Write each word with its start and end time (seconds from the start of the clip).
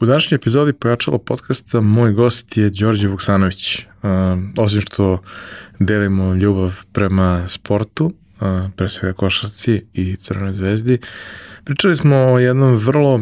U 0.00 0.06
današnjoj 0.06 0.36
epizodi 0.36 0.72
Pojačalo 0.72 1.18
podcasta 1.18 1.80
moj 1.80 2.12
gost 2.12 2.56
je 2.56 2.70
Đorđe 2.70 3.08
Vuksanović. 3.08 3.78
Uh, 3.78 4.08
osim 4.58 4.80
što 4.80 5.22
delimo 5.78 6.34
ljubav 6.34 6.82
prema 6.92 7.48
sportu, 7.48 8.04
uh, 8.04 8.70
pre 8.76 8.88
svega 8.88 9.12
košarci 9.12 9.82
i 9.94 10.16
Crvenoj 10.16 10.52
zvezdi, 10.52 10.98
pričali 11.64 11.96
smo 11.96 12.16
o 12.16 12.38
jednom 12.38 12.74
vrlo 12.74 13.20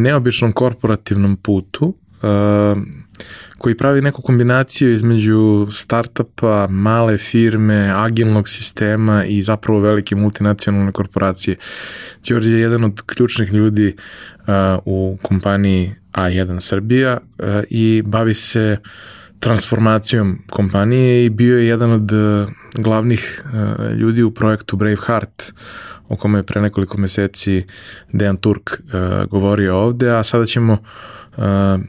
neobičnom 0.00 0.52
korporativnom 0.52 1.36
putu, 1.36 1.86
uh, 1.86 2.82
koji 3.58 3.76
pravi 3.76 4.00
neku 4.00 4.22
kombinaciju 4.22 4.94
između 4.94 5.68
startupa, 5.70 6.66
male 6.70 7.18
firme, 7.18 7.92
agilnog 7.94 8.48
sistema 8.48 9.24
i 9.24 9.42
zapravo 9.42 9.80
velike 9.80 10.16
multinacionalne 10.16 10.92
korporacije. 10.92 11.56
Đorđe 12.28 12.50
je 12.50 12.60
jedan 12.60 12.84
od 12.84 13.02
ključnih 13.06 13.52
ljudi 13.52 13.96
uh, 14.38 14.54
u 14.84 15.18
kompaniji 15.22 15.94
A1 16.14 16.60
Srbija 16.60 17.18
uh, 17.18 17.46
i 17.70 18.02
bavi 18.06 18.34
se 18.34 18.78
transformacijom 19.40 20.38
kompanije 20.50 21.24
i 21.24 21.30
bio 21.30 21.58
je 21.58 21.66
jedan 21.66 21.92
od 21.92 22.12
uh, 22.12 22.48
glavnih 22.74 23.44
uh, 23.44 23.92
ljudi 23.92 24.22
u 24.22 24.30
projektu 24.30 24.76
Braveheart 24.76 25.52
o 26.08 26.16
kome 26.16 26.38
je 26.38 26.42
pre 26.42 26.60
nekoliko 26.60 26.98
meseci 26.98 27.64
Dejan 28.12 28.36
Turk 28.36 28.70
govorio 29.30 29.76
ovde, 29.76 30.10
a 30.10 30.22
sada 30.22 30.46
ćemo 30.46 30.78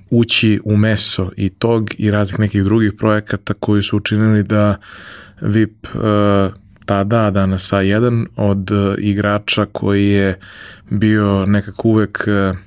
ući 0.10 0.60
u 0.64 0.78
meso 0.78 1.32
i 1.38 1.50
tog 1.50 1.90
i 1.98 2.12
raznih 2.12 2.40
nekih 2.40 2.64
drugih 2.64 2.94
projekata 2.94 3.54
koji 3.54 3.84
su 3.84 3.98
učinili 3.98 4.44
da 4.44 4.78
VIP 5.42 5.88
tada, 6.86 7.32
danas 7.32 7.74
A1, 7.74 8.26
od 8.36 8.70
igrača 8.98 9.66
koji 9.72 10.10
je 10.10 10.40
bio 10.90 11.46
nekako 11.46 11.88
uvek 11.88 12.28
uh, 12.28 12.58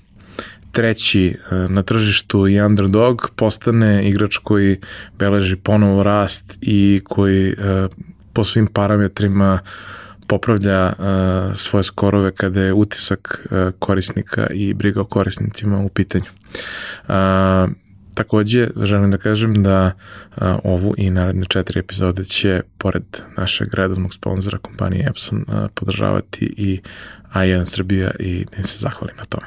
treći 0.73 1.37
uh, 1.37 1.71
na 1.71 1.83
tržištu 1.83 2.49
i 2.49 2.61
underdog, 2.61 3.31
postane 3.37 4.09
igrač 4.09 4.37
koji 4.37 4.81
beleži 5.19 5.57
ponovo 5.57 6.03
rast 6.03 6.59
i 6.61 7.01
koji 7.05 7.53
uh, 7.53 7.57
po 8.33 8.45
svim 8.45 8.67
parametrima 8.67 9.59
popravlja 10.27 10.93
uh, 10.93 11.57
svoje 11.57 11.83
skorove 11.83 12.33
kada 12.33 12.61
je 12.61 12.73
utisak 12.73 13.47
korisnika 13.79 14.47
i 14.47 14.75
briga 14.75 15.01
o 15.01 15.05
korisnicima 15.05 15.79
u 15.79 15.89
pitanju. 15.89 16.31
Takođe, 18.15 18.69
želim 18.83 19.11
da 19.11 19.19
kažem 19.19 19.63
da 19.63 19.93
ovu 20.65 20.95
i 20.97 21.11
naredne 21.11 21.47
četiri 21.47 21.81
epizode 21.81 22.25
će, 22.25 22.63
pored 22.79 23.05
našeg 23.37 23.75
redovnog 23.75 24.15
sponzora 24.15 24.59
kompanije 24.59 25.07
Epson, 25.11 25.45
podržavati 25.75 26.55
i 26.57 26.81
A1 27.35 27.65
Srbija 27.65 28.11
i 28.19 28.45
da 28.51 28.57
im 28.57 28.65
se 28.65 28.79
zahvalim 28.79 29.17
na 29.17 29.25
tome. 29.25 29.47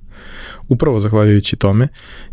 Upravo 0.67 0.99
zahvaljujući 0.99 1.55
tome, 1.55 1.87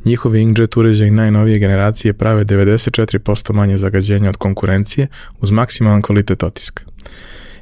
njihovi 0.04 0.40
inkjet 0.40 0.76
uređaji 0.76 1.10
najnovije 1.10 1.58
generacije 1.58 2.12
prave 2.12 2.44
94% 2.44 3.52
manje 3.52 3.78
zagađenja 3.78 4.28
od 4.28 4.36
konkurencije 4.36 5.06
uz 5.40 5.50
maksimalan 5.50 6.02
kvalitet 6.02 6.42
otiska. 6.42 6.84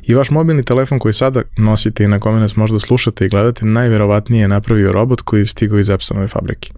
I 0.03 0.15
vaš 0.15 0.31
mobilni 0.31 0.65
telefon 0.65 0.99
koji 0.99 1.15
sada 1.15 1.43
nosite 1.56 2.05
i 2.05 2.09
na 2.09 2.21
kome 2.21 2.41
nas 2.41 2.56
možda 2.56 2.78
slušate 2.78 3.27
i 3.27 3.28
gledate, 3.28 3.65
najverovatnije 3.65 4.41
je 4.41 4.49
napravio 4.49 4.93
robot 4.93 5.21
koji 5.21 5.41
je 5.41 5.47
stigao 5.47 5.78
iz 5.78 5.91
Epsonove 5.91 6.29
fabrike. 6.29 6.71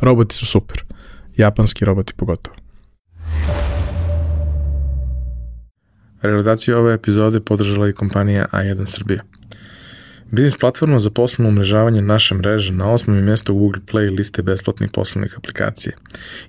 Roboti 0.00 0.34
su 0.34 0.46
super. 0.46 0.84
Japanski 1.36 1.84
roboti 1.84 2.12
pogotovo. 2.16 2.56
Realizaciju 6.22 6.78
ove 6.78 6.94
epizode 6.94 7.40
podržala 7.40 7.88
i 7.88 7.92
kompanija 7.92 8.46
A1 8.52 8.86
Srbija. 8.86 9.22
Biznis 10.32 10.56
platforma 10.56 11.00
za 11.00 11.10
poslovno 11.10 11.48
umrežavanje 11.48 12.02
naše 12.02 12.34
mreže 12.34 12.72
na 12.72 12.92
osmom 12.92 13.16
je 13.16 13.22
mjestu 13.22 13.54
Google 13.54 13.82
Play 13.92 14.16
liste 14.16 14.42
besplatnih 14.42 14.90
poslovnih 14.90 15.34
aplikacija. 15.38 15.92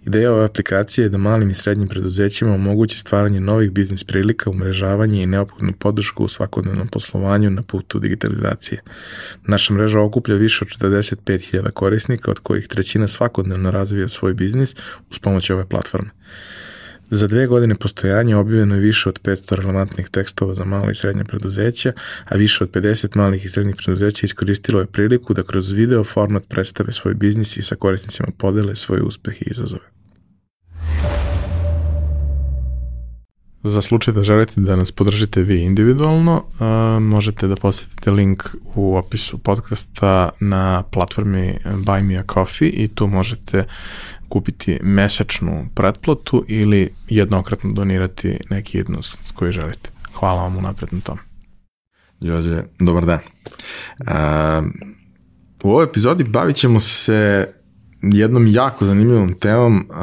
Ideja 0.06 0.34
ove 0.34 0.46
aplikacije 0.46 1.06
je 1.06 1.10
da 1.10 1.18
malim 1.18 1.50
i 1.50 1.54
srednjim 1.54 1.88
preduzećima 1.88 2.54
omogući 2.54 3.00
stvaranje 3.00 3.40
novih 3.40 3.72
biznis 3.72 4.04
prilika, 4.04 4.50
umrežavanje 4.50 5.24
i 5.24 5.26
neophodnu 5.26 5.74
podršku 5.80 6.24
u 6.24 6.28
svakodnevnom 6.28 6.88
poslovanju 6.88 7.50
na 7.50 7.62
putu 7.62 8.00
digitalizacije. 8.00 8.82
Naša 9.48 9.74
mreža 9.74 10.00
okuplja 10.00 10.36
više 10.36 10.66
od 10.66 10.92
45.000 10.92 11.72
korisnika, 11.72 12.32
od 12.32 12.40
kojih 12.40 12.68
trećina 12.68 13.08
svakodnevno 13.08 13.72
razvija 13.72 14.08
svoj 14.08 14.34
biznis 14.34 14.76
uz 15.12 15.20
pomoć 15.20 15.50
ove 15.50 15.70
platforme. 15.70 16.10
Za 17.10 17.28
dve 17.28 17.48
godine 17.48 17.76
postojanja 17.76 18.38
objavljeno 18.38 18.76
je 18.76 18.82
više 18.82 19.10
od 19.10 19.20
500 19.24 19.56
relevantnih 19.56 20.10
tekstova 20.10 20.56
za 20.56 20.66
male 20.66 20.92
i 20.92 20.96
srednje 20.96 21.24
preduzeća, 21.24 21.94
a 22.26 22.36
više 22.36 22.64
od 22.64 22.72
50 22.72 23.18
malih 23.18 23.46
i 23.46 23.50
srednjih 23.50 23.76
preduzeća 23.76 24.26
iskoristilo 24.26 24.80
je 24.80 24.86
priliku 24.86 25.34
da 25.34 25.44
kroz 25.44 25.72
video 25.72 26.04
format 26.04 26.48
predstave 26.48 26.94
svoj 26.94 27.14
biznis 27.14 27.58
i 27.58 27.62
sa 27.62 27.76
korisnicima 27.76 28.28
podele 28.38 28.76
svoje 28.76 29.02
uspehe 29.02 29.46
i 29.46 29.52
izazove. 29.52 29.94
Za 33.66 33.82
slučaj 33.82 34.14
da 34.14 34.24
želite 34.24 34.62
da 34.62 34.76
nas 34.76 34.92
podržite 34.92 35.42
vi 35.42 35.62
individualno, 35.62 36.44
možete 37.02 37.48
da 37.48 37.56
posetite 37.56 38.12
link 38.12 38.44
u 38.76 38.96
opisu 38.96 39.38
podcasta 39.38 40.30
na 40.40 40.84
platformi 40.92 41.58
Buy 41.66 42.04
Me 42.04 42.18
a 42.18 42.24
Coffee 42.34 42.70
i 42.70 42.88
tu 42.88 43.08
možete 43.08 43.64
kupiti 44.34 44.80
mesečnu 44.84 45.68
pretplatu 45.76 46.46
ili 46.48 46.90
jednokratno 47.10 47.74
donirati 47.74 48.38
neki 48.50 48.78
iznos 48.78 49.18
koji 49.34 49.52
želite. 49.52 49.90
Hvala 50.14 50.42
vam 50.42 50.58
unapred 50.58 50.94
na 50.94 51.00
tom. 51.00 51.18
Jože, 52.22 52.64
dobar 52.80 53.06
dan. 53.06 53.20
Uh, 54.00 54.66
u 55.64 55.72
ovoj 55.72 55.86
epizodi 55.86 56.24
bavit 56.24 56.56
ćemo 56.56 56.80
se 56.80 57.54
jednom 58.02 58.48
jako 58.48 58.86
zanimljivom 58.86 59.34
temom 59.34 59.76
uh, 59.90 59.96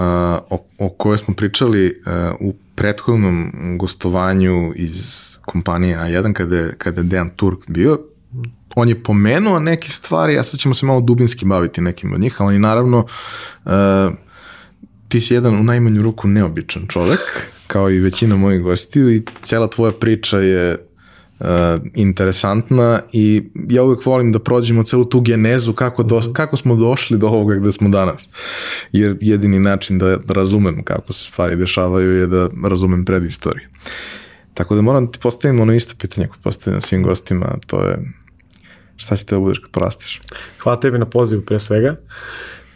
o, 0.50 0.64
o 0.78 0.88
kojoj 0.88 1.18
smo 1.18 1.34
pričali 1.34 2.02
uh, 2.06 2.12
u 2.40 2.54
prethodnom 2.74 3.52
gostovanju 3.78 4.72
iz 4.76 5.26
kompanije 5.40 5.98
A1 5.98 6.32
kada 6.32 6.56
je, 6.56 6.74
kada 6.78 7.00
je 7.00 7.04
Dejan 7.04 7.30
Turk 7.30 7.58
bio. 7.68 7.98
On 8.74 8.88
je 8.88 9.02
pomenuo 9.02 9.58
neke 9.58 9.88
stvari, 9.88 10.38
a 10.38 10.42
sad 10.42 10.60
ćemo 10.60 10.74
se 10.74 10.86
malo 10.86 11.00
dubinski 11.00 11.44
baviti 11.44 11.80
nekim 11.80 12.12
od 12.12 12.20
njih, 12.20 12.40
ali 12.40 12.58
naravno 12.58 13.06
uh, 13.64 13.72
ti 15.08 15.20
si 15.20 15.34
jedan 15.34 15.60
u 15.60 15.62
najmanju 15.62 16.02
ruku 16.02 16.28
neobičan 16.28 16.86
čovek, 16.88 17.20
kao 17.66 17.90
i 17.90 18.00
većina 18.00 18.36
mojih 18.36 18.62
gostiju 18.62 19.14
i 19.14 19.22
cela 19.42 19.70
tvoja 19.70 19.92
priča 19.92 20.38
je 20.38 20.86
uh, 21.40 21.46
interesantna 21.94 23.00
i 23.12 23.42
ja 23.68 23.82
uvek 23.82 24.06
volim 24.06 24.32
da 24.32 24.38
prođemo 24.38 24.84
celu 24.84 25.04
tu 25.04 25.20
genezu 25.20 25.72
kako, 25.72 26.02
do, 26.02 26.20
mhm. 26.20 26.32
kako 26.32 26.56
smo 26.56 26.76
došli 26.76 27.18
do 27.18 27.26
ovoga 27.26 27.54
gde 27.54 27.72
smo 27.72 27.88
danas. 27.88 28.28
Jer 28.92 29.16
jedini 29.20 29.58
način 29.58 29.98
da 29.98 30.18
razumem 30.28 30.82
kako 30.84 31.12
se 31.12 31.24
stvari 31.24 31.56
dešavaju 31.56 32.10
je 32.10 32.26
da 32.26 32.48
razumem 32.64 33.04
predistoriju. 33.04 33.68
Tako 34.54 34.74
da 34.74 34.82
moram 34.82 35.06
da 35.06 35.12
ti 35.12 35.18
postavim 35.22 35.60
ono 35.60 35.74
isto 35.74 35.94
pitanje 35.98 36.26
koje 36.26 36.38
postavim 36.42 36.80
svim 36.80 37.02
gostima, 37.02 37.56
to 37.66 37.82
je 37.82 37.98
šta 39.00 39.16
će 39.16 39.24
te 39.24 39.34
da 39.34 39.40
budeš 39.40 39.58
kad 39.58 39.70
porastiš? 39.70 40.20
Hvala 40.58 40.80
tebi 40.80 40.98
na 40.98 41.06
pozivu 41.06 41.42
pre 41.42 41.58
svega. 41.58 41.96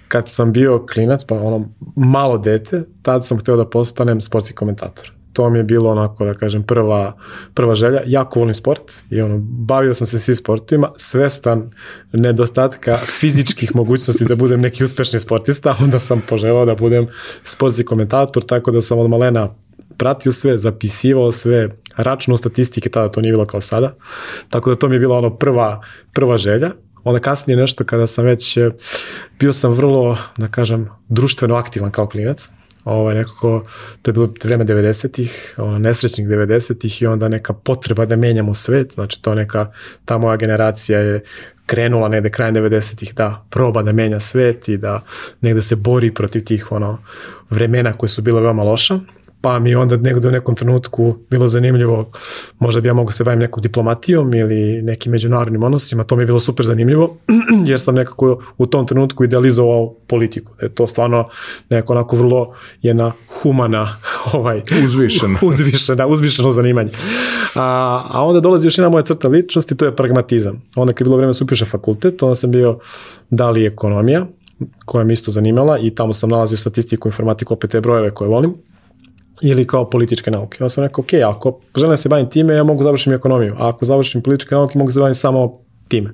Kad 0.09 0.29
sam 0.29 0.53
bio 0.53 0.87
klinac, 0.87 1.25
pa 1.25 1.35
ono 1.35 1.69
malo 1.97 2.39
dete, 2.39 2.85
tad 3.03 3.27
sam 3.27 3.39
hteo 3.39 3.57
da 3.57 3.71
postanem 3.71 4.21
sportski 4.21 4.55
komentator 4.55 5.13
to 5.35 5.51
mi 5.51 5.59
je 5.59 5.65
bilo 5.65 5.91
onako 5.91 6.25
da 6.25 6.35
kažem 6.35 6.63
prva, 6.63 7.17
prva 7.55 7.75
želja. 7.75 8.01
Jako 8.07 8.39
volim 8.39 8.55
sport 8.55 8.93
i 9.11 9.21
ono, 9.21 9.39
bavio 9.39 9.95
sam 9.95 10.07
se 10.07 10.19
svim 10.19 10.37
sportovima, 10.37 10.93
svestan 10.97 11.71
nedostatka 12.13 12.97
fizičkih 12.97 13.75
mogućnosti 13.81 14.25
da 14.25 14.37
budem 14.37 14.61
neki 14.61 14.85
uspešni 14.85 15.21
sportista, 15.21 15.77
onda 15.81 15.99
sam 15.99 16.23
poželao 16.29 16.65
da 16.65 16.75
budem 16.75 17.07
sportski 17.45 17.85
komentator, 17.85 18.43
tako 18.43 18.71
da 18.71 18.81
sam 18.81 18.99
od 18.99 19.11
malena 19.11 19.55
pratio 19.99 20.33
sve, 20.33 20.59
zapisivao 20.59 21.31
sve, 21.31 21.69
računao 21.97 22.37
statistike, 22.37 22.89
tada 22.89 23.09
to 23.09 23.21
nije 23.21 23.33
bilo 23.33 23.47
kao 23.47 23.61
sada. 23.61 23.95
Tako 24.49 24.71
da 24.71 24.77
to 24.77 24.89
mi 24.89 24.95
je 24.95 25.01
bila 25.01 25.19
ono 25.19 25.37
prva, 25.37 25.83
prva 26.13 26.37
želja. 26.37 26.71
Onda 27.05 27.21
kasnije 27.21 27.57
nešto 27.57 27.85
kada 27.85 28.07
sam 28.07 28.25
već, 28.25 28.59
bio 29.39 29.53
sam 29.53 29.73
vrlo, 29.73 30.17
da 30.37 30.49
kažem, 30.49 30.91
društveno 31.09 31.55
aktivan 31.55 31.91
kao 31.91 32.07
klinac 32.07 32.49
ovaj, 32.85 33.15
nekako, 33.15 33.63
to 34.03 34.11
je 34.11 34.13
bilo 34.13 34.29
vreme 34.45 34.65
90-ih, 34.65 35.55
ono, 35.57 35.79
nesrećnih 35.79 36.29
90-ih 36.29 37.03
i 37.03 37.07
onda 37.07 37.29
neka 37.29 37.53
potreba 37.53 38.07
da 38.07 38.17
menjamo 38.17 38.55
svet, 38.55 38.93
znači 38.93 39.23
to 39.23 39.35
neka, 39.35 39.73
ta 40.05 40.19
moja 40.19 40.37
generacija 40.37 40.99
je 40.99 41.23
krenula 41.67 42.09
negde 42.09 42.31
krajem 42.31 42.55
90-ih 42.55 43.15
da 43.15 43.47
proba 43.51 43.83
da 43.83 43.93
menja 43.93 44.21
svet 44.21 44.69
i 44.69 44.77
da 44.77 45.05
negde 45.41 45.63
se 45.63 45.77
bori 45.77 46.15
protiv 46.15 46.45
tih 46.45 46.73
ono 46.73 46.99
vremena 47.51 47.93
koje 47.93 48.11
su 48.11 48.23
bile 48.23 48.41
veoma 48.41 48.63
loša 48.63 49.01
pa 49.45 49.59
mi 49.59 49.75
onda 49.75 49.97
negde 49.97 50.29
u 50.29 50.31
nekom 50.31 50.55
trenutku 50.55 51.17
bilo 51.31 51.49
zanimljivo, 51.49 52.11
možda 52.59 52.81
bi 52.81 52.89
ja 52.89 52.95
mogao 52.95 53.13
se 53.13 53.25
bavim 53.25 53.41
nekom 53.41 53.63
diplomatijom 53.63 54.35
ili 54.35 54.83
nekim 54.83 55.13
međunarodnim 55.13 55.63
odnosima, 55.63 56.05
to 56.05 56.17
mi 56.17 56.23
je 56.23 56.27
bilo 56.27 56.41
super 56.41 56.67
zanimljivo, 56.67 57.17
jer 57.71 57.81
sam 57.81 57.95
nekako 57.95 58.43
u 58.59 58.67
tom 58.67 58.87
trenutku 58.87 59.25
idealizovao 59.25 59.95
politiku. 60.07 60.53
Da 60.61 60.67
je 60.67 60.75
to 60.75 60.87
stvarno 60.87 61.25
neko 61.71 61.93
onako 61.93 62.17
vrlo 62.17 62.55
jedna 62.83 63.13
humana, 63.43 63.89
ovaj, 64.33 64.63
uzvišena, 64.85 65.39
uzvišena, 65.49 66.07
uzvišeno 66.07 66.51
zanimanje. 66.51 66.91
A, 67.55 68.03
a 68.11 68.25
onda 68.25 68.41
dolazi 68.41 68.67
još 68.67 68.79
jedna 68.79 68.89
moja 68.89 69.05
crta 69.05 69.29
ličnosti, 69.29 69.77
to 69.77 69.85
je 69.85 69.97
pragmatizam. 69.97 70.63
Onda 70.77 70.93
kad 70.93 71.01
je 71.01 71.05
bilo 71.05 71.17
vreme 71.17 71.31
da 71.31 71.35
se 71.35 71.45
upiše 71.45 71.65
fakultet, 71.65 72.23
onda 72.23 72.35
sam 72.35 72.51
bio 72.51 72.79
da 73.31 73.51
li 73.51 73.67
ekonomija, 73.67 74.27
koja 74.85 75.05
me 75.05 75.13
isto 75.13 75.31
zanimala 75.31 75.79
i 75.79 75.91
tamo 75.91 76.13
sam 76.13 76.31
nalazio 76.31 76.59
statistiku, 76.59 77.09
informatiku, 77.09 77.55
opet 77.55 77.71
te 77.71 77.81
brojeve 77.81 78.11
koje 78.11 78.29
volim 78.29 78.55
ili 79.43 79.67
kao 79.67 79.91
političke 79.91 80.31
nauke. 80.31 80.65
Ja 80.65 80.69
sam 80.69 80.85
rekao, 80.85 81.03
ok, 81.03 81.13
ako 81.35 81.61
želim 81.77 81.91
da 81.91 81.97
se 81.97 82.09
bavim 82.09 82.31
time, 82.31 82.55
ja 82.55 82.65
mogu 82.65 82.83
završiti 82.83 83.15
ekonomiju, 83.15 83.55
a 83.59 83.69
ako 83.69 83.85
završim 83.85 84.23
političke 84.23 84.55
nauke, 84.55 84.79
mogu 84.79 84.93
se 84.93 85.01
bavim 85.01 85.15
samo 85.15 85.61
time. 85.89 86.11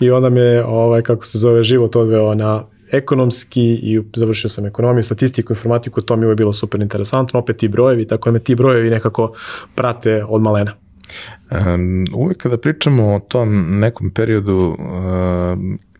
I 0.00 0.10
onda 0.10 0.30
me, 0.30 0.64
ovaj, 0.64 1.02
kako 1.02 1.26
se 1.26 1.38
zove, 1.38 1.62
život 1.62 1.96
odveo 1.96 2.34
na 2.34 2.64
ekonomski 2.90 3.62
i 3.62 4.00
završio 4.16 4.50
sam 4.50 4.66
ekonomiju, 4.66 5.04
statistiku, 5.04 5.52
informatiku, 5.52 6.02
to 6.02 6.16
mi 6.16 6.26
je 6.26 6.34
bilo 6.34 6.52
super 6.52 6.80
interesantno, 6.80 7.40
opet 7.40 7.56
ti 7.56 7.68
brojevi, 7.68 8.06
tako 8.06 8.30
da 8.30 8.32
me 8.32 8.38
ti 8.38 8.54
brojevi 8.54 8.90
nekako 8.90 9.32
prate 9.74 10.24
od 10.28 10.42
malena. 10.42 10.74
Um, 11.50 12.06
uvek 12.14 12.36
kada 12.36 12.58
pričamo 12.58 13.14
o 13.14 13.20
tom 13.20 13.80
nekom 13.80 14.10
periodu 14.10 14.56
uh, 14.56 14.78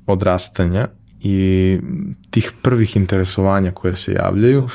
odrastanja 0.06 0.88
i 1.20 1.78
tih 2.30 2.52
prvih 2.62 2.96
interesovanja 2.96 3.70
koje 3.70 3.96
se 3.96 4.12
javljaju, 4.12 4.68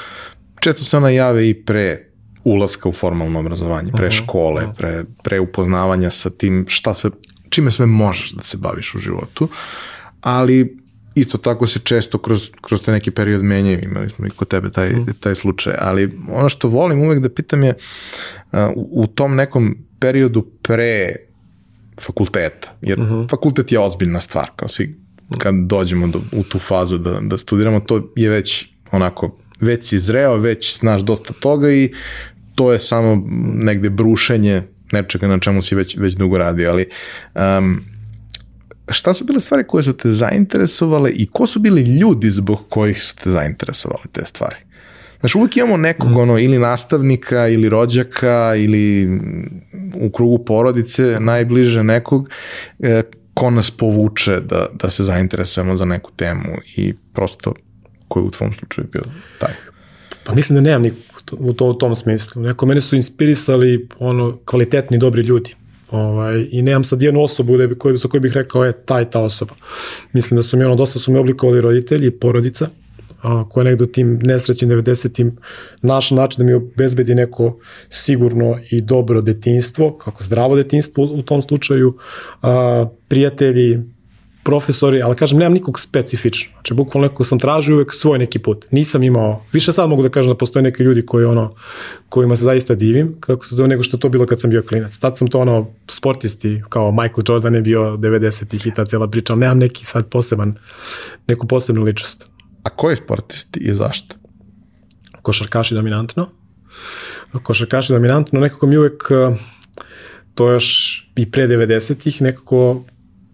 često 0.63 0.83
se 0.83 0.98
ona 0.98 1.10
jave 1.10 1.50
i 1.50 1.54
pre 1.54 2.06
ulaska 2.44 2.89
u 2.89 2.94
formalno 2.94 3.39
obrazovanje, 3.39 3.92
pre 3.92 4.12
škole, 4.12 4.68
pre, 4.77 5.04
pre 5.24 5.39
upoznavanja 5.39 6.10
sa 6.10 6.30
tim 6.30 6.65
šta 6.68 6.94
sve, 6.94 7.10
čime 7.50 7.71
sve 7.71 7.86
možeš 7.86 8.31
da 8.31 8.44
se 8.44 8.57
baviš 8.57 8.95
u 8.95 9.00
životu, 9.00 9.48
ali 10.21 10.77
isto 11.15 11.38
tako 11.38 11.68
se 11.68 11.80
često 11.80 12.18
kroz, 12.18 12.50
kroz 12.62 12.81
te 12.81 12.92
neki 12.92 13.12
period 13.12 13.44
menjaju, 13.44 13.83
imali 13.83 14.10
smo 14.10 14.27
i 14.27 14.30
kod 14.30 14.48
tebe 14.48 14.71
taj, 14.71 14.92
taj 15.19 15.36
slučaj, 15.36 15.74
ali 15.80 16.19
ono 16.31 16.50
što 16.50 16.68
volim 16.68 17.01
uvek 17.01 17.19
da 17.19 17.30
pitam 17.30 17.63
je 17.63 17.74
uh, 18.51 18.60
u 18.75 19.07
tom 19.07 19.36
nekom 19.36 19.77
periodu 20.00 20.48
pre 20.62 21.15
fakulteta, 22.01 22.74
jer 22.81 23.00
uh 23.00 23.07
-huh. 23.07 23.30
fakultet 23.30 23.71
je 23.71 23.80
ozbiljna 23.80 24.19
stvar, 24.19 24.50
kao 24.56 24.68
svi 24.68 25.04
kad 25.38 25.56
dođemo 25.56 26.07
do, 26.07 26.21
u 26.31 26.44
tu 26.44 26.60
fazu 26.60 26.98
da, 26.98 27.19
da 27.21 27.38
studiramo, 27.38 27.80
to 27.80 28.12
je 28.15 28.30
već 28.30 28.69
onako 28.92 29.36
već 29.63 29.83
si 29.83 30.00
zreo, 30.00 30.38
već 30.38 30.80
znaš 30.80 31.01
dosta 31.01 31.33
toga 31.39 31.71
i 31.71 31.92
to 32.56 32.71
je 32.71 32.80
samo 32.80 33.24
negde 33.54 33.89
brušenje 33.89 34.63
nečega 34.92 35.27
na 35.27 35.39
čemu 35.39 35.62
si 35.62 35.75
već, 35.75 35.98
već 35.98 36.13
dugo 36.15 36.38
radio, 36.38 36.69
ali 36.69 36.89
um, 37.36 37.81
šta 38.89 39.13
su 39.13 39.25
bile 39.25 39.39
stvari 39.39 39.63
koje 39.68 39.83
su 39.83 39.94
te 39.94 40.12
zainteresovale 40.12 41.12
i 41.12 41.25
ko 41.25 41.48
su 41.48 41.60
bili 41.60 41.81
ljudi 41.81 42.30
zbog 42.30 42.60
kojih 42.69 43.04
su 43.04 43.15
te 43.15 43.30
zainteresovale 43.30 44.04
te 44.12 44.25
stvari? 44.25 44.56
Znaš, 45.19 45.36
uvijek 45.36 45.57
imamo 45.57 45.77
nekog, 45.77 46.12
mm. 46.12 46.18
ono, 46.18 46.39
ili 46.39 46.60
nastavnika, 46.60 47.48
ili 47.48 47.69
rođaka, 47.69 48.56
ili 48.56 49.19
u 49.95 50.10
krugu 50.10 50.45
porodice, 50.45 51.18
najbliže 51.19 51.83
nekog, 51.83 52.30
e, 52.80 53.01
ko 53.33 53.50
nas 53.50 53.71
povuče 53.71 54.39
da, 54.39 54.68
da 54.74 54.89
se 54.89 55.04
zainteresujemo 55.04 55.75
za 55.75 55.86
neku 55.86 56.12
temu 56.12 56.57
i 56.75 56.94
prosto 57.13 57.54
ko 58.13 58.19
je 58.19 58.24
u 58.24 58.31
tvom 58.31 58.54
slučaju 58.54 58.88
bio 58.92 59.01
taj? 59.39 59.54
Pa 60.24 60.33
mislim 60.33 60.56
da 60.56 60.62
nemam 60.62 60.81
nikog 60.81 61.00
u, 61.31 61.54
to, 61.54 61.65
u 61.65 61.74
tom 61.74 61.95
smislu. 61.95 62.42
Neko 62.42 62.65
mene 62.65 62.81
su 62.81 62.95
inspirisali 62.95 63.88
ono 64.00 64.38
kvalitetni, 64.45 64.98
dobri 64.98 65.21
ljudi. 65.21 65.56
Ovaj, 65.92 66.48
I 66.51 66.62
nemam 66.62 66.83
sad 66.83 67.01
jednu 67.01 67.24
osobu 67.24 67.57
da 67.57 67.68
bi, 67.68 67.75
koju, 67.75 67.98
za 67.98 68.07
koju 68.07 68.21
bih 68.21 68.33
rekao 68.33 68.65
je 68.65 68.74
taj 68.86 69.10
ta 69.10 69.19
osoba. 69.19 69.56
Mislim 70.13 70.36
da 70.36 70.44
su 70.44 70.57
mi 70.57 70.63
ono, 70.63 70.75
dosta 70.75 71.00
su 71.00 71.12
mi 71.12 71.19
oblikovali 71.19 71.62
roditelji 71.62 72.07
i 72.07 72.12
porodica, 72.12 72.69
a, 73.21 73.45
koja 73.50 73.63
negde 73.63 73.83
u 73.83 73.88
tim 73.88 74.19
nesrećnim 74.24 74.69
90-im 74.69 75.38
naš 75.81 76.12
način 76.12 76.38
da 76.38 76.44
mi 76.44 76.54
obezbedi 76.54 77.15
neko 77.15 77.57
sigurno 77.89 78.60
i 78.71 78.81
dobro 78.81 79.21
detinstvo, 79.21 79.98
kako 79.98 80.24
zdravo 80.24 80.56
detinstvo 80.56 81.04
u, 81.04 81.19
u 81.19 81.21
tom 81.21 81.42
slučaju, 81.42 81.98
a, 82.42 82.86
prijatelji, 83.07 83.80
profesori, 84.43 85.01
ali 85.01 85.15
kažem, 85.15 85.39
nemam 85.39 85.53
nikog 85.53 85.79
specifično. 85.79 86.51
Znači, 86.53 86.73
bukvalno 86.73 87.07
neko 87.07 87.23
sam 87.23 87.39
tražio 87.39 87.75
uvek 87.75 87.93
svoj 87.93 88.19
neki 88.19 88.39
put. 88.39 88.65
Nisam 88.71 89.03
imao, 89.03 89.45
više 89.51 89.73
sad 89.73 89.89
mogu 89.89 90.03
da 90.03 90.09
kažem 90.09 90.31
da 90.31 90.37
postoje 90.37 90.63
neki 90.63 90.83
ljudi 90.83 91.05
koji 91.05 91.25
ono, 91.25 91.55
kojima 92.09 92.35
se 92.35 92.43
zaista 92.43 92.75
divim, 92.75 93.15
kako 93.19 93.45
se 93.45 93.55
zove, 93.55 93.67
nego 93.69 93.83
što 93.83 93.97
to 93.97 94.09
bilo 94.09 94.25
kad 94.25 94.41
sam 94.41 94.49
bio 94.49 94.63
klinac. 94.63 94.97
Tad 94.97 95.17
sam 95.17 95.27
to 95.27 95.39
ono, 95.39 95.67
sportisti, 95.87 96.63
kao 96.69 96.91
Michael 96.91 97.23
Jordan 97.27 97.55
je 97.55 97.61
bio 97.61 97.81
90-ih 97.81 98.67
i 98.67 98.73
ta 98.73 98.85
cijela 98.85 99.07
priča, 99.07 99.33
ali 99.33 99.39
nemam 99.39 99.57
neki 99.57 99.85
sad 99.85 100.09
poseban, 100.09 100.55
neku 101.27 101.47
posebnu 101.47 101.83
ličnost. 101.83 102.25
A 102.63 102.69
koji 102.69 102.95
sportisti 102.95 103.59
i 103.59 103.75
zašto? 103.75 104.15
Košarkaši 105.21 105.75
dominantno. 105.75 106.29
Košarkaši 107.43 107.93
dominantno, 107.93 108.39
nekako 108.39 108.67
mi 108.67 108.77
uvek 108.77 109.03
to 110.35 110.51
još 110.51 110.99
i 111.15 111.31
pre 111.31 111.47
90-ih 111.47 112.21
nekako 112.21 112.83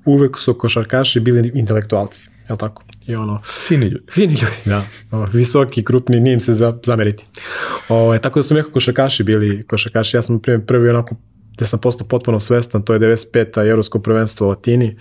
uvek 0.09 0.37
su 0.39 0.53
košarkaši 0.53 1.19
bili 1.19 1.51
intelektualci, 1.55 2.29
je 2.47 2.53
li 2.53 2.57
tako? 2.57 2.83
I 3.07 3.15
ono, 3.15 3.41
fini 3.67 3.85
ljudi. 3.85 4.05
Fini 4.11 4.33
ljudi, 4.33 4.55
da. 4.65 4.83
O, 5.11 5.25
visoki, 5.33 5.83
krupni, 5.83 6.19
nije 6.19 6.33
im 6.33 6.39
se 6.39 6.53
za, 6.53 6.77
zameriti. 6.85 7.25
O, 7.89 8.17
tako 8.17 8.39
da 8.39 8.43
su 8.43 8.55
nekako 8.55 8.73
košarkaši 8.73 9.23
bili 9.23 9.63
košarkaši. 9.67 10.17
Ja 10.17 10.21
sam 10.21 10.39
prvi, 10.39 10.65
prvi 10.65 10.89
onako, 10.89 11.15
gde 11.55 11.65
sam 11.65 11.79
postao 11.79 12.07
potpuno 12.07 12.39
svestan, 12.39 12.81
to 12.81 12.93
je 12.93 12.99
95. 12.99 13.69
Evropsko 13.69 13.99
prvenstvo 13.99 14.47
u 14.47 14.49
Latini 14.49 14.97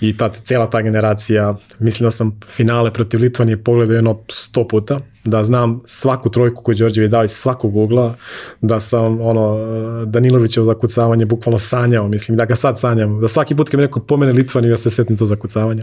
i 0.00 0.16
ta 0.16 0.28
cela 0.28 0.70
ta 0.70 0.82
generacija, 0.82 1.56
mislim 1.78 2.06
da 2.06 2.10
sam 2.10 2.40
finale 2.46 2.92
protiv 2.92 3.20
Litvanije 3.20 3.64
pogledao 3.64 3.94
jedno 3.94 4.14
100 4.28 4.68
puta, 4.68 5.00
da 5.24 5.44
znam 5.44 5.82
svaku 5.86 6.30
trojku 6.30 6.62
koju 6.62 6.76
Đorđevi 6.76 7.08
dao 7.08 7.24
iz 7.24 7.30
svakog 7.30 7.76
ugla, 7.76 8.14
da 8.60 8.80
sam 8.80 9.20
ono, 9.20 9.56
Danilovićevo 10.06 10.66
zakucavanje 10.66 11.26
bukvalno 11.26 11.58
sanjao, 11.58 12.08
mislim, 12.08 12.38
da 12.38 12.44
ga 12.44 12.56
sad 12.56 12.78
sanjam, 12.80 13.20
da 13.20 13.28
svaki 13.28 13.56
put 13.56 13.68
kad 13.68 13.80
mi 13.80 13.86
neko 13.86 14.00
pomene 14.00 14.32
Litvaniju, 14.32 14.70
ja 14.70 14.76
se 14.76 14.90
setim 14.90 15.16
to 15.16 15.26
zakucavanja. 15.26 15.82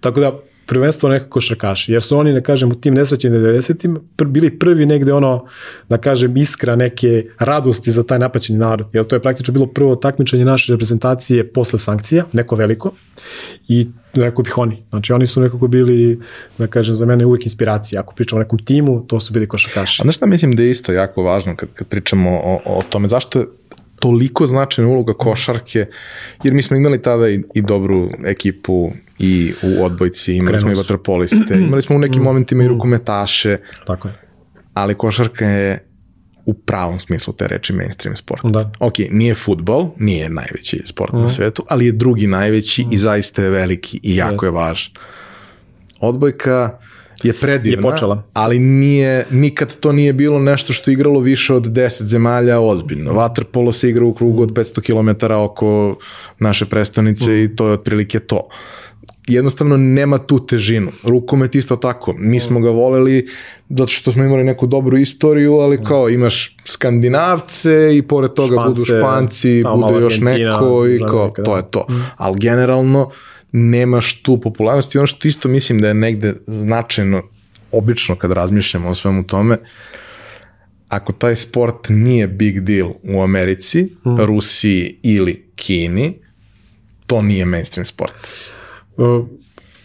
Tako 0.00 0.20
da, 0.20 0.38
prvenstvo 0.66 1.08
nekako 1.08 1.30
košarkaši, 1.30 1.92
jer 1.92 2.02
su 2.02 2.18
oni, 2.18 2.32
da 2.32 2.40
kažem, 2.40 2.72
u 2.72 2.74
tim 2.74 2.94
nesrećenim 2.94 3.42
90-im 3.42 3.98
pr 4.16 4.24
bili 4.24 4.58
prvi 4.58 4.86
negde 4.86 5.12
ono, 5.12 5.46
da 5.88 5.98
kažem, 5.98 6.36
iskra 6.36 6.76
neke 6.76 7.26
radosti 7.38 7.90
za 7.90 8.02
taj 8.02 8.18
napaćeni 8.18 8.58
narod, 8.58 8.86
jer 8.92 9.04
to 9.04 9.16
je 9.16 9.22
praktično 9.22 9.52
bilo 9.52 9.66
prvo 9.66 9.96
takmičenje 9.96 10.44
naše 10.44 10.72
reprezentacije 10.72 11.52
posle 11.52 11.78
sankcija, 11.78 12.24
neko 12.32 12.56
veliko, 12.56 12.92
i 13.68 13.86
rekao 14.14 14.42
bih 14.42 14.58
oni. 14.58 14.84
Znači 14.90 15.12
oni 15.12 15.26
su 15.26 15.40
nekako 15.40 15.68
bili, 15.68 16.20
da 16.58 16.66
kažem, 16.66 16.94
za 16.94 17.06
mene 17.06 17.26
uvijek 17.26 17.46
inspiracija. 17.46 18.00
Ako 18.00 18.14
pričamo 18.14 18.40
o 18.40 18.42
nekom 18.42 18.58
timu, 18.58 19.04
to 19.06 19.20
su 19.20 19.32
bili 19.32 19.48
košarkaši. 19.48 20.02
A 20.02 20.04
znaš 20.04 20.16
šta 20.16 20.26
mislim 20.26 20.52
da 20.52 20.62
je 20.62 20.70
isto 20.70 20.92
jako 20.92 21.22
važno 21.22 21.56
kad, 21.56 21.68
kad 21.74 21.86
pričamo 21.86 22.30
o, 22.30 22.60
o 22.64 22.82
tome? 22.90 23.08
Zašto 23.08 23.44
toliko 24.02 24.46
značajna 24.46 24.90
uloga 24.90 25.14
košarke, 25.14 25.86
jer 26.44 26.54
mi 26.54 26.62
smo 26.62 26.76
imali 26.76 27.02
tada 27.02 27.28
i, 27.28 27.42
i 27.54 27.62
dobru 27.62 28.10
ekipu 28.24 28.92
i 29.18 29.52
u 29.62 29.84
odbojci, 29.84 30.34
imali 30.34 30.48
Krenos. 30.48 30.62
smo 30.62 30.72
i 30.72 30.74
vatropoliste, 30.74 31.54
imali 31.66 31.82
smo 31.82 31.96
u 31.96 31.98
nekim 31.98 32.22
mm. 32.22 32.24
momentima 32.24 32.64
i 32.64 32.68
rukometaše. 32.68 33.58
Tako 33.86 34.08
je. 34.08 34.14
Ali 34.74 34.94
košarka 34.94 35.46
je 35.46 35.86
u 36.46 36.54
pravom 36.54 36.98
smislu 36.98 37.34
te 37.34 37.48
reči 37.48 37.72
mainstream 37.72 38.16
sport. 38.16 38.42
Da. 38.44 38.70
Ok, 38.80 38.94
nije 39.10 39.34
futbol, 39.34 39.90
nije 39.98 40.28
najveći 40.28 40.82
sport 40.84 41.12
mm. 41.12 41.20
na 41.20 41.28
svetu, 41.28 41.64
ali 41.68 41.86
je 41.86 41.92
drugi 41.92 42.26
najveći 42.26 42.84
mm. 42.84 42.92
i 42.92 42.96
zaista 42.96 43.42
je 43.42 43.50
veliki 43.50 44.00
i 44.02 44.16
jako 44.16 44.32
Jeste. 44.32 44.46
je 44.46 44.50
važan. 44.50 44.92
Odbojka 46.00 46.78
je 47.22 47.32
predivna, 47.32 47.88
je 47.88 47.92
počela. 47.92 48.22
ali 48.32 48.58
nije, 48.58 49.26
nikad 49.30 49.76
to 49.76 49.92
nije 49.92 50.12
bilo 50.12 50.38
nešto 50.38 50.72
što 50.72 50.90
je 50.90 50.92
igralo 50.92 51.20
više 51.20 51.54
od 51.54 51.66
10 51.66 52.02
zemalja 52.02 52.60
ozbiljno. 52.60 53.12
Waterpolo 53.12 53.72
se 53.72 53.90
igra 53.90 54.04
u 54.04 54.14
krugu 54.14 54.42
od 54.42 54.52
500 54.52 54.80
km 54.80 55.32
oko 55.32 55.96
naše 56.38 56.66
prestonice 56.66 57.30
mm. 57.30 57.44
i 57.44 57.56
to 57.56 57.66
je 57.66 57.72
otprilike 57.72 58.18
to 58.18 58.48
jednostavno 59.26 59.76
nema 59.76 60.18
tu 60.18 60.46
težinu. 60.46 60.90
Rukomet 61.02 61.54
isto 61.54 61.76
tako. 61.76 62.14
Mi 62.18 62.40
smo 62.40 62.60
ga 62.60 62.70
voleli 62.70 63.26
zato 63.68 63.92
što 63.92 64.12
smo 64.12 64.24
imali 64.24 64.44
neku 64.44 64.66
dobru 64.66 64.98
istoriju, 64.98 65.54
ali 65.54 65.84
kao 65.84 66.08
imaš 66.08 66.56
skandinavce 66.64 67.96
i 67.96 68.02
pored 68.02 68.32
toga 68.32 68.54
Špance, 68.54 68.68
budu 68.68 68.84
španci, 68.84 69.64
bude 69.76 70.00
još 70.00 70.20
neko 70.20 70.86
i 70.86 70.98
kao, 70.98 71.32
to 71.44 71.56
je 71.56 71.62
to. 71.70 71.86
Mm. 71.90 71.94
Ali 72.16 72.38
generalno 72.38 73.10
nemaš 73.52 74.22
tu 74.22 74.40
popularnost 74.40 74.94
i 74.94 74.98
ono 74.98 75.06
što 75.06 75.28
isto 75.28 75.48
mislim 75.48 75.80
da 75.80 75.88
je 75.88 75.94
negde 75.94 76.34
značajno, 76.46 77.22
obično 77.72 78.16
kad 78.16 78.32
razmišljamo 78.32 78.88
o 78.88 78.94
svemu 78.94 79.26
tome, 79.26 79.58
ako 80.88 81.12
taj 81.12 81.36
sport 81.36 81.88
nije 81.88 82.28
big 82.28 82.60
deal 82.60 82.90
u 83.02 83.22
Americi, 83.22 83.82
mm. 83.82 84.16
Rusiji 84.18 84.98
ili 85.02 85.50
Kini, 85.56 86.18
to 87.06 87.22
nije 87.22 87.44
mainstream 87.44 87.84
sport. 87.84 88.14
Uh, 88.96 89.26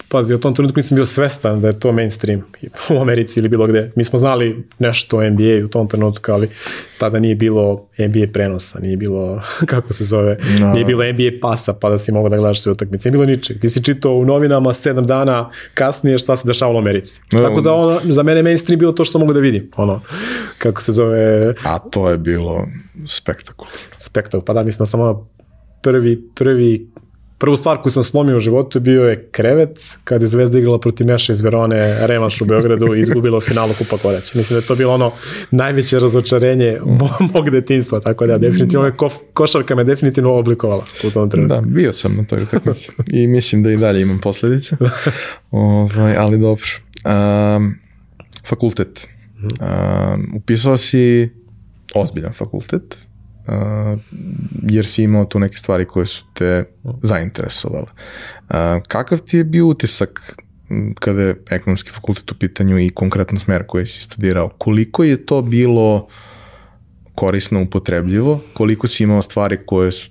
pazi, 0.08 0.34
u 0.34 0.38
tom 0.38 0.54
trenutku 0.54 0.78
nisam 0.78 0.94
bio 0.94 1.06
svestan 1.06 1.60
da 1.60 1.68
je 1.68 1.80
to 1.80 1.92
mainstream 1.92 2.44
u 2.96 3.00
Americi 3.00 3.40
ili 3.40 3.48
bilo 3.48 3.66
gde. 3.66 3.92
Mi 3.96 4.04
smo 4.04 4.18
znali 4.18 4.64
nešto 4.78 5.18
o 5.18 5.30
NBA 5.30 5.64
u 5.64 5.68
tom 5.68 5.88
trenutku, 5.88 6.32
ali 6.32 6.48
tada 6.98 7.18
nije 7.18 7.34
bilo 7.34 7.88
NBA 7.98 8.32
prenosa, 8.32 8.78
nije 8.78 8.96
bilo, 8.96 9.42
kako 9.72 9.92
se 9.92 10.04
zove, 10.04 10.38
no. 10.60 10.72
nije 10.72 10.84
bilo 10.84 11.04
NBA 11.12 11.30
pasa 11.40 11.72
pa 11.72 11.90
da 11.90 11.98
si 11.98 12.12
mogao 12.12 12.28
da 12.28 12.36
gledaš 12.36 12.62
sve 12.62 12.72
utakmice. 12.72 13.10
Nije 13.10 13.12
bilo 13.18 13.26
ničeg. 13.26 13.60
Ti 13.60 13.70
si 13.70 13.84
čitao 13.84 14.12
u 14.12 14.24
novinama 14.24 14.72
sedam 14.72 15.06
dana 15.06 15.50
kasnije 15.74 16.18
šta 16.18 16.36
se 16.36 16.46
dešavalo 16.46 16.78
u 16.78 16.82
Americi. 16.82 17.20
No. 17.32 17.42
Tako 17.42 17.60
za, 17.60 17.72
ono, 17.72 18.00
za 18.04 18.22
mene 18.22 18.42
mainstream 18.42 18.78
bilo 18.78 18.92
to 18.92 19.04
što 19.04 19.12
sam 19.12 19.20
mogu 19.20 19.32
da 19.32 19.40
vidim. 19.40 19.70
Ono, 19.76 20.00
kako 20.58 20.82
se 20.82 20.92
zove... 20.92 21.54
A 21.64 21.78
to 21.78 22.10
je 22.10 22.18
bilo 22.18 22.66
spektakul. 23.06 23.66
Spektakul, 23.98 24.44
pa 24.44 24.52
da, 24.52 24.62
mislim 24.62 24.78
da 24.78 24.86
sam 24.86 25.00
ono 25.00 25.28
prvi, 25.82 26.22
prvi 26.34 26.88
Prvu 27.38 27.56
stvar 27.56 27.82
koju 27.82 27.92
sam 27.92 28.02
slomio 28.02 28.36
u 28.36 28.40
životu 28.40 28.80
bio 28.80 29.02
je 29.02 29.28
krevet, 29.30 29.96
kada 30.04 30.24
je 30.24 30.28
Zvezda 30.28 30.58
igrala 30.58 30.78
protiv 30.78 31.06
Meša 31.06 31.32
iz 31.32 31.40
Verone, 31.40 32.06
revanš 32.06 32.40
u 32.40 32.44
Beogradu 32.44 32.94
i 32.94 33.00
izgubila 33.00 33.38
u 33.38 33.40
finalu 33.40 33.72
Kupa 33.78 33.98
Korać. 33.98 34.34
Mislim 34.34 34.56
da 34.56 34.62
je 34.62 34.66
to 34.66 34.74
bilo 34.74 34.94
ono 34.94 35.12
najveće 35.50 35.98
razočarenje 35.98 36.80
mog 37.34 37.50
detinstva, 37.50 38.00
tako 38.00 38.26
da 38.26 38.38
definitivno 38.38 38.86
je 38.86 38.92
ko, 38.92 39.08
košarka 39.32 39.74
me 39.74 39.84
definitivno 39.84 40.34
oblikovala 40.34 40.84
u 41.04 41.10
tom 41.10 41.30
trenutku. 41.30 41.54
Da, 41.54 41.60
bio 41.60 41.92
sam 41.92 42.16
na 42.16 42.24
toj 42.24 42.42
utakmici 42.42 42.92
i 43.06 43.26
mislim 43.26 43.62
da 43.62 43.70
i 43.70 43.76
dalje 43.76 44.00
imam 44.00 44.18
posledice, 44.20 44.76
ovaj, 45.50 46.16
ali 46.16 46.38
dobro. 46.38 46.66
Um, 47.04 47.74
fakultet. 48.44 49.08
Um, 49.42 50.32
upisao 50.36 50.76
si 50.76 51.30
ozbiljan 51.94 52.32
fakultet, 52.32 52.96
uh, 53.48 53.98
jer 54.62 54.86
si 54.86 55.02
imao 55.02 55.24
tu 55.24 55.38
neke 55.38 55.56
stvari 55.56 55.84
koje 55.84 56.06
su 56.06 56.24
te 56.34 56.64
zainteresovale. 57.02 57.86
Uh, 58.48 58.56
kakav 58.88 59.18
ti 59.18 59.36
je 59.36 59.44
bio 59.44 59.66
utisak 59.66 60.36
kada 61.00 61.22
je 61.22 61.42
ekonomski 61.50 61.90
fakultet 61.90 62.32
u 62.32 62.38
pitanju 62.38 62.78
i 62.78 62.90
konkretno 62.90 63.38
smer 63.38 63.64
koji 63.66 63.86
si 63.86 64.02
studirao? 64.02 64.48
Koliko 64.48 65.04
je 65.04 65.26
to 65.26 65.42
bilo 65.42 66.08
korisno, 67.14 67.62
upotrebljivo? 67.62 68.40
Koliko 68.52 68.86
si 68.86 69.02
imao 69.02 69.22
stvari 69.22 69.58
koje 69.66 69.92
su 69.92 70.10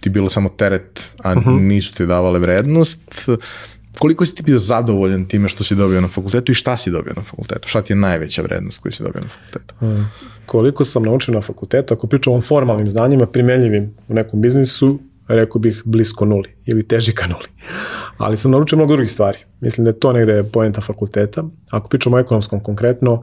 ti 0.00 0.10
bilo 0.10 0.28
samo 0.28 0.48
teret, 0.48 1.12
a 1.18 1.32
uh 1.32 1.38
mhm. 1.38 1.50
-huh. 1.50 1.60
nisu 1.60 1.94
ti 1.94 2.06
davale 2.06 2.38
vrednost? 2.38 3.28
Koliko 3.98 4.26
si 4.26 4.34
ti 4.34 4.42
bio 4.42 4.58
zadovoljan 4.58 5.24
time 5.24 5.48
što 5.48 5.64
si 5.64 5.74
dobio 5.74 6.00
na 6.00 6.08
fakultetu 6.08 6.52
i 6.52 6.54
šta 6.54 6.76
si 6.76 6.90
dobio 6.90 7.12
na 7.16 7.22
fakultetu? 7.22 7.68
Šta 7.68 7.82
ti 7.82 7.92
je 7.92 7.96
najveća 7.96 8.42
vrednost 8.42 8.80
koju 8.80 8.92
si 8.92 9.02
dobio 9.02 9.22
na 9.22 9.28
fakultetu? 9.28 9.74
Hmm. 9.78 10.10
Koliko 10.46 10.84
sam 10.84 11.02
naučio 11.02 11.34
na 11.34 11.40
fakultetu, 11.40 11.94
ako 11.94 12.06
pričam 12.06 12.32
o 12.32 12.40
formalnim 12.40 12.88
znanjima, 12.90 13.26
primenljivim 13.26 13.94
u 14.08 14.14
nekom 14.14 14.40
biznisu, 14.40 14.98
rekao 15.28 15.58
bih 15.58 15.82
blisko 15.84 16.24
nuli 16.24 16.54
ili 16.64 16.88
teži 16.88 17.12
ka 17.12 17.26
nuli. 17.26 17.46
Ali 18.18 18.36
sam 18.36 18.50
naučio 18.50 18.76
mnogo 18.76 18.92
drugih 18.92 19.12
stvari. 19.12 19.38
Mislim 19.60 19.84
da 19.84 19.90
je 19.90 20.00
to 20.00 20.12
negde 20.12 20.44
poenta 20.44 20.80
fakulteta. 20.80 21.44
Ako 21.70 21.88
pričamo 21.88 22.16
o 22.16 22.20
ekonomskom 22.20 22.60
konkretno, 22.60 23.22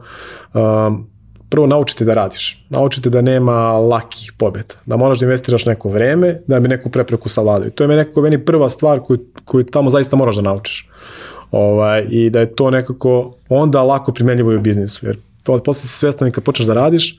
um, 0.54 1.06
prvo 1.48 1.66
naučite 1.66 2.04
da 2.04 2.14
radiš. 2.14 2.66
Naučite 2.70 3.10
da 3.10 3.22
nema 3.22 3.72
lakih 3.72 4.32
pobjeda. 4.38 4.74
Da 4.86 4.96
moraš 4.96 5.18
da 5.18 5.24
investiraš 5.24 5.66
neko 5.66 5.88
vreme 5.88 6.38
da 6.46 6.60
bi 6.60 6.68
neku 6.68 6.90
prepreku 6.90 7.28
savladao. 7.28 7.68
I 7.68 7.70
to 7.70 7.84
je 7.84 7.88
meni 7.88 7.98
nekako 7.98 8.20
meni 8.20 8.44
prva 8.44 8.68
stvar 8.68 9.00
koju, 9.00 9.18
koju 9.44 9.64
tamo 9.64 9.90
zaista 9.90 10.16
moraš 10.16 10.36
da 10.36 10.42
naučiš. 10.42 10.88
Ovaj, 11.50 12.06
I 12.10 12.30
da 12.30 12.40
je 12.40 12.54
to 12.54 12.70
nekako 12.70 13.34
onda 13.48 13.82
lako 13.82 14.12
primenljivo 14.12 14.52
i 14.52 14.56
u 14.56 14.60
biznisu. 14.60 15.06
Jer 15.06 15.18
posle 15.44 15.74
si 15.74 15.88
svestan 15.88 16.28
i 16.28 16.32
kad 16.32 16.44
počneš 16.44 16.66
da 16.66 16.74
radiš, 16.74 17.18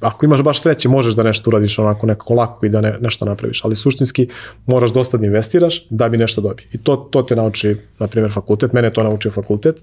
ako 0.00 0.26
imaš 0.26 0.42
baš 0.42 0.62
sreće, 0.62 0.88
možeš 0.88 1.14
da 1.14 1.22
nešto 1.22 1.50
uradiš 1.50 1.78
onako 1.78 2.06
nekako 2.06 2.34
lako 2.34 2.66
i 2.66 2.68
da 2.68 2.80
ne, 2.80 2.98
nešto 3.00 3.24
napraviš, 3.24 3.64
ali 3.64 3.76
suštinski 3.76 4.28
moraš 4.66 4.92
dosta 4.92 5.16
da 5.16 5.26
investiraš 5.26 5.86
da 5.90 6.08
bi 6.08 6.16
nešto 6.16 6.40
dobio. 6.40 6.66
I 6.72 6.78
to, 6.78 6.96
to 6.96 7.22
te 7.22 7.36
nauči, 7.36 7.76
na 7.98 8.06
primjer, 8.06 8.32
fakultet, 8.32 8.72
mene 8.72 8.92
to 8.92 9.02
naučio 9.02 9.30
fakultet. 9.30 9.76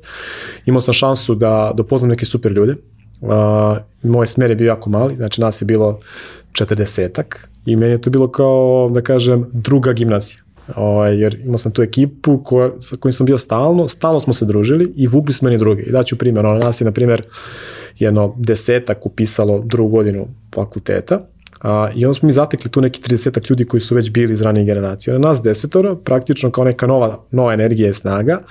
Imao 0.66 0.82
sam 0.82 0.94
šansu 0.94 1.36
da, 1.36 1.72
da 1.76 1.84
upoznam 1.84 2.10
neke 2.10 2.26
super 2.26 2.52
ljude, 2.52 2.76
Uh, 3.22 3.32
moj 4.04 4.28
smer 4.28 4.50
je 4.50 4.56
bio 4.56 4.68
jako 4.68 4.90
mali, 4.90 5.16
znači 5.16 5.42
nas 5.42 5.62
je 5.62 5.66
bilo 5.66 6.00
40-ak 6.52 7.36
i 7.66 7.76
meni 7.76 7.92
je 7.92 8.02
to 8.02 8.10
bilo 8.10 8.28
kao, 8.28 8.90
da 8.94 9.02
kažem, 9.02 9.46
druga 9.54 9.94
gimnazija. 9.94 10.40
Ovaj, 10.76 11.22
jer 11.22 11.36
imao 11.44 11.58
sam 11.58 11.72
tu 11.72 11.82
ekipu 11.82 12.42
koja, 12.44 12.72
sa 12.80 12.96
kojim 12.98 13.14
sam 13.14 13.26
bio 13.26 13.38
stalno, 13.38 13.88
stalno 13.88 14.20
smo 14.20 14.34
se 14.34 14.46
družili 14.46 14.94
i 14.96 15.08
vukli 15.08 15.34
smo 15.34 15.46
meni 15.46 15.58
druge. 15.60 15.82
I 15.82 15.92
daću 15.92 16.18
primjer, 16.18 16.46
ono, 16.46 16.60
nas 16.60 16.82
je, 16.82 16.86
na 16.86 16.92
primjer, 16.92 17.22
jedno 18.00 18.36
desetak 18.38 19.06
upisalo 19.06 19.62
drugu 19.66 19.90
godinu 19.90 20.28
fakulteta, 20.56 21.20
A, 21.62 21.90
I 21.96 22.06
onda 22.06 22.14
smo 22.14 22.28
mi 22.28 22.34
zatekli 22.34 22.72
tu 22.72 22.82
neki 22.82 23.02
30 23.02 23.50
ljudi 23.50 23.66
koji 23.66 23.82
su 23.82 23.96
već 23.96 24.12
bili 24.12 24.34
iz 24.34 24.42
ranije 24.42 24.66
generacije. 24.66 25.16
Ona 25.16 25.28
nas 25.28 25.42
desetora, 25.42 25.96
praktično 25.96 26.52
kao 26.52 26.64
neka 26.64 26.88
nova, 26.88 27.24
nova 27.32 27.54
energija 27.54 27.90
i 27.90 27.94
snaga, 27.94 28.42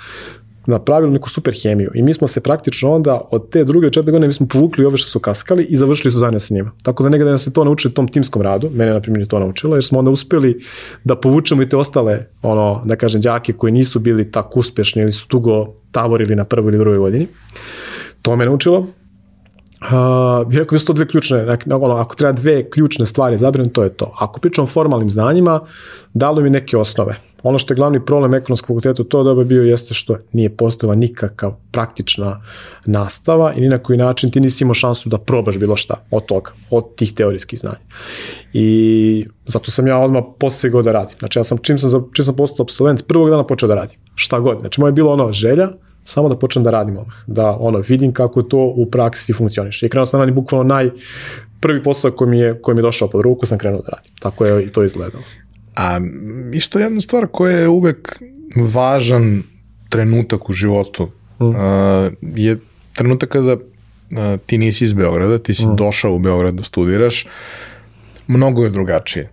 napravili 0.66 1.12
neku 1.12 1.28
super 1.30 1.54
hemiju 1.62 1.90
i 1.94 2.02
mi 2.02 2.14
smo 2.14 2.28
se 2.28 2.40
praktično 2.40 2.92
onda 2.92 3.21
od 3.30 3.50
te 3.50 3.64
druge 3.64 3.90
četiri 3.90 4.12
godine 4.12 4.26
mi 4.26 4.33
smo 4.33 4.47
povukli 4.47 4.85
ove 4.85 4.99
što 4.99 5.11
su 5.11 5.18
kaskali 5.18 5.64
i 5.64 5.76
završili 5.76 6.12
su 6.12 6.18
zajedno 6.18 6.38
sa 6.38 6.54
njima. 6.54 6.71
Tako 6.83 7.02
da 7.02 7.09
nekada 7.09 7.38
se 7.38 7.52
to 7.52 7.64
naučili 7.64 7.94
tom 7.94 8.09
timskom 8.09 8.42
radu, 8.42 8.71
mene 8.73 8.92
na 8.92 9.00
primjer 9.00 9.23
je 9.23 9.28
to 9.28 9.38
naučilo, 9.38 9.76
jer 9.76 9.85
smo 9.85 9.99
onda 9.99 10.11
uspeli 10.11 10.61
da 11.04 11.16
povučemo 11.16 11.62
i 11.62 11.68
te 11.68 11.76
ostale, 11.76 12.26
ono, 12.42 12.83
da 12.85 12.97
kažem, 12.97 13.21
đake 13.21 13.52
koji 13.52 13.73
nisu 13.73 13.99
bili 13.99 14.33
tako 14.33 14.61
uspešni 14.61 15.02
ili 15.02 15.12
su 15.12 15.28
tugo 15.28 15.66
tavorili 15.92 16.37
na 16.37 16.44
prvoj 16.44 16.71
ili 16.71 16.78
drugoj 16.78 16.99
godini. 16.99 17.26
To 18.23 18.37
me 18.37 18.44
naučilo. 18.44 18.87
Uh, 19.83 20.49
bih 20.49 20.59
rekao 20.59 20.76
da 20.76 20.81
su 20.81 20.87
to 20.87 20.93
dve 20.93 21.07
ključne, 21.07 21.59
ono, 21.71 21.95
ako 21.95 22.16
treba 22.16 22.33
dve 22.33 22.71
ključne 22.71 23.07
stvari 23.07 23.38
zabiram, 23.38 23.69
to 23.69 23.83
je 23.83 23.90
to. 23.90 24.16
Ako 24.19 24.40
pričam 24.40 24.64
o 24.64 24.66
formalnim 24.66 25.11
znanjima, 25.11 25.61
dalo 26.14 26.40
mi 26.40 26.50
neke 26.50 26.76
osnove 26.76 27.16
Ono 27.45 27.59
što 27.59 27.73
je 27.73 27.76
glavni 27.76 28.04
problem 28.04 28.35
ekonomskog 28.35 28.66
fakulteta 28.66 29.02
u 29.02 29.04
to 29.04 29.23
doba 29.23 29.45
bio 29.45 29.62
jeste 29.62 29.95
što 29.95 30.16
nije 30.33 30.57
postojala 30.57 30.95
nikakav 30.95 31.54
praktična 31.71 32.43
nastava 32.87 33.52
i 33.52 33.61
ni 33.61 33.69
na 33.69 33.78
koji 33.78 33.99
način 33.99 34.31
ti 34.31 34.40
nisi 34.40 34.64
imao 34.64 34.75
šansu 34.75 35.09
da 35.09 35.19
probaš 35.19 35.59
bilo 35.59 35.76
šta 35.76 35.95
od 36.11 36.26
toga, 36.26 36.50
od 36.71 36.95
tih 36.97 37.14
teorijskih 37.14 37.59
znanja. 37.59 37.81
I 38.52 39.26
zato 39.47 39.71
sam 39.71 39.87
ja 39.87 39.99
odmah 39.99 40.23
posegao 40.38 40.83
da 40.83 40.93
radim. 40.93 41.19
Znači 41.19 41.38
ja 41.38 41.45
sam, 41.45 41.59
čim 41.59 41.78
sam, 41.78 42.11
čim 42.12 42.25
sam 42.25 42.37
postao 42.37 42.64
absolvent, 42.64 43.07
prvog 43.07 43.31
dana 43.31 43.47
počeo 43.47 43.69
da 43.69 43.75
radim. 43.75 43.99
Šta 44.14 44.38
god. 44.38 44.61
Znači 44.61 44.81
moje 44.81 44.88
je 44.88 44.93
bilo 44.93 45.12
ono 45.12 45.33
želja, 45.33 45.69
samo 46.04 46.28
da 46.28 46.38
počnem 46.38 46.64
da 46.64 46.70
radim 46.70 46.96
odmah. 46.99 47.14
Da 47.26 47.56
ono, 47.61 47.82
vidim 47.88 48.12
kako 48.12 48.42
to 48.42 48.73
u 48.76 48.87
praksi 48.90 49.32
funkcioniš. 49.32 49.82
I 49.82 49.88
krenuo 49.88 50.06
sam 50.06 50.20
radim 50.20 50.34
bukvalno 50.34 50.75
naj, 50.75 50.90
prvi 51.61 51.82
posao 51.82 52.11
koji 52.11 52.30
mi 52.30 52.38
je, 52.38 52.58
koji 52.62 52.75
mi 52.75 52.78
je 52.78 52.82
došao 52.82 53.11
pod 53.11 53.23
ruku 53.23 53.46
sam 53.46 53.58
krenuo 53.58 53.82
da 53.82 53.88
radim. 53.88 54.12
Tako 54.20 54.44
je 54.44 54.64
i 54.64 54.68
to 54.68 54.84
izgledalo. 54.84 55.25
A 55.76 56.00
išto 56.52 56.78
jedna 56.78 57.00
stvar 57.00 57.26
koja 57.32 57.58
je 57.58 57.68
uvek 57.68 58.18
važan 58.56 59.42
trenutak 59.88 60.50
u 60.50 60.52
životu 60.52 61.08
mm. 61.40 61.44
uh, 61.44 61.54
je 62.37 62.58
trenutak 62.92 63.28
kada 63.28 63.52
uh, 63.52 63.61
ti 64.46 64.58
nisi 64.58 64.84
iz 64.84 64.92
Beograda, 64.92 65.38
ti 65.38 65.54
si 65.54 65.66
mm. 65.66 65.76
došao 65.76 66.14
u 66.14 66.18
Beograd 66.18 66.54
da 66.54 66.62
studiraš, 66.62 67.26
mnogo 68.26 68.64
je 68.64 68.70
drugačije. 68.70 69.30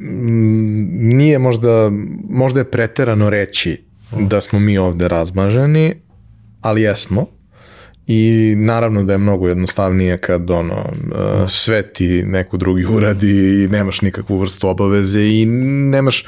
Mm, 0.00 1.16
nije 1.16 1.38
možda, 1.38 1.90
možda 2.28 2.60
je 2.60 2.70
preterano 2.70 3.30
reći 3.30 3.82
mm. 4.12 4.28
da 4.28 4.40
smo 4.40 4.58
mi 4.58 4.78
ovde 4.78 5.08
razmaženi, 5.08 5.94
ali 6.66 6.82
jesmo. 6.82 7.26
I 8.06 8.54
naravno 8.56 9.04
da 9.04 9.12
je 9.12 9.18
mnogo 9.18 9.48
jednostavnije 9.48 10.18
kad 10.18 10.50
ono, 10.50 10.74
uh, 10.74 11.48
sve 11.48 11.92
ti 11.92 12.22
neko 12.26 12.56
drugi 12.56 12.84
uradi 12.84 13.64
i 13.64 13.68
nemaš 13.68 14.02
nikakvu 14.02 14.38
vrstu 14.38 14.68
obaveze 14.68 15.22
i 15.22 15.46
nemaš 15.90 16.24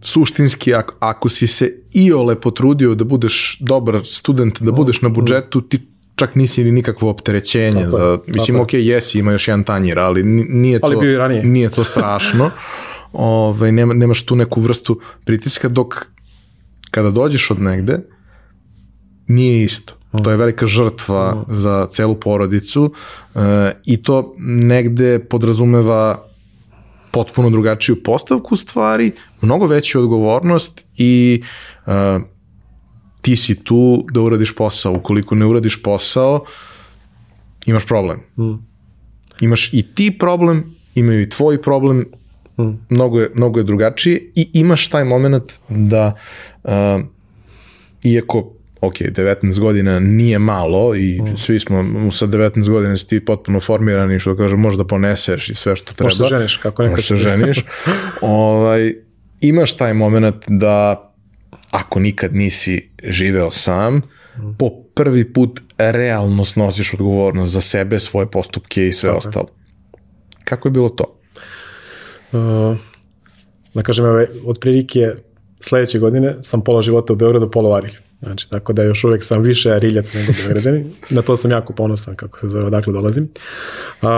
suštinski 0.00 0.74
ako, 0.74 0.94
ako 1.00 1.28
si 1.28 1.46
se 1.46 1.72
i 1.92 2.12
ole 2.12 2.40
potrudio 2.40 2.94
da 2.94 3.04
budeš 3.04 3.58
dobar 3.60 4.00
student, 4.04 4.62
da 4.62 4.72
budeš 4.72 5.02
na 5.02 5.08
budžetu, 5.08 5.60
ti 5.60 5.80
čak 6.14 6.34
nisi 6.34 6.64
ni 6.64 6.72
nikakvo 6.72 7.10
opterećenje. 7.10 7.84
Tako 7.84 7.96
za, 7.96 8.18
mislim, 8.26 8.60
ok, 8.60 8.74
jesi, 8.74 9.18
ima 9.18 9.32
još 9.32 9.48
jedan 9.48 9.64
tanjir, 9.64 9.98
ali 9.98 10.22
nije 10.22 10.80
to, 10.80 10.86
ali 11.20 11.42
nije 11.42 11.68
to 11.68 11.84
strašno. 11.84 12.44
Ove, 12.44 12.52
ovaj, 13.56 13.72
nema, 13.72 13.94
nemaš 13.94 14.22
tu 14.22 14.36
neku 14.36 14.60
vrstu 14.60 15.00
pritiska, 15.24 15.68
dok 15.68 16.06
kada 16.90 17.10
dođeš 17.10 17.50
od 17.50 17.60
negde, 17.60 17.98
nije 19.26 19.64
isto. 19.64 19.94
To 20.22 20.30
je 20.30 20.36
velika 20.36 20.66
žrtva 20.66 21.44
za 21.48 21.86
celu 21.90 22.14
porodicu 22.14 22.92
e, 23.34 23.38
i 23.84 24.02
to 24.02 24.34
negde 24.38 25.18
podrazumeva 25.18 26.24
potpuno 27.10 27.50
drugačiju 27.50 28.02
postavku 28.02 28.56
stvari, 28.56 29.12
mnogo 29.40 29.66
veću 29.66 30.00
odgovornost 30.00 30.84
i 30.96 31.42
e, 31.86 32.18
ti 33.20 33.36
si 33.36 33.64
tu 33.64 34.04
da 34.12 34.20
uradiš 34.20 34.54
posao. 34.54 34.92
Ukoliko 34.92 35.34
ne 35.34 35.46
uradiš 35.46 35.82
posao, 35.82 36.44
imaš 37.66 37.86
problem. 37.86 38.20
Mm. 38.38 38.54
Imaš 39.40 39.72
i 39.72 39.82
ti 39.94 40.18
problem, 40.18 40.64
imaju 40.94 41.22
i 41.22 41.28
tvoj 41.28 41.62
problem, 41.62 42.04
mm. 42.58 42.70
mnogo, 42.88 43.20
je, 43.20 43.30
mnogo 43.34 43.60
je 43.60 43.64
drugačije 43.64 44.32
i 44.34 44.48
imaš 44.52 44.88
taj 44.88 45.04
moment 45.04 45.52
da 45.68 46.14
uh, 46.64 46.70
iako 48.04 48.50
ok, 48.86 48.94
19 48.94 49.60
godina 49.60 50.00
nije 50.00 50.38
malo 50.38 50.94
i 50.94 51.22
mm. 51.22 51.36
svi 51.36 51.60
smo 51.60 51.84
sa 52.12 52.26
19 52.26 52.70
godina 52.70 52.96
si 52.96 53.08
ti 53.08 53.24
potpuno 53.24 53.60
formirani, 53.60 54.20
što 54.20 54.36
kaže, 54.36 54.56
možda 54.56 54.86
poneseš 54.86 55.48
i 55.48 55.54
sve 55.54 55.76
što 55.76 55.94
treba. 55.94 56.06
Možda 56.06 56.24
se 56.24 56.28
ženiš, 56.28 56.56
kako 56.56 56.82
nekako. 56.82 56.96
Možda 56.96 57.16
se 57.16 57.16
ženiš. 57.16 57.64
ovaj, 58.20 58.94
imaš 59.40 59.76
taj 59.76 59.94
moment 59.94 60.44
da 60.48 61.10
ako 61.70 62.00
nikad 62.00 62.34
nisi 62.34 62.90
živeo 63.04 63.50
sam, 63.50 64.02
po 64.58 64.70
prvi 64.94 65.32
put 65.32 65.60
realno 65.78 66.44
snosiš 66.44 66.94
odgovornost 66.94 67.52
za 67.52 67.60
sebe, 67.60 67.98
svoje 67.98 68.30
postupke 68.30 68.88
i 68.88 68.92
sve 68.92 69.08
Tako. 69.08 69.18
ostalo. 69.18 69.46
Kako 70.44 70.68
je 70.68 70.72
bilo 70.72 70.88
to? 70.88 71.20
Uh, 72.32 72.76
da 73.74 73.82
kažem, 73.82 74.04
ove, 74.04 74.28
od 74.44 74.58
prilike 74.60 75.12
sledeće 75.60 75.98
godine 75.98 76.34
sam 76.42 76.64
pola 76.64 76.82
života 76.82 77.12
u 77.12 77.16
Beogradu, 77.16 77.50
pola 77.50 77.68
u 77.70 77.74
Arilju. 77.74 77.98
Znači, 78.24 78.50
tako 78.50 78.72
da 78.72 78.82
još 78.82 79.04
uvek 79.04 79.24
sam 79.24 79.42
više 79.42 79.70
ariljac 79.70 80.12
nego 80.14 80.32
Beograđani. 80.38 80.84
Na 81.10 81.22
to 81.22 81.36
sam 81.36 81.50
jako 81.50 81.72
ponosan, 81.72 82.16
kako 82.16 82.38
se 82.38 82.48
zove, 82.48 82.64
odakle 82.64 82.92
dolazim. 82.92 83.28
Uh, 84.02 84.08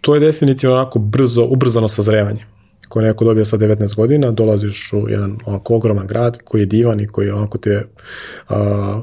to 0.00 0.14
je 0.14 0.20
definitivno 0.20 0.76
onako 0.76 0.98
brzo, 0.98 1.44
ubrzano 1.44 1.88
sazrevanje 1.88 2.44
koje 2.88 3.06
neko 3.06 3.24
dobija 3.24 3.44
sa 3.44 3.56
19 3.56 3.96
godina, 3.96 4.30
dolaziš 4.30 4.92
u 4.92 5.08
jedan 5.08 5.38
onako 5.46 5.74
ogroman 5.74 6.06
grad 6.06 6.38
koji 6.44 6.62
je 6.62 6.66
divan 6.66 7.00
i 7.00 7.06
koji 7.06 7.30
onako 7.30 7.58
te 7.58 7.86
a, 8.48 9.00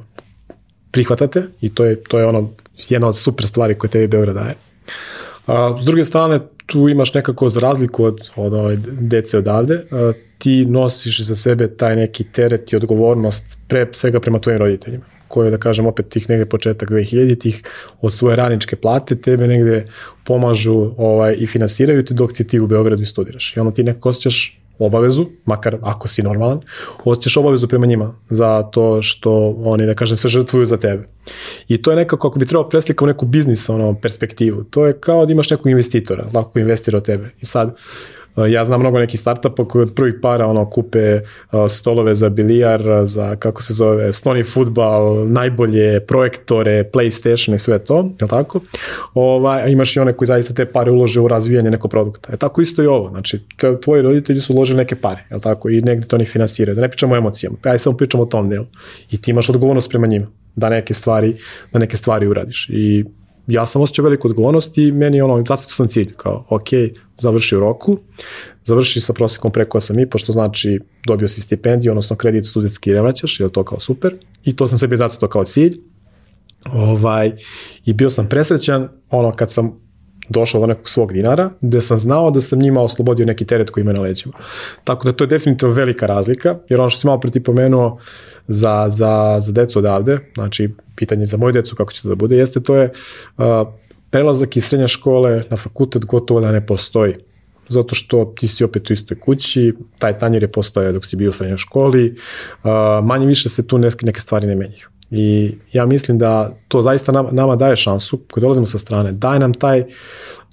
prihvatate 0.91 1.43
i 1.61 1.69
to 1.69 1.85
je, 1.85 2.03
to 2.03 2.19
je 2.19 2.25
ono 2.25 2.49
jedna 2.89 3.07
od 3.07 3.17
super 3.17 3.47
stvari 3.47 3.75
koje 3.75 3.91
tebi 3.91 4.07
Beograd 4.07 4.35
daje. 4.35 4.55
A, 5.47 5.77
s 5.81 5.85
druge 5.85 6.03
strane, 6.03 6.39
tu 6.65 6.89
imaš 6.89 7.13
nekako 7.13 7.49
za 7.49 7.59
razliku 7.59 8.03
od, 8.03 8.31
od 8.35 8.53
ove 8.53 8.77
dece 8.85 9.37
odavde, 9.37 9.83
a, 9.91 10.11
ti 10.43 10.65
nosiš 10.65 11.21
za 11.23 11.35
sebe 11.35 11.67
taj 11.67 11.95
neki 11.95 12.23
teret 12.23 12.73
i 12.73 12.75
odgovornost 12.75 13.57
pre 13.67 13.87
svega 13.91 14.19
prema 14.19 14.39
tvojim 14.39 14.59
roditeljima 14.59 15.05
koje, 15.27 15.51
da 15.51 15.57
kažem, 15.57 15.85
opet 15.85 16.09
tih 16.09 16.29
negde 16.29 16.45
početak 16.45 16.89
2000-ih 16.89 17.61
od 18.01 18.13
svoje 18.13 18.35
radničke 18.35 18.75
plate 18.75 19.15
tebe 19.15 19.47
negde 19.47 19.85
pomažu 20.23 20.91
ovaj, 20.97 21.35
i 21.39 21.47
finansiraju 21.47 22.05
ti 22.05 22.13
dok 22.13 22.33
ti 22.33 22.47
ti 22.47 22.59
u 22.59 22.67
Beogradu 22.67 23.05
studiraš. 23.05 23.55
I 23.57 23.59
onda 23.59 23.73
ti 23.73 23.83
nekako 23.83 24.09
osjećaš 24.09 24.59
obavezu, 24.79 25.25
makar 25.45 25.77
ako 25.81 26.07
si 26.07 26.23
normalan, 26.23 26.61
osjećaš 27.03 27.37
obavezu 27.37 27.67
prema 27.67 27.85
njima 27.85 28.13
za 28.29 28.63
to 28.63 29.01
što 29.01 29.55
oni, 29.63 29.85
da 29.85 29.95
kažem, 29.95 30.17
se 30.17 30.27
žrtvuju 30.27 30.65
za 30.65 30.77
tebe. 30.77 31.07
I 31.67 31.81
to 31.81 31.91
je 31.91 31.97
nekako, 31.97 32.27
ako 32.27 32.39
bi 32.39 32.45
trebao 32.45 32.69
preslika 32.69 33.05
u 33.05 33.07
neku 33.07 33.25
biznis 33.25 33.69
ono, 33.69 33.93
perspektivu, 34.01 34.63
to 34.63 34.85
je 34.85 34.99
kao 34.99 35.25
da 35.25 35.31
imaš 35.31 35.49
nekog 35.49 35.67
investitora, 35.67 36.27
lako 36.33 36.59
investira 36.59 36.97
od 36.97 37.05
tebe. 37.05 37.29
I 37.41 37.45
sad, 37.45 37.75
Ja 38.37 38.65
znam 38.65 38.79
mnogo 38.79 38.99
nekih 38.99 39.19
startupa 39.19 39.65
koji 39.65 39.83
od 39.83 39.93
prvih 39.95 40.15
para 40.21 40.47
ono 40.47 40.69
kupe 40.69 41.21
stolove 41.69 42.15
za 42.15 42.29
bilijar, 42.29 42.81
za 43.03 43.35
kako 43.35 43.61
se 43.61 43.73
zove, 43.73 44.13
stoni 44.13 44.43
futbal, 44.43 45.27
najbolje 45.27 45.99
projektore, 46.05 46.89
PlayStation 46.93 47.55
i 47.55 47.59
sve 47.59 47.79
to, 47.79 48.09
je 48.21 48.27
tako? 48.27 48.59
Ovaj, 49.13 49.61
a 49.61 49.67
imaš 49.67 49.95
i 49.95 49.99
one 49.99 50.13
koji 50.13 50.27
zaista 50.27 50.53
te 50.53 50.65
pare 50.65 50.91
ulože 50.91 51.19
u 51.21 51.27
razvijanje 51.27 51.71
nekog 51.71 51.91
produkta. 51.91 52.33
E 52.33 52.37
tako 52.37 52.61
isto 52.61 52.83
i 52.83 52.87
ovo, 52.87 53.09
znači 53.09 53.39
tvoji 53.81 54.01
roditelji 54.01 54.39
su 54.39 54.53
uložili 54.53 54.77
neke 54.77 54.95
pare, 54.95 55.23
je 55.31 55.39
tako? 55.39 55.69
I 55.69 55.81
negde 55.81 56.07
to 56.07 56.15
oni 56.15 56.25
finansiraju. 56.25 56.75
Da 56.75 56.81
ne 56.81 56.89
pričamo 56.89 57.13
o 57.13 57.17
emocijama, 57.17 57.57
aj 57.63 57.79
samo 57.79 57.97
pričamo 57.97 58.23
o 58.23 58.25
tom 58.25 58.49
delu. 58.49 58.65
I 59.11 59.21
ti 59.21 59.31
imaš 59.31 59.49
odgovornost 59.49 59.89
prema 59.89 60.07
njima 60.07 60.27
da 60.55 60.69
neke 60.69 60.93
stvari, 60.93 61.35
da 61.73 61.79
neke 61.79 61.97
stvari 61.97 62.27
uradiš. 62.27 62.69
I 62.69 63.05
ja 63.47 63.65
sam 63.65 63.81
osjećao 63.81 64.03
veliku 64.03 64.27
odgovornost 64.27 64.77
i 64.77 64.91
meni 64.91 65.21
ono, 65.21 65.43
zato 65.47 65.61
sam 65.61 65.87
cilj, 65.87 66.13
kao, 66.17 66.45
ok, 66.49 66.67
završi 67.17 67.55
u 67.55 67.59
roku, 67.59 67.97
završi 68.63 69.01
sa 69.01 69.13
prosekom 69.13 69.51
preko 69.51 69.79
8,5, 69.79 70.21
što 70.21 70.31
znači 70.31 70.79
dobio 71.07 71.27
si 71.27 71.41
stipendiju, 71.41 71.91
odnosno 71.91 72.15
kredit 72.15 72.45
studentski 72.45 72.91
ne 72.91 73.01
vraćaš, 73.01 73.39
je 73.39 73.49
to 73.49 73.63
kao 73.63 73.79
super, 73.79 74.13
i 74.43 74.55
to 74.55 74.67
sam 74.67 74.77
sebi 74.77 74.97
zacito 74.97 75.27
kao 75.27 75.43
cilj, 75.43 75.79
ovaj, 76.65 77.31
i 77.85 77.93
bio 77.93 78.09
sam 78.09 78.29
presrećan, 78.29 78.89
ono, 79.09 79.31
kad 79.31 79.51
sam 79.51 79.82
došao 80.33 80.61
do 80.61 80.67
nekog 80.67 80.89
svog 80.89 81.13
dinara, 81.13 81.49
gde 81.61 81.81
sam 81.81 81.97
znao 81.97 82.31
da 82.31 82.41
sam 82.41 82.59
njima 82.59 82.81
oslobodio 82.81 83.25
neki 83.25 83.45
teret 83.45 83.69
koji 83.69 83.81
ima 83.81 83.93
na 83.93 84.01
leđima. 84.01 84.33
Tako 84.83 85.05
da 85.05 85.11
to 85.11 85.23
je 85.23 85.27
definitivno 85.27 85.73
velika 85.73 86.05
razlika, 86.05 86.57
jer 86.69 86.79
ono 86.79 86.89
što 86.89 86.99
si 86.99 87.07
malo 87.07 87.19
preti 87.19 87.43
pomenuo 87.43 87.97
za, 88.47 88.85
za, 88.89 89.37
za 89.39 89.51
decu 89.51 89.79
odavde, 89.79 90.19
znači 90.35 90.69
pitanje 90.95 91.25
za 91.25 91.37
moju 91.37 91.51
decu 91.51 91.75
kako 91.75 91.93
će 91.93 92.01
to 92.01 92.09
da 92.09 92.15
bude, 92.15 92.37
jeste 92.37 92.59
to 92.59 92.75
je 92.75 92.89
uh, 93.37 93.43
prelazak 94.09 94.57
iz 94.57 94.65
srednje 94.65 94.87
škole 94.87 95.43
na 95.49 95.57
fakultet 95.57 96.05
gotovo 96.05 96.41
da 96.41 96.51
ne 96.51 96.65
postoji 96.65 97.15
zato 97.69 97.95
što 97.95 98.33
ti 98.37 98.47
si 98.47 98.63
opet 98.63 98.89
u 98.89 98.93
istoj 98.93 99.19
kući, 99.19 99.73
taj 99.99 100.19
tanjir 100.19 100.43
je 100.43 100.51
postoje 100.51 100.91
dok 100.91 101.05
si 101.05 101.15
bio 101.15 101.29
u 101.29 101.33
srednjoj 101.33 101.57
školi, 101.57 102.15
uh, 102.63 102.69
manje 103.03 103.25
više 103.25 103.49
se 103.49 103.67
tu 103.67 103.77
neke, 103.77 104.05
neke 104.05 104.19
stvari 104.19 104.47
ne 104.47 104.55
menjaju. 104.55 104.87
I 105.15 105.55
ja 105.73 105.85
mislim 105.85 106.17
da 106.17 106.51
to 106.67 106.81
zaista 106.81 107.11
nama, 107.11 107.31
nama 107.31 107.55
daje 107.55 107.75
šansu, 107.75 108.19
koji 108.31 108.41
dolazimo 108.41 108.67
sa 108.67 108.79
strane, 108.79 109.11
daje 109.11 109.39
nam 109.39 109.53
taj 109.53 109.83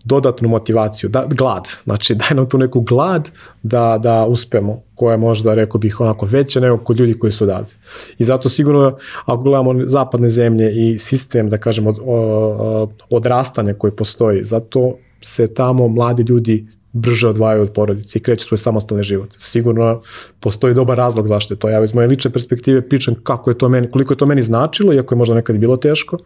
dodatnu 0.05 0.49
motivaciju, 0.49 1.11
da, 1.11 1.27
glad, 1.29 1.69
znači 1.85 2.15
daje 2.21 2.35
nam 2.35 2.49
tu 2.49 2.59
neku 2.59 2.81
glad 2.81 3.31
da, 3.63 3.99
da 4.03 4.25
uspemo, 4.25 4.83
koja 4.95 5.13
je 5.13 5.19
možda, 5.19 5.55
rekao 5.55 5.79
bih, 5.79 6.01
onako 6.01 6.27
veća 6.27 6.61
nego 6.61 6.79
kod 6.79 7.01
ljudi 7.01 7.19
koji 7.19 7.33
su 7.33 7.45
odavde. 7.45 7.73
I 8.19 8.25
zato 8.25 8.49
sigurno, 8.49 8.97
ako 9.25 9.43
gledamo 9.43 9.75
zapadne 9.87 10.29
zemlje 10.29 10.73
i 10.93 10.99
sistem, 10.99 11.49
da 11.49 11.59
kažem, 11.59 11.87
od, 11.87 11.97
od, 12.07 12.91
odrastanja 13.11 13.75
koji 13.75 13.93
postoji, 13.93 14.45
zato 14.45 14.95
se 15.23 15.55
tamo 15.55 15.89
mladi 15.89 16.23
ljudi 16.23 16.67
brže 16.93 17.29
odvajaju 17.29 17.63
od 17.63 17.73
porodice 17.73 18.19
i 18.19 18.23
kreću 18.23 18.47
svoj 18.47 18.59
samostalni 18.59 19.05
život. 19.05 19.35
Sigurno 19.39 20.03
postoji 20.41 20.75
dobar 20.75 20.99
razlog 20.99 21.29
zašto 21.29 21.55
je 21.55 21.59
to. 21.59 21.69
Ja 21.69 21.85
iz 21.85 21.95
moje 21.95 22.09
lične 22.09 22.31
perspektive 22.31 22.89
pričam 22.89 23.15
kako 23.23 23.51
je 23.51 23.59
to 23.59 23.69
meni, 23.69 23.91
koliko 23.91 24.13
je 24.13 24.19
to 24.19 24.27
meni 24.27 24.43
značilo, 24.43 24.95
iako 24.95 25.15
je 25.15 25.19
možda 25.19 25.35
nekad 25.35 25.57
bilo 25.57 25.77
teško, 25.77 26.19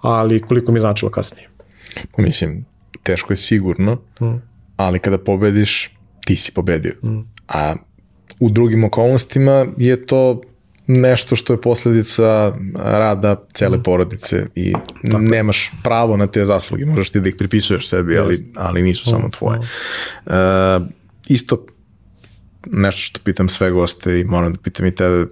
ali 0.00 0.42
koliko 0.42 0.72
mi 0.72 0.78
je 0.78 0.80
značilo 0.80 1.10
kasnije. 1.10 1.48
Pa 2.16 2.22
mislim, 2.22 2.64
teško 3.02 3.32
je 3.32 3.36
sigurno, 3.36 3.94
mm. 4.20 4.34
ali 4.76 4.98
kada 4.98 5.18
pobediš, 5.18 5.90
ti 6.24 6.36
si 6.36 6.52
pobedio. 6.52 6.92
Mm. 7.02 7.20
A 7.48 7.74
u 8.40 8.50
drugim 8.50 8.84
okolnostima 8.84 9.66
je 9.76 10.06
to 10.06 10.40
nešto 10.98 11.36
što 11.36 11.52
je 11.52 11.60
posledica 11.60 12.54
rada 12.74 13.44
cele 13.52 13.78
mm. 13.78 13.82
porodice 13.82 14.46
i 14.54 14.72
Tako. 15.02 15.18
nemaš 15.18 15.72
pravo 15.82 16.16
na 16.16 16.26
te 16.26 16.44
zasluge, 16.44 16.84
možeš 16.84 17.10
ti 17.10 17.20
da 17.20 17.28
ih 17.28 17.34
pripisuješ 17.38 17.88
sebi, 17.88 18.18
ali, 18.18 18.34
ali 18.56 18.82
nisu 18.82 19.10
samo 19.10 19.28
tvoje. 19.28 19.58
Uh, 20.26 20.32
isto 21.28 21.66
nešto 22.66 23.00
što 23.00 23.20
pitam 23.24 23.48
sve 23.48 23.70
goste 23.70 24.20
i 24.20 24.24
moram 24.24 24.52
da 24.52 24.58
pitam 24.58 24.86
i 24.86 24.94
tebe, 24.94 25.26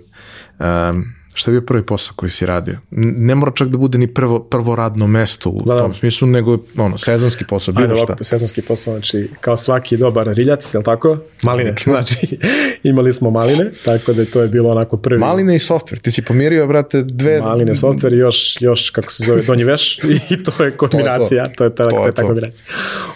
um, 0.58 1.04
Šta 1.38 1.50
je 1.50 1.52
bio 1.52 1.66
prvi 1.66 1.82
posao 1.82 2.14
koji 2.16 2.30
si 2.30 2.46
radio? 2.46 2.74
Ne 2.90 3.34
mora 3.34 3.52
čak 3.54 3.68
da 3.68 3.78
bude 3.78 3.98
ni 3.98 4.06
prvo, 4.06 4.40
prvo 4.40 4.76
radno 4.76 5.06
mesto 5.06 5.50
u 5.50 5.62
da, 5.66 5.72
da. 5.72 5.78
tom 5.78 5.94
smislu, 5.94 6.28
nego 6.28 6.58
ono, 6.76 6.98
sezonski 6.98 7.44
posao, 7.44 7.74
bilo 7.74 7.84
Ajde, 7.84 7.96
šta. 7.96 8.04
Ovako, 8.04 8.24
sezonski 8.24 8.62
posao, 8.62 8.94
znači 8.94 9.30
kao 9.40 9.56
svaki 9.56 9.96
dobar 9.96 10.26
riljac, 10.26 10.74
je 10.74 10.78
li 10.78 10.84
tako? 10.84 11.18
Maline, 11.42 11.74
znači 11.84 12.38
imali 12.90 13.12
smo 13.12 13.30
maline, 13.30 13.70
tako 13.84 14.12
da 14.12 14.24
to 14.24 14.42
je 14.42 14.48
bilo 14.48 14.70
onako 14.70 14.96
prvi. 14.96 15.20
Maline 15.20 15.56
i 15.56 15.58
softver, 15.58 16.00
ti 16.00 16.10
si 16.10 16.24
pomirio, 16.24 16.66
brate, 16.66 17.02
dve... 17.02 17.40
Maline, 17.40 17.76
softver 17.76 18.12
i 18.12 18.16
još, 18.16 18.56
još 18.60 18.90
kako 18.90 19.12
se 19.12 19.24
zove, 19.24 19.42
donji 19.42 19.64
veš 19.64 19.98
i 20.30 20.42
to 20.42 20.64
je 20.64 20.70
kombinacija, 20.70 21.44
to, 21.44 21.50
to. 21.50 21.56
to 21.56 21.64
je 21.64 21.74
to, 21.74 21.96
to 21.96 22.06
je 22.06 22.12
ta 22.12 22.22
kombinacija. 22.22 22.66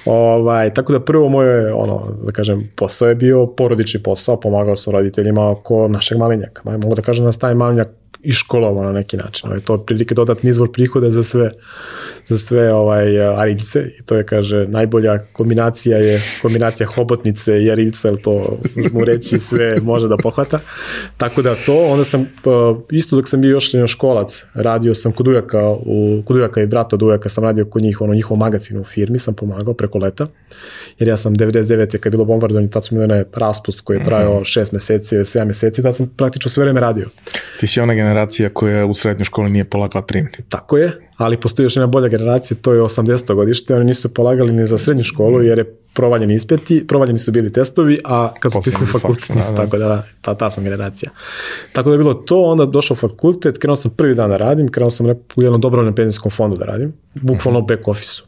Ovaj, 0.04 0.74
tako 0.74 0.92
da 0.92 1.00
prvo 1.00 1.28
moje, 1.28 1.72
ono, 1.72 2.16
da 2.26 2.32
kažem, 2.32 2.70
posao 2.76 3.08
je 3.08 3.14
bio 3.14 3.46
porodični 3.46 4.02
posao, 4.02 4.40
pomagao 4.40 4.76
sam 4.76 4.92
roditeljima 4.92 5.50
oko 5.50 5.88
našeg 5.88 6.18
malinjaka. 6.18 6.62
Mogu 6.64 6.94
da 6.94 7.02
kažem 7.02 7.24
da 7.24 7.26
nas 7.26 7.38
taj 7.38 7.54
malinjak 7.54 7.88
i 8.22 8.32
školovao 8.32 8.84
na 8.84 8.92
neki 8.92 9.16
način. 9.16 9.48
Ovaj, 9.48 9.60
to 9.60 9.74
je 9.74 9.86
prilike 9.86 10.14
dodatni 10.14 10.50
izvor 10.50 10.72
prihoda 10.72 11.10
za 11.10 11.22
sve, 11.22 11.50
za 12.24 12.38
sve 12.38 12.72
ovaj, 12.72 13.20
ariljce 13.20 13.80
i 13.98 14.02
to 14.02 14.16
je, 14.16 14.26
kaže, 14.26 14.66
najbolja 14.68 15.18
kombinacija 15.32 15.98
je 15.98 16.22
kombinacija 16.42 16.86
hobotnice 16.86 17.62
i 17.62 17.70
ariljca, 17.70 18.08
jer 18.08 18.22
to 18.22 18.58
mu 18.92 19.04
reći 19.04 19.38
sve 19.38 19.76
može 19.82 20.08
da 20.08 20.16
pohvata. 20.16 20.60
Tako 21.16 21.42
da 21.42 21.54
to, 21.66 21.86
onda 21.86 22.04
sam, 22.04 22.26
pa, 22.44 22.74
isto 22.90 23.16
dok 23.16 23.28
sam 23.28 23.40
bio 23.40 23.50
još 23.50 23.72
školac, 23.86 24.44
radio 24.54 24.94
sam 24.94 25.12
kod 25.12 25.28
ujaka, 25.28 25.68
u, 25.68 26.22
kod 26.24 26.36
ujaka 26.36 26.62
i 26.62 26.66
brata 26.66 26.96
od 26.96 27.02
ujaka 27.02 27.28
sam 27.28 27.44
radio 27.44 27.64
kod 27.64 27.82
njih, 27.82 28.00
ono, 28.00 28.14
njihovom 28.14 28.38
magazinu 28.38 28.80
u 28.80 28.84
firmi, 28.84 29.18
sam 29.18 29.34
pomagao 29.34 29.74
preko 29.74 29.98
leta, 29.98 30.26
jer 30.98 31.08
ja 31.08 31.16
sam 31.16 31.34
99. 31.34 31.98
kad 31.98 32.12
je 32.12 32.16
bilo 32.16 32.24
bombardovanje, 32.24 32.70
tad 32.70 32.84
smo 32.84 33.02
imali 33.02 33.24
raspust 33.32 33.80
koji 33.80 33.96
je 33.96 34.04
trajao 34.04 34.40
6 34.40 34.72
meseci, 34.72 35.16
7 35.16 35.44
meseci, 35.44 35.82
tad 35.82 35.96
sam 35.96 36.12
praktično 36.16 36.50
sve 36.50 36.64
vreme 36.64 36.80
radio. 36.80 37.08
Ti 37.60 37.66
si 37.66 37.80
ona 37.80 37.94
generacija 37.94 38.11
koja 38.48 38.86
u 38.86 38.94
srednjoj 38.94 39.24
školi 39.24 39.50
nije 39.50 39.64
polagala 39.64 40.02
primni. 40.02 40.30
Tako 40.48 40.78
je, 40.78 40.92
ali 41.16 41.36
postoji 41.36 41.66
još 41.66 41.76
jedna 41.76 41.86
bolja 41.86 42.08
generacija, 42.08 42.56
to 42.62 42.72
je 42.72 42.80
80. 42.80 43.34
godište, 43.34 43.74
oni 43.74 43.84
nisu 43.84 44.14
polagali 44.14 44.52
ni 44.52 44.66
za 44.66 44.78
srednju 44.78 45.04
školu 45.04 45.42
jer 45.42 45.58
je 45.58 45.76
provaljeni 45.94 46.34
ispiti, 46.34 46.86
provaljeni 46.86 47.18
su 47.18 47.32
bili 47.32 47.52
testovi, 47.52 47.98
a 48.04 48.32
kad 48.40 48.52
su 48.52 48.60
pisali 48.64 48.86
fakultet, 48.86 49.34
nisu 49.34 49.52
da, 49.52 49.56
da. 49.56 49.64
tako 49.64 49.78
da, 49.78 50.02
ta, 50.20 50.34
ta 50.34 50.50
sam 50.50 50.64
generacija. 50.64 51.10
Tako 51.72 51.88
da 51.88 51.94
je 51.94 51.98
bilo 51.98 52.14
to, 52.14 52.42
onda 52.42 52.66
došao 52.66 52.96
fakultet, 52.96 53.58
krenuo 53.58 53.76
sam 53.76 53.90
prvi 53.96 54.14
dan 54.14 54.30
da 54.30 54.36
radim, 54.36 54.68
krenuo 54.68 54.90
sam 54.90 55.06
u 55.36 55.42
jednom 55.42 55.60
dobrovnom 55.60 55.94
penzijskom 55.94 56.30
fondu 56.30 56.56
da 56.56 56.64
radim, 56.64 56.92
bukvalno 57.14 57.58
uh 57.58 57.64
mhm. 57.64 57.74
back 57.74 57.88
office-u. 57.88 58.26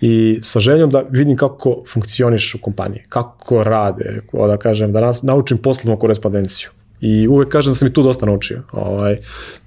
I 0.00 0.38
sa 0.42 0.60
željom 0.60 0.90
da 0.90 1.04
vidim 1.10 1.36
kako 1.36 1.82
funkcioniš 1.92 2.54
u 2.54 2.58
kompaniji, 2.60 3.02
kako 3.08 3.62
rade, 3.62 4.20
da 4.32 4.56
kažem, 4.56 4.92
da 4.92 5.00
nas, 5.00 5.22
naučim 5.22 5.58
poslovnu 5.58 5.98
korespondenciju 5.98 6.70
I 7.00 7.28
uvek 7.28 7.48
kažem 7.48 7.70
da 7.70 7.74
sam 7.74 7.88
i 7.88 7.92
tu 7.92 8.02
dosta 8.02 8.26
naučio. 8.26 8.62
Ovaj, 8.72 9.16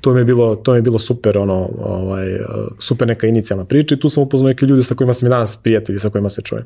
to 0.02 0.14
mi 0.14 0.20
je 0.20 0.26
bilo, 0.26 0.56
to 0.56 0.72
mi 0.72 0.78
je 0.78 0.82
bilo 0.82 1.00
super, 1.00 1.38
ono, 1.38 1.70
ovaj, 1.80 2.40
super 2.80 3.08
neka 3.08 3.28
inicijalna 3.28 3.66
priča 3.66 3.96
i 3.96 4.00
tu 4.00 4.10
sam 4.10 4.24
upoznao 4.24 4.48
neke 4.48 4.66
ljude 4.66 4.84
sa 4.84 4.96
kojima 4.96 5.14
sam 5.14 5.28
i 5.28 5.30
danas 5.30 5.58
prijatelji, 5.64 6.00
sa 6.00 6.10
kojima 6.10 6.30
se 6.30 6.42
čujem. 6.42 6.66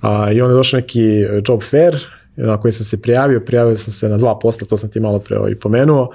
A, 0.00 0.32
I 0.32 0.40
onda 0.40 0.52
je 0.52 0.56
došao 0.56 0.80
neki 0.80 1.26
job 1.48 1.62
fair 1.62 1.98
na 2.36 2.60
koji 2.60 2.72
sam 2.72 2.84
se 2.84 3.02
prijavio, 3.02 3.40
prijavio 3.40 3.76
sam 3.76 3.92
se 3.92 4.08
na 4.08 4.16
dva 4.16 4.38
posla, 4.38 4.66
to 4.66 4.76
sam 4.76 4.90
ti 4.90 5.00
malo 5.00 5.18
pre 5.18 5.36
i 5.50 5.54
pomenuo, 5.54 6.10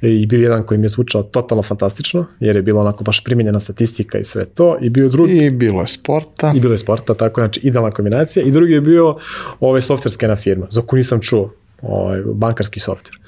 i 0.00 0.26
bio 0.26 0.42
jedan 0.42 0.66
koji 0.66 0.78
mi 0.78 0.84
je 0.84 0.88
zvučao 0.88 1.22
totalno 1.22 1.62
fantastično, 1.62 2.26
jer 2.40 2.56
je 2.56 2.62
bilo 2.62 2.80
onako 2.80 3.04
baš 3.04 3.24
primjenjena 3.24 3.60
statistika 3.60 4.18
i 4.18 4.24
sve 4.24 4.44
to, 4.44 4.78
i 4.80 4.90
bio 4.90 5.08
drugi... 5.08 5.36
I 5.36 5.50
bilo 5.50 5.80
je 5.80 5.86
sporta. 5.86 6.52
I 6.56 6.60
bilo 6.60 6.74
je 6.74 6.78
sporta, 6.78 7.14
tako, 7.14 7.40
znači 7.40 7.60
idealna 7.62 7.90
kombinacija, 7.90 8.44
i 8.44 8.50
drugi 8.50 8.72
je 8.72 8.80
bio 8.80 9.14
ovaj 9.60 9.82
softverska 9.82 10.36
firma, 10.36 10.66
za 10.70 10.80
koju 10.80 10.98
nisam 10.98 11.20
čuo, 11.20 11.54
ovaj, 11.82 12.20
bankarski 12.34 12.80
softver. 12.80 13.18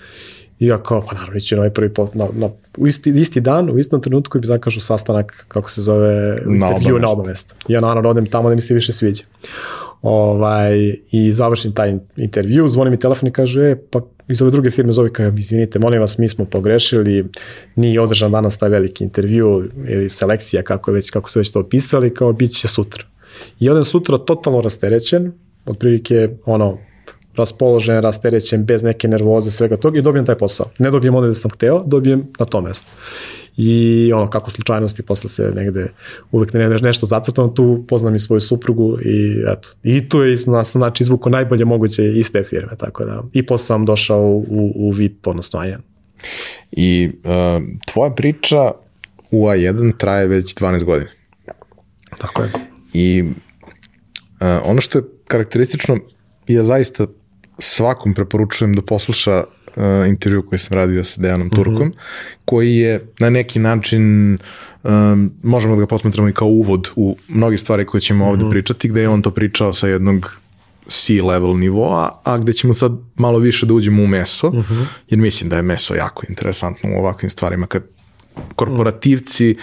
I 0.58 0.66
ja 0.66 0.82
kao, 0.82 1.04
pa 1.08 1.14
naravno, 1.14 1.36
ići 1.36 1.54
na 1.54 1.60
ovaj 1.60 1.70
prvi 1.70 1.94
pot, 1.94 2.14
na, 2.14 2.28
na, 2.32 2.48
u 2.76 2.86
isti, 2.86 3.10
isti 3.10 3.40
dan, 3.40 3.70
u 3.70 3.78
istom 3.78 4.02
trenutku 4.02 4.38
mi 4.38 4.46
zakažu 4.46 4.80
sastanak, 4.80 5.44
kako 5.48 5.70
se 5.70 5.82
zove, 5.82 6.42
intervju 6.46 6.98
na 6.98 7.10
oba 7.10 7.22
mesta. 7.22 7.54
I 7.68 7.72
ja 7.72 7.80
naravno 7.80 8.10
odem 8.10 8.26
tamo 8.26 8.48
da 8.48 8.54
mi 8.54 8.60
se 8.60 8.74
više 8.74 8.92
sviđa. 8.92 9.24
Ovaj, 10.02 10.96
I 11.10 11.32
završim 11.32 11.72
taj 11.72 11.94
intervju, 12.16 12.68
zvoni 12.68 12.90
mi 12.90 12.98
telefon 12.98 13.28
i 13.28 13.32
kaže, 13.32 13.70
e, 13.70 13.76
pa 13.90 14.00
iz 14.28 14.42
ove 14.42 14.50
druge 14.50 14.70
firme 14.70 14.92
zove 14.92 15.12
kao, 15.12 15.32
izvinite, 15.38 15.78
molim 15.78 16.00
vas, 16.00 16.18
mi 16.18 16.28
smo 16.28 16.44
pogrešili, 16.44 17.24
nije 17.76 18.00
održan 18.00 18.32
danas 18.32 18.58
taj 18.58 18.68
veliki 18.68 19.04
intervju 19.04 19.70
ili 19.88 20.08
selekcija, 20.08 20.62
kako, 20.62 20.92
već, 20.92 21.10
kako 21.10 21.30
su 21.30 21.40
već 21.40 21.52
to 21.52 21.60
opisali, 21.60 22.14
kao 22.14 22.32
bit 22.32 22.52
će 22.52 22.68
sutra. 22.68 23.04
I 23.60 23.70
odem 23.70 23.84
sutra 23.84 24.18
totalno 24.18 24.60
rasterećen, 24.60 25.32
otprilike 25.66 26.28
ono, 26.44 26.78
raspoložen, 27.36 28.00
rasterećen, 28.02 28.64
bez 28.64 28.82
neke 28.82 29.08
nervoze, 29.08 29.50
svega 29.50 29.76
toga 29.76 29.98
i 29.98 30.02
dobijem 30.02 30.26
taj 30.26 30.38
posao. 30.38 30.66
Ne 30.78 30.90
dobijem 30.90 31.14
onda 31.14 31.26
da 31.26 31.34
sam 31.34 31.50
hteo, 31.50 31.82
dobijem 31.86 32.26
na 32.38 32.46
to 32.46 32.60
mesto. 32.60 32.90
I 33.56 34.12
ono, 34.14 34.30
kako 34.30 34.50
slučajnosti, 34.50 35.02
posle 35.02 35.30
se 35.30 35.50
negde 35.54 35.92
uvek 36.32 36.52
ne 36.52 36.68
nešto 36.68 37.06
zacrtano, 37.06 37.48
tu 37.48 37.84
poznam 37.88 38.14
i 38.14 38.18
svoju 38.18 38.40
suprugu 38.40 38.98
i 39.00 39.44
eto. 39.48 39.68
I 39.82 40.08
tu 40.08 40.22
je 40.22 40.36
na 40.46 40.64
znači 40.64 41.02
izvuko 41.02 41.30
najbolje 41.30 41.64
moguće 41.64 42.12
iz 42.12 42.32
te 42.32 42.44
firme, 42.44 42.72
tako 42.78 43.04
da. 43.04 43.22
I 43.32 43.46
posle 43.46 43.66
sam 43.66 43.84
došao 43.84 44.26
u, 44.26 44.72
u 44.74 44.90
VIP, 44.90 45.26
odnosno 45.26 45.60
A1. 45.60 45.78
I 46.72 47.10
uh, 47.24 47.62
tvoja 47.92 48.10
priča 48.10 48.70
u 49.30 49.46
A1 49.46 49.96
traje 49.98 50.26
već 50.26 50.54
12 50.54 50.84
godina. 50.84 51.10
Tako 52.18 52.42
je. 52.42 52.50
I 52.92 53.22
uh, 53.22 53.30
ono 54.64 54.80
što 54.80 54.98
je 54.98 55.04
karakteristično, 55.26 55.98
ja 56.48 56.62
zaista 56.62 57.06
svakom 57.58 58.14
preporučujem 58.14 58.74
da 58.74 58.82
posluša 58.82 59.44
uh, 59.76 59.82
intervju 60.08 60.42
koji 60.42 60.58
sam 60.58 60.78
radio 60.78 61.04
sa 61.04 61.20
Dejanom 61.20 61.46
mhm. 61.46 61.56
Turkom, 61.56 61.86
mm 61.86 61.90
-hmm. 61.90 62.38
koji 62.44 62.76
je 62.76 63.06
na 63.18 63.30
neki 63.30 63.58
način 63.58 64.38
um, 64.82 65.32
možemo 65.42 65.74
da 65.74 65.80
ga 65.80 65.86
posmetramo 65.86 66.28
i 66.28 66.32
kao 66.32 66.48
uvod 66.48 66.88
u 66.96 67.16
mnogi 67.28 67.58
stvari 67.58 67.86
koje 67.86 68.00
ćemo 68.00 68.24
mm 68.24 68.28
-hmm. 68.28 68.30
ovde 68.30 68.50
pričati, 68.50 68.88
gde 68.88 69.00
je 69.00 69.08
on 69.08 69.22
to 69.22 69.30
pričao 69.30 69.72
sa 69.72 69.88
jednog 69.88 70.36
C-level 70.88 71.58
nivoa, 71.58 72.20
a 72.24 72.38
gde 72.38 72.52
ćemo 72.52 72.72
sad 72.72 72.92
malo 73.14 73.38
više 73.38 73.66
da 73.66 73.74
uđemo 73.74 74.02
u 74.02 74.06
meso, 74.06 74.50
mm 74.50 74.56
-hmm. 74.56 74.84
jer 75.08 75.20
mislim 75.20 75.50
da 75.50 75.56
je 75.56 75.62
meso 75.62 75.94
jako 75.94 76.22
interesantno 76.28 76.90
u 76.90 76.98
ovakvim 76.98 77.30
stvarima, 77.30 77.66
kad 77.66 77.82
korporativci 78.54 79.56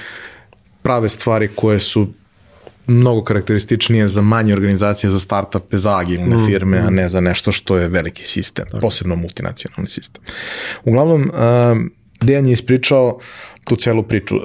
prave 0.81 1.09
stvari 1.09 1.49
koje 1.55 1.79
su 1.79 2.07
mnogo 2.91 3.23
karakterističnije 3.23 4.07
za 4.07 4.21
manje 4.21 4.53
organizacije, 4.53 5.11
za 5.11 5.19
startupe, 5.19 5.77
za 5.77 5.97
agilne 5.97 6.37
mm, 6.37 6.45
firme, 6.45 6.77
a 6.77 6.89
ne 6.89 7.09
za 7.09 7.21
nešto 7.21 7.51
što 7.51 7.77
je 7.77 7.89
veliki 7.89 8.23
sistem, 8.27 8.65
Tako. 8.65 8.81
posebno 8.81 9.15
multinacionalni 9.15 9.87
sistem. 9.87 10.23
Uglavnom, 10.83 11.21
uh, 11.21 11.77
Dejan 12.21 12.45
je 12.45 12.51
ispričao 12.51 13.19
tu 13.63 13.75
celu 13.75 14.03
priču. 14.03 14.35
Uh, 14.35 14.43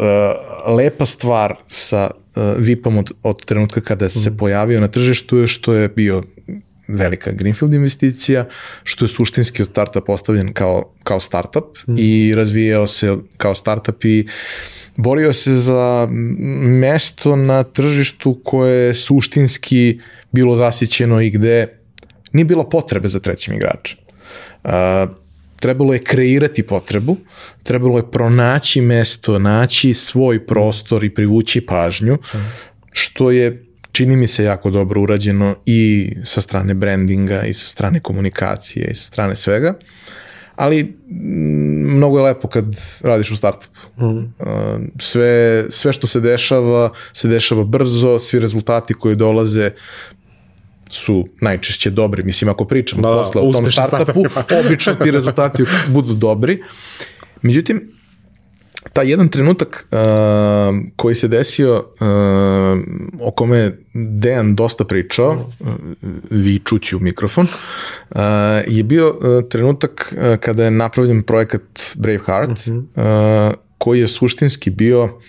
lepa 0.76 1.06
stvar 1.06 1.56
sa 1.66 2.10
uh, 2.10 2.42
VIP-om 2.58 2.98
od, 2.98 3.12
od 3.22 3.44
trenutka 3.44 3.80
kada 3.80 4.08
se 4.08 4.30
mm. 4.30 4.36
pojavio 4.36 4.80
na 4.80 4.88
tržištu 4.88 5.38
je 5.38 5.46
što 5.46 5.74
je 5.74 5.88
bio 5.88 6.22
velika 6.88 7.32
Greenfield 7.32 7.74
investicija, 7.74 8.46
što 8.82 9.04
je 9.04 9.08
suštinski 9.08 9.62
od 9.62 9.68
starta 9.68 10.00
postavljen 10.00 10.52
kao, 10.52 10.92
kao 11.02 11.20
startup 11.20 11.78
mm. 11.88 11.94
i 11.98 12.34
razvijao 12.34 12.86
se 12.86 13.16
kao 13.36 13.54
startup 13.54 14.04
i 14.04 14.26
uh, 14.26 14.30
borio 14.96 15.32
se 15.32 15.56
za 15.56 16.08
mesto 16.80 17.36
na 17.36 17.62
tržištu 17.62 18.40
koje 18.44 18.86
je 18.86 18.94
suštinski 18.94 20.00
bilo 20.32 20.56
zasićeno 20.56 21.20
i 21.20 21.30
gde 21.30 21.78
nije 22.32 22.44
bilo 22.44 22.68
potrebe 22.68 23.08
za 23.08 23.20
trećim 23.20 23.54
igračem. 23.54 23.98
Uh, 24.64 24.70
trebalo 25.60 25.92
je 25.92 26.04
kreirati 26.04 26.62
potrebu, 26.62 27.16
trebalo 27.62 27.98
je 27.98 28.10
pronaći 28.10 28.80
mesto, 28.80 29.38
naći 29.38 29.94
svoj 29.94 30.46
prostor 30.46 31.04
i 31.04 31.14
privući 31.14 31.66
pažnju, 31.66 32.18
što 32.92 33.30
je 33.30 33.64
čini 33.92 34.16
mi 34.16 34.26
se 34.26 34.44
jako 34.44 34.70
dobro 34.70 35.02
urađeno 35.02 35.56
i 35.66 36.12
sa 36.24 36.40
strane 36.40 36.74
brandinga 36.74 37.42
i 37.42 37.52
sa 37.52 37.68
strane 37.68 38.00
komunikacije 38.00 38.88
i 38.90 38.94
sa 38.94 39.02
strane 39.02 39.34
svega. 39.34 39.68
Uh, 39.68 39.86
ali 40.56 40.82
mm, 40.82 41.96
mnogo 41.96 42.18
je 42.18 42.24
lepo 42.24 42.48
kad 42.48 42.64
radiš 43.00 43.30
u 43.30 43.36
startupu. 43.36 43.78
Mm. 44.00 44.34
Sve, 44.98 45.64
sve 45.70 45.92
što 45.92 46.06
se 46.06 46.20
dešava, 46.20 46.92
se 47.12 47.28
dešava 47.28 47.64
brzo, 47.64 48.18
svi 48.18 48.40
rezultati 48.40 48.94
koji 48.94 49.16
dolaze 49.16 49.70
su 50.88 51.28
najčešće 51.40 51.90
dobri. 51.90 52.22
Mislim, 52.22 52.48
ako 52.48 52.64
pričamo 52.64 53.02
da, 53.02 53.08
posle 53.08 53.42
o 53.42 53.52
tom 53.52 53.66
startupu, 53.72 54.22
obično 54.66 54.94
ti 54.94 55.10
rezultati 55.10 55.64
budu 55.88 56.14
dobri. 56.14 56.62
Međutim, 57.42 57.95
taj 58.92 59.10
jedan 59.10 59.28
trenutak 59.28 59.88
uh, 59.90 59.98
koji 60.96 61.14
se 61.14 61.28
desio, 61.28 61.74
uh, 61.74 62.08
o 63.20 63.30
kome 63.30 63.72
Dejan 63.94 64.54
dosta 64.54 64.84
pričao, 64.84 65.32
uh, 65.32 65.68
vičući 66.30 66.96
u 66.96 67.00
mikrofon, 67.00 67.46
uh, 68.10 68.18
je 68.66 68.82
bio 68.82 69.08
uh, 69.10 69.48
trenutak 69.48 70.14
uh, 70.16 70.36
kada 70.36 70.64
je 70.64 70.70
napravljen 70.70 71.22
projekat 71.22 71.62
Braveheart, 71.94 72.50
uh 72.50 72.74
-huh. 72.74 73.48
uh, 73.48 73.54
koji 73.78 74.00
je 74.00 74.08
suštinski 74.08 74.70
bio, 74.70 75.20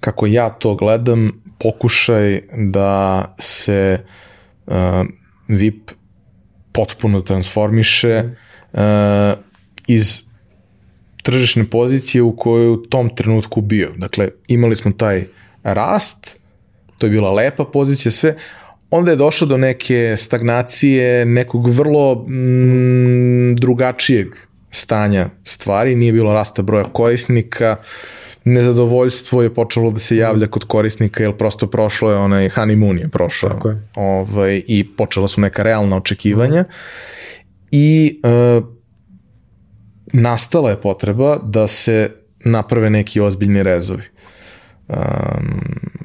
kako 0.00 0.26
ja 0.26 0.50
to 0.50 0.74
gledam, 0.74 1.30
pokušaj 1.58 2.40
da 2.56 3.24
se 3.38 4.00
uh, 4.66 4.74
VIP 5.48 5.90
potpuno 6.72 7.20
transformiše 7.20 8.24
uh, 8.72 8.80
iz 9.86 10.25
tržišne 11.26 11.64
pozicije 11.64 12.22
u 12.22 12.36
kojoj 12.36 12.68
u 12.68 12.76
tom 12.76 13.10
trenutku 13.16 13.60
bio. 13.60 13.90
Dakle, 13.96 14.28
imali 14.48 14.76
smo 14.76 14.92
taj 14.92 15.24
rast, 15.62 16.38
to 16.98 17.06
je 17.06 17.10
bila 17.10 17.32
lepa 17.32 17.64
pozicija, 17.64 18.12
sve, 18.12 18.36
onda 18.90 19.10
je 19.10 19.16
došlo 19.16 19.46
do 19.46 19.56
neke 19.56 20.14
stagnacije, 20.16 21.26
nekog 21.26 21.70
vrlo 21.70 22.14
mm, 22.14 23.54
drugačijeg 23.54 24.26
stanja 24.70 25.28
stvari, 25.44 25.96
nije 25.96 26.12
bilo 26.12 26.32
rasta 26.32 26.62
broja 26.62 26.84
korisnika, 26.84 27.76
nezadovoljstvo 28.44 29.42
je 29.42 29.54
počelo 29.54 29.90
da 29.90 29.98
se 29.98 30.16
javlja 30.16 30.46
kod 30.46 30.64
korisnika, 30.64 31.22
jer 31.22 31.32
prosto 31.36 31.66
prošlo 31.66 32.10
je 32.10 32.16
onaj 32.16 32.48
honeymoon 32.48 33.00
je 33.00 33.08
prošao. 33.08 33.50
Tako 33.50 33.68
je. 33.68 33.88
Ovaj, 33.94 34.62
I 34.66 34.84
počela 34.96 35.28
su 35.28 35.40
neka 35.40 35.62
realna 35.62 35.96
očekivanja. 35.96 36.62
Mm. 36.62 36.66
I 37.70 38.20
uh, 38.22 38.75
nastala 40.20 40.70
je 40.70 40.80
potreba 40.80 41.38
da 41.42 41.66
se 41.66 42.10
naprave 42.44 42.90
neki 42.90 43.20
ozbiljni 43.20 43.62
rezovi. 43.62 44.02
Um, 44.88 44.96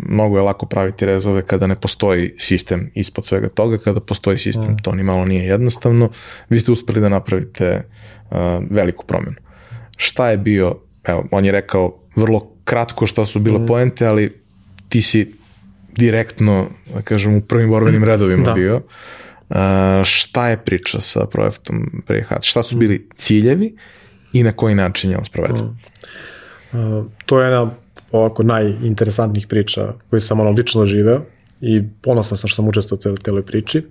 mnogo 0.10 0.38
je 0.38 0.44
lako 0.44 0.66
praviti 0.66 1.06
rezove 1.06 1.46
kada 1.46 1.68
ne 1.68 1.76
postoji 1.76 2.34
sistem 2.38 2.92
ispod 2.96 3.26
svega 3.26 3.50
toga, 3.50 3.78
kada 3.78 4.00
postoji 4.00 4.38
sistem, 4.38 4.72
mm. 4.72 4.78
to 4.84 4.92
ni 4.96 5.04
malo 5.04 5.26
nije 5.26 5.46
jednostavno. 5.46 6.10
Vi 6.50 6.60
ste 6.60 6.72
uspeli 6.72 7.02
da 7.02 7.10
napravite 7.10 7.88
uh, 8.32 8.38
veliku 8.70 9.06
promjenu. 9.06 9.36
Šta 9.98 10.30
je 10.30 10.38
bio, 10.38 10.76
evo, 11.04 11.28
on 11.32 11.46
je 11.46 11.52
rekao 11.52 12.00
vrlo 12.16 12.52
kratko 12.64 13.08
šta 13.08 13.26
su 13.26 13.40
bile 13.40 13.60
mm. 13.60 13.66
poente, 13.66 14.08
ali 14.08 14.42
ti 14.90 15.02
si 15.02 15.34
direktno, 15.96 16.70
da 16.94 17.02
kažem, 17.02 17.36
u 17.36 17.42
prvim 17.42 17.70
borbenim 17.70 18.04
redovima 18.04 18.44
da. 18.44 18.54
bio. 18.54 18.82
Uh, 19.50 19.58
šta 20.04 20.48
je 20.48 20.58
priča 20.58 21.02
sa 21.02 21.26
projektom 21.26 22.04
Prehat? 22.08 22.44
Šta 22.44 22.64
su 22.64 22.78
bili 22.78 23.08
ciljevi 23.16 23.76
i 24.34 24.44
na 24.44 24.52
koji 24.52 24.76
način 24.76 25.12
je 25.12 25.18
on 25.18 25.26
sproveden? 25.26 25.66
Mm. 25.66 26.98
Uh, 26.98 27.06
to 27.26 27.42
je 27.42 27.46
jedna 27.46 27.72
ovako 28.12 28.44
najinteresantnijih 28.44 29.48
priča 29.48 29.94
koju 30.10 30.20
sam 30.20 30.40
ono 30.40 30.50
lično 30.50 30.86
živeo 30.86 31.22
i 31.62 31.84
ponosan 32.02 32.38
sam 32.38 32.48
što 32.48 32.56
sam 32.56 32.68
učestvovao 32.68 33.14
u 33.14 33.18
celoj 33.18 33.46
priči. 33.46 33.84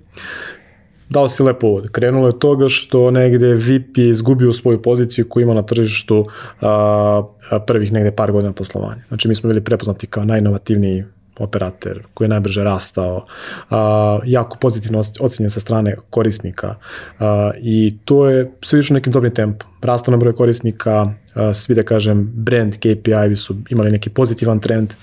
Dao 1.08 1.28
si 1.28 1.42
lepo 1.42 1.66
uvod. 1.66 1.90
Krenulo 1.90 2.26
je 2.26 2.38
toga 2.38 2.68
što 2.68 3.10
negde 3.10 3.54
VIP 3.54 3.98
je 3.98 4.08
izgubio 4.08 4.52
svoju 4.52 4.82
poziciju 4.82 5.28
koju 5.28 5.42
ima 5.42 5.54
na 5.54 5.62
tržištu 5.62 6.26
a, 6.60 7.22
a, 7.50 7.60
prvih 7.60 7.92
negde 7.92 8.12
par 8.12 8.32
godina 8.32 8.52
poslovanja. 8.52 9.02
Znači 9.08 9.28
mi 9.28 9.34
smo 9.34 9.48
bili 9.48 9.64
prepoznati 9.64 10.06
kao 10.06 10.24
najinovativniji 10.24 11.04
operator 11.40 12.02
koji 12.14 12.24
je 12.26 12.28
najbrže 12.28 12.64
rastao, 12.64 13.26
a, 13.70 14.18
jako 14.24 14.56
pozitivno 14.56 15.02
ocenjen 15.20 15.50
sa 15.50 15.60
strane 15.60 15.96
korisnika 16.10 16.74
a, 17.18 17.50
i 17.62 17.96
to 18.04 18.28
je 18.28 18.50
sve 18.62 18.76
više 18.76 18.94
nekim 18.94 19.12
dobrim 19.12 19.34
tempom. 19.34 19.70
Rastao 19.82 20.12
na 20.12 20.18
broj 20.18 20.32
korisnika, 20.32 21.12
a, 21.34 21.54
svi 21.54 21.74
da 21.74 21.82
kažem 21.82 22.30
brand 22.34 22.74
KPI 22.76 23.36
su 23.36 23.56
imali 23.70 23.90
neki 23.90 24.10
pozitivan 24.10 24.60
trend. 24.60 24.94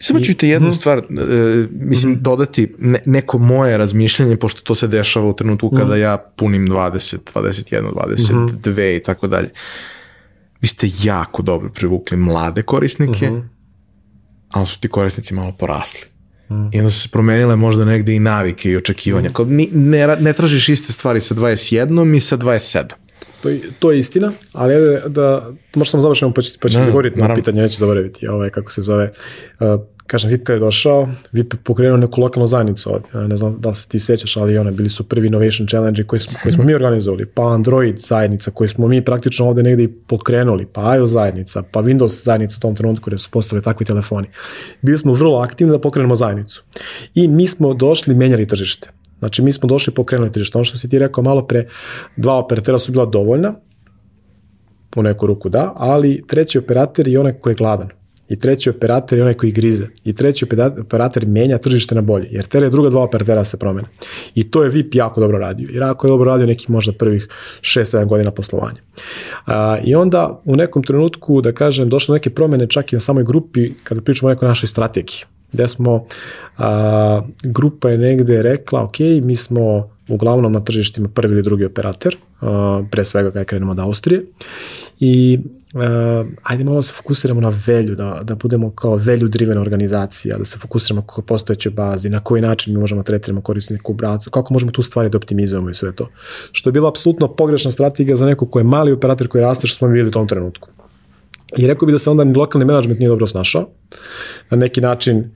Samo 0.00 0.20
ću 0.20 0.34
te 0.34 0.48
jednu 0.48 0.68
mm. 0.68 0.72
stvar, 0.72 0.98
uh, 0.98 1.04
mislim, 1.70 2.12
mm. 2.12 2.22
dodati 2.22 2.74
ne, 2.78 2.98
neko 3.06 3.38
moje 3.38 3.78
razmišljanje, 3.78 4.36
pošto 4.36 4.62
to 4.62 4.74
se 4.74 4.88
dešava 4.88 5.26
u 5.26 5.36
trenutku 5.36 5.70
mm. 5.72 5.76
kada 5.76 5.96
ja 5.96 6.32
punim 6.36 6.66
20, 6.66 7.16
21, 7.34 7.92
22 7.92 8.92
mm. 8.94 8.96
i 8.96 9.02
tako 9.02 9.26
dalje. 9.26 9.48
Vi 10.60 10.68
ste 10.68 10.88
jako 11.02 11.42
dobro 11.42 11.70
privukli 11.70 12.16
mlade 12.16 12.62
korisnike, 12.62 13.30
mm 13.30 13.34
-hmm 13.34 13.53
ali 14.54 14.66
su 14.66 14.80
ti 14.80 14.88
korisnici 14.88 15.34
malo 15.34 15.52
porasli. 15.52 16.00
Mm. 16.50 16.68
I 16.72 16.78
onda 16.78 16.90
su 16.90 17.00
se 17.00 17.08
promenile 17.08 17.56
možda 17.56 17.84
negde 17.84 18.14
i 18.14 18.18
navike 18.18 18.70
i 18.70 18.76
očekivanja. 18.76 19.30
Mm. 19.38 19.54
Ni, 19.54 19.68
ne, 19.72 20.16
ne 20.20 20.32
tražiš 20.32 20.68
iste 20.68 20.92
stvari 20.92 21.20
sa 21.20 21.34
21 21.34 22.16
i 22.16 22.20
sa 22.20 22.36
27. 22.36 22.84
To, 23.42 23.48
to 23.78 23.92
je 23.92 23.98
istina, 23.98 24.32
ali 24.52 24.74
da, 24.74 25.08
da 25.08 25.52
možda 25.74 25.90
sam 25.90 26.00
završeno 26.00 26.32
pa 26.32 26.42
ću, 26.42 26.58
pa 26.60 26.68
ću 26.68 26.78
govoriti 26.86 27.20
na 27.20 27.34
pitanje, 27.34 27.62
neću 27.62 27.78
zaboraviti, 27.78 28.26
ovaj, 28.26 28.50
kako 28.50 28.72
se 28.72 28.82
zove, 28.82 29.12
uh, 29.60 29.80
kažem, 30.06 30.30
VIP 30.30 30.48
je 30.48 30.58
došao, 30.58 31.08
VIP 31.32 31.52
je 31.52 31.58
pokrenuo 31.64 31.96
neku 31.96 32.20
lokalnu 32.20 32.46
zajednicu 32.46 32.92
ovdje, 32.92 33.28
ne 33.28 33.36
znam 33.36 33.60
da 33.60 33.74
se 33.74 33.88
ti 33.88 33.98
sećaš, 33.98 34.36
ali 34.36 34.58
one 34.58 34.70
bili 34.70 34.90
su 34.90 35.08
prvi 35.08 35.26
innovation 35.26 35.68
challenge 35.68 36.04
koji 36.04 36.20
smo, 36.20 36.38
koji 36.42 36.52
smo 36.52 36.64
mi 36.64 36.74
organizovali, 36.74 37.26
pa 37.26 37.54
Android 37.54 37.98
zajednica 37.98 38.50
koju 38.50 38.68
smo 38.68 38.88
mi 38.88 39.04
praktično 39.04 39.46
ovde 39.46 39.62
negde 39.62 39.82
i 39.82 39.88
pokrenuli, 39.88 40.66
pa 40.72 40.96
iOS 40.96 41.10
zajednica, 41.10 41.62
pa 41.70 41.82
Windows 41.82 42.24
zajednica 42.24 42.56
u 42.58 42.60
tom 42.60 42.76
trenutku 42.76 43.10
gde 43.10 43.18
su 43.18 43.30
postali 43.30 43.62
takvi 43.62 43.86
telefoni. 43.86 44.28
Bili 44.82 44.98
smo 44.98 45.14
vrlo 45.14 45.38
aktivni 45.38 45.72
da 45.72 45.78
pokrenemo 45.78 46.14
zajednicu. 46.16 46.64
I 47.14 47.28
mi 47.28 47.46
smo 47.46 47.74
došli, 47.74 48.14
menjali 48.14 48.46
tržište. 48.46 48.90
Znači 49.18 49.42
mi 49.42 49.52
smo 49.52 49.68
došli 49.68 49.94
pokrenuli 49.94 50.32
tržište. 50.32 50.58
Ono 50.58 50.64
što 50.64 50.78
si 50.78 50.88
ti 50.88 50.98
rekao 50.98 51.24
malo 51.24 51.46
pre, 51.46 51.68
dva 52.16 52.34
operatera 52.34 52.78
su 52.78 52.92
bila 52.92 53.06
dovoljna, 53.06 53.54
u 54.96 55.02
neku 55.02 55.26
ruku 55.26 55.48
da, 55.48 55.72
ali 55.76 56.24
treći 56.26 56.58
operator 56.58 57.08
je 57.08 57.20
onaj 57.20 57.32
koji 57.32 57.52
je 57.52 57.56
gladan. 57.56 58.03
I 58.28 58.38
treći 58.38 58.70
operator 58.70 59.18
je 59.18 59.22
onaj 59.22 59.34
koji 59.34 59.52
grize. 59.52 59.86
I 60.04 60.12
treći 60.12 60.46
operator 60.80 61.26
menja 61.26 61.58
tržište 61.58 61.94
na 61.94 62.00
bolje, 62.00 62.28
jer 62.30 62.46
tele 62.46 62.70
druga 62.70 62.90
dva 62.90 63.02
operatera 63.02 63.44
se 63.44 63.58
promene. 63.58 63.88
I 64.34 64.50
to 64.50 64.62
je 64.62 64.70
VIP 64.70 64.94
jako 64.94 65.20
dobro 65.20 65.38
radio. 65.38 65.68
I 65.70 65.74
jako 65.74 66.06
je 66.06 66.08
dobro 66.08 66.30
radio 66.30 66.46
nekih 66.46 66.70
možda 66.70 66.92
prvih 66.92 67.28
6-7 67.60 68.06
godina 68.06 68.30
poslovanja. 68.30 68.80
A, 69.46 69.78
I 69.84 69.94
onda 69.94 70.40
u 70.44 70.56
nekom 70.56 70.82
trenutku, 70.82 71.40
da 71.40 71.52
kažem, 71.52 71.88
došle 71.88 72.12
neke 72.12 72.30
promene 72.30 72.66
čak 72.66 72.92
i 72.92 72.96
na 72.96 73.00
samoj 73.00 73.24
grupi 73.24 73.72
kada 73.84 74.00
pričamo 74.00 74.28
o 74.30 74.34
nekoj 74.34 74.48
našoj 74.48 74.66
strategiji 74.66 75.24
gde 75.54 75.68
smo, 75.68 76.06
a, 76.58 77.22
grupa 77.42 77.90
je 77.90 77.98
negde 77.98 78.42
rekla, 78.42 78.82
ok, 78.82 78.98
mi 79.22 79.36
smo 79.36 79.90
uglavnom 80.08 80.52
na 80.52 80.60
tržištima 80.60 81.08
prvi 81.08 81.32
ili 81.32 81.42
drugi 81.42 81.64
operator, 81.64 82.16
a, 82.40 82.82
pre 82.90 83.04
svega 83.04 83.30
kada 83.30 83.44
krenemo 83.44 83.72
od 83.72 83.78
Austrije, 83.78 84.24
i 85.00 85.38
uh, 85.74 86.26
ajde 86.42 86.64
malo 86.64 86.76
da 86.76 86.82
se 86.82 86.92
fokusiramo 86.92 87.40
na 87.40 87.52
velju, 87.66 87.94
da, 87.94 88.20
da 88.22 88.34
budemo 88.34 88.70
kao 88.70 88.96
velju 88.96 89.28
drivena 89.28 89.60
organizacija, 89.60 90.38
da 90.38 90.44
se 90.44 90.58
fokusiramo 90.58 91.02
kako 91.02 91.22
postojeće 91.22 91.70
bazi, 91.70 92.10
na 92.10 92.20
koji 92.20 92.42
način 92.42 92.74
mi 92.74 92.80
možemo 92.80 93.02
da 93.02 93.06
tretiramo 93.06 93.40
korisniku 93.40 93.92
bracu, 93.92 94.30
kako 94.30 94.54
možemo 94.54 94.72
tu 94.72 94.82
stvari 94.82 95.08
da 95.08 95.16
optimizujemo 95.18 95.70
i 95.70 95.74
sve 95.74 95.92
to. 95.92 96.08
Što 96.52 96.68
je 96.68 96.72
bila 96.72 96.88
apsolutno 96.88 97.28
pogrešna 97.34 97.72
strategija 97.72 98.16
za 98.16 98.26
neko 98.26 98.46
ko 98.46 98.58
je 98.58 98.64
mali 98.64 98.92
operator 98.92 99.28
koji 99.28 99.42
raste 99.42 99.66
što 99.66 99.78
smo 99.78 99.88
bili 99.88 100.08
u 100.08 100.12
tom 100.12 100.28
trenutku. 100.28 100.68
I 101.56 101.66
rekao 101.66 101.86
bi 101.86 101.92
da 101.92 101.98
se 101.98 102.10
onda 102.10 102.24
ni 102.24 102.34
lokalni 102.34 102.64
menadžment 102.64 102.98
nije 102.98 103.08
dobro 103.08 103.26
snašao. 103.26 103.68
Na 104.50 104.56
neki 104.56 104.80
način 104.80 105.30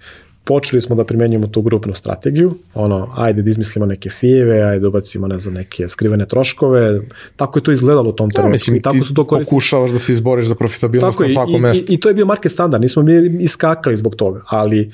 počeli 0.48 0.82
smo 0.82 0.96
da 0.96 1.04
primenjujemo 1.04 1.46
tu 1.46 1.62
grupnu 1.62 1.94
strategiju, 1.94 2.54
ono, 2.74 3.08
ajde 3.16 3.42
da 3.42 3.50
izmislimo 3.50 3.87
neke 3.87 4.11
fijeve, 4.11 4.62
ajde 4.62 4.80
da 4.80 4.88
ubacimo, 4.88 5.28
ne 5.28 5.38
znam, 5.38 5.54
neke 5.54 5.88
skrivene 5.88 6.26
troškove, 6.26 7.00
tako 7.37 7.58
je 7.58 7.62
to 7.62 7.72
izgledalo 7.72 8.11
u 8.11 8.12
tom 8.12 8.30
trenutku. 8.30 8.48
Ja, 8.48 8.52
mislim, 8.52 8.76
I 8.76 8.82
tako 8.82 9.04
su 9.04 9.14
to 9.14 9.24
koristili. 9.26 9.50
pokušavaš 9.50 9.90
da 9.90 9.98
se 9.98 10.12
izboriš 10.12 10.46
za 10.46 10.54
profitabilnost 10.54 11.18
tako 11.18 11.28
na 11.28 11.32
svakom 11.32 11.61
mestu. 11.61 11.92
I, 11.92 11.94
I 11.94 12.00
to 12.00 12.08
je 12.08 12.14
bio 12.14 12.26
market 12.26 12.52
standard, 12.52 12.82
nismo 12.82 13.02
bili 13.02 13.44
iskakali 13.44 13.96
zbog 13.96 14.16
toga, 14.16 14.42
ali 14.48 14.92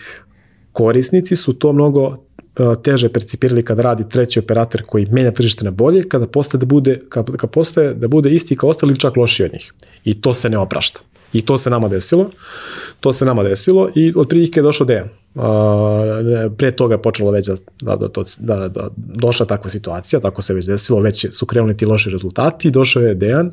korisnici 0.73 1.37
su 1.37 1.53
to 1.53 1.73
mnogo 1.73 2.17
teže 2.83 3.09
percipirali 3.09 3.65
kada 3.65 3.83
radi 3.83 4.09
treći 4.09 4.39
operator 4.39 4.83
koji 4.83 5.07
menja 5.07 5.31
tržište 5.31 5.65
na 5.65 5.71
bolje, 5.71 6.09
kada 6.09 6.27
postaje 6.27 6.59
da 6.59 6.67
bude, 6.67 7.01
kada 7.09 7.47
postaje 7.47 7.95
da 7.95 8.09
bude 8.09 8.31
isti 8.31 8.57
kao 8.57 8.71
ostali 8.71 8.91
ili 8.91 9.01
čak 9.01 9.17
lošiji 9.17 9.45
od 9.45 9.53
njih. 9.53 9.73
I 10.05 10.21
to 10.21 10.35
se 10.35 10.51
ne 10.51 10.59
oprašta. 10.59 11.01
I 11.35 11.43
to 11.43 11.59
se 11.59 11.71
nama 11.71 11.89
desilo. 11.89 12.31
To 13.01 13.13
se 13.13 13.25
nama 13.25 13.43
desilo 13.43 13.91
i 13.95 14.13
od 14.17 14.29
prilike 14.29 14.61
je 14.61 14.65
došao 14.65 14.87
Dejan. 14.87 15.09
Uh, 15.35 15.43
pre 16.57 16.71
toga 16.71 16.95
je 16.95 17.03
počelo 17.03 17.31
već 17.31 17.49
da, 17.49 17.57
da, 17.83 17.97
da, 17.97 18.09
da, 18.39 18.69
da 18.69 18.89
došla 18.97 19.47
takva 19.47 19.71
situacija, 19.71 20.21
tako 20.21 20.43
se 20.43 20.55
već 20.55 20.67
desilo, 20.67 21.01
već 21.01 21.27
su 21.33 21.47
krenuli 21.47 21.77
ti 21.77 21.87
loši 21.87 22.11
rezultati, 22.11 22.71
došao 22.71 23.03
je 23.03 23.15
Dejan 23.15 23.53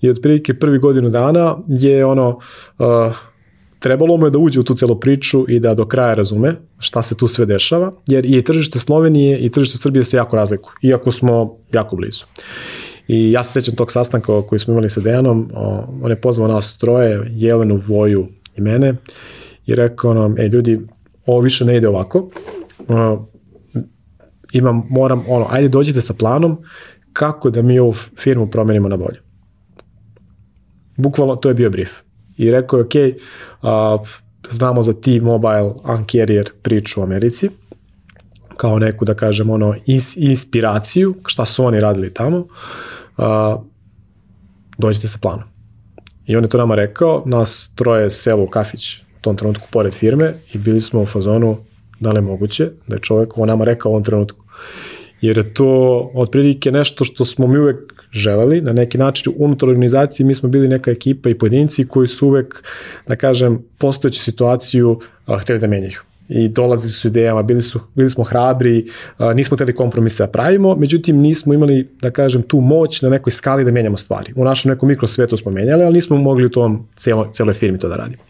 i 0.00 0.10
od 0.10 0.18
prilike 0.22 0.54
prvi 0.54 0.78
godinu 0.78 1.10
dana 1.10 1.56
je 1.68 2.04
ono, 2.04 2.38
uh, 2.78 2.86
trebalo 3.78 4.16
mu 4.16 4.26
je 4.26 4.30
da 4.30 4.38
uđe 4.38 4.60
u 4.60 4.64
tu 4.64 4.74
celu 4.74 5.00
priču 5.00 5.44
i 5.48 5.60
da 5.60 5.74
do 5.74 5.86
kraja 5.86 6.14
razume 6.14 6.56
šta 6.78 7.02
se 7.02 7.16
tu 7.16 7.28
sve 7.28 7.46
dešava, 7.46 7.92
jer 8.06 8.24
i 8.24 8.42
tržište 8.44 8.78
Slovenije 8.78 9.38
i 9.38 9.50
tržište 9.50 9.78
Srbije 9.78 10.04
se 10.04 10.16
jako 10.16 10.36
razlikuju, 10.36 10.74
iako 10.82 11.12
smo 11.12 11.56
jako 11.72 11.96
blizu. 11.96 12.24
I 13.08 13.32
ja 13.32 13.44
se 13.44 13.52
sećam 13.52 13.76
tog 13.76 13.92
sastanka 13.92 14.42
koji 14.42 14.58
smo 14.58 14.72
imali 14.72 14.90
sa 14.90 15.00
Dejanom, 15.00 15.50
on 16.02 16.10
je 16.10 16.20
pozvao 16.20 16.48
nas 16.48 16.78
troje, 16.78 17.26
Jelenu, 17.30 17.80
Voju 17.88 18.28
i 18.56 18.60
mene 18.60 18.94
i 19.66 19.74
rekao 19.74 20.14
nam, 20.14 20.38
e 20.38 20.48
ljudi, 20.48 20.80
ovo 21.26 21.40
više 21.40 21.64
ne 21.64 21.76
ide 21.76 21.88
ovako, 21.88 22.30
imam, 24.52 24.86
moram, 24.90 25.24
ono, 25.28 25.46
ajde 25.50 25.68
dođite 25.68 26.00
sa 26.00 26.14
planom 26.14 26.58
kako 27.12 27.50
da 27.50 27.62
mi 27.62 27.78
ovu 27.78 27.92
firmu 28.18 28.50
promenimo 28.50 28.88
na 28.88 28.96
bolje. 28.96 29.20
Bukvalno, 30.96 31.36
to 31.36 31.48
je 31.48 31.54
bio 31.54 31.70
brief. 31.70 31.90
I 32.36 32.50
rekao 32.50 32.78
je, 32.78 32.84
ok, 32.84 32.92
a, 33.62 33.98
znamo 34.50 34.82
za 34.82 34.92
T-Mobile 34.92 35.72
Uncarrier 35.98 36.50
priču 36.62 37.00
u 37.00 37.04
Americi, 37.04 37.50
kao 38.56 38.78
neku, 38.78 39.04
da 39.04 39.14
kažem, 39.14 39.50
ono, 39.50 39.74
is, 39.86 40.16
inspiraciju, 40.16 41.14
šta 41.26 41.44
su 41.44 41.64
oni 41.64 41.80
radili 41.80 42.14
tamo, 42.14 42.46
a, 43.16 43.56
dođite 44.78 45.08
sa 45.08 45.18
planom. 45.22 45.44
I 46.26 46.36
on 46.36 46.44
je 46.44 46.48
to 46.48 46.58
nama 46.58 46.74
rekao, 46.74 47.22
nas 47.26 47.72
troje 47.74 48.10
selo 48.10 48.42
u 48.42 48.46
kafić 48.46 48.96
u 48.96 49.20
tom 49.20 49.36
trenutku 49.36 49.68
pored 49.70 49.94
firme 49.94 50.34
i 50.52 50.58
bili 50.58 50.80
smo 50.80 51.02
u 51.02 51.06
fazonu 51.06 51.56
da 52.00 52.12
li 52.12 52.16
je 52.16 52.22
moguće 52.22 52.70
da 52.86 52.96
je 52.96 53.00
čovek 53.00 53.38
ovo 53.38 53.46
nama 53.46 53.64
rekao 53.64 53.90
u 53.90 53.92
ovom 53.92 54.04
trenutku. 54.04 54.44
Jer 55.20 55.38
je 55.38 55.54
to 55.54 56.10
otprilike 56.14 56.70
nešto 56.70 57.04
što 57.04 57.24
smo 57.24 57.46
mi 57.46 57.58
uvek 57.58 57.92
želeli, 58.12 58.60
na 58.60 58.72
neki 58.72 58.98
način 58.98 59.32
unutar 59.36 59.68
organizacije 59.68 60.26
mi 60.26 60.34
smo 60.34 60.48
bili 60.48 60.68
neka 60.68 60.90
ekipa 60.90 61.28
i 61.28 61.38
pojedinci 61.38 61.88
koji 61.88 62.08
su 62.08 62.26
uvek, 62.26 62.64
da 63.08 63.16
kažem, 63.16 63.64
postojeću 63.78 64.20
situaciju 64.20 65.00
a, 65.26 65.38
hteli 65.38 65.58
da 65.58 65.66
menjaju 65.66 66.00
i 66.34 66.48
dolazili 66.48 66.92
su 66.92 67.08
idejama, 67.08 67.42
bili, 67.42 67.62
su, 67.62 67.80
bili 67.94 68.10
smo 68.10 68.24
hrabri, 68.24 68.86
nismo 69.34 69.56
teli 69.56 69.74
kompromise 69.74 70.22
da 70.22 70.30
pravimo, 70.30 70.76
međutim 70.76 71.16
nismo 71.16 71.54
imali, 71.54 71.88
da 72.02 72.10
kažem, 72.10 72.42
tu 72.42 72.60
moć 72.60 73.02
na 73.02 73.08
nekoj 73.08 73.30
skali 73.30 73.64
da 73.64 73.72
menjamo 73.72 73.96
stvari. 73.96 74.32
U 74.36 74.44
našem 74.44 74.70
nekom 74.70 74.88
mikrosvetu 74.88 75.36
smo 75.36 75.52
menjali, 75.52 75.84
ali 75.84 75.94
nismo 75.94 76.16
mogli 76.16 76.46
u 76.46 76.50
tom 76.50 76.88
celo, 76.96 77.30
celoj 77.32 77.54
firmi 77.54 77.78
to 77.78 77.88
da 77.88 77.96
radimo. 77.96 78.22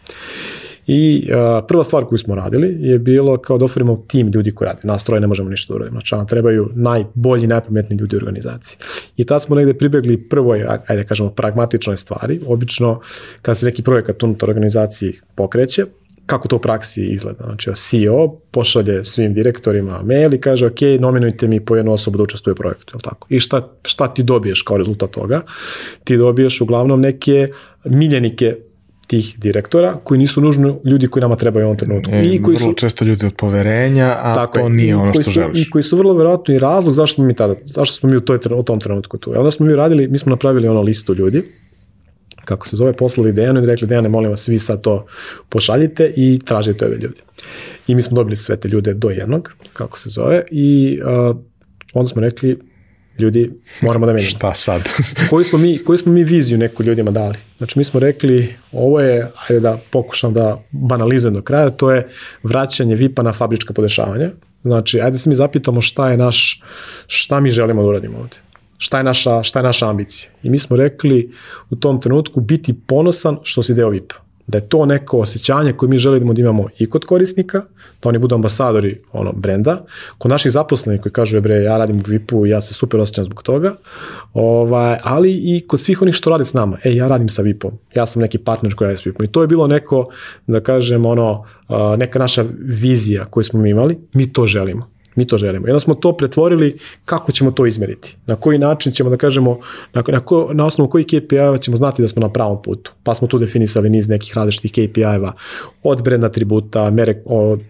I 0.87 1.29
uh, 1.29 1.65
prva 1.67 1.83
stvar 1.83 2.05
koju 2.05 2.19
smo 2.19 2.35
radili 2.35 2.77
je 2.79 2.99
bilo 2.99 3.37
kao 3.37 3.57
da 3.57 3.65
ofrimo 3.65 4.03
tim 4.07 4.27
ljudi 4.27 4.51
koji 4.51 4.65
rade. 4.65 4.79
Nas 4.83 5.03
troje 5.03 5.21
ne 5.21 5.27
možemo 5.27 5.49
ništa 5.49 5.73
da 5.73 5.75
uradimo. 5.75 5.99
Znači, 5.99 6.27
trebaju 6.29 6.69
najbolji, 6.75 7.47
najpametniji 7.47 7.97
ljudi 7.97 8.15
u 8.15 8.17
organizaciji. 8.17 8.77
I 9.17 9.25
tad 9.25 9.41
smo 9.41 9.55
negde 9.55 9.73
pribegli 9.73 10.29
prvoj, 10.29 10.65
ajde 10.87 11.03
da 11.03 11.07
kažemo, 11.07 11.29
pragmatičnoj 11.29 11.97
stvari. 11.97 12.39
Obično, 12.47 12.99
kada 13.41 13.55
se 13.55 13.65
neki 13.65 13.83
projekat 13.83 14.23
unutar 14.23 14.49
organizaciji 14.49 15.13
pokreće, 15.35 15.85
kako 16.25 16.47
to 16.47 16.55
u 16.55 16.59
praksi 16.59 17.05
izgleda. 17.05 17.43
Znači, 17.43 17.71
CEO 17.75 18.35
pošalje 18.51 19.03
svim 19.03 19.33
direktorima 19.33 20.01
mail 20.03 20.33
i 20.33 20.41
kaže, 20.41 20.65
ok, 20.65 20.79
nominujte 20.99 21.47
mi 21.47 21.59
po 21.59 21.75
jednu 21.75 21.93
osobu 21.93 22.17
da 22.17 22.23
učestvuje 22.23 22.53
u 22.53 22.55
projektu, 22.55 22.97
je 22.97 23.01
tako? 23.01 23.27
I 23.29 23.39
šta, 23.39 23.69
šta 23.85 24.07
ti 24.07 24.23
dobiješ 24.23 24.61
kao 24.61 24.77
rezultat 24.77 25.11
toga? 25.11 25.41
Ti 26.03 26.17
dobiješ 26.17 26.61
uglavnom 26.61 27.01
neke 27.01 27.47
miljenike 27.85 28.55
tih 29.07 29.35
direktora 29.39 29.93
koji 30.03 30.17
nisu 30.17 30.41
nužno 30.41 30.79
ljudi 30.85 31.07
koji 31.07 31.21
nama 31.21 31.35
trebaju 31.35 31.65
u 31.65 31.67
ovom 31.67 31.77
trenutku. 31.77 32.11
E, 32.11 32.25
I 32.25 32.41
koji 32.43 32.57
vrlo 32.57 32.71
su, 32.71 32.73
često 32.73 33.05
ljudi 33.05 33.25
od 33.25 33.33
poverenja, 33.33 34.15
a 34.21 34.35
tako 34.35 34.57
to 34.57 34.63
je, 34.63 34.69
nije 34.69 34.95
ono 34.95 35.13
što 35.13 35.23
su, 35.23 35.31
želiš. 35.31 35.67
I 35.67 35.69
koji 35.69 35.83
su 35.83 35.97
vrlo 35.97 36.13
verovatno 36.13 36.53
i 36.53 36.59
razlog 36.59 36.95
zašto 36.95 37.15
smo 37.15 37.25
mi 37.25 37.35
tada, 37.35 37.55
zašto 37.65 37.95
smo 37.95 38.09
mi 38.09 38.17
u, 38.17 38.21
toj, 38.21 38.39
u 38.57 38.63
tom 38.63 38.79
trenutku 38.79 39.17
tu. 39.17 39.33
Onda 39.37 39.51
smo 39.51 39.65
mi 39.65 39.75
radili, 39.75 40.07
mi 40.07 40.17
smo 40.17 40.29
napravili 40.29 40.67
ono 40.67 40.81
listu 40.81 41.15
ljudi 41.15 41.43
kako 42.45 42.67
se 42.67 42.75
zove, 42.75 42.93
poslali 42.93 43.31
Dejanu 43.31 43.63
i 43.63 43.65
rekli 43.65 43.87
Dejane, 43.87 44.09
molim 44.09 44.29
vas, 44.29 44.47
vi 44.47 44.59
sad 44.59 44.81
to 44.81 45.05
pošaljite 45.49 46.13
i 46.15 46.39
tražite 46.45 46.85
ove 46.85 46.95
ljude. 46.95 47.21
I 47.87 47.95
mi 47.95 48.01
smo 48.01 48.15
dobili 48.15 48.37
sve 48.37 48.57
te 48.57 48.67
ljude 48.67 48.93
do 48.93 49.09
jednog, 49.09 49.53
kako 49.73 49.99
se 49.99 50.09
zove, 50.09 50.43
i 50.51 50.99
uh, 51.01 51.37
onda 51.93 52.07
smo 52.07 52.21
rekli, 52.21 52.59
ljudi, 53.19 53.51
moramo 53.81 54.05
da 54.05 54.13
menjamo. 54.13 54.29
Šta 54.29 54.53
sad? 54.53 54.89
koju, 55.29 55.43
smo 55.43 55.59
mi, 55.59 55.77
koju 55.77 55.97
smo 55.97 56.11
mi 56.11 56.23
viziju 56.23 56.57
neku 56.57 56.83
ljudima 56.83 57.11
dali? 57.11 57.37
Znači 57.57 57.79
mi 57.79 57.85
smo 57.85 57.99
rekli, 57.99 58.55
ovo 58.71 58.99
je, 58.99 59.31
ajde 59.49 59.59
da 59.59 59.79
pokušam 59.91 60.33
da 60.33 60.63
banalizujem 60.71 61.33
do 61.33 61.41
kraja, 61.41 61.69
to 61.69 61.91
je 61.91 62.07
vraćanje 62.43 62.95
VIP-a 62.95 63.23
na 63.23 63.33
fabrička 63.33 63.73
podešavanja. 63.73 64.31
Znači, 64.63 65.01
ajde 65.01 65.17
se 65.17 65.29
mi 65.29 65.35
zapitamo 65.35 65.81
šta 65.81 66.09
je 66.09 66.17
naš, 66.17 66.61
šta 67.07 67.39
mi 67.39 67.49
želimo 67.49 67.81
da 67.81 67.87
uradimo 67.87 68.17
ovde. 68.17 68.37
Šta 68.83 68.97
je, 68.97 69.03
naša, 69.03 69.43
šta 69.43 69.59
je 69.59 69.63
naša 69.63 69.89
ambicija? 69.89 70.31
I 70.43 70.49
mi 70.49 70.57
smo 70.57 70.75
rekli 70.75 71.31
u 71.69 71.75
tom 71.75 72.01
trenutku 72.01 72.41
biti 72.41 72.73
ponosan 72.87 73.37
što 73.43 73.63
si 73.63 73.73
deo 73.73 73.89
VIP-a. 73.89 74.15
Da 74.47 74.57
je 74.57 74.69
to 74.69 74.85
neko 74.85 75.17
osjećanje 75.17 75.73
koje 75.73 75.89
mi 75.89 75.97
želimo 75.97 76.33
da 76.33 76.41
imamo 76.41 76.67
i 76.79 76.89
kod 76.89 77.05
korisnika, 77.05 77.61
da 78.01 78.09
oni 78.09 78.17
budu 78.17 78.35
ambasadori 78.35 79.01
ono, 79.11 79.31
brenda, 79.31 79.85
kod 80.17 80.31
naših 80.31 80.51
zaposlenih 80.51 81.01
koji 81.01 81.13
kažu, 81.13 81.41
bre, 81.41 81.55
ja 81.55 81.77
radim 81.77 81.99
u 81.99 82.03
VIP-u, 82.07 82.45
ja 82.45 82.61
se 82.61 82.73
super 82.73 82.99
osjećam 82.99 83.23
zbog 83.23 83.43
toga, 83.43 83.75
ovaj, 84.33 84.97
ali 85.03 85.31
i 85.31 85.63
kod 85.67 85.79
svih 85.79 86.01
onih 86.01 86.15
što 86.15 86.29
rade 86.29 86.43
s 86.43 86.53
nama, 86.53 86.77
ej, 86.83 86.95
ja 86.95 87.07
radim 87.07 87.29
sa 87.29 87.41
VIP-om, 87.41 87.79
ja 87.95 88.05
sam 88.05 88.21
neki 88.21 88.37
partner 88.37 88.75
koji 88.75 88.87
radi 88.87 88.97
s 88.97 89.05
VIP-om. 89.05 89.25
I 89.25 89.31
to 89.31 89.41
je 89.41 89.47
bilo 89.47 89.67
neko, 89.67 90.09
da 90.47 90.59
kažem, 90.59 91.05
ono, 91.05 91.45
neka 91.97 92.19
naša 92.19 92.45
vizija 92.59 93.25
koju 93.25 93.43
smo 93.43 93.59
mi 93.59 93.69
imali, 93.69 93.97
mi 94.13 94.33
to 94.33 94.45
želimo. 94.45 94.92
Mi 95.15 95.27
to 95.27 95.37
želimo. 95.37 95.67
I 95.67 95.71
onda 95.71 95.79
smo 95.79 95.93
to 95.93 96.17
pretvorili 96.17 96.77
kako 97.05 97.31
ćemo 97.31 97.51
to 97.51 97.65
izmeriti. 97.65 98.17
Na 98.25 98.35
koji 98.35 98.57
način 98.57 98.91
ćemo 98.91 99.09
da 99.09 99.17
kažemo, 99.17 99.59
na, 99.93 100.03
na, 100.07 100.19
ko, 100.19 100.49
na 100.53 100.65
osnovu 100.65 100.89
koji 100.89 101.03
KPI-eva 101.03 101.57
ćemo 101.57 101.77
znati 101.77 102.01
da 102.01 102.07
smo 102.07 102.21
na 102.21 102.29
pravom 102.29 102.61
putu. 102.61 102.91
Pa 103.03 103.13
smo 103.13 103.27
tu 103.27 103.39
definisali 103.39 103.89
niz 103.89 104.09
nekih 104.09 104.37
različitih 104.37 104.71
KPI-eva, 104.71 105.33
od 105.83 106.03
brand 106.03 106.23
atributa, 106.23 106.89
mere, 106.89 107.21
od, 107.25 107.61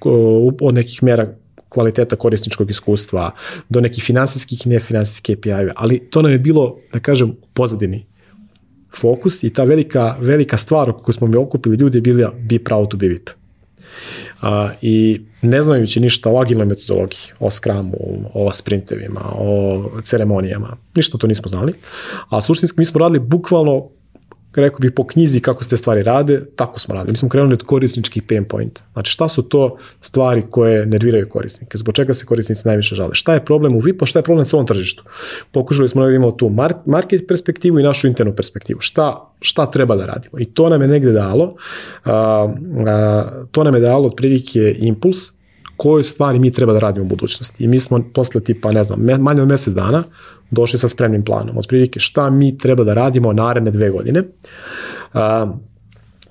od 0.61 0.73
nekih 0.73 1.03
mera 1.03 1.27
kvaliteta 1.69 2.15
korisničkog 2.15 2.69
iskustva, 2.69 3.31
do 3.69 3.81
nekih 3.81 4.03
finansijskih 4.03 4.65
i 4.65 4.69
nefinansijskih 4.69 5.37
KPI-eva, 5.37 5.73
ali 5.75 5.99
to 5.99 6.21
nam 6.21 6.31
je 6.31 6.37
bilo, 6.37 6.77
da 6.93 6.99
kažem, 6.99 7.35
pozadini 7.53 8.05
fokus 8.95 9.43
i 9.43 9.49
ta 9.49 9.63
velika, 9.63 10.15
velika 10.19 10.57
stvar 10.57 10.89
o 10.89 10.93
kojoj 10.93 11.13
smo 11.13 11.27
mi 11.27 11.37
okupili 11.37 11.77
ljudi 11.77 11.97
je 11.97 12.01
bila 12.01 12.31
be 12.49 12.59
proud 12.59 12.89
to 12.89 12.97
be 12.97 13.07
VIP. 13.07 13.29
A, 14.43 14.69
I 14.81 15.21
ne 15.41 15.61
znajući 15.61 15.99
ništa 15.99 16.29
o 16.29 16.41
agilnoj 16.41 16.65
metodologiji, 16.65 17.31
o 17.39 17.51
skramu, 17.51 17.97
o 18.33 18.51
sprintevima, 18.51 19.21
o 19.37 19.81
ceremonijama, 20.01 20.77
ništa 20.95 21.17
to 21.17 21.27
nismo 21.27 21.47
znali. 21.47 21.73
A 22.29 22.41
suštinski 22.41 22.79
mi 22.79 22.85
smo 22.85 22.99
radili 22.99 23.19
bukvalno 23.19 23.89
rekao 24.61 24.79
bih 24.79 24.91
po 24.91 25.07
knjizi 25.07 25.39
kako 25.39 25.63
se 25.63 25.69
te 25.69 25.77
stvari 25.77 26.03
rade, 26.03 26.45
tako 26.55 26.79
smo 26.79 26.95
radili. 26.95 27.11
Mi 27.11 27.17
smo 27.17 27.29
krenuli 27.29 27.53
od 27.53 27.63
korisničkih 27.63 28.23
pain 28.23 28.45
point. 28.45 28.79
Znači 28.93 29.11
šta 29.11 29.27
su 29.27 29.41
to 29.41 29.77
stvari 30.01 30.43
koje 30.49 30.85
nerviraju 30.85 31.29
korisnike, 31.29 31.77
zbog 31.77 31.95
čega 31.95 32.13
se 32.13 32.25
korisnici 32.25 32.67
najviše 32.67 32.95
žale. 32.95 33.13
Šta 33.13 33.33
je 33.33 33.45
problem 33.45 33.75
u 33.75 33.79
VIP-a, 33.79 34.05
šta 34.05 34.19
je 34.19 34.23
problem 34.23 34.41
na 34.41 34.45
celom 34.45 34.67
tržištu. 34.67 35.03
Pokušali 35.51 35.89
smo 35.89 36.05
da 36.05 36.11
imamo 36.11 36.31
tu 36.31 36.51
market 36.85 37.27
perspektivu 37.27 37.79
i 37.79 37.83
našu 37.83 38.07
internu 38.07 38.35
perspektivu. 38.35 38.79
Šta, 38.79 39.31
šta 39.39 39.65
treba 39.65 39.95
da 39.95 40.05
radimo. 40.05 40.39
I 40.39 40.45
to 40.45 40.69
nam 40.69 40.81
je 40.81 40.87
negde 40.87 41.11
dalo, 41.11 41.55
a, 42.05 42.53
a, 42.87 43.23
to 43.51 43.63
nam 43.63 43.75
je 43.75 43.81
dalo 43.81 44.07
otprilike 44.07 44.75
impuls 44.79 45.31
koje 45.83 46.03
stvari 46.03 46.39
mi 46.39 46.51
treba 46.51 46.73
da 46.73 46.79
radimo 46.79 47.05
u 47.05 47.07
budućnosti. 47.07 47.63
I 47.63 47.67
mi 47.67 47.79
smo 47.79 48.03
posle 48.13 48.41
tipa, 48.41 48.71
ne 48.71 48.83
znam, 48.83 48.99
manje 49.19 49.41
od 49.41 49.47
mesec 49.47 49.73
dana 49.73 50.03
došli 50.51 50.79
sa 50.79 50.89
spremnim 50.89 51.25
planom. 51.25 51.57
Otprilike 51.57 51.99
šta 51.99 52.29
mi 52.29 52.57
treba 52.57 52.83
da 52.83 52.93
radimo 52.93 53.33
naredne 53.33 53.71
dve 53.71 53.89
godine. 53.89 54.23
Uh, 55.13 55.19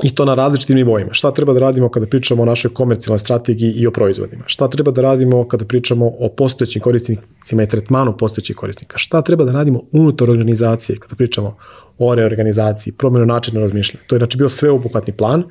i 0.02 0.14
to 0.14 0.24
na 0.24 0.34
različitim 0.34 0.76
nivoima. 0.76 1.12
Šta 1.12 1.34
treba 1.34 1.52
da 1.52 1.60
radimo 1.60 1.88
kada 1.88 2.06
pričamo 2.06 2.42
o 2.42 2.46
našoj 2.46 2.72
komercijalnoj 2.74 3.18
strategiji 3.18 3.72
i 3.72 3.86
o 3.86 3.90
proizvodima? 3.90 4.44
Šta 4.46 4.68
treba 4.68 4.90
da 4.90 5.02
radimo 5.02 5.48
kada 5.48 5.64
pričamo 5.64 6.06
o 6.18 6.28
postojećim 6.28 6.82
korisnicima 6.82 7.62
i 7.62 7.68
tretmanu 7.68 8.16
postojećih 8.16 8.56
korisnika? 8.56 8.98
Šta 8.98 9.22
treba 9.22 9.44
da 9.44 9.52
radimo 9.52 9.82
unutar 9.92 10.30
organizacije 10.30 10.98
kada 10.98 11.14
pričamo 11.14 11.56
o 11.98 12.14
reorganizaciji, 12.14 12.92
promjenu 12.92 13.26
načina 13.26 13.60
razmišljanja? 13.60 14.04
To 14.06 14.14
je 14.14 14.18
znači 14.18 14.38
bio 14.38 14.48
sveobuhvatni 14.48 15.12
plan 15.12 15.44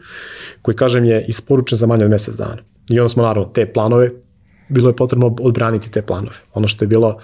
koji, 0.61 0.75
kažem, 0.75 1.05
je 1.05 1.25
isporučen 1.27 1.77
za 1.77 1.87
manje 1.87 2.05
od 2.05 2.11
mesec 2.11 2.37
dana. 2.37 2.57
I 2.91 2.99
onda 2.99 3.09
smo 3.09 3.23
naravno 3.23 3.49
te 3.49 3.73
planove, 3.73 4.09
bilo 4.69 4.89
je 4.89 4.95
potrebno 4.95 5.35
odbraniti 5.41 5.91
te 5.91 6.01
planove. 6.01 6.35
Ono 6.53 6.67
što 6.67 6.83
je 6.83 6.87
bilo 6.87 7.19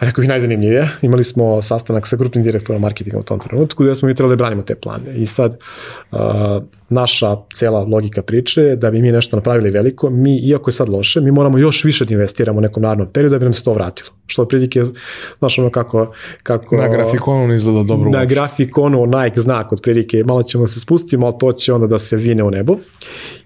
rekao 0.00 0.22
bih 0.22 0.28
najzanimljivije, 0.28 0.88
imali 1.02 1.24
smo 1.24 1.62
sastanak 1.62 2.06
sa 2.06 2.16
grupnim 2.16 2.44
direktorom 2.44 2.82
marketinga 2.82 3.18
u 3.18 3.22
tom 3.22 3.40
trenutku 3.40 3.84
gde 3.84 3.94
smo 3.94 4.08
mi 4.08 4.14
trebali 4.14 4.36
da 4.36 4.36
branimo 4.36 4.62
te 4.62 4.74
plane. 4.74 5.16
I 5.16 5.26
sad, 5.26 5.58
uh, 6.12 6.18
naša 6.88 7.36
cela 7.54 7.80
logika 7.80 8.22
priče 8.22 8.62
je 8.62 8.76
da 8.76 8.90
bi 8.90 9.02
mi 9.02 9.12
nešto 9.12 9.36
napravili 9.36 9.70
veliko, 9.70 10.10
mi, 10.10 10.38
iako 10.38 10.68
je 10.68 10.72
sad 10.72 10.88
loše, 10.88 11.20
mi 11.20 11.30
moramo 11.30 11.58
još 11.58 11.84
više 11.84 12.04
da 12.04 12.14
investiramo 12.14 12.58
u 12.58 12.60
nekom 12.60 12.82
narednom 12.82 13.08
periodu 13.12 13.34
da 13.34 13.38
bi 13.38 13.44
nam 13.44 13.54
se 13.54 13.64
to 13.64 13.72
vratilo. 13.72 14.10
Što 14.26 14.42
od 14.42 14.48
prilike, 14.48 14.82
znaš 15.38 15.58
ono 15.58 15.70
kako... 15.70 16.12
kako 16.42 16.76
na 16.76 16.88
grafikonu 16.88 17.54
izgleda 17.54 17.82
dobro. 17.82 18.10
Na 18.10 18.24
grafikonu 18.24 19.06
Nike 19.06 19.40
znak 19.40 19.72
od 19.72 19.80
prilike, 19.82 20.24
malo 20.24 20.42
ćemo 20.42 20.66
se 20.66 20.80
spustiti, 20.80 21.16
malo 21.16 21.32
to 21.32 21.52
će 21.52 21.72
onda 21.72 21.86
da 21.86 21.98
se 21.98 22.16
vine 22.16 22.42
u 22.42 22.50
nebo. 22.50 22.76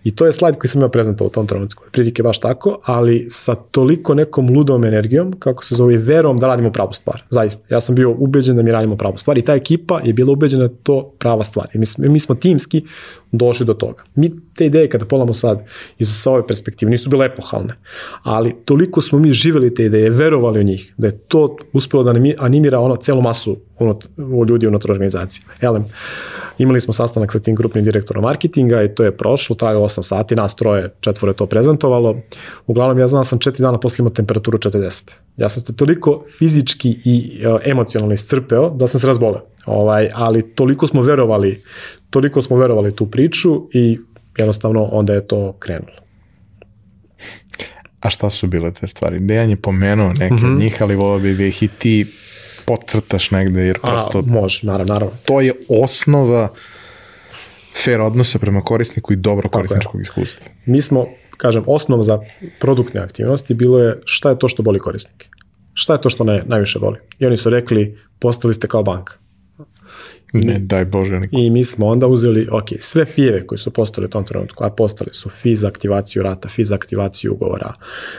I 0.04 0.14
to 0.14 0.26
je 0.26 0.32
slajd 0.32 0.58
koji 0.58 0.68
sam 0.68 0.82
ja 0.82 0.88
prezentovao 0.88 1.28
u 1.28 1.32
tom 1.32 1.46
trenutku. 1.46 1.84
Prilike 1.92 2.22
baš 2.22 2.40
tako, 2.40 2.78
ali 2.84 3.26
sa 3.30 3.54
toliko 3.54 4.14
nekom 4.14 4.48
ludom 4.56 4.84
energijom, 4.84 5.32
kako 5.38 5.64
se 5.64 5.74
zove, 5.74 5.96
verom 5.96 6.36
da 6.40 6.46
radimo 6.46 6.72
pravu 6.72 6.92
stvar. 6.92 7.22
Zaista. 7.30 7.74
Ja 7.74 7.80
sam 7.80 7.94
bio 7.94 8.14
ubeđen 8.18 8.56
da 8.56 8.62
mi 8.62 8.72
radimo 8.72 8.96
pravu 8.96 9.18
stvar 9.18 9.38
i 9.38 9.44
ta 9.44 9.54
ekipa 9.54 10.00
je 10.04 10.12
bila 10.12 10.32
ubeđena 10.32 10.68
da 10.68 10.74
to 10.82 11.12
prava 11.18 11.44
stvar. 11.44 11.68
I 11.74 11.78
mi, 11.78 12.08
mi 12.08 12.20
smo 12.20 12.34
timski 12.34 12.84
došli 13.32 13.66
do 13.66 13.74
toga. 13.74 14.02
Mi 14.14 14.30
te 14.54 14.66
ideje 14.66 14.88
kada 14.88 15.04
polamo 15.04 15.32
sad 15.32 15.64
iz 15.98 16.08
sa 16.22 16.30
ove 16.30 16.46
perspektive 16.46 16.90
nisu 16.90 17.10
bile 17.10 17.26
epohalne, 17.26 17.74
ali 18.22 18.56
toliko 18.64 19.00
smo 19.00 19.18
mi 19.18 19.32
živeli 19.32 19.74
te 19.74 19.84
ideje, 19.84 20.10
verovali 20.10 20.60
u 20.60 20.62
njih, 20.62 20.94
da 20.96 21.06
je 21.06 21.18
to 21.18 21.56
uspelo 21.72 22.02
da 22.02 22.14
animira 22.38 22.80
ono 22.80 22.96
celu 22.96 23.22
masu 23.22 23.56
unot, 23.80 24.06
u 24.16 24.46
ljudi 24.46 24.66
unutar 24.66 24.90
organizacije. 24.90 25.44
Elem, 25.60 25.84
imali 26.58 26.80
smo 26.80 26.92
sastanak 26.92 27.32
sa 27.32 27.40
tim 27.40 27.54
grupnim 27.54 27.84
direktorom 27.84 28.22
marketinga 28.22 28.82
i 28.82 28.94
to 28.94 29.04
je 29.04 29.16
prošlo, 29.16 29.56
trajalo 29.56 29.88
8 29.88 30.02
sati, 30.02 30.36
nas 30.36 30.56
troje, 30.56 30.90
četvore 31.00 31.32
to 31.32 31.46
prezentovalo. 31.46 32.16
Uglavnom, 32.66 32.98
ja 32.98 33.06
znam 33.06 33.20
da 33.20 33.24
sam 33.24 33.38
4 33.38 33.60
dana 33.60 33.80
posle 33.80 33.96
imao 33.98 34.10
temperaturu 34.10 34.58
40. 34.58 35.10
Ja 35.36 35.48
sam 35.48 35.62
to 35.62 35.72
toliko 35.72 36.24
fizički 36.38 36.96
i 37.04 37.46
uh, 37.46 37.60
emocionalno 37.64 38.14
iscrpeo 38.14 38.70
da 38.70 38.86
sam 38.86 39.00
se 39.00 39.06
razboleo. 39.06 39.42
Ovaj, 39.66 40.08
ali 40.14 40.54
toliko 40.54 40.86
smo 40.86 41.02
verovali, 41.02 41.62
toliko 42.10 42.42
smo 42.42 42.56
verovali 42.56 42.96
tu 42.96 43.06
priču 43.06 43.68
i 43.72 43.98
jednostavno 44.38 44.84
onda 44.84 45.14
je 45.14 45.26
to 45.26 45.52
krenulo. 45.58 46.00
A 48.00 48.10
šta 48.10 48.30
su 48.30 48.46
bile 48.46 48.72
te 48.72 48.86
stvari? 48.86 49.18
Dejan 49.20 49.50
je 49.50 49.56
pomenuo 49.56 50.12
neke 50.12 50.34
mm 50.34 50.38
-hmm. 50.38 50.44
od 50.44 50.50
mhm. 50.50 50.60
njih, 50.60 50.82
ali 50.82 50.96
volio 50.96 51.18
bi 51.18 51.34
da 51.34 51.44
ih 51.44 51.62
i 51.62 51.68
ti 51.68 52.06
podcrtaš 52.70 53.30
negde, 53.30 53.60
jer 53.66 53.80
prosto... 53.80 54.18
A, 54.18 54.22
može, 54.26 54.66
naravno, 54.66 54.94
naravno. 54.94 55.14
To 55.24 55.40
je 55.40 55.52
osnova 55.68 56.48
fair 57.84 58.00
odnosa 58.00 58.38
prema 58.38 58.60
korisniku 58.60 59.12
i 59.12 59.16
dobro 59.16 59.48
korisničkog 59.48 60.00
iskustva. 60.00 60.46
Mi 60.66 60.82
smo, 60.82 61.06
kažem, 61.36 61.64
osnov 61.66 62.02
za 62.02 62.18
produktne 62.60 63.00
aktivnosti 63.00 63.54
bilo 63.54 63.78
je 63.78 64.00
šta 64.04 64.30
je 64.30 64.38
to 64.38 64.48
što 64.48 64.62
boli 64.62 64.78
korisnike. 64.78 65.28
Šta 65.74 65.92
je 65.92 66.00
to 66.00 66.10
što 66.10 66.24
ne, 66.24 66.42
najviše 66.46 66.78
boli? 66.78 66.98
I 67.18 67.26
oni 67.26 67.36
su 67.36 67.50
rekli, 67.50 67.98
postali 68.18 68.54
ste 68.54 68.68
kao 68.68 68.82
banka. 68.82 69.14
Ne, 70.32 70.58
daj 70.58 70.84
Bože. 70.84 71.20
Niko. 71.20 71.36
I 71.36 71.50
mi 71.50 71.64
smo 71.64 71.86
onda 71.86 72.06
uzeli, 72.06 72.48
ok, 72.50 72.64
sve 72.78 73.04
fijeve 73.04 73.46
koje 73.46 73.58
su 73.58 73.70
postale 73.70 74.06
u 74.06 74.10
tom 74.10 74.24
trenutku, 74.24 74.64
a 74.64 74.70
postale 74.70 75.12
su 75.12 75.28
fi 75.28 75.56
za 75.56 75.68
aktivaciju 75.68 76.22
rata, 76.22 76.48
fi 76.48 76.64
za 76.64 76.74
aktivaciju 76.74 77.32
ugovora, 77.32 77.74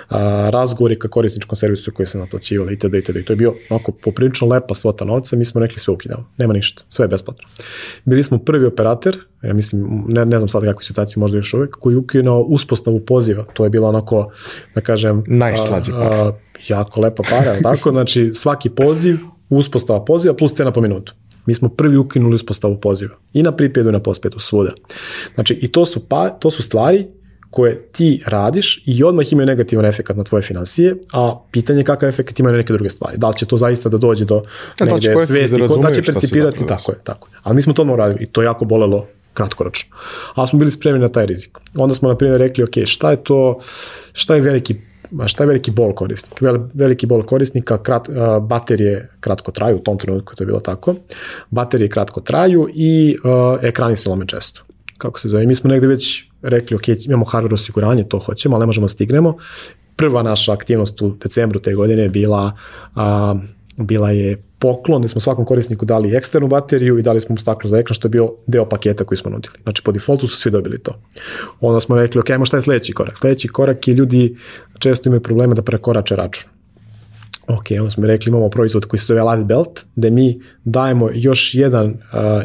a, 0.09 0.49
razgovori 0.53 0.99
ka 0.99 1.07
korisničkom 1.07 1.55
servisu 1.55 1.91
koji 1.91 2.07
se 2.07 2.19
naplaćivali, 2.19 2.73
itd. 2.73 2.93
itd. 2.93 3.15
I 3.15 3.25
to 3.25 3.33
je 3.33 3.37
bio 3.37 3.55
onako 3.69 3.91
poprilično 3.91 4.47
lepa 4.47 4.75
svota 4.75 5.05
novca, 5.05 5.35
mi 5.35 5.45
smo 5.45 5.61
rekli 5.61 5.79
sve 5.79 5.93
ukidamo, 5.93 6.29
nema 6.37 6.53
ništa, 6.53 6.83
sve 6.89 7.03
je 7.03 7.07
besplatno. 7.07 7.47
Bili 8.05 8.23
smo 8.23 8.37
prvi 8.37 8.65
operator, 8.65 9.17
ja 9.41 9.53
mislim, 9.53 10.03
ne, 10.07 10.25
ne 10.25 10.39
znam 10.39 10.49
sad 10.49 10.63
kakve 10.63 10.83
situacije 10.83 11.19
možda 11.19 11.37
još 11.37 11.53
uvek, 11.53 11.75
koji 11.79 11.95
ukinuo 11.95 12.41
uspostavu 12.41 12.99
poziva, 12.99 13.45
to 13.53 13.63
je 13.63 13.69
bilo 13.69 13.87
onako, 13.87 14.31
da 14.75 14.81
kažem... 14.81 15.23
Najslađe 15.27 15.91
para. 15.91 16.33
jako 16.67 17.01
lepa 17.01 17.23
para, 17.29 17.59
tako? 17.63 17.91
Znači, 17.91 18.31
svaki 18.33 18.69
poziv, 18.69 19.17
uspostava 19.49 20.05
poziva 20.05 20.35
plus 20.35 20.53
cena 20.53 20.71
po 20.71 20.81
minutu. 20.81 21.13
Mi 21.45 21.55
smo 21.55 21.69
prvi 21.69 21.97
ukinuli 21.97 22.35
uspostavu 22.35 22.77
poziva. 22.77 23.15
I 23.33 23.43
na 23.43 23.51
pripjedu 23.51 23.89
i 23.89 23.91
na 23.91 23.99
pospedu, 23.99 24.39
svuda. 24.39 24.73
Znači, 25.33 25.53
i 25.53 25.71
to 25.71 25.85
su, 25.85 26.07
pa, 26.07 26.29
to 26.29 26.51
su 26.51 26.63
stvari 26.63 27.07
koje 27.51 27.81
ti 27.91 28.23
radiš 28.25 28.83
i 28.85 29.03
odmah 29.03 29.33
imaju 29.33 29.45
negativan 29.45 29.85
efekt 29.85 30.15
na 30.15 30.23
tvoje 30.23 30.41
financije, 30.41 30.95
a 31.13 31.39
pitanje 31.51 31.79
je 31.79 31.83
kakav 31.83 32.09
efekt 32.09 32.39
ima 32.39 32.51
na 32.51 32.57
neke 32.57 32.73
druge 32.73 32.89
stvari. 32.89 33.17
Da 33.17 33.27
li 33.27 33.37
će 33.37 33.45
to 33.45 33.57
zaista 33.57 33.89
da 33.89 33.97
dođe 33.97 34.25
do 34.25 34.35
ja, 34.35 34.41
da 34.79 34.85
negde 34.85 35.13
da 35.13 35.25
svesti, 35.25 35.57
da, 35.57 35.67
da 35.67 35.93
će 35.93 36.01
percipirati, 36.03 36.67
tako 36.67 36.91
je, 36.91 36.97
tako 37.03 37.27
je. 37.27 37.37
Ali 37.43 37.55
mi 37.55 37.61
smo 37.61 37.73
to 37.73 37.81
odmah 37.81 37.93
uradili 37.93 38.23
i 38.23 38.25
to 38.25 38.41
je 38.41 38.45
jako 38.45 38.65
bolelo 38.65 39.07
kratkoročno. 39.33 39.95
Ali 40.35 40.47
smo 40.47 40.59
bili 40.59 40.71
spremni 40.71 40.99
na 41.01 41.07
taj 41.07 41.25
rizik. 41.25 41.57
Onda 41.75 41.95
smo, 41.95 42.09
na 42.09 42.17
primjer, 42.17 42.39
rekli, 42.39 42.63
ok, 42.63 42.85
šta 42.85 43.11
je 43.11 43.23
to, 43.23 43.59
šta 44.13 44.35
je 44.35 44.41
veliki 44.41 44.75
šta 45.27 45.43
je 45.43 45.47
veliki 45.47 45.71
bol 45.71 45.93
korisnik? 45.93 46.41
Vel, 46.41 46.59
veliki 46.73 47.05
bol 47.05 47.23
korisnika, 47.23 47.77
krat, 47.77 48.09
baterije 48.41 49.09
kratko 49.19 49.51
traju, 49.51 49.77
u 49.77 49.79
tom 49.79 49.97
trenutku 49.97 50.35
to 50.35 50.43
je 50.43 50.45
bilo 50.45 50.59
tako, 50.59 50.95
baterije 51.49 51.89
kratko 51.89 52.21
traju 52.21 52.67
i 52.73 53.15
uh, 53.23 53.63
ekrani 53.63 53.95
se 53.95 54.09
lome 54.09 54.27
često. 54.27 54.61
Kako 54.97 55.19
se 55.19 55.29
zove? 55.29 55.45
Mi 55.45 55.55
smo 55.55 55.69
negde 55.69 55.87
već 55.87 56.23
rekli, 56.41 56.75
ok, 56.75 56.87
imamo 56.87 57.25
hardware 57.25 57.53
osiguranje, 57.53 58.03
to 58.03 58.19
hoćemo, 58.19 58.55
ali 58.55 58.61
ne 58.61 58.65
možemo 58.65 58.85
da 58.85 58.89
stignemo, 58.89 59.37
prva 59.95 60.23
naša 60.23 60.53
aktivnost 60.53 61.01
u 61.01 61.09
decembru 61.09 61.59
te 61.59 61.73
godine 61.73 62.01
je 62.03 62.09
bila, 62.09 62.57
a, 62.95 63.35
bila 63.77 64.11
je 64.11 64.41
poklon, 64.59 65.01
gde 65.01 65.07
smo 65.07 65.21
svakom 65.21 65.45
korisniku 65.45 65.85
dali 65.85 66.15
eksternu 66.15 66.47
bateriju 66.47 66.97
i 66.97 67.01
dali 67.01 67.21
smo 67.21 67.33
mu 67.33 67.37
staklo 67.37 67.69
za 67.69 67.77
ekran, 67.77 67.93
što 67.95 68.07
je 68.07 68.09
bio 68.09 68.33
deo 68.47 68.65
paketa 68.69 69.03
koji 69.03 69.17
smo 69.17 69.31
nudili. 69.31 69.53
Znači, 69.63 69.83
po 69.83 69.91
defaultu 69.91 70.27
su 70.27 70.37
svi 70.37 70.51
dobili 70.51 70.79
to. 70.79 70.93
Onda 71.59 71.79
smo 71.79 71.95
rekli, 71.95 72.19
ok, 72.19 72.45
šta 72.45 72.57
je 72.57 72.61
sledeći 72.61 72.93
korak? 72.93 73.17
Sledeći 73.17 73.47
korak 73.47 73.87
je 73.87 73.93
ljudi 73.93 74.35
često 74.81 75.09
imaju 75.09 75.21
probleme 75.21 75.55
da 75.55 75.61
prekorače 75.61 76.15
račun. 76.15 76.49
Ok, 77.47 77.65
onda 77.79 77.91
smo 77.91 78.07
rekli 78.07 78.29
imamo 78.29 78.49
proizvod 78.49 78.85
koji 78.85 78.99
se 78.99 79.05
zove 79.05 79.23
Live 79.23 79.43
Belt, 79.43 79.79
gde 79.95 80.09
mi 80.09 80.41
dajemo 80.63 81.09
još 81.13 81.55
jedan 81.55 81.89
uh, 81.89 81.97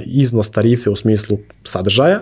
iznos 0.04 0.50
tarife 0.50 0.90
u 0.90 0.96
smislu 0.96 1.38
sadržaja, 1.64 2.20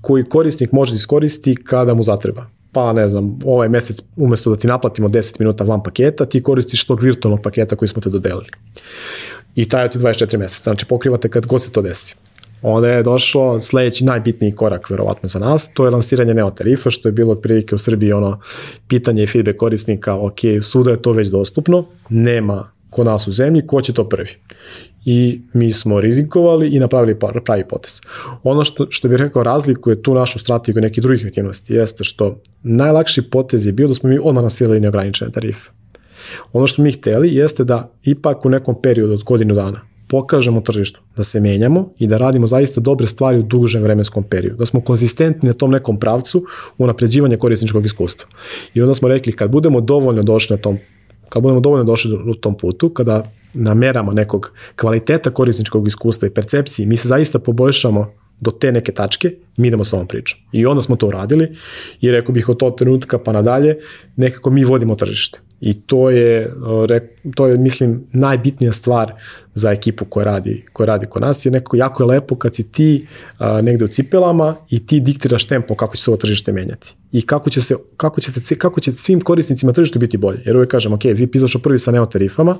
koji 0.00 0.24
korisnik 0.24 0.72
može 0.72 0.92
da 0.92 0.96
iskoristi 0.96 1.56
kada 1.64 1.94
mu 1.94 2.02
zatreba 2.02 2.58
pa 2.72 2.92
ne 2.92 3.08
znam, 3.08 3.38
ovaj 3.44 3.68
mesec 3.68 4.02
umesto 4.16 4.50
da 4.50 4.56
ti 4.56 4.66
naplatimo 4.66 5.08
10 5.08 5.36
minuta 5.38 5.64
van 5.64 5.82
paketa, 5.82 6.26
ti 6.26 6.42
koristiš 6.42 6.86
tog 6.86 7.02
virtualnog 7.02 7.42
paketa 7.42 7.76
koji 7.76 7.88
smo 7.88 8.02
te 8.02 8.10
dodelili. 8.10 8.46
I 9.54 9.68
taj 9.68 9.90
ti 9.90 9.98
24 9.98 10.38
meseca, 10.38 10.62
znači 10.62 10.86
pokrivate 10.86 11.28
kad 11.28 11.46
god 11.46 11.62
se 11.62 11.72
to 11.72 11.82
desi. 11.82 12.14
Onda 12.62 12.88
je 12.88 13.02
došlo 13.02 13.60
sledeći 13.60 14.04
najbitniji 14.04 14.52
korak 14.52 14.90
verovatno 14.90 15.28
za 15.28 15.38
nas, 15.38 15.72
to 15.74 15.84
je 15.84 15.90
lansiranje 15.90 16.34
Neo 16.34 16.50
tarifa, 16.50 16.90
što 16.90 17.08
je 17.08 17.12
bilo 17.12 17.32
otprilike 17.32 17.74
u 17.74 17.78
Srbiji 17.78 18.12
ono 18.12 18.40
pitanje 18.88 19.22
i 19.22 19.26
feedback 19.26 19.58
korisnika, 19.58 20.14
ok, 20.14 20.38
suda 20.62 20.90
je 20.90 21.02
to 21.02 21.12
već 21.12 21.28
dostupno, 21.28 21.84
nema 22.08 22.70
kod 22.90 23.06
nas 23.06 23.28
u 23.28 23.30
zemlji, 23.30 23.66
ko 23.66 23.80
će 23.80 23.92
to 23.92 24.08
prvi? 24.08 24.30
I 25.04 25.40
mi 25.52 25.72
smo 25.72 26.00
rizikovali 26.00 26.68
i 26.68 26.78
napravili 26.78 27.18
pravi 27.44 27.64
potez. 27.68 28.00
Ono 28.42 28.64
što, 28.64 28.86
što 28.90 29.08
bih 29.08 29.18
rekao 29.18 29.42
razlikuje 29.42 30.02
tu 30.02 30.14
našu 30.14 30.38
strategiju 30.38 30.82
nekih 30.82 31.02
drugih 31.02 31.26
aktivnosti 31.26 31.74
jeste 31.74 32.04
što 32.04 32.40
najlakši 32.62 33.30
potez 33.30 33.66
je 33.66 33.72
bio 33.72 33.88
da 33.88 33.94
smo 33.94 34.08
mi 34.08 34.18
odmah 34.22 34.42
nasirali 34.42 34.80
neograničene 34.80 35.30
tarife. 35.30 35.70
Ono 36.52 36.66
što 36.66 36.82
mi 36.82 36.92
hteli 36.92 37.34
jeste 37.34 37.64
da 37.64 37.92
ipak 38.02 38.44
u 38.44 38.50
nekom 38.50 38.82
periodu 38.82 39.12
od 39.12 39.22
godinu 39.22 39.54
dana 39.54 39.87
pokažemo 40.08 40.60
tržištu, 40.60 41.00
da 41.16 41.24
se 41.24 41.40
menjamo 41.40 41.92
i 41.98 42.06
da 42.06 42.18
radimo 42.18 42.46
zaista 42.46 42.80
dobre 42.80 43.06
stvari 43.06 43.38
u 43.38 43.42
dužem 43.42 43.82
vremenskom 43.82 44.24
periodu, 44.24 44.56
da 44.56 44.66
smo 44.66 44.80
konzistentni 44.80 45.46
na 45.46 45.52
tom 45.52 45.70
nekom 45.70 45.98
pravcu 45.98 46.44
u 46.78 46.86
napređivanje 46.86 47.36
korisničkog 47.36 47.84
iskustva. 47.84 48.28
I 48.74 48.82
onda 48.82 48.94
smo 48.94 49.08
rekli, 49.08 49.32
kad 49.32 49.50
budemo 49.50 49.80
dovoljno 49.80 50.22
došli 50.22 50.56
na 50.56 50.62
tom 50.62 50.78
kad 51.28 51.42
budemo 51.42 51.60
dovoljno 51.60 51.84
došli 51.84 52.14
u 52.30 52.34
tom 52.34 52.56
putu, 52.56 52.88
kada 52.88 53.30
nameramo 53.54 54.12
nekog 54.12 54.52
kvaliteta 54.76 55.30
korisničkog 55.30 55.88
iskustva 55.88 56.28
i 56.28 56.30
percepcije, 56.30 56.86
mi 56.86 56.96
se 56.96 57.08
zaista 57.08 57.38
poboljšamo 57.38 58.12
do 58.40 58.50
te 58.50 58.72
neke 58.72 58.92
tačke, 58.92 59.34
mi 59.56 59.68
idemo 59.68 59.84
sa 59.84 59.96
ovom 59.96 60.08
pričom. 60.08 60.40
I 60.52 60.66
onda 60.66 60.82
smo 60.82 60.96
to 60.96 61.06
uradili 61.06 61.48
i 62.00 62.10
rekao 62.10 62.32
bih 62.32 62.48
od 62.48 62.56
tog 62.56 62.78
trenutka 62.78 63.18
pa 63.18 63.32
nadalje, 63.32 63.78
nekako 64.16 64.50
mi 64.50 64.64
vodimo 64.64 64.94
tržište. 64.94 65.40
I 65.60 65.80
to 65.80 66.10
je, 66.10 66.54
to 67.34 67.46
je 67.46 67.56
mislim, 67.56 68.06
najbitnija 68.12 68.72
stvar 68.72 69.12
za 69.54 69.70
ekipu 69.70 70.04
koja 70.04 70.24
radi, 70.24 70.64
koja 70.72 70.86
radi 70.86 71.06
kod 71.06 71.22
nas, 71.22 71.46
jer 71.46 71.52
nekako 71.52 71.76
jako 71.76 72.02
je 72.02 72.06
lepo 72.06 72.36
kad 72.36 72.54
si 72.54 72.72
ti 72.72 73.06
a, 73.38 73.60
negde 73.60 73.84
u 73.84 73.88
cipelama 73.88 74.56
i 74.70 74.86
ti 74.86 75.00
diktiraš 75.00 75.44
tempo 75.44 75.74
kako 75.74 75.96
će 75.96 76.02
se 76.02 76.10
ovo 76.10 76.16
tržište 76.16 76.52
menjati. 76.52 76.94
I 77.12 77.22
kako 77.22 77.50
će, 77.50 77.60
se, 77.62 77.74
kako 77.96 78.20
će, 78.20 78.32
se, 78.32 78.58
kako 78.58 78.80
će 78.80 78.92
svim 78.92 79.20
korisnicima 79.20 79.72
tržištu 79.72 79.98
biti 79.98 80.16
bolje. 80.16 80.42
Jer 80.44 80.56
uvijek 80.56 80.70
kažem, 80.70 80.92
ok, 80.92 81.04
vi 81.04 81.26
pisaš 81.26 81.56
prvi 81.62 81.78
sa 81.78 81.90
neotarifama, 81.90 82.56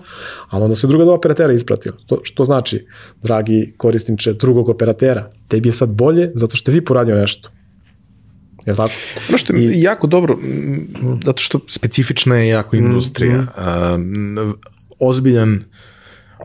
ali 0.49 0.65
onda 0.65 0.75
su 0.75 0.87
druga 0.87 1.05
dva 1.05 1.15
operatera 1.15 1.53
ispratila. 1.53 1.97
To, 2.07 2.21
što 2.23 2.45
znači, 2.45 2.87
dragi 3.23 3.75
korisniče 3.77 4.33
drugog 4.33 4.69
operatera, 4.69 5.31
tebi 5.49 5.69
je 5.69 5.73
sad 5.73 5.89
bolje 5.89 6.31
zato 6.35 6.57
što 6.57 6.73
vi 6.73 6.85
poradio 6.85 7.15
nešto. 7.15 7.51
Jel 8.69 8.77
tako? 8.77 8.93
Ono 9.29 9.39
što 9.39 9.57
je 9.57 9.79
I... 9.79 9.83
jako 9.83 10.07
dobro, 10.07 10.39
zato 11.25 11.43
što 11.43 11.61
specifična 11.69 12.37
je 12.37 12.49
jako 12.49 12.77
industrija. 12.77 13.39
Mm, 13.39 14.03
mm. 14.03 14.39
Uh, 14.39 14.55
ozbiljan 14.99 15.65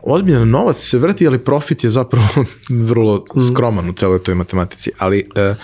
ozbiljan 0.02 0.50
novac 0.50 0.76
se 0.76 0.98
vrti, 0.98 1.26
ali 1.26 1.38
profit 1.38 1.84
je 1.84 1.90
zapravo 1.90 2.28
vrlo 2.90 3.24
mm. 3.36 3.40
skroman 3.52 3.88
u 3.88 3.92
celoj 3.92 4.22
toj 4.22 4.34
matematici. 4.34 4.90
Ali 4.98 5.24
uh, 5.50 5.56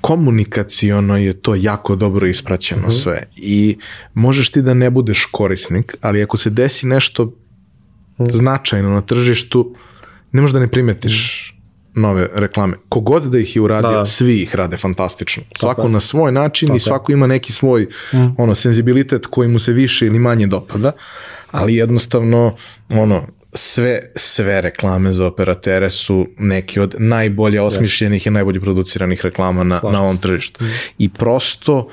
komunikaciono 0.00 1.16
je 1.16 1.32
to 1.32 1.54
jako 1.54 1.96
dobro 1.96 2.26
ispraćeno 2.26 2.82
mm 2.82 2.90
-hmm. 2.90 3.02
sve 3.02 3.22
i 3.36 3.78
možeš 4.14 4.50
ti 4.50 4.62
da 4.62 4.74
ne 4.74 4.90
budeš 4.90 5.24
korisnik, 5.32 5.94
ali 6.00 6.22
ako 6.22 6.36
se 6.36 6.50
desi 6.50 6.86
nešto 6.86 7.24
mm. 7.24 8.24
značajno 8.30 8.90
na 8.90 9.00
tržištu, 9.00 9.74
ne 10.32 10.40
možeš 10.40 10.52
da 10.52 10.60
ne 10.60 10.68
primetiš 10.68 11.54
nove 11.94 12.28
reklame. 12.34 12.76
Kogod 12.88 13.22
da 13.22 13.38
ih 13.38 13.56
je 13.56 13.62
uradio, 13.62 13.98
da. 13.98 14.06
svi 14.06 14.42
ih 14.42 14.54
rade 14.54 14.76
fantastično. 14.76 15.42
Svako 15.56 15.76
Tako 15.76 15.88
na 15.88 16.00
svoj 16.00 16.32
način 16.32 16.68
Tako 16.68 16.76
i 16.76 16.80
svako 16.80 17.12
ima 17.12 17.26
neki 17.26 17.52
svoj 17.52 17.88
mm. 18.12 18.26
ono 18.38 18.54
senzibilitet 18.54 19.26
koji 19.26 19.48
mu 19.48 19.58
se 19.58 19.72
više 19.72 20.06
ili 20.06 20.18
manje 20.18 20.46
dopada, 20.46 20.92
ali 21.50 21.74
jednostavno 21.74 22.56
ono 22.88 23.26
sve, 23.52 24.12
sve 24.16 24.60
reklame 24.60 25.12
za 25.12 25.26
operatere 25.26 25.90
su 25.90 26.26
neki 26.38 26.80
od 26.80 26.94
najbolje 26.98 27.60
osmišljenih 27.60 28.22
yes. 28.22 28.28
i 28.28 28.30
najbolje 28.30 28.60
produciranih 28.60 29.24
reklama 29.24 29.64
na, 29.64 29.80
na 29.92 30.02
ovom 30.02 30.16
tržištu. 30.16 30.64
Mm. 30.64 30.68
I 30.98 31.08
prosto 31.08 31.88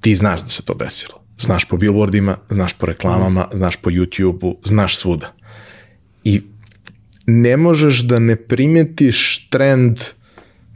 ti 0.00 0.14
znaš 0.14 0.40
da 0.42 0.48
se 0.48 0.64
to 0.64 0.74
desilo. 0.74 1.14
Znaš 1.38 1.64
po 1.64 1.76
billboardima, 1.76 2.36
znaš 2.50 2.72
po 2.72 2.86
reklamama, 2.86 3.42
mm. 3.42 3.56
znaš 3.56 3.76
po 3.76 3.90
YouTube-u, 3.90 4.60
znaš 4.64 4.96
svuda. 4.96 5.32
Ne 7.26 7.56
možeš 7.56 8.00
da 8.00 8.18
ne 8.18 8.36
primetiš 8.36 9.48
trend 9.48 10.00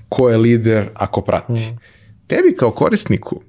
ko 0.09 0.31
je 0.31 0.37
lider 0.37 0.89
ako 0.95 1.21
prati. 1.21 1.53
Mm. 1.53 1.79
Tebi 2.27 2.57
kao 2.57 2.71
korisniku 2.71 3.43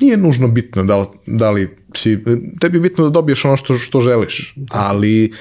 nije 0.00 0.16
nužno 0.16 0.48
bitno 0.48 0.84
da 0.84 0.96
li, 0.96 1.06
da 1.26 1.50
li 1.50 1.76
si, 1.96 2.24
tebi 2.60 2.76
je 2.76 2.80
bitno 2.80 3.04
da 3.04 3.10
dobiješ 3.10 3.44
ono 3.44 3.56
što, 3.56 3.78
što 3.78 4.00
želiš, 4.00 4.54
ali 4.70 5.32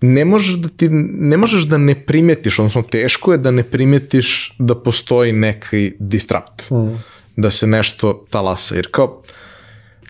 ne 0.00 0.24
možeš 0.24 0.54
da 0.54 0.68
ti, 0.68 0.88
ne 1.18 1.36
možeš 1.36 1.62
da 1.62 1.78
ne 1.78 1.94
primetiš, 2.04 2.58
odnosno 2.58 2.82
teško 2.82 3.32
je 3.32 3.38
da 3.38 3.50
ne 3.50 3.62
primetiš 3.62 4.56
da 4.58 4.82
postoji 4.82 5.32
neki 5.32 5.92
distrapt, 5.98 6.70
mm. 6.70 7.02
da 7.36 7.50
se 7.50 7.66
nešto 7.66 8.26
talasa, 8.30 8.74
jer 8.74 8.88
kao, 8.90 9.22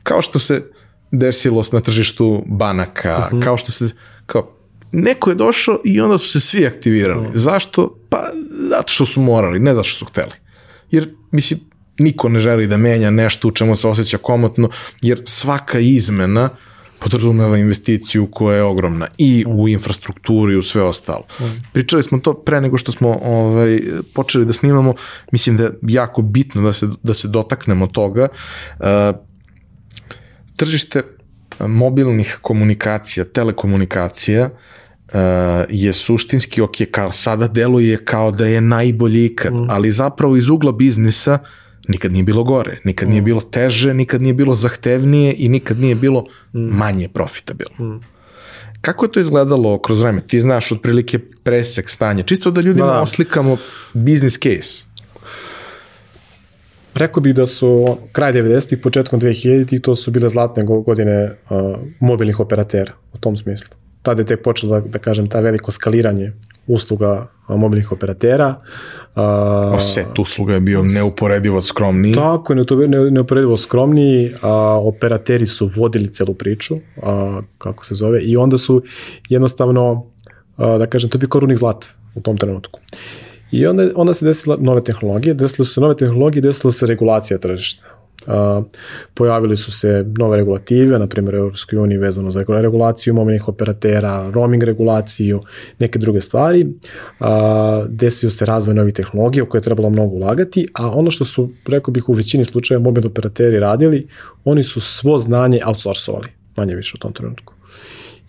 kao 0.03 0.22
što 0.22 0.39
se 0.39 0.62
desilo 1.11 1.62
na 1.72 1.81
tržištu 1.81 2.45
banaka, 2.47 3.29
mm 3.33 3.37
-hmm. 3.37 3.45
kao 3.45 3.57
što 3.57 3.72
se, 3.72 3.91
kao, 4.26 4.58
neko 4.93 5.30
je 5.30 5.36
došao 5.36 5.80
i 5.84 6.01
onda 6.01 6.18
su 6.18 6.28
se 6.28 6.41
svi 6.41 6.66
aktivirali. 6.66 7.28
Mm. 7.28 7.32
Zašto? 7.34 7.99
Pa 8.09 8.22
zato 8.70 8.93
što 8.93 9.07
su 9.07 9.20
morali, 9.20 9.59
ne 9.59 9.74
zato 9.74 9.89
što 9.89 9.99
su 9.99 10.05
hteli. 10.05 10.32
Jer, 10.91 11.14
mislim, 11.30 11.61
niko 11.99 12.28
ne 12.28 12.41
želi 12.41 12.66
da 12.66 12.76
menja 12.76 13.11
nešto 13.11 13.49
u 13.49 13.51
čemu 13.51 13.76
se 13.76 13.89
osjeća 13.89 14.18
komotno, 14.18 14.70
jer 15.03 15.22
svaka 15.26 15.78
izmena 15.78 16.49
podrazumeva 17.01 17.59
investiciju 17.59 18.28
koja 18.30 18.57
je 18.57 18.62
ogromna 18.62 19.07
i 19.18 19.45
u 19.49 19.68
infrastrukturu 19.68 20.53
i 20.53 20.57
u 20.57 20.62
sve 20.62 20.82
ostalo. 20.82 21.24
Mm. 21.41 21.45
Pričali 21.72 22.03
smo 22.03 22.18
to 22.18 22.34
pre 22.34 22.61
nego 22.61 22.78
što 22.78 22.93
smo 22.93 23.18
ovaj, 23.22 23.80
počeli 24.14 24.47
da 24.47 24.53
snimamo, 24.53 24.95
mislim 25.32 25.57
da 25.57 25.62
je 25.62 25.70
jako 25.82 26.22
bitno 26.22 26.62
da 26.62 26.72
se, 26.72 26.89
da 27.03 27.14
se 27.14 27.28
dotaknemo 27.28 27.86
toga. 27.86 28.28
Uh, 28.78 28.86
tržište 30.57 31.03
mobilnih 31.67 32.39
komunikacija, 32.43 33.25
telekomunikacija 33.25 34.51
uh, 34.51 35.15
je 35.69 35.93
suštinski, 35.93 36.63
ok, 36.63 36.77
kao 36.91 37.13
sada 37.13 37.49
deluje 37.49 38.05
kao 38.05 38.31
da 38.31 38.47
je 38.47 38.61
najbolji 38.61 39.25
ikad, 39.25 39.53
mm. 39.53 39.71
ali 39.71 39.91
zapravo 39.91 40.37
iz 40.37 40.49
ugla 40.49 40.73
biznisa 40.73 41.39
nikad 41.89 42.13
nije 42.13 42.23
bilo 42.23 42.45
gore, 42.45 42.79
nikad 42.85 43.09
mm. 43.09 43.11
nije 43.11 43.23
bilo 43.23 43.41
teže, 43.41 43.95
nikad 43.95 44.23
nije 44.23 44.35
bilo 44.35 44.55
zahtevnije 44.55 45.35
i 45.39 45.49
nikad 45.49 45.81
nije 45.81 45.95
bilo 45.95 46.27
mm. 46.55 46.61
manje 46.61 47.09
profitabilno. 47.09 47.95
Mm. 47.95 48.01
Kako 48.81 49.05
je 49.05 49.13
to 49.13 49.21
izgledalo 49.21 49.79
kroz 49.79 50.03
vreme? 50.03 50.21
Ti 50.21 50.41
znaš 50.41 50.73
otprilike 50.73 51.19
presek 51.43 51.91
stanja, 51.91 52.23
čisto 52.23 52.51
da 52.51 52.61
ljudima 52.61 52.87
da. 52.87 53.01
oslikamo 53.01 53.57
business 53.93 54.39
case. 54.39 54.88
Rekao 56.99 57.20
bih 57.20 57.34
da 57.34 57.46
su 57.46 57.96
kraj 58.12 58.32
90-ih, 58.32 58.78
početkom 58.82 59.20
2000-ih, 59.20 59.80
to 59.80 59.96
su 59.96 60.11
bile 60.11 60.28
zlatne 60.28 60.64
godine 60.64 61.36
uh, 61.51 61.76
mobilnih 62.01 62.40
operatera 62.40 62.92
u 63.12 63.18
tom 63.18 63.36
smislu. 63.36 63.76
Tada 64.03 64.22
je 64.22 64.26
tek 64.26 64.42
počelo, 64.42 64.80
da, 64.80 64.88
da 64.88 64.99
kažem, 64.99 65.28
ta 65.28 65.40
veliko 65.40 65.70
skaliranje 65.70 66.32
usluga 66.66 67.26
mobilnih 67.49 67.92
operatera. 67.92 68.55
Uh, 69.16 69.82
set 69.82 70.18
usluga 70.18 70.55
je 70.55 70.61
bio 70.61 70.82
neuporedivo 70.82 71.61
skromniji. 71.62 72.14
Tako, 72.14 72.55
ne, 72.55 72.64
neuporedivo 73.11 73.57
skromniji. 73.57 74.32
A, 74.42 74.53
operateri 74.82 75.46
su 75.46 75.70
vodili 75.76 76.12
celu 76.12 76.34
priču, 76.34 76.74
a, 77.03 77.40
kako 77.59 77.84
se 77.84 77.94
zove, 77.94 78.20
i 78.20 78.36
onda 78.36 78.59
su 78.59 78.82
jednostavno, 79.28 80.07
a, 80.57 80.78
da 80.78 80.86
kažem, 80.86 81.11
to 81.11 81.18
bio 81.18 81.28
korunik 81.28 81.59
zlata 81.59 81.86
u 82.14 82.20
tom 82.20 82.36
trenutku. 82.36 82.80
I 83.51 83.66
onda, 83.66 83.90
onda 83.94 84.14
se 84.14 84.24
desila 84.24 84.57
nove 84.61 84.84
tehnologije, 84.84 85.34
desile 85.34 85.66
su 85.66 85.80
nove 85.80 85.96
tehnologije, 85.96 86.42
desila 86.42 86.72
se 86.72 86.86
regulacija 86.86 87.38
tržišta. 87.38 87.86
A, 88.26 88.62
pojavili 89.14 89.57
su 89.57 89.72
se 89.72 90.05
nove 90.18 90.36
regulative, 90.36 90.99
na 90.99 91.07
primjer 91.07 91.34
u 91.34 91.38
Europskoj 91.38 91.78
uniji 91.78 91.99
vezano 91.99 92.30
za 92.30 92.44
regulaciju 92.49 93.14
mobilnih 93.14 93.49
operatera, 93.49 94.30
roaming 94.30 94.62
regulaciju, 94.62 95.42
neke 95.78 95.99
druge 95.99 96.20
stvari. 96.20 96.66
A, 97.20 97.84
desio 97.88 98.30
se 98.30 98.46
razvoj 98.46 98.74
novih 98.74 98.94
tehnologija 98.94 99.44
u 99.44 99.46
koje 99.46 99.59
je 99.59 99.62
trebalo 99.62 99.90
mnogo 99.90 100.14
ulagati, 100.14 100.66
a 100.74 100.90
ono 100.90 101.11
što 101.11 101.24
su, 101.24 101.51
rekao 101.66 101.92
bih, 101.92 102.09
u 102.09 102.12
većini 102.12 102.44
slučajeva 102.44 102.84
mobilni 102.84 103.07
operateri 103.07 103.59
radili, 103.59 104.09
oni 104.44 104.64
su 104.64 104.80
svo 104.80 105.18
znanje 105.18 105.61
outsourcovali, 105.66 106.28
manje 106.57 106.74
više 106.74 106.92
u 106.96 106.99
tom 106.99 107.12
trenutku. 107.12 107.55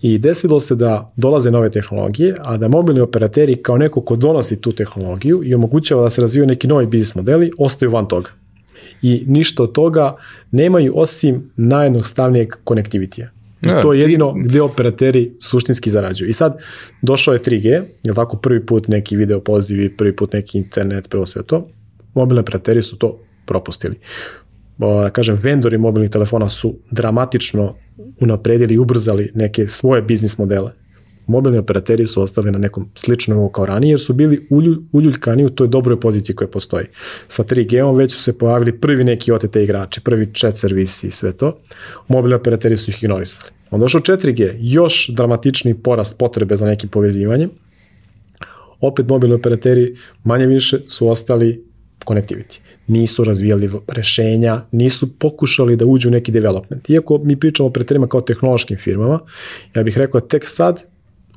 I 0.01 0.17
desilo 0.17 0.59
se 0.59 0.75
da 0.75 1.09
dolaze 1.15 1.51
nove 1.51 1.69
tehnologije, 1.69 2.35
a 2.39 2.57
da 2.57 2.67
mobilni 2.67 3.01
operateri 3.01 3.55
kao 3.55 3.77
neko 3.77 4.01
ko 4.01 4.15
donosi 4.15 4.61
tu 4.61 4.71
tehnologiju 4.71 5.41
i 5.43 5.55
omogućava 5.55 6.03
da 6.03 6.09
se 6.09 6.21
razviju 6.21 6.45
neki 6.45 6.67
novi 6.67 6.85
biznis 6.85 7.15
modeli, 7.15 7.51
ostaju 7.57 7.91
van 7.91 8.07
toga. 8.07 8.29
I 9.01 9.23
ništa 9.27 9.63
od 9.63 9.71
toga 9.71 10.15
nemaju 10.51 10.93
osim 10.95 11.51
najjednostavnijeg 11.55 12.53
konektivitija. 12.63 13.29
Ja, 13.61 13.81
to 13.81 13.93
je 13.93 13.99
jedino 13.99 14.33
ti... 14.33 14.39
gde 14.43 14.61
operateri 14.61 15.31
suštinski 15.39 15.89
zarađuju. 15.89 16.29
I 16.29 16.33
sad 16.33 16.57
došao 17.01 17.33
je 17.33 17.41
3G, 17.41 17.83
je 18.03 18.13
tako 18.13 18.37
prvi 18.37 18.65
put 18.65 18.87
neki 18.87 19.15
video 19.15 19.39
pozivi, 19.39 19.97
prvi 19.97 20.15
put 20.15 20.33
neki 20.33 20.57
internet, 20.57 21.09
prvo 21.09 21.25
sve 21.25 21.43
to. 21.43 21.67
Mobilni 22.13 22.39
operateri 22.39 22.83
su 22.83 22.97
to 22.97 23.19
propustili. 23.45 23.95
Da 24.79 25.09
kažem, 25.09 25.35
vendori 25.35 25.77
mobilnih 25.77 26.09
telefona 26.11 26.49
su 26.49 26.75
dramatično 26.91 27.75
unapredili 28.21 28.73
i 28.73 28.77
ubrzali 28.77 29.31
neke 29.35 29.67
svoje 29.67 30.01
biznis 30.01 30.37
modele. 30.37 30.71
Mobilni 31.27 31.57
operateri 31.57 32.07
su 32.07 32.21
ostali 32.21 32.51
na 32.51 32.57
nekom 32.57 32.89
sličnom 32.95 33.37
nivou 33.37 33.49
kao 33.49 33.65
ranije 33.65 33.91
jer 33.91 33.99
su 33.99 34.13
bili 34.13 34.47
ulju, 34.49 34.83
uljuljkani 34.91 35.45
u 35.45 35.49
toj 35.49 35.67
dobroj 35.67 35.99
poziciji 35.99 36.35
koja 36.35 36.47
postoji. 36.47 36.85
Sa 37.27 37.43
3G-om 37.43 37.95
već 37.95 38.13
su 38.13 38.23
se 38.23 38.37
pojavili 38.37 38.79
prvi 38.79 39.03
neki 39.03 39.31
OTT 39.31 39.55
igrači, 39.55 40.01
prvi 40.01 40.33
chat 40.33 40.57
servisi 40.57 41.07
i 41.07 41.11
sve 41.11 41.31
to. 41.31 41.59
Mobilni 42.07 42.35
operateri 42.35 42.77
su 42.77 42.91
ih 42.91 43.03
ignorisali. 43.03 43.49
Onda 43.71 43.83
došao 43.83 44.01
4G, 44.01 44.55
još 44.59 45.09
dramatični 45.09 45.73
porast 45.73 46.17
potrebe 46.19 46.55
za 46.55 46.65
nekim 46.65 46.89
povezivanjem. 46.89 47.49
Opet 48.81 49.07
mobilni 49.07 49.35
operateri 49.35 49.95
manje 50.23 50.45
više 50.45 50.79
su 50.87 51.09
ostali 51.09 51.65
connectivity 52.05 52.68
nisu 52.89 53.23
razvijali 53.23 53.69
rešenja, 53.87 54.61
nisu 54.71 55.19
pokušali 55.19 55.75
da 55.75 55.85
uđu 55.85 56.09
u 56.09 56.11
neki 56.11 56.31
development. 56.31 56.89
Iako 56.89 57.17
mi 57.17 57.39
pričamo 57.39 57.67
o 57.67 57.69
operaterima 57.69 58.07
kao 58.07 58.21
tehnološkim 58.21 58.77
firmama, 58.77 59.19
ja 59.75 59.83
bih 59.83 59.97
rekao 59.97 60.21
tek 60.21 60.43
sad 60.47 60.83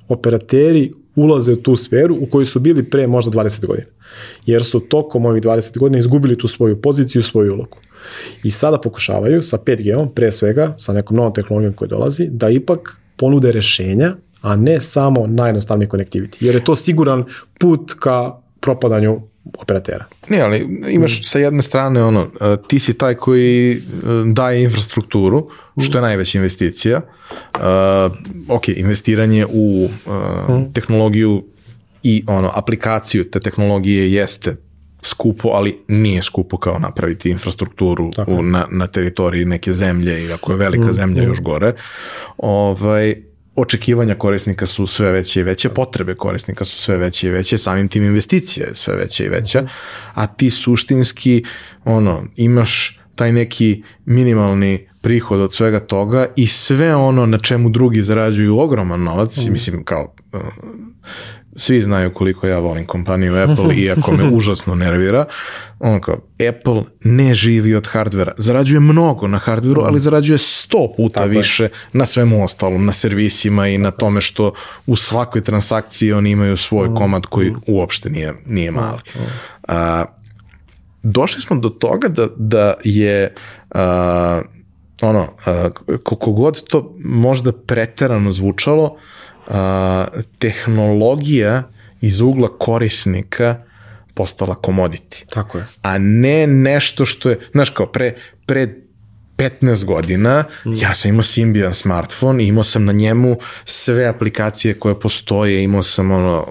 operateri 0.09 0.93
ulaze 1.15 1.53
u 1.53 1.57
tu 1.57 1.77
sferu 1.77 2.17
u 2.21 2.27
kojoj 2.27 2.45
su 2.45 2.61
bili 2.61 2.83
pre 2.83 3.07
možda 3.07 3.31
20 3.31 3.67
godina. 3.67 3.87
Jer 4.47 4.65
su 4.65 4.81
tokom 4.81 5.27
ovih 5.27 5.43
20 5.43 5.79
godina 5.79 5.99
izgubili 5.99 6.39
tu 6.39 6.49
svoju 6.49 6.81
poziciju, 6.81 7.23
svoju 7.23 7.55
ulogu. 7.55 7.79
I 8.43 8.51
sada 8.51 8.81
pokušavaju 8.81 9.43
sa 9.43 9.59
5G-om, 9.59 10.09
pre 10.15 10.33
svega, 10.33 10.75
sa 10.77 10.93
nekom 10.93 11.17
novom 11.17 11.35
tehnologijom 11.35 11.73
koja 11.73 11.89
dolazi, 11.89 12.27
da 12.31 12.51
ipak 12.51 12.97
ponude 13.17 13.53
rešenja, 13.53 14.17
a 14.41 14.57
ne 14.57 14.81
samo 14.81 15.27
najjednostavniji 15.27 15.89
connectivity. 15.89 16.37
Jer 16.41 16.55
je 16.55 16.65
to 16.65 16.77
siguran 16.77 17.25
put 17.59 17.93
ka 17.99 18.39
propadanju 18.61 19.21
operatera. 19.59 20.05
Ne, 20.29 20.41
ali 20.41 20.83
imaš 20.89 21.21
mm. 21.21 21.23
sa 21.23 21.39
jedne 21.39 21.63
strane 21.63 22.05
ono, 22.05 22.31
e, 22.41 22.57
ti 22.69 22.79
si 22.79 22.95
taj 22.95 23.15
koji 23.15 23.73
e, 23.73 23.77
daje 24.27 24.63
infrastrukturu, 24.63 25.49
što 25.81 25.99
je 25.99 26.03
najveća 26.03 26.39
investicija. 26.39 27.01
Uh, 27.55 27.61
ok, 28.49 28.69
investiranje 28.69 29.47
u 29.53 29.89
uh, 30.07 30.55
mm. 30.55 30.73
tehnologiju 30.73 31.45
i 32.03 32.25
ono 32.27 32.51
aplikaciju 32.55 33.31
te 33.31 33.41
tehnologije 33.41 34.13
jeste 34.13 34.57
skupo, 35.03 35.49
ali 35.49 35.79
nije 35.89 36.23
skupo 36.23 36.57
kao 36.57 36.79
napraviti 36.79 37.31
infrastrukturu 37.31 38.11
u, 38.27 38.43
na, 38.43 38.67
na 38.71 38.87
teritoriji 38.87 39.45
neke 39.45 39.73
zemlje 39.73 40.25
ili 40.25 40.33
ako 40.33 40.53
je 40.53 40.59
velika 40.59 40.87
mm. 40.87 40.93
zemlja 40.93 41.23
mm. 41.23 41.27
još 41.27 41.41
gore. 41.41 41.73
Ovaj, 42.39 43.15
očekivanja 43.55 44.15
korisnika 44.15 44.67
su 44.67 44.87
sve 44.87 45.11
veće 45.13 45.41
i 45.41 45.43
veće, 45.43 45.69
potrebe 45.69 46.15
korisnika 46.15 46.65
su 46.65 46.79
sve 46.79 46.97
veće 46.97 47.27
i 47.27 47.31
veće, 47.31 47.59
samim 47.59 47.89
tim 47.89 48.05
investicije 48.05 48.67
je 48.67 48.75
sve 48.75 48.97
veće 48.97 49.25
i 49.25 49.29
veća, 49.29 49.67
a 50.15 50.27
ti 50.27 50.51
suštinski 50.51 51.45
ono, 51.85 52.25
imaš 52.37 53.01
taj 53.15 53.33
neki 53.33 53.83
minimalni 54.05 54.89
prihod 55.01 55.41
od 55.41 55.55
svega 55.55 55.81
toga 55.81 56.27
i 56.37 56.47
sve 56.47 56.97
ono 56.97 57.27
na 57.27 57.39
čemu 57.39 57.69
drugi 57.69 58.03
zarađuju 58.03 58.59
ogroman 58.59 59.03
novac, 59.03 59.37
mm. 59.37 59.53
mislim 59.53 59.85
kao 59.85 60.15
svi 61.57 61.83
znaju 61.83 62.13
koliko 62.15 62.47
ja 62.47 62.59
volim 62.59 62.87
kompaniju 62.87 63.37
Apple, 63.37 63.77
iako 63.85 64.13
me 64.13 64.29
užasno 64.29 64.75
nervira, 64.75 65.25
on 65.79 66.01
kao, 66.01 66.17
Apple 66.49 66.85
ne 67.05 67.35
živi 67.35 67.75
od 67.75 67.89
hardvera. 67.89 68.33
Zarađuje 68.37 68.81
mnogo 68.81 69.29
na 69.29 69.39
hardveru, 69.39 69.83
ali 69.83 70.01
zarađuje 70.01 70.39
sto 70.39 70.93
puta 70.97 71.21
Tako 71.21 71.29
više 71.29 71.63
je. 71.63 71.71
na 71.93 72.07
svemu 72.07 72.45
ostalom, 72.45 72.87
na 72.87 72.93
servisima 72.93 73.69
i 73.69 73.79
na 73.79 73.91
tome 73.91 74.21
što 74.21 74.53
u 74.87 74.97
svakoj 74.97 75.45
transakciji 75.45 76.13
oni 76.13 76.31
imaju 76.31 76.57
svoj 76.57 76.89
mm. 76.89 76.97
komad 76.97 77.27
koji 77.27 77.51
mm. 77.51 77.61
uopšte 77.67 78.11
nije, 78.11 78.35
nije 78.47 78.71
mali. 78.71 78.99
A, 79.69 80.05
došli 81.03 81.41
smo 81.41 81.57
do 81.57 81.69
toga 81.69 82.09
da, 82.09 82.27
da 82.37 82.75
je 82.85 83.35
a, 83.71 84.43
ono, 85.03 85.29
a, 85.47 85.71
koliko 86.03 86.33
god 86.33 86.63
to 86.69 86.97
možda 87.05 87.53
preterano 87.53 88.33
zvučalo, 88.33 88.97
a, 88.97 89.22
tehnologija 90.39 91.63
iz 92.01 92.21
ugla 92.21 92.49
korisnika 92.59 93.57
postala 94.15 94.55
commodity. 94.55 95.25
Tako 95.35 95.59
je. 95.59 95.67
A 95.83 95.99
ne 95.99 96.47
nešto 96.47 97.05
što 97.05 97.31
je, 97.31 97.41
znaš 97.53 97.71
kao, 97.71 97.87
pre, 97.87 98.15
pre 98.47 98.75
15 99.37 99.85
godina 99.85 100.45
mm. 100.67 100.73
ja 100.75 100.95
sam 100.95 101.09
imao 101.09 101.23
Symbian 101.23 101.73
smartphone 101.73 102.45
i 102.45 102.47
imao 102.47 102.65
sam 102.65 102.85
na 102.85 102.93
njemu 102.93 103.37
sve 103.65 104.07
aplikacije 104.07 104.75
koje 104.75 105.01
postoje, 105.01 105.63
imao 105.63 105.83
sam 105.83 106.11
ono, 106.11 106.47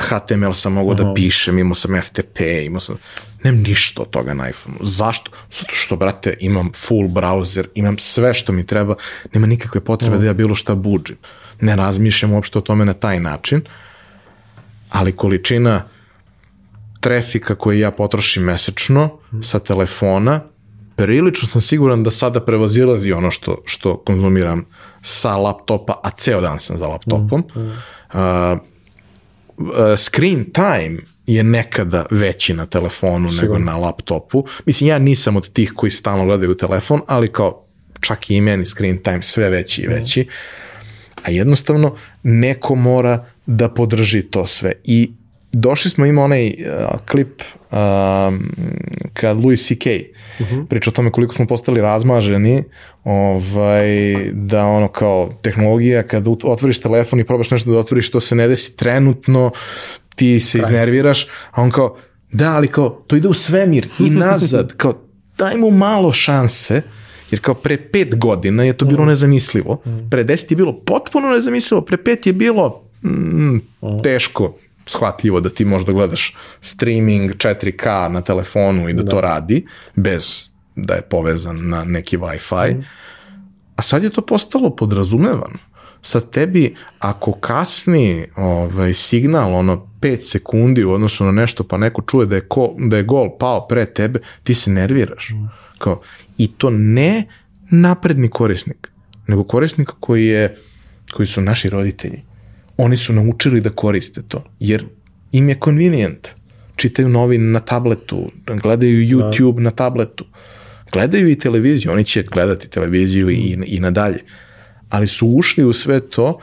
HTML 0.00 0.52
sam 0.52 0.72
mogao 0.72 0.92
uh 0.92 0.98
-huh. 0.98 1.08
da 1.08 1.14
pišem, 1.14 1.58
imao 1.58 1.74
sam 1.74 2.02
FTP, 2.02 2.40
imao 2.64 2.80
sam, 2.80 2.96
nemam 3.44 3.62
ništa 3.62 4.02
od 4.02 4.10
toga 4.10 4.34
na 4.34 4.48
iPhone. 4.48 4.76
Zašto? 4.80 5.30
Zato 5.60 5.74
što, 5.74 5.96
brate, 5.96 6.36
imam 6.40 6.72
full 6.72 7.08
browser, 7.08 7.64
imam 7.74 7.98
sve 7.98 8.34
što 8.34 8.52
mi 8.52 8.66
treba, 8.66 8.94
nema 9.32 9.46
nikakve 9.46 9.80
potrebe 9.80 10.16
uh 10.16 10.18
-huh. 10.18 10.22
da 10.22 10.26
ja 10.26 10.32
bilo 10.32 10.54
šta 10.54 10.74
buđim. 10.74 11.16
Ne 11.60 11.76
razmišljam 11.76 12.32
uopšte 12.32 12.58
o 12.58 12.62
tome 12.62 12.84
na 12.84 12.94
taj 12.94 13.20
način, 13.20 13.62
ali 14.90 15.12
količina 15.12 15.88
trafika 17.00 17.54
koji 17.54 17.80
ja 17.80 17.90
potrošim 17.90 18.42
mesečno 18.42 19.18
sa 19.42 19.58
telefona, 19.58 20.40
prilično 20.96 21.48
sam 21.48 21.60
siguran 21.60 22.02
da 22.02 22.10
sada 22.10 22.40
prevazilazi 22.40 23.12
ono 23.12 23.30
što, 23.30 23.62
što 23.64 23.96
konzumiram 23.96 24.66
sa 25.02 25.36
laptopa, 25.36 26.00
a 26.02 26.10
ceo 26.10 26.40
dan 26.40 26.60
sam 26.60 26.78
za 26.78 26.86
laptopom. 26.86 27.44
Mm, 27.56 27.60
mm. 27.60 27.72
Uh, 28.14 28.58
screen 29.96 30.52
time 30.52 30.98
je 31.26 31.44
nekada 31.44 32.06
veći 32.10 32.54
na 32.54 32.66
telefonu 32.66 33.30
Sigurno. 33.30 33.58
nego 33.58 33.70
na 33.70 33.76
laptopu. 33.76 34.46
Mislim, 34.66 34.88
ja 34.88 34.98
nisam 34.98 35.36
od 35.36 35.52
tih 35.52 35.72
koji 35.76 35.90
stalno 35.90 36.24
gledaju 36.24 36.56
telefon, 36.56 37.00
ali 37.06 37.32
kao 37.32 37.64
čak 38.00 38.30
i 38.30 38.40
meni 38.40 38.64
screen 38.64 39.02
time 39.02 39.22
sve 39.22 39.50
veći 39.50 39.82
i 39.82 39.86
veći. 39.86 40.22
Mm. 40.22 40.63
A 41.26 41.30
jednostavno 41.30 41.96
neko 42.22 42.74
mora 42.74 43.24
da 43.46 43.68
podrži 43.68 44.22
to 44.22 44.46
sve. 44.46 44.72
I 44.84 45.10
došli 45.52 45.90
smo, 45.90 46.06
ima 46.06 46.24
onaj 46.24 46.46
uh, 46.46 47.00
klip 47.10 47.42
um, 47.70 48.52
kad 49.12 49.36
Louis 49.36 49.66
C.K. 49.68 49.90
Uh 50.40 50.46
-huh. 50.46 50.66
priča 50.66 50.90
o 50.90 50.92
tome 50.92 51.10
koliko 51.10 51.34
smo 51.34 51.46
postali 51.46 51.80
razmaženi, 51.80 52.64
ovaj, 53.04 54.16
da 54.32 54.66
ono 54.66 54.88
kao 54.88 55.32
tehnologija, 55.42 56.02
kad 56.02 56.28
otvoriš 56.44 56.80
telefon 56.80 57.20
i 57.20 57.24
probaš 57.24 57.50
nešto 57.50 57.70
da 57.70 57.78
otvoriš, 57.78 58.10
to 58.10 58.20
se 58.20 58.34
ne 58.34 58.48
desi 58.48 58.76
trenutno, 58.76 59.50
ti 60.14 60.40
se 60.40 60.58
Kraj. 60.58 60.70
iznerviraš, 60.70 61.26
a 61.50 61.62
on 61.62 61.70
kao, 61.70 61.96
da, 62.32 62.52
ali 62.52 62.68
kao, 62.68 63.04
to 63.06 63.16
ide 63.16 63.28
u 63.28 63.34
svemir 63.34 63.88
i 63.98 64.10
nazad, 64.26 64.76
kao, 64.76 65.00
daj 65.38 65.56
mu 65.56 65.70
malo 65.70 66.12
šanse, 66.12 66.82
jer 67.34 67.40
kao 67.40 67.54
pre 67.54 67.76
pet 67.76 68.18
godina 68.18 68.64
je 68.64 68.72
to 68.72 68.84
bilo 68.84 69.04
nezamislivo, 69.04 69.82
pre 70.10 70.24
deset 70.24 70.50
je 70.50 70.56
bilo 70.56 70.72
potpuno 70.72 71.28
nezamislivo, 71.28 71.80
pre 71.82 71.96
pet 71.96 72.26
je 72.26 72.32
bilo 72.32 72.84
mm, 73.02 73.58
teško, 74.02 74.54
shvatljivo 74.86 75.40
da 75.40 75.50
ti 75.50 75.64
možda 75.64 75.92
gledaš 75.92 76.36
streaming 76.60 77.30
4K 77.30 78.08
na 78.08 78.20
telefonu 78.20 78.88
i 78.88 78.92
da, 78.92 79.02
da. 79.02 79.10
to 79.10 79.20
radi, 79.20 79.66
bez 79.96 80.48
da 80.76 80.94
je 80.94 81.02
povezan 81.02 81.68
na 81.68 81.84
neki 81.84 82.18
Wi-Fi, 82.18 82.76
mm. 82.76 82.84
a 83.76 83.82
sad 83.82 84.02
je 84.02 84.10
to 84.10 84.20
postalo 84.20 84.76
podrazumevano. 84.76 85.58
Sad 86.02 86.30
tebi, 86.30 86.74
ako 86.98 87.32
kasni 87.32 88.26
ovaj, 88.36 88.94
signal, 88.94 89.54
ono, 89.54 89.88
5 90.00 90.18
sekundi 90.20 90.84
u 90.84 90.92
odnosu 90.92 91.24
na 91.24 91.32
nešto, 91.32 91.64
pa 91.64 91.76
neko 91.76 92.02
čuje 92.02 92.26
da 92.26 92.34
je, 92.34 92.48
ko, 92.48 92.74
da 92.78 92.96
je 92.96 93.02
gol 93.02 93.38
pao 93.38 93.66
pre 93.68 93.86
tebe, 93.86 94.20
ti 94.42 94.54
se 94.54 94.70
nerviraš. 94.70 95.30
Mm. 95.30 95.63
Kao, 95.78 96.00
I 96.38 96.48
to 96.48 96.70
ne 96.70 97.24
napredni 97.70 98.28
korisnik, 98.28 98.90
nego 99.26 99.44
korisnik 99.44 99.90
koji 100.00 100.26
je, 100.26 100.56
koji 101.12 101.26
su 101.26 101.40
naši 101.40 101.70
roditelji 101.70 102.22
oni 102.76 102.96
su 102.96 103.12
naučili 103.12 103.60
da 103.60 103.70
koriste 103.70 104.22
to, 104.28 104.44
jer 104.60 104.84
im 105.32 105.48
je 105.48 105.58
convenient. 105.64 106.28
Čitaju 106.76 107.08
novine 107.08 107.44
na 107.44 107.60
tabletu, 107.60 108.30
gledaju 108.62 109.06
YouTube 109.06 109.54
da. 109.54 109.62
na 109.62 109.70
tabletu. 109.70 110.24
Gledaju 110.92 111.30
i 111.30 111.38
televiziju, 111.38 111.92
oni 111.92 112.04
će 112.04 112.22
gledati 112.22 112.68
televiziju 112.68 113.30
i, 113.30 113.58
i 113.66 113.80
nadalje. 113.80 114.18
Ali 114.88 115.06
su 115.06 115.26
ušli 115.26 115.64
u 115.64 115.72
sve 115.72 116.00
to, 116.10 116.38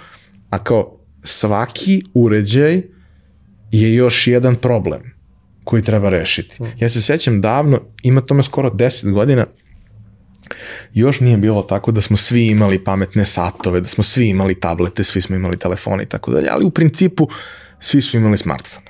a 0.50 0.64
kao 0.64 0.98
svaki 1.24 2.04
uređaj 2.14 2.82
je 3.72 3.94
još 3.96 4.28
jedan 4.28 4.56
problem 4.56 5.02
koji 5.64 5.84
treba 5.84 6.10
rešiti. 6.10 6.58
Ja 6.80 6.90
se 6.90 7.02
sećam 7.02 7.42
davno, 7.42 7.82
ima 8.04 8.22
tome 8.22 8.44
skoro 8.44 8.70
10 8.70 9.12
godina, 9.12 9.46
još 10.94 11.20
nije 11.20 11.38
bilo 11.38 11.62
tako 11.62 11.92
da 11.92 12.02
smo 12.02 12.18
svi 12.18 12.48
imali 12.48 12.84
pametne 12.84 13.26
satove, 13.26 13.82
da 13.82 13.88
smo 13.88 14.04
svi 14.04 14.30
imali 14.30 14.60
tablete, 14.60 15.04
svi 15.04 15.22
smo 15.22 15.36
imali 15.36 15.60
telefone 15.60 16.04
i 16.04 16.06
tako 16.06 16.32
dalje, 16.32 16.48
ali 16.52 16.66
u 16.66 16.70
principu 16.70 17.28
svi 17.80 18.02
su 18.02 18.18
imali 18.18 18.38
smartfone. 18.38 18.88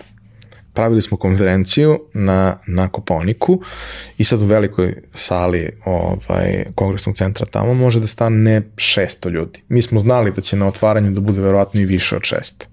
Pravili 0.73 1.01
smo 1.01 1.17
konferenciju 1.17 1.99
na, 2.13 2.57
na 2.67 2.89
Koponiku 2.89 3.61
i 4.17 4.23
sad 4.23 4.41
u 4.41 4.45
velikoj 4.45 4.95
sali 5.13 5.69
ovaj, 5.85 6.65
kongresnog 6.75 7.15
centra 7.15 7.45
tamo 7.45 7.73
može 7.73 7.99
da 7.99 8.07
stane 8.07 8.61
600 8.75 9.29
ljudi. 9.29 9.63
Mi 9.67 9.81
smo 9.81 9.99
znali 9.99 10.31
da 10.31 10.41
će 10.41 10.55
na 10.55 10.67
otvaranju 10.67 11.11
da 11.11 11.21
bude 11.21 11.41
verovatno 11.41 11.81
i 11.81 11.85
više 11.85 12.15
od 12.15 12.21
600. 12.21 12.63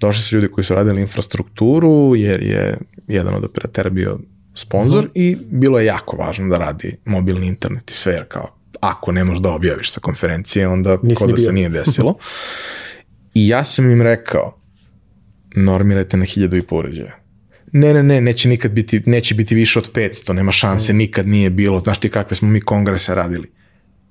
Došli 0.00 0.22
su 0.22 0.34
ljudi 0.34 0.48
koji 0.48 0.64
su 0.64 0.74
radili 0.74 1.00
infrastrukturu, 1.00 2.16
jer 2.16 2.42
je 2.42 2.78
jedan 3.10 3.34
od 3.34 3.44
operatera 3.44 3.90
bio 3.90 4.18
sponsor 4.54 5.04
mm 5.04 5.08
-hmm. 5.08 5.12
i 5.14 5.36
bilo 5.50 5.78
je 5.78 5.86
jako 5.86 6.16
važno 6.16 6.48
da 6.48 6.58
radi 6.58 6.96
mobilni 7.04 7.46
internet 7.46 7.90
i 7.90 7.94
sve, 7.94 8.12
jer 8.12 8.24
kao 8.28 8.56
ako 8.80 9.12
ne 9.12 9.24
možeš 9.24 9.42
da 9.42 9.50
objaviš 9.50 9.92
sa 9.92 10.00
konferencije, 10.00 10.68
onda 10.68 10.98
Nisi 11.02 11.26
da 11.26 11.32
bio. 11.32 11.44
se 11.44 11.52
nije 11.52 11.68
desilo. 11.68 12.14
I 13.34 13.48
ja 13.48 13.64
sam 13.64 13.90
im 13.90 14.02
rekao, 14.02 14.56
normirajte 15.56 16.16
na 16.16 16.24
hiljadu 16.24 16.56
i 16.56 16.62
poređaja. 16.62 17.20
Ne, 17.72 17.94
ne, 17.94 18.02
ne, 18.02 18.20
neće 18.20 18.48
nikad 18.48 18.72
biti, 18.72 19.02
neće 19.06 19.34
biti 19.34 19.54
više 19.54 19.78
od 19.78 19.92
500, 19.92 20.32
nema 20.32 20.52
šanse, 20.52 20.92
mm. 20.92 20.96
nikad 20.96 21.28
nije 21.28 21.50
bilo. 21.50 21.80
Znaš 21.80 21.98
ti 21.98 22.08
kakve 22.08 22.36
smo 22.36 22.48
mi 22.48 22.60
kongrese 22.60 23.14
radili? 23.14 23.50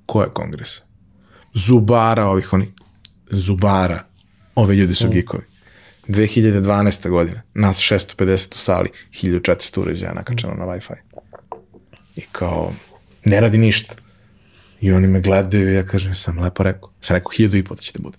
Koje 0.06 0.30
kongrese? 0.34 0.82
Zubara 1.54 2.26
ovih, 2.26 2.54
oni, 2.54 2.74
Zubara. 3.32 4.04
Ove 4.56 4.76
ljudi 4.76 4.95
su 4.95 5.08
mm. 5.08 5.12
gikovi. 5.12 5.43
2012. 6.10 7.10
godina, 7.10 7.41
nas 7.53 7.78
650 7.78 8.55
u 8.55 8.57
sali, 8.57 8.89
1400 9.12 9.80
uređaja 9.80 10.14
nakačeno 10.14 10.53
na 10.53 10.66
Wi-Fi. 10.66 10.95
I 12.16 12.22
kao, 12.32 12.74
ne 13.26 13.41
radi 13.41 13.57
ništa. 13.57 13.95
I 14.82 14.91
oni 14.91 15.07
me 15.07 15.22
gledaju 15.22 15.72
i 15.72 15.76
ja 15.76 15.86
kažem, 15.86 16.16
sam 16.16 16.39
lepo 16.39 16.64
rekao. 16.64 16.91
Sam 17.01 17.16
rekao, 17.16 17.32
hiljadu 17.32 17.57
i 17.57 17.64
po 17.64 17.76
da 17.76 17.82
će 17.82 17.91
da 17.93 18.03
bude. 18.03 18.18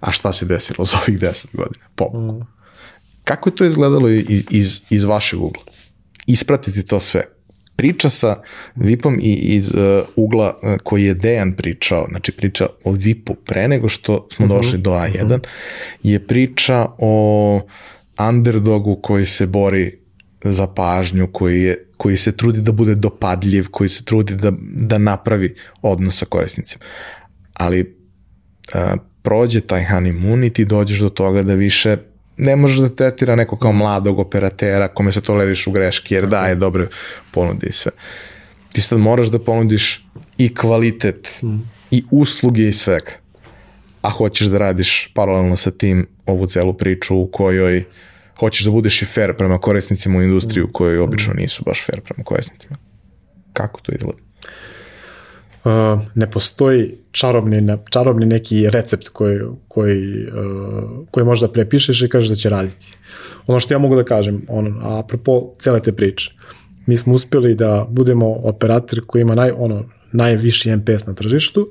A 0.00 0.12
šta 0.12 0.32
se 0.32 0.46
desilo 0.46 0.84
za 0.84 0.98
ovih 1.02 1.20
10 1.20 1.46
godina? 1.52 1.84
Pobogu. 1.94 2.32
Mm. 2.32 2.46
Kako 3.24 3.48
je 3.48 3.56
to 3.56 3.64
izgledalo 3.64 4.08
iz, 4.08 4.44
iz, 4.50 4.80
iz 4.90 5.04
vašeg 5.04 5.40
ugla? 5.40 5.62
Ispratiti 6.26 6.86
to 6.86 7.00
sve 7.00 7.35
priča 7.76 8.08
sa 8.08 8.42
VIP-om 8.74 9.18
i 9.22 9.34
iz 9.34 9.74
uh, 9.74 10.08
ugla 10.16 10.58
uh, 10.62 10.78
koji 10.82 11.04
je 11.04 11.14
Dejan 11.14 11.52
pričao, 11.52 12.06
znači 12.10 12.32
priča 12.32 12.66
o 12.84 12.90
VIP-u 12.90 13.34
pre 13.34 13.68
nego 13.68 13.88
što 13.88 14.28
smo 14.34 14.46
mhm. 14.46 14.54
-huh. 14.54 14.56
došli 14.56 14.78
do 14.78 14.90
A1, 14.90 15.24
uh 15.24 15.30
-huh. 15.30 15.46
je 16.02 16.26
priča 16.26 16.86
o 16.98 17.60
underdogu 18.18 18.96
koji 19.02 19.24
se 19.24 19.46
bori 19.46 19.92
za 20.44 20.66
pažnju, 20.66 21.28
koji, 21.32 21.62
je, 21.62 21.88
koji 21.96 22.16
se 22.16 22.36
trudi 22.36 22.60
da 22.60 22.72
bude 22.72 22.94
dopadljiv, 22.94 23.66
koji 23.70 23.88
se 23.88 24.04
trudi 24.04 24.34
da, 24.34 24.52
da 24.60 24.98
napravi 24.98 25.54
odnos 25.82 26.18
sa 26.18 26.26
korisnicima. 26.26 26.84
Ali 27.52 27.80
uh, 28.74 28.80
prođe 29.22 29.60
taj 29.60 29.84
honeymoon 29.84 30.46
i 30.46 30.50
ti 30.50 30.64
dođeš 30.64 30.98
do 30.98 31.08
toga 31.08 31.42
da 31.42 31.54
više 31.54 31.96
ne 32.36 32.56
možeš 32.56 32.78
da 32.78 32.88
tretira 32.88 33.36
neko 33.36 33.58
kao 33.58 33.72
mladog 33.72 34.18
operatera 34.18 34.88
kome 34.88 35.12
se 35.12 35.20
toleriš 35.20 35.66
u 35.66 35.72
greški 35.72 36.14
jer 36.14 36.26
daje 36.26 36.54
dobre 36.54 36.86
ponude 37.30 37.66
i 37.66 37.72
sve. 37.72 37.92
Ti 38.72 38.80
sad 38.80 38.98
moraš 38.98 39.28
da 39.28 39.38
ponudiš 39.38 40.06
i 40.38 40.54
kvalitet 40.54 41.38
mm. 41.42 41.56
i 41.90 42.04
usluge 42.10 42.68
i 42.68 42.72
svega. 42.72 43.12
A 44.02 44.10
hoćeš 44.10 44.46
da 44.46 44.58
radiš 44.58 45.10
paralelno 45.14 45.56
sa 45.56 45.70
tim 45.70 46.06
ovu 46.26 46.46
celu 46.46 46.74
priču 46.74 47.16
u 47.16 47.26
kojoj 47.26 47.84
hoćeš 48.38 48.64
da 48.64 48.70
budeš 48.70 49.02
i 49.02 49.04
fair 49.04 49.36
prema 49.36 49.58
korisnicima 49.58 50.18
u 50.18 50.22
industriju 50.22 50.64
u 50.64 50.72
kojoj 50.72 50.98
obično 50.98 51.34
nisu 51.34 51.62
baš 51.66 51.86
fair 51.86 52.00
prema 52.00 52.24
korisnicima. 52.24 52.76
Kako 53.52 53.80
to 53.80 53.92
izgleda? 53.92 54.25
Uh, 55.66 56.00
ne 56.14 56.30
postoji 56.30 56.94
čarobni, 57.10 57.60
ne, 57.60 57.78
čarobni 57.90 58.26
neki 58.26 58.70
recept 58.70 59.08
koji, 59.08 59.40
koji, 59.68 60.26
uh, 60.26 61.08
koji 61.10 61.26
možda 61.26 61.48
prepišeš 61.48 62.02
i 62.02 62.08
kažeš 62.08 62.28
da 62.28 62.34
će 62.36 62.50
raditi. 62.50 62.94
Ono 63.46 63.60
što 63.60 63.74
ja 63.74 63.78
mogu 63.78 63.96
da 63.96 64.04
kažem, 64.04 64.42
ono, 64.48 64.98
apropo 64.98 65.54
cele 65.58 65.82
te 65.82 65.92
priče, 65.92 66.30
mi 66.86 66.96
smo 66.96 67.14
uspeli 67.14 67.54
da 67.54 67.86
budemo 67.90 68.26
operator 68.28 69.00
koji 69.06 69.22
ima 69.22 69.34
naj, 69.34 69.50
ono, 69.50 69.84
najviši 70.12 70.76
MPS 70.76 71.06
na 71.06 71.14
tržištu, 71.14 71.68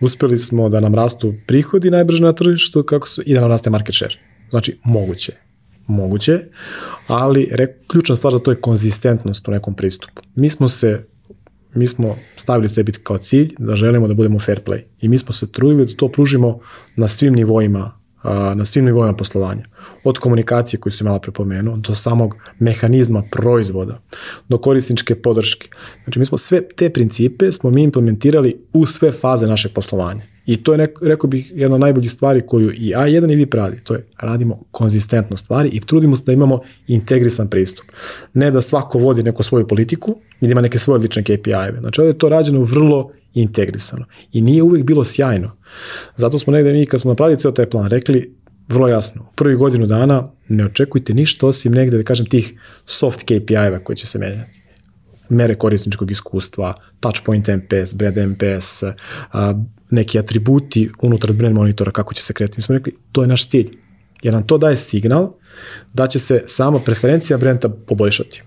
uspeli 0.00 0.38
smo 0.38 0.68
da 0.68 0.80
nam 0.80 0.94
rastu 0.94 1.34
prihodi 1.46 1.90
najbrže 1.90 2.22
na 2.22 2.32
tržištu 2.32 2.82
kako 2.82 3.08
su, 3.08 3.22
i 3.26 3.34
da 3.34 3.40
nam 3.40 3.50
raste 3.50 3.70
market 3.70 3.94
share. 3.94 4.14
Znači, 4.50 4.78
moguće. 4.84 5.32
Moguće, 5.86 6.40
ali 7.06 7.48
re, 7.52 7.66
ključna 7.86 8.16
stvar 8.16 8.32
za 8.32 8.38
to 8.38 8.50
je 8.50 8.60
konzistentnost 8.60 9.48
u 9.48 9.50
nekom 9.50 9.74
pristupu. 9.74 10.22
Mi 10.34 10.48
smo 10.48 10.68
se 10.68 11.06
mi 11.74 11.86
smo 11.86 12.16
stavili 12.36 12.68
sebi 12.68 12.92
kao 12.92 13.18
cilj 13.18 13.54
da 13.58 13.76
želimo 13.76 14.08
da 14.08 14.14
budemo 14.14 14.38
fair 14.38 14.60
play. 14.64 14.80
I 15.00 15.08
mi 15.08 15.18
smo 15.18 15.32
se 15.32 15.52
trudili 15.52 15.86
da 15.86 15.96
to 15.96 16.08
pružimo 16.08 16.58
na 16.96 17.08
svim 17.08 17.34
nivoima 17.34 18.01
na 18.54 18.64
svim 18.64 18.84
nivoima 18.84 19.12
poslovanja. 19.12 19.64
Od 20.04 20.18
komunikacije 20.18 20.80
koju 20.80 20.92
sam 20.92 21.04
malo 21.06 21.18
prepomenuo, 21.18 21.76
do 21.76 21.94
samog 21.94 22.36
mehanizma 22.58 23.22
proizvoda, 23.30 24.00
do 24.48 24.58
korisničke 24.58 25.14
podrške. 25.14 25.68
Znači 26.04 26.18
mi 26.18 26.24
smo 26.24 26.38
sve 26.38 26.68
te 26.68 26.90
principe 26.90 27.52
smo 27.52 27.70
mi 27.70 27.82
implementirali 27.82 28.56
u 28.72 28.86
sve 28.86 29.12
faze 29.12 29.46
našeg 29.46 29.72
poslovanja. 29.72 30.22
I 30.46 30.62
to 30.62 30.72
je, 30.72 30.78
neko, 30.78 31.06
rekao 31.06 31.30
bih, 31.30 31.52
jedna 31.54 31.74
od 31.74 31.80
najboljih 31.80 32.10
stvari 32.10 32.42
koju 32.46 32.72
i 32.72 32.94
A1 32.94 33.32
i 33.32 33.36
vi 33.36 33.46
radi. 33.52 33.80
To 33.84 33.94
je, 33.94 34.06
radimo 34.18 34.60
konzistentno 34.70 35.36
stvari 35.36 35.68
i 35.68 35.80
trudimo 35.80 36.16
se 36.16 36.22
da 36.26 36.32
imamo 36.32 36.60
integrisan 36.86 37.48
pristup. 37.48 37.84
Ne 38.34 38.50
da 38.50 38.60
svako 38.60 38.98
vodi 38.98 39.22
neku 39.22 39.42
svoju 39.42 39.66
politiku 39.66 40.16
i 40.40 40.46
da 40.46 40.52
ima 40.52 40.60
neke 40.60 40.78
svoje 40.78 41.00
lične 41.00 41.22
KPI-eve. 41.22 41.80
Znači, 41.80 42.00
ovdje 42.00 42.10
je 42.10 42.18
to 42.18 42.28
rađeno 42.28 42.60
vrlo 42.60 43.10
integrisano. 43.34 44.04
I 44.32 44.40
nije 44.40 44.62
uvijek 44.62 44.86
bilo 44.86 45.04
sjajno. 45.04 45.56
Zato 46.16 46.38
smo 46.38 46.52
negde 46.52 46.72
mi, 46.72 46.86
kad 46.86 47.00
smo 47.00 47.10
napravili 47.10 47.38
ceo 47.38 47.52
taj 47.52 47.70
plan, 47.70 47.88
rekli 47.88 48.36
vrlo 48.68 48.88
jasno, 48.88 49.22
u 49.22 49.34
prvi 49.34 49.56
godinu 49.56 49.86
dana 49.86 50.24
ne 50.48 50.66
očekujte 50.66 51.14
ništa 51.14 51.46
osim 51.46 51.72
negde, 51.72 51.96
da 51.96 52.04
kažem, 52.04 52.26
tih 52.26 52.54
soft 52.86 53.22
KPI-eva 53.22 53.78
koji 53.84 53.96
će 53.96 54.06
se 54.06 54.18
menjati 54.18 54.62
mere 55.32 55.54
korisničkog 55.54 56.10
iskustva, 56.10 56.74
touchpoint 57.00 57.48
MPS, 57.48 57.94
brand 57.94 58.16
MPS, 58.16 58.82
neki 59.90 60.18
atributi 60.18 60.90
unutar 61.02 61.32
brand 61.32 61.54
monitora 61.54 61.90
kako 61.90 62.14
će 62.14 62.22
se 62.22 62.32
kretati. 62.32 62.58
Mi 62.58 62.62
smo 62.62 62.74
rekli, 62.74 62.96
to 63.12 63.22
je 63.22 63.28
naš 63.28 63.48
cilj. 63.48 63.78
Jer 64.22 64.34
nam 64.34 64.46
to 64.46 64.58
daje 64.58 64.76
signal 64.76 65.32
da 65.92 66.06
će 66.06 66.18
se 66.18 66.44
sama 66.46 66.80
preferencija 66.80 67.38
brenda 67.38 67.68
poboljšati. 67.68 68.42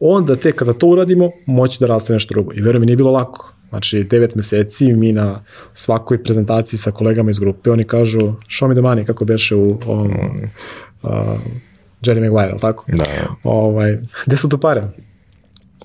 Onda 0.00 0.36
te 0.36 0.52
kada 0.52 0.72
to 0.72 0.86
uradimo, 0.86 1.30
moći 1.46 1.80
da 1.80 1.86
raste 1.86 2.12
nešto 2.12 2.34
drugo. 2.34 2.52
I 2.54 2.60
verujem 2.60 2.86
nije 2.86 2.96
bilo 2.96 3.10
lako. 3.10 3.54
Znači, 3.72 4.04
devet 4.04 4.34
meseci 4.34 4.92
mi 4.92 5.12
na 5.12 5.44
svakoj 5.74 6.22
prezentaciji 6.22 6.78
sa 6.78 6.90
kolegama 6.90 7.30
iz 7.30 7.38
grupe, 7.38 7.70
oni 7.70 7.84
kažu, 7.84 8.20
show 8.48 8.68
me 8.68 8.74
the 8.74 8.82
money, 8.82 9.04
kako 9.06 9.24
beše 9.24 9.56
u 9.56 9.78
ovom, 9.86 10.10
uh, 11.02 11.10
Jerry 12.02 12.20
Maguire, 12.20 12.58
tako? 12.60 12.84
Da. 12.88 13.04
Ovaj, 13.42 13.98
gde 14.26 14.36
su 14.36 14.48
to 14.48 14.58
pare? 14.58 14.82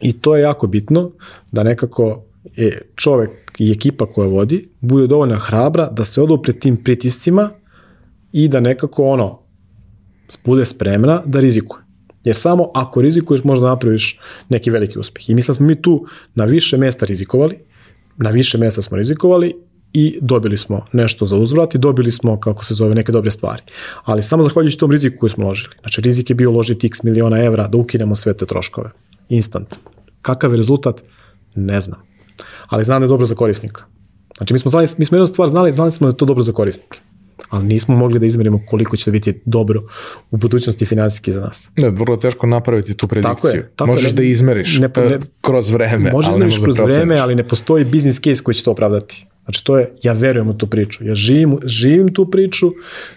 I 0.02 0.14
to 0.14 0.36
je 0.36 0.42
jako 0.42 0.68
bitno, 0.68 1.12
da 1.52 1.64
nekako 1.64 2.24
je 2.56 2.82
čovek 2.96 3.30
i 3.58 3.72
ekipa 3.72 4.06
koja 4.06 4.28
vodi 4.28 4.70
bude 4.82 5.08
dovoljno 5.08 5.38
hrabra 5.38 5.90
da 5.90 6.06
se 6.06 6.22
odupre 6.22 6.54
tim 6.54 6.78
pritiscima 6.78 7.50
i 8.32 8.48
da 8.48 8.60
nekako 8.60 9.06
ono 9.06 9.40
bude 10.46 10.66
spremna 10.66 11.22
da 11.26 11.40
rizikuje. 11.40 11.84
Jer 12.24 12.36
samo 12.36 12.72
ako 12.74 13.02
rizikuješ 13.02 13.44
možda 13.44 13.68
napraviš 13.68 14.20
neki 14.50 14.70
veliki 14.70 15.00
uspeh. 15.00 15.30
I 15.30 15.36
mislim 15.36 15.48
da 15.48 15.54
smo 15.54 15.66
mi 15.66 15.82
tu 15.82 16.06
na 16.36 16.46
više 16.46 16.78
mesta 16.78 17.06
rizikovali, 17.06 17.58
na 18.18 18.30
više 18.30 18.58
mesta 18.58 18.82
smo 18.82 18.98
rizikovali 18.98 19.54
i 19.94 20.20
dobili 20.22 20.58
smo 20.58 20.86
nešto 20.94 21.26
za 21.26 21.38
uzvrat 21.38 21.76
i 21.76 21.78
dobili 21.78 22.12
smo, 22.12 22.40
kako 22.40 22.66
se 22.66 22.74
zove, 22.74 22.96
neke 22.96 23.12
dobre 23.12 23.32
stvari. 23.32 23.62
Ali 24.04 24.24
samo 24.24 24.44
zahvaljujući 24.44 24.78
tom 24.78 24.92
riziku 24.92 25.20
koji 25.20 25.30
smo 25.30 25.46
uložili. 25.46 25.76
Znači, 25.80 26.02
rizik 26.02 26.30
je 26.30 26.36
bio 26.36 26.52
uložiti 26.52 26.88
x 26.88 27.04
miliona 27.04 27.44
evra 27.44 27.68
da 27.68 27.78
ukinemo 27.78 28.16
sve 28.16 28.34
te 28.34 28.46
troškove. 28.46 28.92
Instant. 29.30 29.76
Kakav 30.22 30.52
je 30.52 30.58
rezultat? 30.58 31.04
Ne 31.56 31.82
znam. 31.82 32.00
Ali 32.68 32.84
znam 32.84 33.02
da 33.02 33.06
je 33.06 33.10
dobro 33.10 33.26
za 33.26 33.36
korisnika. 33.36 33.84
Znači, 34.38 34.54
mi 34.54 34.60
smo, 34.60 34.72
znali, 34.72 34.88
mi 34.98 35.06
smo 35.06 35.18
jednu 35.18 35.28
stvar 35.28 35.50
znali, 35.50 35.74
znali 35.74 35.92
smo 35.92 36.08
da 36.08 36.12
je 36.12 36.18
to 36.18 36.26
dobro 36.26 36.44
za 36.44 36.52
korisnike 36.52 37.00
ali 37.50 37.66
nismo 37.66 37.96
mogli 37.96 38.20
da 38.20 38.26
izmerimo 38.26 38.62
koliko 38.66 38.98
će 38.98 39.06
to 39.06 39.12
biti 39.12 39.42
dobro 39.46 39.84
u 40.32 40.38
budućnosti 40.38 40.86
finansijski 40.86 41.32
za 41.32 41.42
nas. 41.42 41.72
Ne, 41.78 41.90
vrlo 41.90 42.18
teško 42.18 42.48
napraviti 42.48 42.94
tu 42.94 43.08
predikciju. 43.08 43.36
Tako 43.36 43.48
je, 43.48 43.70
tako 43.76 43.92
Možeš 43.92 44.12
je, 44.12 44.14
da 44.14 44.24
izmeriš 44.24 44.80
ne, 44.80 44.90
ne, 44.96 45.20
kroz 45.42 45.70
vreme, 45.70 46.12
možeš 46.12 46.30
ali 46.30 46.40
ne 46.40 46.46
možeš 46.46 46.64
kroz 46.64 46.78
da 46.78 46.84
vreme, 46.84 47.18
ali 47.18 47.36
ne 47.36 47.48
postoji 47.48 47.86
business 47.86 48.22
case 48.22 48.44
koji 48.44 48.56
će 48.56 48.64
to 48.64 48.72
opravdati. 48.72 49.26
Znači 49.44 49.66
to 49.66 49.78
je, 49.78 49.92
ja 50.04 50.14
verujem 50.14 50.50
u 50.50 50.58
tu 50.58 50.68
priču, 50.68 51.06
ja 51.06 51.16
živim, 51.16 51.58
živim 51.64 52.14
tu 52.14 52.32
priču, 52.32 52.72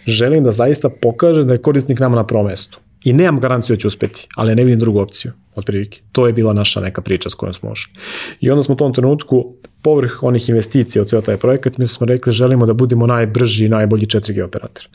želim 0.07 0.45
da 0.45 0.51
zaista 0.51 0.89
pokažem 0.89 1.47
da 1.47 1.53
je 1.53 1.59
korisnik 1.59 2.01
nama 2.01 2.16
na 2.16 2.27
prvom 2.27 2.47
mestu. 2.47 2.79
I 3.05 3.13
nemam 3.13 3.41
garanciju 3.41 3.77
da 3.77 3.81
ću 3.81 3.87
uspeti, 3.87 4.29
ali 4.37 4.55
ne 4.55 4.65
vidim 4.65 4.79
drugu 4.79 4.99
opciju, 4.99 5.33
otprilike. 5.55 6.01
To 6.13 6.27
je 6.27 6.33
bila 6.33 6.53
naša 6.53 6.81
neka 6.81 7.03
priča 7.03 7.31
s 7.31 7.35
kojom 7.35 7.55
smo 7.55 7.71
ošli. 7.71 7.93
I 8.41 8.51
onda 8.51 8.63
smo 8.63 8.75
u 8.75 8.77
tom 8.77 8.95
trenutku, 8.95 9.55
povrh 9.83 10.23
onih 10.23 10.49
investicija 10.49 11.03
u 11.03 11.05
ceo 11.05 11.21
taj 11.21 11.37
projekat, 11.37 11.79
mi 11.79 11.87
smo 11.87 12.07
rekli 12.07 12.33
želimo 12.33 12.67
da 12.67 12.73
budemo 12.73 13.07
najbrži 13.07 13.67
i 13.67 13.69
najbolji 13.69 14.07
4G 14.07 14.45
operator. 14.45 14.89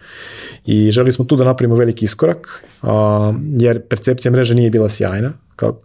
I 0.65 0.91
želi 0.91 1.11
smo 1.11 1.25
tu 1.25 1.35
da 1.35 1.43
napravimo 1.43 1.75
veliki 1.75 2.05
iskorak, 2.05 2.63
a, 2.81 3.33
jer 3.57 3.81
percepcija 3.81 4.31
mreže 4.31 4.55
nije 4.55 4.69
bila 4.69 4.89
sjajna, 4.89 5.33
kao, 5.55 5.79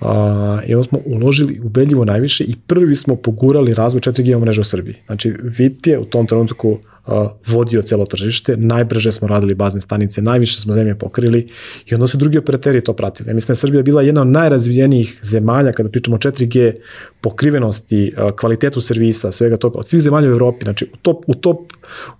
a, 0.00 0.60
i 0.66 0.74
onda 0.74 0.88
smo 0.88 0.98
uložili 1.04 1.60
ubedljivo 1.64 2.04
najviše 2.04 2.44
i 2.44 2.56
prvi 2.66 2.96
smo 2.96 3.16
pogurali 3.16 3.74
razvoj 3.74 4.00
4G 4.00 4.40
mreže 4.40 4.60
u 4.60 4.64
Srbiji. 4.64 4.94
Znači, 5.06 5.34
VIP 5.42 5.86
je 5.86 5.98
u 5.98 6.04
tom 6.04 6.26
trenutku 6.26 6.78
vodio 7.46 7.82
celo 7.82 8.06
tržište, 8.06 8.56
najbrže 8.56 9.12
smo 9.12 9.28
radili 9.28 9.54
bazne 9.54 9.80
stanice, 9.80 10.22
najviše 10.22 10.60
smo 10.60 10.74
zemlje 10.74 10.98
pokrili 10.98 11.48
i 11.86 11.94
onda 11.94 12.06
su 12.06 12.16
drugi 12.16 12.38
operateri 12.38 12.84
to 12.84 12.92
pratili. 12.92 13.30
Ja 13.30 13.34
mislim 13.34 13.46
da 13.46 13.52
je 13.52 13.56
Srbija 13.56 13.82
bila 13.82 14.02
jedna 14.02 14.20
od 14.20 14.28
najrazvijenijih 14.28 15.18
zemalja 15.22 15.72
kada 15.72 15.88
pričamo 15.88 16.16
o 16.16 16.18
4G 16.18 16.72
pokrivenosti, 17.20 18.14
kvalitetu 18.40 18.80
servisa, 18.80 19.32
svega 19.32 19.56
toga, 19.56 19.78
od 19.78 19.88
svih 19.88 20.02
zemalja 20.02 20.28
u 20.28 20.32
Evropi, 20.32 20.64
znači 20.64 20.90
u 20.94 20.96
top, 20.96 21.24
u 21.26 21.34
top, 21.34 21.72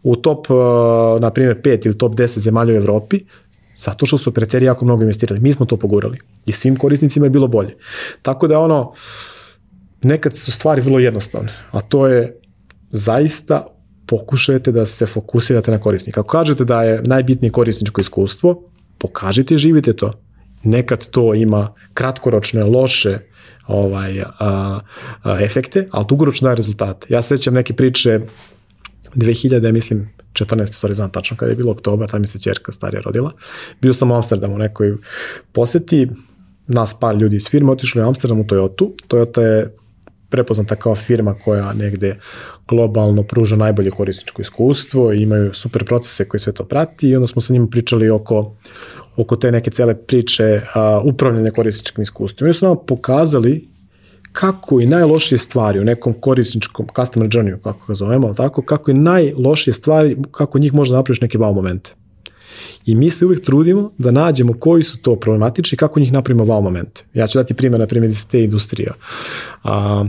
u 0.02 0.16
top 0.16 0.46
na 1.20 1.30
primjer 1.30 1.60
5 1.62 1.86
ili 1.86 1.98
top 1.98 2.14
10 2.14 2.38
zemalja 2.38 2.72
u 2.72 2.76
Evropi, 2.76 3.20
zato 3.76 4.06
što 4.06 4.18
su 4.18 4.30
operateri 4.30 4.66
jako 4.66 4.84
mnogo 4.84 5.02
investirali. 5.02 5.40
Mi 5.40 5.52
smo 5.52 5.66
to 5.66 5.76
pogurali 5.76 6.18
i 6.46 6.52
svim 6.52 6.76
korisnicima 6.76 7.26
je 7.26 7.30
bilo 7.30 7.48
bolje. 7.48 7.76
Tako 8.22 8.48
da 8.48 8.58
ono, 8.58 8.92
nekad 10.02 10.36
su 10.36 10.52
stvari 10.52 10.80
vrlo 10.80 10.98
jednostavne, 10.98 11.52
a 11.70 11.80
to 11.80 12.06
je 12.06 12.40
zaista 12.90 13.66
pokušajte 14.06 14.72
da 14.72 14.86
se 14.86 15.06
fokusirate 15.06 15.70
na 15.70 15.78
korisnika. 15.78 16.20
Ako 16.20 16.28
kažete 16.28 16.64
da 16.64 16.82
je 16.82 17.02
najbitnije 17.02 17.50
korisničko 17.50 18.00
iskustvo, 18.00 18.62
pokažite 18.98 19.54
i 19.54 19.58
živite 19.58 19.92
to. 19.92 20.12
Nekad 20.62 21.06
to 21.06 21.34
ima 21.34 21.74
kratkoročne, 21.94 22.64
loše 22.64 23.18
ovaj, 23.66 24.20
a, 24.20 24.80
a, 25.22 25.40
efekte, 25.40 25.88
ali 25.90 26.06
dugoročno 26.08 26.46
daje 26.46 26.56
rezultate. 26.56 27.06
Ja 27.10 27.22
sećam 27.22 27.54
neke 27.54 27.72
priče 27.72 28.20
2000, 29.14 29.72
mislim, 29.72 30.10
14. 30.32 30.66
stvari 30.66 30.94
znam 30.94 31.10
tačno 31.10 31.36
kada 31.36 31.50
je 31.50 31.56
bilo 31.56 31.72
oktober, 31.72 32.10
tam 32.10 32.20
mi 32.20 32.26
se 32.26 32.40
čerka 32.40 32.72
starija 32.72 33.00
rodila. 33.00 33.32
Bio 33.80 33.92
sam 33.92 34.10
u 34.10 34.14
Amsterdamu 34.14 34.54
u 34.54 34.58
nekoj 34.58 34.96
poseti, 35.52 36.08
nas 36.66 37.00
par 37.00 37.16
ljudi 37.16 37.36
iz 37.36 37.48
firme 37.48 37.72
otišli 37.72 38.02
u 38.02 38.06
Amsterdam 38.06 38.40
u 38.40 38.44
Toyota. 38.44 38.90
Toyota 39.08 39.40
je 39.40 39.76
prepoznata 40.34 40.76
kao 40.76 40.94
firma 40.94 41.34
koja 41.34 41.72
negde 41.72 42.16
globalno 42.68 43.22
pruža 43.22 43.56
najbolje 43.56 43.90
korisničko 43.90 44.42
iskustvo 44.42 45.12
imaju 45.12 45.54
super 45.54 45.84
procese 45.84 46.28
koji 46.28 46.40
sve 46.40 46.52
to 46.52 46.64
prati 46.64 47.08
i 47.08 47.16
onda 47.16 47.26
smo 47.26 47.42
sa 47.42 47.52
njima 47.52 47.66
pričali 47.70 48.10
oko, 48.10 48.54
oko 49.16 49.36
te 49.36 49.52
neke 49.52 49.70
cele 49.70 49.94
priče 49.94 50.60
a, 50.74 51.00
upravljanja 51.04 51.50
korisničkim 51.50 52.02
iskustvom. 52.02 52.50
I 52.50 52.52
su 52.52 52.66
nam 52.66 52.76
pokazali 52.86 53.68
kako 54.32 54.80
i 54.80 54.86
najlošije 54.86 55.38
stvari 55.38 55.80
u 55.80 55.84
nekom 55.84 56.14
korisničkom 56.20 56.86
customer 56.96 57.28
journeyu, 57.28 57.58
kako 57.62 57.86
ga 57.86 57.94
zovemo, 57.94 58.34
tako, 58.34 58.62
kako 58.62 58.90
i 58.90 58.94
najlošije 58.94 59.74
stvari, 59.74 60.16
kako 60.30 60.58
njih 60.58 60.74
može 60.74 60.94
napraviš 60.94 61.20
neke 61.20 61.38
wow 61.38 61.54
momente. 61.54 61.94
I 62.86 62.94
mi 62.94 63.10
se 63.10 63.24
uvijek 63.26 63.42
trudimo 63.42 63.92
da 63.98 64.10
nađemo 64.10 64.54
koji 64.58 64.82
su 64.82 64.98
to 64.98 65.16
problematični 65.16 65.76
i 65.76 65.78
kako 65.78 66.00
njih 66.00 66.12
napravimo 66.12 66.44
wow 66.44 66.62
momente. 66.62 67.04
Ja 67.14 67.26
ću 67.26 67.38
dati 67.38 67.54
primjer, 67.54 67.80
na 67.80 67.86
primjer, 67.86 68.10
iz 68.10 68.28
te 68.28 68.44
industrije. 68.44 68.92
A, 69.62 70.04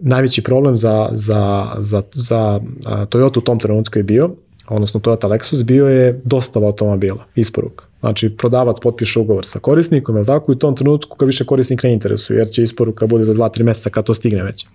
najveći 0.00 0.42
problem 0.42 0.76
za, 0.76 1.08
za, 1.12 1.72
za, 1.78 2.02
za 2.14 2.60
Toyota 2.84 3.38
u 3.38 3.40
tom 3.40 3.58
trenutku 3.58 3.98
je 3.98 4.02
bio, 4.02 4.30
odnosno 4.68 5.00
Toyota 5.00 5.28
Lexus, 5.28 5.64
bio 5.64 5.88
je 5.88 6.20
dostava 6.24 6.66
automobila, 6.66 7.24
isporuka. 7.34 7.84
Znači, 8.00 8.30
prodavac 8.36 8.76
potpiše 8.82 9.20
ugovor 9.20 9.46
sa 9.46 9.58
korisnikom, 9.58 10.16
je 10.16 10.24
tako, 10.24 10.52
i 10.52 10.54
u 10.54 10.58
tom 10.58 10.76
trenutku 10.76 11.16
kad 11.16 11.26
više 11.26 11.44
korisnik 11.44 11.82
ne 11.82 11.92
interesuje, 11.92 12.38
jer 12.38 12.48
će 12.48 12.62
isporuka 12.62 13.06
bude 13.06 13.24
za 13.24 13.34
2-3 13.34 13.62
meseca 13.62 13.90
kad 13.90 14.04
to 14.04 14.14
stigne 14.14 14.42
već. 14.42 14.66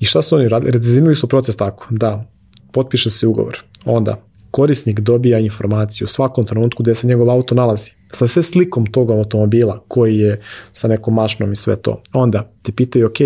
I 0.00 0.04
šta 0.04 0.22
su 0.22 0.36
oni 0.36 0.48
radili? 0.48 0.72
Redizajnili 0.72 1.14
su 1.14 1.28
proces 1.28 1.56
tako, 1.56 1.86
da 1.90 2.24
potpiše 2.72 3.10
se 3.10 3.26
ugovor, 3.26 3.58
onda 3.84 4.22
korisnik 4.50 5.00
dobija 5.00 5.38
informaciju 5.38 6.04
u 6.04 6.08
svakom 6.08 6.46
trenutku 6.46 6.82
gde 6.82 6.94
se 6.94 7.06
njegov 7.06 7.30
auto 7.30 7.54
nalazi, 7.54 7.92
sa 8.12 8.26
sve 8.26 8.42
slikom 8.42 8.86
tog 8.86 9.10
automobila 9.10 9.84
koji 9.88 10.18
je 10.18 10.40
sa 10.72 10.88
nekom 10.88 11.14
mašnom 11.14 11.52
i 11.52 11.56
sve 11.56 11.76
to. 11.76 12.02
Onda 12.12 12.50
te 12.62 12.72
pitaju, 12.72 13.06
ok, 13.06 13.16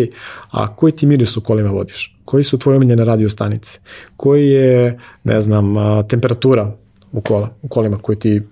a 0.51 0.77
koji 0.77 0.93
ti 0.93 1.07
miris 1.07 1.37
u 1.37 1.41
kolima 1.41 1.71
vodiš? 1.71 2.19
Koji 2.25 2.45
su 2.45 2.59
tvoje 2.59 2.77
omiljene 2.77 3.05
radio 3.05 3.29
stanice? 3.29 3.79
Koji 4.17 4.49
je, 4.49 4.99
ne 5.25 5.41
znam, 5.41 5.75
temperatura 6.09 6.77
u, 7.13 7.21
kola, 7.21 7.51
u 7.63 7.69
kolima 7.69 7.99
koji 7.99 8.19
ti 8.19 8.43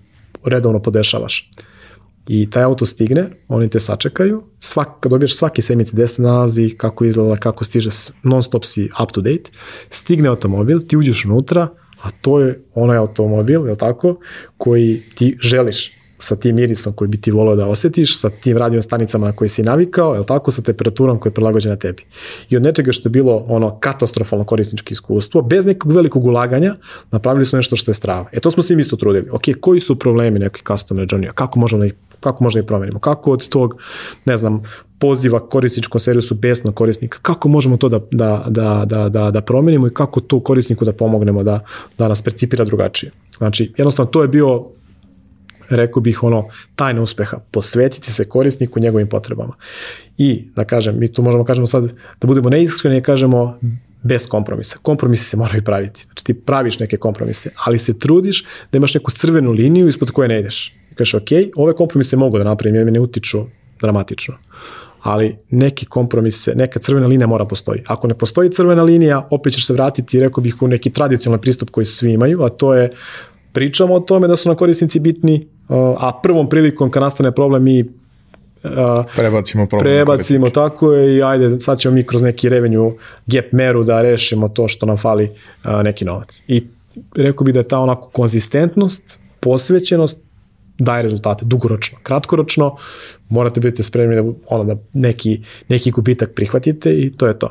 redovno 0.45 0.83
podešavaš? 0.83 1.51
I 2.29 2.51
taj 2.51 2.63
auto 2.63 2.87
stigne, 2.87 3.27
oni 3.49 3.69
te 3.69 3.81
sačekaju, 3.81 4.43
svak, 4.59 4.89
kad 5.01 5.11
dobiješ 5.11 5.37
svaki 5.37 5.63
sedmici 5.63 5.93
gde 5.93 6.07
se 6.07 6.23
nalazi, 6.23 6.71
kako 6.77 7.05
izgleda, 7.05 7.37
kako 7.37 7.65
stiže, 7.65 7.91
non 8.23 8.43
stop 8.43 8.65
si 8.65 8.91
up 9.03 9.13
to 9.13 9.21
date, 9.21 9.51
stigne 9.91 10.29
automobil, 10.29 10.81
ti 10.81 10.97
uđeš 10.97 11.25
unutra, 11.25 11.69
a 12.03 12.11
to 12.21 12.41
je 12.41 12.61
onaj 12.75 12.97
automobil, 12.97 13.67
je 13.69 13.77
tako, 13.77 14.17
koji 14.57 15.03
ti 15.15 15.37
želiš 15.41 16.01
sa 16.23 16.37
tim 16.37 16.57
mirisom 16.57 16.93
koji 16.93 17.09
bi 17.09 17.21
ti 17.21 17.31
volio 17.31 17.57
da 17.57 17.67
osetiš, 17.67 18.19
sa 18.19 18.31
tim 18.31 18.57
radio 18.57 18.83
stanicama 18.83 19.27
na 19.27 19.33
koje 19.33 19.49
si 19.49 19.63
navikao, 19.63 20.15
je 20.15 20.27
tako, 20.27 20.51
sa 20.51 20.63
temperaturom 20.63 21.19
koja 21.19 21.31
je 21.31 21.35
prilagođena 21.35 21.77
tebi. 21.77 22.03
I 22.51 22.57
od 22.57 22.63
nečega 22.63 22.93
što 22.93 23.09
je 23.09 23.11
bilo 23.11 23.45
ono 23.49 23.79
katastrofalno 23.81 24.45
korisničko 24.45 24.93
iskustvo, 24.93 25.43
bez 25.43 25.67
nekog 25.67 25.93
velikog 25.93 26.25
ulaganja, 26.25 26.75
napravili 27.11 27.47
su 27.47 27.57
nešto 27.57 27.77
što 27.77 27.91
je 27.91 27.95
strava. 27.95 28.27
E 28.33 28.41
to 28.41 28.51
smo 28.51 28.63
se 28.63 28.75
isto 28.75 28.97
trudili. 28.97 29.31
Ok, 29.31 29.43
koji 29.61 29.81
su 29.81 29.99
problemi 29.99 30.39
nekih 30.39 30.63
customer 30.67 31.07
journey 31.07 31.33
kako 31.33 31.59
možemo 31.59 31.81
da 31.81 31.87
ih 31.87 31.95
kako 32.21 32.45
možda 32.45 32.61
ih 32.61 32.67
promenimo, 32.67 32.99
kako 32.99 33.33
od 33.33 33.49
tog, 33.49 33.83
ne 34.25 34.37
znam, 34.37 34.63
poziva 34.99 35.49
korisničkom 35.49 36.01
servisu 36.01 36.35
besnog 36.35 36.75
korisnika, 36.75 37.19
kako 37.23 37.49
možemo 37.49 37.77
to 37.77 37.89
da, 37.89 38.01
da, 38.11 38.45
da, 38.49 38.85
da, 38.87 39.09
da, 39.09 39.31
da 39.31 39.41
promenimo 39.41 39.87
i 39.87 39.95
kako 39.95 40.21
to 40.21 40.41
korisniku 40.41 40.85
da 40.85 40.93
pomognemo 40.93 41.43
da, 41.43 41.61
da 41.99 42.09
nas 42.09 42.23
percipira 42.23 42.65
drugačije. 42.65 43.13
Znači, 43.39 43.73
jednostavno 43.77 44.11
to 44.11 44.23
je 44.23 44.29
bio 44.29 44.67
rekao 45.71 46.01
bih 46.01 46.23
ono 46.23 46.45
tajna 46.77 47.03
uspeha, 47.03 47.39
posvetiti 47.51 48.13
se 48.13 48.29
korisniku 48.29 48.81
njegovim 48.81 49.09
potrebama. 49.09 49.55
I 50.19 50.45
da 50.57 50.65
kažem, 50.65 50.99
mi 50.99 51.13
tu 51.13 51.23
možemo 51.23 51.45
kažemo 51.45 51.67
sad 51.67 51.85
da 52.21 52.27
budemo 52.27 52.51
neiskreni 52.51 52.99
i 52.99 53.03
kažemo 53.03 53.59
bez 54.03 54.29
kompromisa. 54.29 54.79
Kompromisi 54.83 55.25
se 55.25 55.37
moraju 55.37 55.65
praviti. 55.65 56.03
Znači 56.05 56.25
ti 56.25 56.35
praviš 56.35 56.79
neke 56.79 56.97
kompromise, 56.97 57.51
ali 57.65 57.79
se 57.79 57.99
trudiš 57.99 58.45
da 58.73 58.77
imaš 58.77 58.95
neku 58.95 59.11
crvenu 59.11 59.53
liniju 59.53 59.89
ispod 59.89 60.11
koje 60.11 60.29
ne 60.29 60.41
ideš. 60.41 60.75
Kažeš, 60.95 61.15
ok, 61.15 61.29
ove 61.57 61.73
kompromise 61.73 62.17
mogu 62.17 62.39
da 62.39 62.45
napravim, 62.45 62.75
jer 62.75 62.85
mi 62.85 62.91
ne 62.91 63.01
utiču 63.01 63.39
dramatično. 63.81 64.35
Ali 65.03 65.37
neki 65.51 65.87
kompromise, 65.87 66.53
neka 66.55 66.79
crvena 66.79 67.07
linija 67.07 67.27
mora 67.27 67.45
postoji. 67.45 67.83
Ako 67.87 68.09
ne 68.09 68.15
postoji 68.15 68.51
crvena 68.51 68.83
linija, 68.83 69.27
opet 69.31 69.53
ćeš 69.53 69.67
se 69.67 69.73
vratiti, 69.73 70.21
rekao 70.21 70.43
bih, 70.43 70.63
u 70.63 70.69
neki 70.69 70.91
tradicionalni 70.91 71.41
pristup 71.41 71.71
koji 71.71 71.85
svi 71.85 72.13
imaju, 72.13 72.43
a 72.43 72.49
to 72.49 72.75
je 72.75 72.91
pričamo 73.53 73.95
o 73.95 74.01
tome 74.01 74.29
da 74.29 74.37
su 74.37 74.49
na 74.49 74.55
korisnici 74.55 75.01
bitni, 75.01 75.47
a 75.99 76.21
prvom 76.23 76.49
prilikom 76.49 76.91
kad 76.91 77.03
nastane 77.03 77.33
problem 77.33 77.63
mi 77.63 77.85
prebacimo 79.17 79.67
problem. 79.67 79.93
Prebacimo, 79.93 80.51
tako 80.51 80.93
je 80.93 81.17
i 81.17 81.23
ajde, 81.23 81.59
sad 81.59 81.79
ćemo 81.79 81.95
mi 81.95 82.07
kroz 82.07 82.23
neki 82.23 82.49
revenue 82.49 82.93
gap 83.27 83.53
meru 83.53 83.85
da 83.85 84.03
rešimo 84.03 84.49
to 84.49 84.69
što 84.69 84.87
nam 84.87 84.97
fali 84.97 85.31
neki 85.85 86.05
novac. 86.05 86.43
I 86.49 86.67
rekao 87.17 87.45
bih 87.45 87.55
da 87.55 87.61
je 87.61 87.69
ta 87.69 87.79
onako 87.79 88.09
konzistentnost, 88.09 89.19
posvećenost 89.41 90.23
daje 90.81 91.03
rezultate 91.03 91.45
dugoročno. 91.45 91.99
Kratkoročno 92.03 92.77
morate 93.29 93.61
biti 93.61 93.83
spremni 93.83 94.17
da, 94.17 94.33
ono, 94.47 94.65
da 94.65 94.81
neki, 94.93 95.41
neki 95.69 95.91
gubitak 95.91 96.31
prihvatite 96.35 96.93
i 96.95 97.13
to 97.13 97.27
je 97.27 97.39
to. 97.39 97.51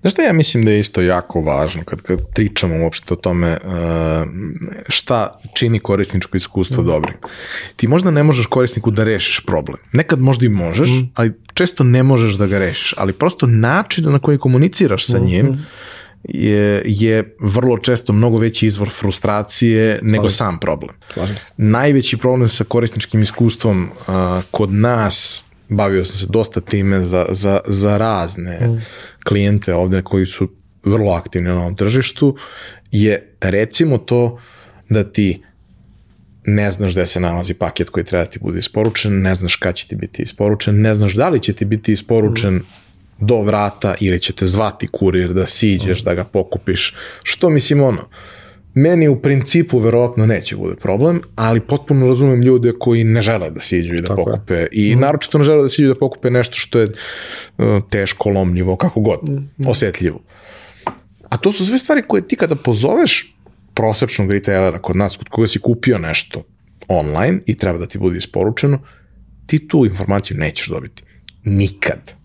Znaš 0.00 0.12
šta 0.12 0.22
ja 0.22 0.32
mislim 0.32 0.64
da 0.64 0.70
je 0.70 0.80
isto 0.80 1.00
jako 1.00 1.40
važno 1.40 1.84
kad, 1.84 2.02
kad 2.02 2.18
pričamo 2.34 2.84
uopšte 2.84 3.14
o 3.14 3.16
tome 3.16 3.52
uh, 3.52 3.70
šta 4.88 5.40
čini 5.54 5.80
korisničko 5.80 6.36
iskustvo 6.36 6.82
mm. 6.82 6.86
dobrim. 6.86 7.14
Ti 7.76 7.88
možda 7.88 8.10
ne 8.10 8.22
možeš 8.22 8.46
korisniku 8.46 8.90
da 8.90 9.04
rešiš 9.04 9.40
problem. 9.46 9.78
Nekad 9.92 10.20
možda 10.20 10.46
i 10.46 10.48
možeš, 10.48 10.88
mm. 10.88 11.10
ali 11.14 11.32
često 11.54 11.84
ne 11.84 12.02
možeš 12.02 12.34
da 12.34 12.46
ga 12.46 12.58
rešiš. 12.58 12.94
Ali 12.96 13.12
prosto 13.12 13.46
način 13.46 14.12
na 14.12 14.18
koji 14.18 14.38
komuniciraš 14.38 15.06
sa 15.06 15.18
njim 15.18 15.46
mm 15.46 15.52
-hmm 15.52 15.90
je, 16.24 16.82
je 16.86 17.36
vrlo 17.40 17.78
često 17.78 18.12
mnogo 18.12 18.36
veći 18.36 18.66
izvor 18.66 18.90
frustracije 18.90 19.98
Slažim 19.98 20.12
nego 20.12 20.28
sam 20.28 20.60
problem. 20.60 20.96
Slažim 21.12 21.36
se. 21.36 21.52
Najveći 21.56 22.16
problem 22.16 22.48
sa 22.48 22.64
korisničkim 22.64 23.22
iskustvom 23.22 23.82
uh, 23.84 24.14
kod 24.50 24.72
nas, 24.72 25.42
bavio 25.68 26.04
sam 26.04 26.16
se 26.16 26.26
dosta 26.28 26.60
time 26.60 27.04
za, 27.04 27.26
za, 27.30 27.60
za 27.66 27.98
razne 27.98 28.58
mm. 28.60 28.82
klijente 29.24 29.74
ovde 29.74 30.02
koji 30.02 30.26
su 30.26 30.48
vrlo 30.84 31.12
aktivni 31.12 31.48
na 31.48 31.60
ovom 31.60 31.76
tržištu, 31.76 32.36
je 32.90 33.34
recimo 33.40 33.98
to 33.98 34.40
da 34.88 35.04
ti 35.04 35.42
ne 36.44 36.70
znaš 36.70 36.92
gde 36.92 37.06
se 37.06 37.20
nalazi 37.20 37.54
paket 37.54 37.90
koji 37.90 38.04
treba 38.04 38.24
da 38.24 38.30
ti 38.30 38.38
bude 38.38 38.58
isporučen, 38.58 39.22
ne 39.22 39.34
znaš 39.34 39.56
kada 39.56 39.72
će 39.72 39.88
ti 39.88 39.96
biti 39.96 40.22
isporučen, 40.22 40.80
ne 40.80 40.94
znaš 40.94 41.12
da 41.12 41.28
li 41.28 41.40
će 41.40 41.52
ti 41.52 41.64
biti 41.64 41.92
isporučen 41.92 42.54
mm 42.54 42.79
do 43.20 43.42
vrata 43.42 43.94
ili 44.00 44.20
će 44.20 44.32
te 44.32 44.46
zvati 44.46 44.86
kurir 44.86 45.32
da 45.32 45.46
siđeš, 45.46 46.02
da 46.02 46.14
ga 46.14 46.24
pokupiš. 46.24 46.94
Što 47.22 47.50
mislim 47.50 47.82
ono, 47.82 48.08
meni 48.74 49.08
u 49.08 49.20
principu 49.22 49.78
verovatno 49.78 50.26
neće 50.26 50.56
bude 50.56 50.74
problem, 50.76 51.20
ali 51.36 51.60
potpuno 51.60 52.08
razumem 52.08 52.42
ljude 52.42 52.72
koji 52.78 53.04
ne 53.04 53.22
žele 53.22 53.50
da 53.50 53.60
siđu 53.60 53.94
i 53.94 54.00
da 54.00 54.08
Tako 54.08 54.20
je. 54.20 54.24
pokupe 54.24 54.66
i 54.72 54.96
naročito 54.96 55.38
ne 55.38 55.44
žele 55.44 55.62
da 55.62 55.68
siđu 55.68 55.88
da 55.88 55.94
pokupe 55.94 56.30
nešto 56.30 56.56
što 56.56 56.78
je 56.78 56.86
uh, 56.86 57.66
teško, 57.90 58.30
lomljivo, 58.30 58.76
kako 58.76 59.00
god, 59.00 59.20
osetljivo. 59.66 60.20
A 61.28 61.36
to 61.36 61.52
su 61.52 61.66
sve 61.66 61.78
stvari 61.78 62.02
koje 62.06 62.28
ti 62.28 62.36
kada 62.36 62.54
pozoveš 62.54 63.36
prosečnog 63.74 64.32
retailera 64.32 64.78
kod 64.78 64.96
nas, 64.96 65.16
kod 65.16 65.28
koga 65.28 65.46
si 65.46 65.58
kupio 65.58 65.98
nešto 65.98 66.42
online 66.88 67.40
i 67.46 67.54
treba 67.54 67.78
da 67.78 67.86
ti 67.86 67.98
bude 67.98 68.18
isporučeno, 68.18 68.78
ti 69.46 69.68
tu 69.68 69.86
informaciju 69.86 70.36
nećeš 70.36 70.68
dobiti. 70.68 71.02
Nikad. 71.44 72.19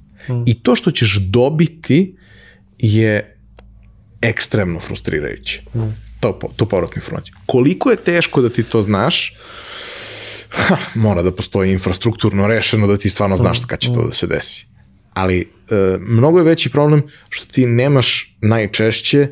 I 0.45 0.59
to 0.63 0.76
što 0.76 0.91
ćeš 0.91 1.17
dobiti 1.19 2.15
je 2.78 3.38
ekstremno 4.21 4.80
frustrirajuće. 4.80 5.61
To, 6.19 6.39
po- 6.39 6.49
tu 6.55 6.65
povratnu 6.65 6.95
informaciju. 6.95 7.36
Koliko 7.45 7.89
je 7.91 7.97
teško 7.97 8.41
da 8.41 8.49
ti 8.49 8.63
to 8.63 8.82
znaš, 8.82 9.36
ha, 10.49 10.78
mora 10.95 11.21
da 11.21 11.32
postoji 11.32 11.71
infrastrukturno 11.71 12.47
rešeno 12.47 12.88
da 12.88 12.97
ti 12.97 13.09
stvarno 13.09 13.38
znaš 13.38 13.59
kad 13.67 13.80
će 13.80 13.93
to 13.93 14.05
da 14.05 14.11
se 14.11 14.28
desi. 14.28 14.65
Ali 15.13 15.39
e, 15.39 15.97
mnogo 15.99 16.38
je 16.39 16.43
veći 16.43 16.69
problem 16.69 17.03
što 17.30 17.53
ti 17.53 17.65
nemaš 17.65 18.36
najčešće 18.41 19.28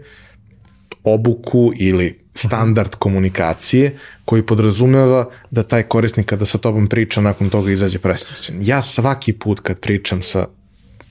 obuku 1.03 1.71
ili 1.79 2.23
standard 2.35 2.95
komunikacije 2.95 3.97
koji 4.25 4.41
podrazumeva 4.45 5.29
da 5.51 5.63
taj 5.63 5.83
korisnik 5.83 6.25
kada 6.25 6.45
sa 6.45 6.57
tobom 6.57 6.87
priča 6.87 7.21
nakon 7.21 7.49
toga 7.49 7.71
izađe 7.71 7.99
presrećen. 7.99 8.57
Ja 8.61 8.81
svaki 8.81 9.33
put 9.33 9.59
kad 9.59 9.79
pričam 9.79 10.21
sa 10.21 10.47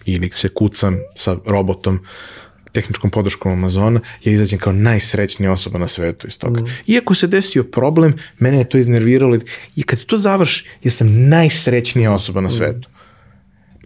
ili 0.05 0.30
se 0.34 0.48
kucam 0.48 0.98
sa 1.14 1.36
robotom 1.46 2.00
tehničkom 2.72 3.11
podrškom 3.11 3.53
Amazona, 3.53 4.00
ja 4.24 4.32
izađem 4.32 4.59
kao 4.59 4.72
najsrećnija 4.72 5.53
osoba 5.53 5.78
na 5.78 5.88
svetu 5.88 6.26
iz 6.26 6.38
toga. 6.38 6.61
Iako 6.86 7.14
se 7.14 7.26
desio 7.26 7.64
problem, 7.64 8.14
mene 8.38 8.59
je 8.59 8.68
to 8.68 8.78
iznerviralo 8.78 9.38
i 9.76 9.82
kad 9.82 9.98
se 9.98 10.07
to 10.07 10.18
završi, 10.18 10.68
ja 10.82 10.90
sam 10.90 11.28
najsrećnija 11.28 12.12
osoba 12.12 12.40
na 12.40 12.48
svetu. 12.48 12.88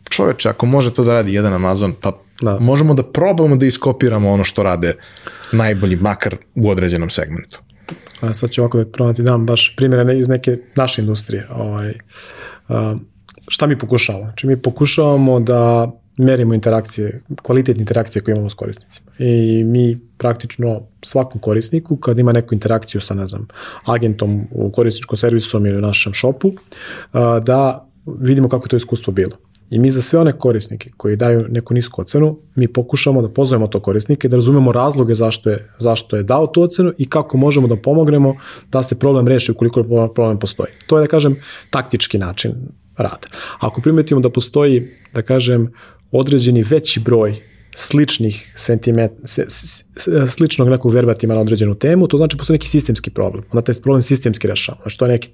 Čoveče, 0.08 0.48
ako 0.48 0.66
može 0.66 0.94
to 0.94 1.04
da 1.04 1.12
radi 1.12 1.34
jedan 1.34 1.52
Amazon, 1.52 1.94
pa 2.00 2.22
Da. 2.40 2.58
možemo 2.60 2.94
da 2.94 3.02
probamo 3.02 3.56
da 3.56 3.66
iskopiramo 3.66 4.30
ono 4.30 4.44
što 4.44 4.62
rade 4.62 4.94
najbolji, 5.52 5.96
makar 5.96 6.36
u 6.54 6.70
određenom 6.70 7.10
segmentu. 7.10 7.60
A 8.20 8.32
sad 8.32 8.50
ću 8.50 8.60
ovako 8.62 8.78
da 8.78 8.90
probam 8.90 9.12
da 9.12 9.16
ti 9.16 9.22
dam 9.22 9.46
baš 9.46 9.74
primjere 9.76 10.18
iz 10.18 10.28
neke 10.28 10.58
naše 10.74 11.02
industrije. 11.02 11.46
Ovaj, 11.50 11.94
šta 13.48 13.66
mi 13.66 13.78
pokušavamo? 13.78 14.24
Znači 14.24 14.46
mi 14.46 14.56
pokušavamo 14.56 15.40
da 15.40 15.92
merimo 16.16 16.54
interakcije, 16.54 17.20
kvalitetne 17.42 17.80
interakcije 17.80 18.22
koje 18.22 18.32
imamo 18.32 18.50
s 18.50 18.54
korisnicima. 18.54 19.10
I 19.18 19.64
mi 19.64 19.98
praktično 20.18 20.82
svakom 21.02 21.40
korisniku 21.40 21.96
kad 21.96 22.18
ima 22.18 22.32
neku 22.32 22.54
interakciju 22.54 23.00
sa, 23.00 23.14
ne 23.14 23.26
znam, 23.26 23.48
agentom 23.84 24.46
u 24.50 24.70
korisničkom 24.70 25.16
servisom 25.16 25.66
ili 25.66 25.78
u 25.78 25.80
našem 25.80 26.12
šopu, 26.12 26.52
da 27.42 27.88
vidimo 28.18 28.48
kako 28.48 28.68
to 28.68 28.76
iskustvo 28.76 29.12
bilo. 29.12 29.36
I 29.70 29.78
mi 29.78 29.90
za 29.90 30.02
sve 30.02 30.18
one 30.18 30.32
korisnike 30.32 30.90
koji 30.96 31.16
daju 31.16 31.46
neku 31.48 31.74
nisku 31.74 32.00
ocenu, 32.00 32.38
mi 32.54 32.68
pokušamo 32.68 33.22
da 33.22 33.28
pozovemo 33.28 33.66
to 33.66 33.80
korisnike, 33.80 34.28
da 34.28 34.36
razumemo 34.36 34.72
razloge 34.72 35.14
zašto 35.14 35.50
je, 35.50 35.68
zašto 35.78 36.16
je 36.16 36.22
dao 36.22 36.46
tu 36.46 36.62
ocenu 36.62 36.92
i 36.98 37.08
kako 37.08 37.38
možemo 37.38 37.68
da 37.68 37.76
pomognemo 37.76 38.34
da 38.72 38.82
se 38.82 38.98
problem 38.98 39.28
reši 39.28 39.52
ukoliko 39.52 40.08
problem 40.14 40.38
postoji. 40.38 40.70
To 40.86 40.98
je, 40.98 41.02
da 41.02 41.08
kažem, 41.08 41.36
taktički 41.70 42.18
način 42.18 42.52
rada. 42.96 43.26
Ako 43.58 43.80
primetimo 43.80 44.20
da 44.20 44.30
postoji, 44.30 44.88
da 45.14 45.22
kažem, 45.22 45.72
određeni 46.10 46.62
veći 46.62 47.00
broj 47.00 47.36
sličnih 47.74 48.52
sentiment, 48.56 49.12
se, 49.24 49.44
s- 49.48 49.84
s- 49.96 50.32
sličnog 50.34 50.68
nekog 50.68 50.92
verbatima 50.92 51.34
na 51.34 51.40
određenu 51.40 51.74
temu, 51.74 52.08
to 52.08 52.16
znači 52.16 52.36
postoji 52.36 52.54
neki 52.54 52.68
sistemski 52.68 53.10
problem. 53.10 53.44
Onda 53.52 53.60
taj 53.62 53.74
problem 53.82 54.02
sistemski 54.02 54.48
rešava. 54.48 54.78
Znači 54.82 54.98
to 54.98 55.04
je 55.04 55.08
neki 55.12 55.30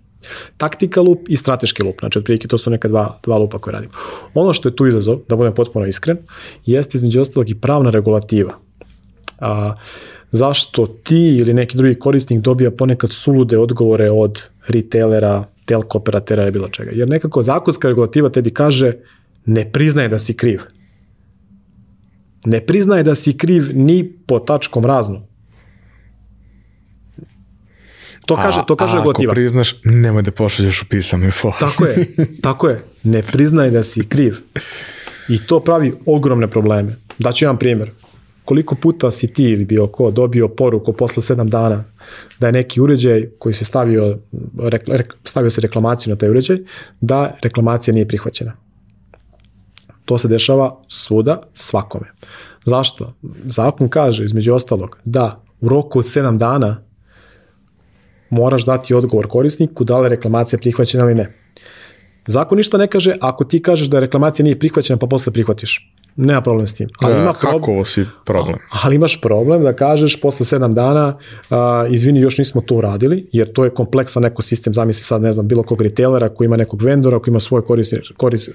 taktika 0.57 1.01
lup 1.01 1.29
i 1.29 1.37
strateški 1.37 1.83
lup. 1.83 1.97
Znači 2.01 2.19
otprilike 2.19 2.49
to 2.49 2.59
su 2.59 2.71
neka 2.71 2.89
dva, 2.89 3.21
dva 3.23 3.39
lupa 3.39 3.59
koje 3.59 3.73
radimo. 3.73 3.93
Ono 4.35 4.53
što 4.53 4.69
je 4.69 4.77
tu 4.77 4.87
izazov, 4.87 5.19
da 5.29 5.37
budem 5.37 5.55
potpuno 5.55 5.87
iskren, 5.87 6.19
jeste 6.67 6.99
između 6.99 7.21
ostalog 7.21 7.51
i 7.51 7.55
pravna 7.55 7.91
regulativa. 7.91 8.59
A, 9.39 9.75
zašto 10.31 10.87
ti 10.87 11.37
ili 11.37 11.55
neki 11.55 11.77
drugi 11.77 11.95
korisnik 11.95 12.41
dobija 12.41 12.71
ponekad 12.71 13.13
sulude 13.13 13.59
odgovore 13.59 14.11
od 14.11 14.43
retailera, 14.69 15.45
telko 15.65 15.99
operatera 15.99 16.43
ili 16.43 16.53
bilo 16.53 16.69
čega. 16.69 16.91
Jer 16.95 17.09
nekako 17.09 17.43
zakonska 17.43 17.89
regulativa 17.89 18.29
tebi 18.29 18.51
kaže 18.51 18.93
ne 19.47 19.73
priznaje 19.73 20.09
da 20.09 20.19
si 20.19 20.37
kriv. 20.37 20.61
Ne 22.45 22.61
priznaje 22.61 23.03
da 23.03 23.15
si 23.15 23.37
kriv 23.39 23.71
ni 23.75 24.13
po 24.27 24.39
tačkom 24.39 24.87
razno. 24.87 25.27
To 28.27 28.37
kaže, 28.37 28.61
to 28.67 28.77
kaže 28.77 28.97
a. 28.97 29.01
Ako 29.01 29.23
priznaš, 29.31 29.75
nemoj 29.85 30.23
da 30.23 30.31
pošalješ 30.31 30.83
u 30.83 30.89
pisanoj 30.89 31.31
formi. 31.31 31.59
Tako 31.61 31.85
je, 31.85 32.07
tako 32.43 32.69
je. 32.69 32.83
Ne 33.05 33.23
priznaj 33.23 33.71
da 33.71 33.83
si 33.83 34.09
kriv. 34.09 34.37
I 35.29 35.39
to 35.39 35.61
pravi 35.61 35.93
ogromne 36.07 36.49
probleme. 36.49 36.97
Daću 37.19 37.45
jedan 37.45 37.59
primjer. 37.59 37.91
Koliko 38.45 38.75
puta 38.75 39.11
si 39.11 39.33
ti 39.33 39.45
ili 39.45 39.65
bilo 39.65 39.87
ko 39.87 40.11
dobio 40.11 40.49
poruku 40.49 40.93
posle 40.93 41.23
sedam 41.23 41.51
dana 41.51 41.85
da 42.41 42.47
je 42.47 42.53
neki 42.53 42.81
uređaj 42.81 43.29
koji 43.39 43.55
se 43.55 43.65
stavio, 43.65 44.19
rekla- 44.59 44.97
rek- 44.97 45.15
stavio 45.25 45.51
se 45.51 45.61
reklamaciju 45.61 46.11
na 46.11 46.19
taj 46.19 46.31
uređaj, 46.31 46.59
da 47.01 47.37
reklamacija 47.43 47.95
nije 47.95 48.09
prihvaćena. 48.09 48.53
To 50.05 50.19
se 50.19 50.29
dešava 50.29 50.77
svuda, 50.89 51.41
svakome. 51.55 52.07
Zašto? 52.65 53.15
Zakon 53.45 53.89
kaže, 53.89 54.25
između 54.25 54.55
ostalog, 54.55 54.99
da 55.05 55.43
u 55.61 55.69
roku 55.69 55.99
od 55.99 56.05
7 56.05 56.39
dana 56.39 56.83
moraš 58.31 58.65
dati 58.65 58.95
odgovor 58.95 59.29
korisniku 59.29 59.85
da 59.85 60.01
li 60.01 60.07
je 60.07 60.11
reklamacija 60.11 60.59
prihvaćena 60.59 61.05
ili 61.05 61.15
ne. 61.15 61.35
Zakon 62.27 62.59
ništa 62.59 62.79
ne 62.79 62.87
kaže 62.87 63.17
ako 63.21 63.45
ti 63.45 63.63
kažeš 63.63 63.89
da 63.89 64.01
reklamacija 64.01 64.45
nije 64.45 64.59
prihvaćena 64.59 64.97
pa 64.97 65.07
posle 65.07 65.33
prihvatiš. 65.33 65.93
Nema 66.17 66.41
problem 66.41 66.67
s 66.67 66.75
tim. 66.75 66.89
Ali, 67.01 67.19
ima 67.19 67.33
problem, 67.33 67.61
Hakovo 67.61 67.85
si 67.85 68.07
problem. 68.25 68.57
ali 68.83 68.95
imaš 68.95 69.21
problem 69.21 69.63
da 69.63 69.73
kažeš 69.73 70.21
posle 70.21 70.59
7 70.59 70.75
dana 70.75 71.19
a, 71.51 71.87
izvini 71.91 72.21
još 72.21 72.39
nismo 72.39 72.61
to 72.61 72.75
uradili 72.75 73.29
jer 73.33 73.53
to 73.53 73.65
je 73.65 73.71
kompleksan 73.71 74.25
ekosistem 74.25 74.75
zamisli 74.75 75.05
sad 75.05 75.23
ne 75.23 75.33
znam 75.33 75.49
bilo 75.49 75.63
kog 75.63 75.83
retailera 75.83 76.29
koji 76.29 76.47
ima 76.47 76.57
nekog 76.57 76.83
vendora 76.83 77.19
koji 77.19 77.33
ima 77.33 77.41
svoj 77.41 77.65
koris, 77.67 77.93
koris, 78.17 78.49
uh, 78.49 78.55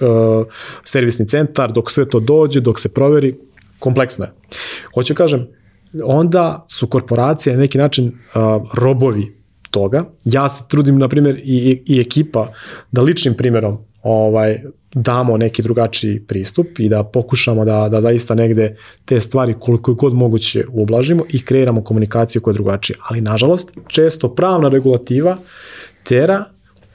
servisni 0.84 1.28
centar 1.28 1.72
dok 1.72 1.92
sve 1.92 2.10
to 2.10 2.20
dođe 2.20 2.62
dok 2.62 2.80
se 2.80 2.90
proveri 2.90 3.36
kompleksno 3.80 4.26
je. 4.26 4.32
Hoću 4.94 5.16
kažem 5.16 5.48
onda 6.04 6.66
su 6.70 6.88
korporacije 6.88 7.54
na 7.54 7.60
neki 7.60 7.78
način 7.78 8.06
uh, 8.08 8.42
robovi 8.74 9.38
toga. 9.72 10.06
Ja 10.24 10.50
se 10.50 10.64
trudim, 10.70 10.98
na 10.98 11.08
primjer, 11.08 11.42
i, 11.44 11.84
i 11.86 12.00
ekipa 12.00 12.52
da 12.92 13.02
ličnim 13.02 13.34
primjerom 13.34 13.78
ovaj, 14.04 14.64
damo 15.02 15.38
neki 15.38 15.62
drugačiji 15.62 16.20
pristup 16.20 16.80
i 16.80 16.90
da 16.90 17.04
pokušamo 17.04 17.66
da, 17.66 17.90
da 17.90 18.02
zaista 18.02 18.36
negde 18.36 18.76
te 19.06 19.20
stvari 19.20 19.56
koliko 19.60 19.94
god 19.94 20.14
moguće 20.14 20.66
ublažimo 20.74 21.24
i 21.30 21.46
kreiramo 21.46 21.84
komunikaciju 21.84 22.42
koja 22.42 22.52
je 22.52 22.56
drugačija. 22.56 22.98
Ali, 23.10 23.22
nažalost, 23.22 23.72
često 23.88 24.36
pravna 24.36 24.70
regulativa 24.70 25.38
tera 26.04 26.44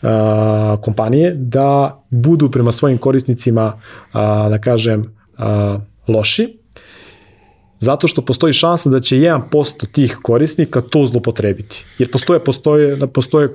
a, 0.02 0.76
kompanije 0.82 1.34
da 1.34 2.02
budu 2.10 2.50
prema 2.50 2.72
svojim 2.72 2.98
korisnicima, 2.98 3.80
a, 4.12 4.48
da 4.48 4.58
kažem, 4.58 5.02
a, 5.38 5.78
loši, 6.08 6.58
zato 7.78 8.08
što 8.08 8.22
postoji 8.22 8.52
šansa 8.52 8.90
da 8.90 9.00
će 9.00 9.16
1% 9.16 9.92
tih 9.92 10.18
korisnika 10.22 10.80
to 10.80 11.06
zlopotrebiti. 11.06 11.84
Jer 11.98 12.10
postoje, 12.10 12.44
postoje, 12.44 13.06
postoje 13.06 13.48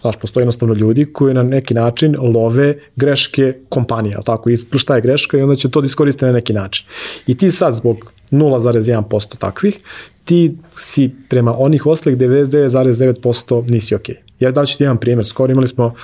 Znaš, 0.00 0.16
postoje 0.16 0.42
jednostavno 0.42 0.74
ljudi 0.74 1.06
koji 1.12 1.34
na 1.34 1.42
neki 1.42 1.74
način 1.74 2.16
love 2.18 2.74
greške 2.96 3.54
kompanija, 3.68 4.16
ali 4.16 4.24
tako, 4.24 4.50
i 4.50 4.58
šta 4.76 4.94
je 4.94 5.00
greška 5.00 5.38
i 5.38 5.42
onda 5.42 5.56
će 5.56 5.70
to 5.70 5.80
da 5.80 5.86
iskoriste 5.86 6.26
na 6.26 6.32
neki 6.32 6.52
način. 6.52 6.86
I 7.26 7.36
ti 7.36 7.50
sad 7.50 7.74
zbog 7.74 8.12
0,1% 8.30 9.36
takvih, 9.38 9.78
ti 10.24 10.56
si 10.76 11.10
prema 11.28 11.58
onih 11.58 11.86
ostalih 11.86 12.18
99,9% 12.18 13.70
nisi 13.70 13.94
ok. 13.94 14.08
Ja 14.40 14.50
daću 14.50 14.78
ti 14.78 14.84
jedan 14.84 14.98
primjer, 14.98 15.26
skoro 15.26 15.52
imali 15.52 15.68
smo 15.68 15.94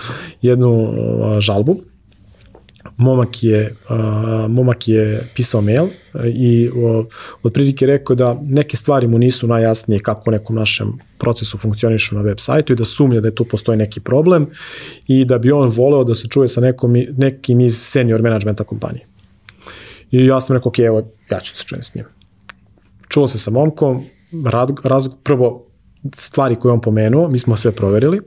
jednu 0.42 0.94
žalbu, 1.38 1.76
momak 2.97 3.42
je, 3.44 3.74
uh, 3.90 3.97
momak 4.49 4.88
je 4.88 5.28
pisao 5.34 5.61
mail 5.61 5.84
uh, 5.84 5.90
i 6.24 6.68
uh, 6.68 7.07
otprilike 7.42 7.86
rekao 7.86 8.16
da 8.16 8.40
neke 8.42 8.76
stvari 8.76 9.07
mu 9.07 9.18
nisu 9.18 9.47
najjasnije 9.47 10.01
kako 10.03 10.30
u 10.30 10.32
nekom 10.32 10.57
našem 10.57 10.92
procesu 11.18 11.59
funkcionišu 11.59 12.14
na 12.14 12.20
web 12.20 12.38
sajtu 12.38 12.72
i 12.72 12.76
da 12.76 12.84
sumnja 12.84 13.20
da 13.20 13.28
je 13.28 13.34
tu 13.34 13.44
postoji 13.44 13.78
neki 13.78 14.01
problem 14.01 14.47
i 15.07 15.24
da 15.24 15.38
bi 15.38 15.53
on 15.53 15.68
voleo 15.68 16.05
da 16.05 16.14
se 16.14 16.28
čuje 16.28 16.49
sa 16.49 16.61
nekom, 16.61 16.97
nekim 17.16 17.61
iz 17.61 17.78
senior 17.78 18.22
managementa 18.22 18.64
kompanije. 18.64 19.07
I 20.11 20.26
ja 20.26 20.40
sam 20.40 20.57
rekao, 20.57 20.68
ok, 20.68 20.78
evo, 20.78 20.99
ja 21.30 21.40
ću 21.40 21.53
da 21.53 21.59
se 21.59 21.64
čujem 21.66 21.82
s 21.82 21.94
njim. 21.94 22.05
Čuo 23.09 23.26
se 23.26 23.38
sa 23.38 23.51
momkom, 23.51 24.05
rad, 24.44 24.70
raz, 24.84 25.09
prvo 25.22 25.66
stvari 26.14 26.57
koje 26.57 26.70
je 26.70 26.74
on 26.74 26.80
pomenuo, 26.80 27.28
mi 27.28 27.38
smo 27.38 27.57
sve 27.57 27.72
proverili. 27.72 28.20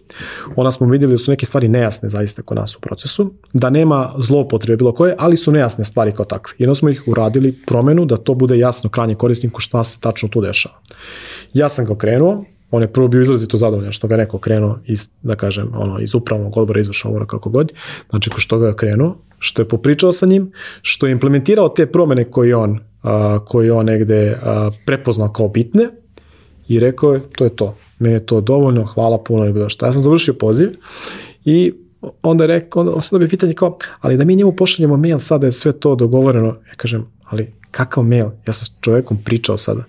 Ona 0.55 0.71
smo 0.71 0.87
vidjeli 0.87 1.13
da 1.13 1.17
su 1.17 1.31
neke 1.31 1.45
stvari 1.45 1.67
nejasne 1.67 2.09
zaista 2.09 2.41
kod 2.41 2.57
nas 2.57 2.75
u 2.75 2.79
procesu, 2.79 3.33
da 3.53 3.69
nema 3.69 4.13
zloupotrebe 4.17 4.77
bilo 4.77 4.93
koje, 4.93 5.15
ali 5.17 5.37
su 5.37 5.51
nejasne 5.51 5.85
stvari 5.85 6.11
kao 6.11 6.25
takve. 6.25 6.55
Jedno 6.57 6.75
smo 6.75 6.89
ih 6.89 7.03
uradili 7.07 7.55
promenu 7.67 8.05
da 8.05 8.17
to 8.17 8.33
bude 8.33 8.57
jasno 8.57 8.89
krajnje 8.89 9.15
korisniku 9.15 9.59
šta 9.59 9.83
se 9.83 9.97
tačno 9.99 10.29
tu 10.29 10.41
dešava. 10.41 10.75
Ja 11.53 11.69
sam 11.69 11.85
ga 11.85 11.93
okrenuo, 11.93 12.45
on 12.71 12.81
je 12.81 12.91
prvo 12.93 13.07
bio 13.07 13.21
izrazito 13.21 13.57
zadovoljan 13.57 13.91
što 13.91 14.07
ga 14.07 14.17
neko 14.17 14.37
krenuo 14.37 14.79
iz, 14.85 15.09
da 15.21 15.35
kažem, 15.35 15.71
ono, 15.75 15.99
iz 15.99 16.15
upravnog 16.15 16.57
odbora, 16.57 16.79
izvršnog 16.79 17.13
odbora, 17.13 17.25
kako 17.25 17.49
god. 17.49 17.73
Znači, 18.09 18.29
što 18.37 18.59
ga 18.59 18.67
je 18.67 18.75
krenuo, 18.75 19.17
što 19.39 19.61
je 19.61 19.67
popričao 19.67 20.11
sa 20.13 20.25
njim, 20.25 20.51
što 20.81 21.07
je 21.07 21.11
implementirao 21.11 21.69
te 21.69 21.85
promene 21.85 22.23
koje 22.23 22.55
on, 22.55 22.79
a, 23.03 23.39
koje 23.45 23.71
on 23.71 23.85
negde 23.85 24.39
a, 24.43 24.71
prepoznao 24.85 25.31
kao 25.31 25.47
bitne 25.47 25.89
i 26.69 26.79
rekao 26.79 27.13
je, 27.13 27.21
to 27.35 27.43
je 27.43 27.55
to. 27.55 27.75
Meni 27.99 28.15
je 28.15 28.25
to 28.25 28.41
dovoljno, 28.41 28.85
hvala 28.85 29.23
puno, 29.23 29.43
ne 29.43 29.51
bilo 29.51 29.69
što. 29.69 29.85
Ja 29.85 29.91
sam 29.91 30.01
završio 30.01 30.33
poziv 30.33 30.69
i 31.45 31.73
onda 32.21 32.43
je 32.43 32.47
rekao, 32.47 32.81
onda 32.81 33.01
sam 33.01 33.15
dobio 33.15 33.29
pitanje 33.29 33.53
kao, 33.53 33.77
ali 33.99 34.17
da 34.17 34.25
mi 34.25 34.35
njemu 34.35 34.51
pošaljemo 34.51 34.97
mail 34.97 35.19
sada 35.19 35.45
je 35.45 35.51
sve 35.51 35.71
to 35.71 35.95
dogovoreno. 35.95 36.47
Ja 36.47 36.75
kažem, 36.77 37.05
ali 37.23 37.53
kakav 37.71 38.03
mail? 38.03 38.25
Ja 38.47 38.53
sam 38.53 38.65
s 38.65 38.71
čovekom 38.81 39.17
pričao 39.23 39.57
sada. 39.57 39.83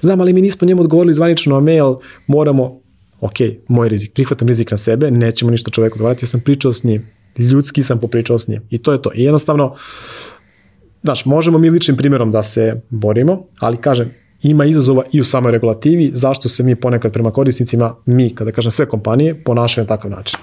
Znam, 0.00 0.20
ali 0.20 0.32
mi 0.32 0.40
nismo 0.40 0.66
njemu 0.68 0.82
odgovorili 0.82 1.14
zvanično 1.14 1.54
na 1.54 1.60
mail, 1.60 1.94
moramo, 2.26 2.80
ok, 3.20 3.36
moj 3.68 3.88
rizik, 3.88 4.14
prihvatam 4.14 4.48
rizik 4.48 4.70
na 4.70 4.76
sebe, 4.76 5.10
nećemo 5.10 5.50
ništa 5.50 5.70
čoveku 5.70 5.94
odgovarati, 5.94 6.24
ja 6.24 6.28
sam 6.28 6.40
pričao 6.40 6.72
s 6.72 6.84
njim, 6.84 7.06
ljudski 7.38 7.82
sam 7.82 8.00
popričao 8.00 8.38
s 8.38 8.48
njim 8.48 8.62
i 8.70 8.78
to 8.78 8.92
je 8.92 9.02
to. 9.02 9.10
I 9.14 9.22
jednostavno, 9.22 9.74
znaš, 11.02 11.24
možemo 11.24 11.58
mi 11.58 11.70
ličnim 11.70 11.96
primjerom 11.96 12.30
da 12.30 12.42
se 12.42 12.80
borimo, 12.90 13.46
ali 13.58 13.76
kažem, 13.76 14.21
ima 14.42 14.64
izazova 14.64 15.02
i 15.12 15.20
u 15.20 15.24
samoj 15.24 15.52
regulativi, 15.52 16.10
zašto 16.14 16.48
se 16.48 16.62
mi 16.62 16.76
ponekad 16.76 17.12
prema 17.12 17.30
korisnicima, 17.30 17.94
mi, 18.06 18.34
kada 18.34 18.52
kažem 18.52 18.70
sve 18.70 18.88
kompanije, 18.88 19.34
ponašaju 19.34 19.84
na 19.84 19.88
takav 19.88 20.10
način. 20.10 20.38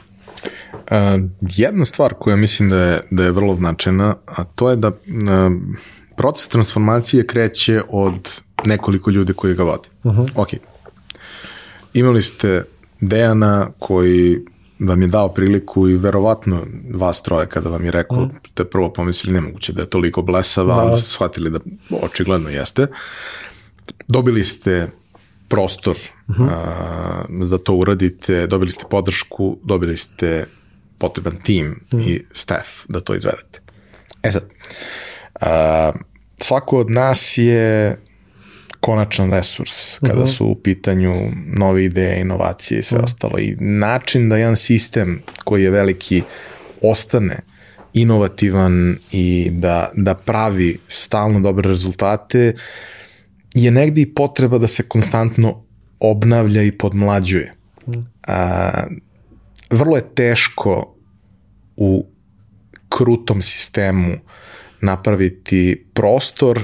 Uh, 0.73 1.21
jedna 1.41 1.85
stvar 1.85 2.13
koja 2.13 2.35
mislim 2.35 2.69
da 2.69 2.83
je, 2.83 2.99
da 3.09 3.23
je 3.23 3.31
vrlo 3.31 3.55
značajna, 3.55 4.15
a 4.25 4.43
to 4.43 4.69
je 4.69 4.75
da 4.75 4.87
uh, 4.87 4.95
proces 6.17 6.47
transformacije 6.47 7.27
kreće 7.27 7.81
od 7.89 8.41
nekoliko 8.65 9.11
ljudi 9.11 9.33
koji 9.33 9.53
ga 9.53 9.63
vode. 9.63 9.89
Uh 10.03 10.13
-huh. 10.13 10.29
Ok. 10.35 10.49
Imali 11.93 12.21
ste 12.21 12.63
Dejana 13.01 13.71
koji 13.79 14.39
vam 14.79 15.01
je 15.01 15.07
dao 15.07 15.29
priliku 15.29 15.89
i 15.89 15.97
verovatno 15.97 16.65
vas 16.93 17.23
troje 17.23 17.45
kada 17.47 17.69
vam 17.69 17.85
je 17.85 17.91
rekao, 17.91 18.21
mm. 18.21 18.31
te 18.53 18.63
prvo 18.63 18.93
pomislili 18.93 19.33
nemoguće 19.33 19.73
da 19.73 19.81
je 19.81 19.89
toliko 19.89 20.21
blesava, 20.21 20.75
da. 20.75 20.81
onda 20.81 20.97
ste 20.97 21.09
shvatili 21.09 21.49
da 21.49 21.59
očigledno 22.01 22.49
jeste. 22.49 22.87
Dobili 24.07 24.43
ste 24.43 24.87
prostor 25.47 25.97
uh 26.27 26.35
-huh. 26.35 26.47
a, 26.51 27.45
da 27.49 27.57
to 27.57 27.73
uradite, 27.73 28.47
dobili 28.47 28.71
ste 28.71 28.83
podršku, 28.89 29.57
dobili 29.63 29.97
ste 29.97 30.45
potreban 30.97 31.37
tim 31.43 31.79
mm. 31.93 31.99
i 31.99 32.21
staff 32.31 32.67
da 32.87 32.99
to 32.99 33.15
izvedete. 33.15 33.59
E 34.23 34.31
sad, 34.31 34.49
a, 35.41 35.91
svako 36.37 36.79
od 36.79 36.91
nas 36.91 37.37
je 37.37 37.97
konačan 38.79 39.31
resurs 39.31 39.99
kada 39.99 40.13
uh 40.13 40.19
mhm. 40.19 40.29
-huh. 40.29 40.37
su 40.37 40.45
u 40.45 40.55
pitanju 40.55 41.31
nove 41.45 41.85
ideje, 41.85 42.21
inovacije 42.21 42.79
i 42.79 42.83
sve 42.83 42.95
uh 42.95 42.99
mhm. 42.99 43.05
-huh. 43.05 43.13
ostalo. 43.13 43.39
I 43.39 43.55
način 43.59 44.29
da 44.29 44.37
jedan 44.37 44.55
sistem 44.55 45.21
koji 45.43 45.63
je 45.63 45.69
veliki 45.69 46.23
ostane 46.81 47.39
inovativan 47.93 48.97
i 49.11 49.49
da, 49.51 49.91
da 49.95 50.13
pravi 50.13 50.77
stalno 50.87 51.39
dobre 51.39 51.69
rezultate 51.69 52.53
je 53.53 53.71
negdje 53.71 54.01
i 54.01 54.13
potreba 54.13 54.57
da 54.57 54.67
se 54.67 54.83
konstantno 54.83 55.63
obnavlja 55.99 56.63
i 56.63 56.71
podmlađuje. 56.71 57.53
Mhm. 57.87 57.99
A, 58.27 58.83
vrlo 59.69 59.95
je 59.95 60.15
teško 60.15 60.95
u 61.75 62.05
krutom 62.89 63.41
sistemu 63.41 64.17
napraviti 64.81 65.85
prostor 65.93 66.63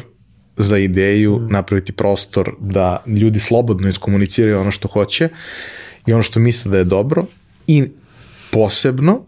za 0.57 0.77
ideju, 0.77 1.39
mm. 1.39 1.47
napraviti 1.51 1.91
prostor 1.91 2.55
da 2.59 3.03
ljudi 3.05 3.39
slobodno 3.39 3.89
iskomuniciraju 3.89 4.59
ono 4.59 4.71
što 4.71 4.87
hoće 4.87 5.29
i 6.05 6.13
ono 6.13 6.23
što 6.23 6.39
misle 6.39 6.71
da 6.71 6.77
je 6.77 6.83
dobro 6.83 7.25
i 7.67 7.83
posebno 8.51 9.25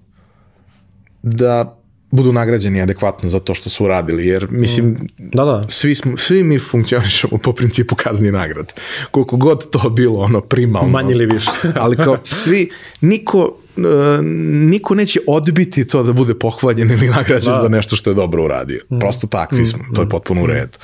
da 1.23 1.76
budu 2.11 2.33
nagrađeni 2.33 2.81
adekvatno 2.81 3.29
za 3.29 3.39
to 3.39 3.53
što 3.53 3.69
su 3.69 3.85
uradili, 3.85 4.27
jer 4.27 4.47
mislim, 4.49 4.85
mm. 4.85 5.07
da, 5.17 5.45
da. 5.45 5.65
Svi, 5.69 5.95
smo, 5.95 6.17
svi 6.17 6.43
mi 6.43 6.59
funkcionišemo 6.59 7.37
po 7.37 7.53
principu 7.53 7.95
kazni 7.95 8.31
nagrad. 8.31 8.73
Koliko 9.11 9.37
god 9.37 9.69
to 9.69 9.89
bilo 9.89 10.19
ono 10.19 10.41
primalno. 10.41 10.89
Manje 10.89 11.11
ili 11.11 11.25
više. 11.25 11.51
ali 11.75 11.95
kao 11.95 12.17
svi, 12.23 12.69
niko 13.01 13.57
uh, 13.77 13.83
niko 14.69 14.95
neće 14.95 15.19
odbiti 15.27 15.87
to 15.87 16.03
da 16.03 16.13
bude 16.13 16.33
pohvaljen 16.33 16.91
ili 16.91 17.07
nagrađen 17.07 17.53
da. 17.53 17.61
za 17.61 17.69
nešto 17.69 17.95
što 17.95 18.09
je 18.09 18.13
dobro 18.13 18.43
uradio. 18.43 18.81
Mm. 18.91 18.99
Prosto 18.99 19.27
takvi 19.27 19.65
smo, 19.65 19.85
to 19.95 20.01
je 20.01 20.05
mm. 20.05 20.09
potpuno 20.09 20.43
u 20.43 20.45
redu. 20.45 20.77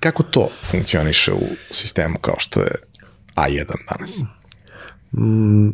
Kako 0.00 0.22
to 0.22 0.48
funkcioniše 0.70 1.32
u 1.32 1.42
sistemu 1.70 2.18
kao 2.20 2.34
što 2.38 2.60
je 2.60 2.70
A1 3.34 3.64
danas? 3.90 4.18
Mm, 5.12 5.68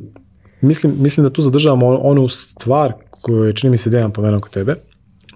mislim, 0.60 0.94
mislim 0.98 1.24
da 1.24 1.32
tu 1.32 1.42
zadržavamo 1.42 1.86
onu 1.86 2.28
stvar 2.28 2.92
koju 3.24 3.44
je, 3.44 3.52
čini 3.52 3.70
mi 3.70 3.76
se 3.76 3.90
Dejan 3.90 4.12
pomenuo 4.12 4.40
kod 4.40 4.50
tebe. 4.50 4.74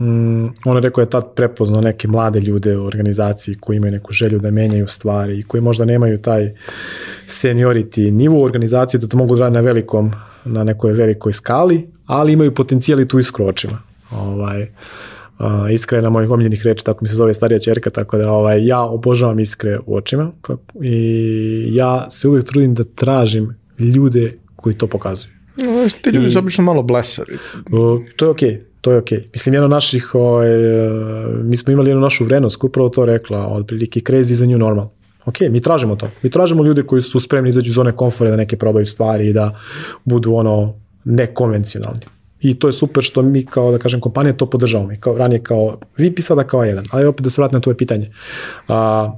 Mm, 0.00 0.44
on 0.66 0.76
je 0.76 0.80
rekao 0.80 1.02
je 1.02 1.10
tad 1.10 1.34
prepoznao 1.34 1.80
neke 1.80 2.08
mlade 2.08 2.40
ljude 2.40 2.76
u 2.76 2.84
organizaciji 2.84 3.56
koji 3.60 3.76
imaju 3.76 3.92
neku 3.92 4.12
želju 4.12 4.38
da 4.38 4.50
menjaju 4.50 4.88
stvari 4.88 5.38
i 5.38 5.42
koji 5.42 5.60
možda 5.60 5.84
nemaju 5.84 6.18
taj 6.22 6.52
seniority 7.26 8.10
nivo 8.10 8.38
u 8.38 8.44
organizaciji 8.44 9.00
da 9.00 9.08
to 9.08 9.16
mogu 9.16 9.36
da 9.36 9.50
na 9.50 9.60
velikom, 9.60 10.12
na 10.44 10.64
nekoj 10.64 10.92
velikoj 10.92 11.32
skali, 11.32 11.86
ali 12.06 12.32
imaju 12.32 12.54
potencijal 12.54 13.00
i 13.00 13.08
tu 13.08 13.18
iskru 13.18 13.46
očima. 13.46 13.78
Ovaj, 14.10 14.62
uh, 14.62 15.72
iskra 15.72 15.98
je 15.98 16.02
na 16.02 16.10
mojih 16.10 16.30
omiljenih 16.30 16.62
reči, 16.64 16.84
tako 16.84 16.98
mi 17.02 17.08
se 17.08 17.16
zove 17.16 17.34
starija 17.34 17.58
čerka, 17.58 17.90
tako 17.90 18.18
da 18.18 18.32
ovaj, 18.32 18.66
ja 18.66 18.82
obožavam 18.82 19.38
iskre 19.38 19.78
u 19.86 19.96
očima 19.96 20.32
i 20.82 21.68
ja 21.72 22.10
se 22.10 22.28
uvijek 22.28 22.46
trudim 22.46 22.74
da 22.74 22.84
tražim 22.84 23.56
ljude 23.78 24.38
koji 24.56 24.74
to 24.74 24.86
pokazuju. 24.86 25.37
No, 25.58 25.88
ti 26.02 26.10
ljudi 26.10 26.30
su 26.30 26.38
obično 26.38 26.64
malo 26.64 26.82
blesavi. 26.82 27.38
Uh, 27.70 28.00
to 28.16 28.24
je 28.24 28.30
okej. 28.30 28.50
Okay 28.50 28.68
to 28.80 28.92
je 28.92 28.98
okej. 28.98 29.18
Okay. 29.18 29.28
Mislim, 29.32 29.54
jedno 29.54 29.68
naših, 29.68 30.14
ovaj, 30.14 30.48
mi 31.42 31.56
smo 31.56 31.72
imali 31.72 31.90
jednu 31.90 32.02
našu 32.02 32.24
vrednost, 32.24 32.64
upravo 32.64 32.88
to 32.88 33.04
rekla, 33.04 33.46
otprilike 33.46 34.00
crazy 34.00 34.32
is 34.32 34.40
a 34.40 34.46
new 34.46 34.58
normal. 34.58 34.88
Ok, 35.24 35.40
mi 35.50 35.60
tražimo 35.60 35.96
to. 35.96 36.10
Mi 36.22 36.30
tražimo 36.30 36.64
ljude 36.64 36.82
koji 36.82 37.02
su 37.02 37.20
spremni 37.20 37.48
izađu 37.48 37.68
iz 37.68 37.74
zone 37.74 37.92
komfore 37.96 38.30
da 38.30 38.36
neke 38.36 38.56
probaju 38.56 38.86
stvari 38.86 39.28
i 39.28 39.32
da 39.32 39.54
budu 40.04 40.34
ono 40.34 40.74
nekonvencionalni. 41.04 42.00
I 42.40 42.58
to 42.58 42.66
je 42.66 42.72
super 42.72 43.02
što 43.02 43.22
mi 43.22 43.46
kao, 43.46 43.72
da 43.72 43.78
kažem, 43.78 44.00
kompanija 44.00 44.32
to 44.32 44.50
podržavamo. 44.50 44.92
I 44.92 44.96
kao, 44.96 45.18
ranije 45.18 45.42
kao 45.42 45.78
VIP 45.96 46.18
i 46.18 46.22
sada 46.22 46.44
kao 46.44 46.64
jedan. 46.64 46.86
Ali 46.90 47.06
opet 47.06 47.22
da 47.22 47.30
se 47.30 47.40
vratim 47.40 47.56
na 47.56 47.60
tvoje 47.60 47.76
pitanje. 47.76 48.12
A, 48.68 49.12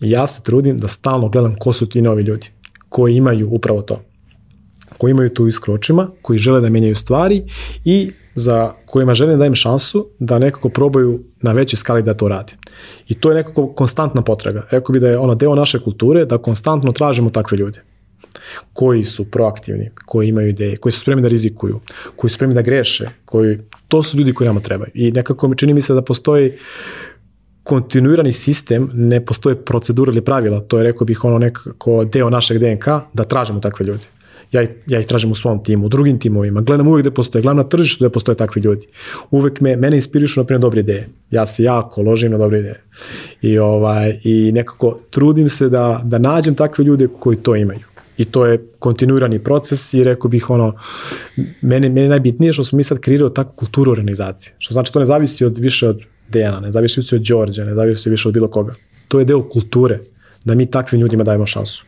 ja 0.00 0.26
se 0.26 0.42
trudim 0.42 0.78
da 0.78 0.88
stalno 0.88 1.28
gledam 1.28 1.56
ko 1.56 1.72
su 1.72 1.88
ti 1.88 2.02
novi 2.02 2.22
ljudi 2.22 2.48
koji 2.88 3.16
imaju 3.16 3.48
upravo 3.50 3.82
to 3.82 4.02
koji 5.02 5.10
imaju 5.10 5.30
tu 5.34 5.46
iskru 5.46 5.74
očima, 5.74 6.10
koji 6.22 6.38
žele 6.38 6.60
da 6.60 6.68
menjaju 6.70 6.94
stvari 6.94 7.42
i 7.84 8.12
za 8.34 8.74
kojima 8.86 9.14
želim 9.14 9.38
da 9.38 9.46
im 9.46 9.54
šansu 9.54 10.08
da 10.18 10.38
nekako 10.38 10.68
probaju 10.68 11.24
na 11.40 11.52
većoj 11.52 11.76
skali 11.76 12.02
da 12.02 12.14
to 12.14 12.28
rade. 12.28 12.52
I 13.08 13.14
to 13.14 13.30
je 13.30 13.34
nekako 13.34 13.66
konstantna 13.72 14.22
potraga. 14.22 14.62
Rekao 14.70 14.92
bi 14.92 15.00
da 15.00 15.08
je 15.08 15.18
ono 15.18 15.34
deo 15.34 15.54
naše 15.54 15.80
kulture 15.82 16.24
da 16.24 16.38
konstantno 16.38 16.92
tražimo 16.92 17.30
takve 17.30 17.58
ljude 17.58 17.82
koji 18.72 19.04
su 19.04 19.24
proaktivni, 19.30 19.90
koji 20.06 20.28
imaju 20.28 20.48
ideje, 20.48 20.76
koji 20.76 20.92
su 20.92 21.00
spremni 21.00 21.22
da 21.22 21.28
rizikuju, 21.28 21.80
koji 22.16 22.30
su 22.30 22.34
spremni 22.34 22.54
da 22.54 22.62
greše, 22.62 23.08
koji, 23.24 23.58
to 23.88 24.02
su 24.02 24.18
ljudi 24.18 24.34
koji 24.34 24.48
nama 24.48 24.60
trebaju. 24.60 24.90
I 24.94 25.10
nekako 25.10 25.48
mi 25.48 25.58
čini 25.58 25.74
mi 25.74 25.80
se 25.80 25.94
da 25.94 26.02
postoji 26.02 26.52
kontinuirani 27.62 28.32
sistem, 28.32 28.90
ne 28.94 29.24
postoje 29.24 29.64
procedura 29.64 30.12
ili 30.12 30.24
pravila, 30.24 30.60
to 30.60 30.78
je 30.78 30.84
rekao 30.84 31.04
bih 31.04 31.24
ono 31.24 31.38
nekako 31.38 32.04
deo 32.04 32.30
našeg 32.30 32.58
DNK, 32.58 32.86
da 33.12 33.24
tražimo 33.24 33.60
takve 33.60 33.86
ljude 33.86 34.21
ja, 34.52 34.66
ja 34.86 35.00
ih 35.00 35.06
tražim 35.06 35.30
u 35.30 35.34
svom 35.34 35.64
timu, 35.64 35.86
u 35.86 35.88
drugim 35.88 36.18
timovima, 36.18 36.60
gledam 36.60 36.88
uvek 36.88 37.02
gde 37.02 37.10
postoje, 37.10 37.42
gledam 37.42 37.56
na 37.56 37.62
tržištu 37.62 38.04
gde 38.04 38.12
postoje 38.12 38.36
takvi 38.36 38.60
ljudi. 38.60 38.86
Uvek 39.30 39.60
me, 39.60 39.76
mene 39.76 39.96
inspirišu 39.96 40.40
na 40.40 40.44
primjer 40.46 40.60
dobre 40.60 40.80
ideje. 40.80 41.08
Ja 41.30 41.46
se 41.46 41.62
jako 41.62 42.02
ložim 42.02 42.32
na 42.32 42.38
dobre 42.38 42.58
ideje. 42.58 42.82
I, 43.42 43.58
ovaj, 43.58 44.20
i 44.24 44.52
nekako 44.52 44.98
trudim 45.10 45.48
se 45.48 45.68
da, 45.68 46.00
da 46.04 46.18
nađem 46.18 46.54
takve 46.54 46.84
ljude 46.84 47.08
koji 47.18 47.36
to 47.36 47.56
imaju. 47.56 47.80
I 48.16 48.24
to 48.24 48.46
je 48.46 48.66
kontinuirani 48.78 49.38
proces 49.38 49.94
i 49.94 50.04
rekao 50.04 50.28
bih 50.28 50.50
ono, 50.50 50.74
meni, 51.62 51.88
meni 51.88 52.08
najbitnije 52.08 52.52
što 52.52 52.64
smo 52.64 52.76
mi 52.76 52.84
sad 52.84 52.98
kreirali 52.98 53.34
takvu 53.34 53.52
kulturu 53.56 53.92
organizacije. 53.92 54.54
Što 54.58 54.72
znači 54.72 54.92
to 54.92 54.98
ne 54.98 55.04
zavisi 55.04 55.44
od 55.44 55.58
više 55.58 55.88
od 55.88 56.00
Dejana, 56.28 56.60
ne 56.60 56.70
zavisi 56.70 57.14
od 57.14 57.22
Đorđa, 57.22 57.64
ne 57.64 57.74
zavisi 57.74 58.10
više 58.10 58.28
od 58.28 58.34
bilo 58.34 58.48
koga. 58.48 58.74
To 59.08 59.18
je 59.18 59.24
deo 59.24 59.42
kulture 59.48 59.98
da 60.44 60.54
mi 60.54 60.70
takvim 60.70 61.00
ljudima 61.00 61.24
dajemo 61.24 61.46
šansu. 61.46 61.84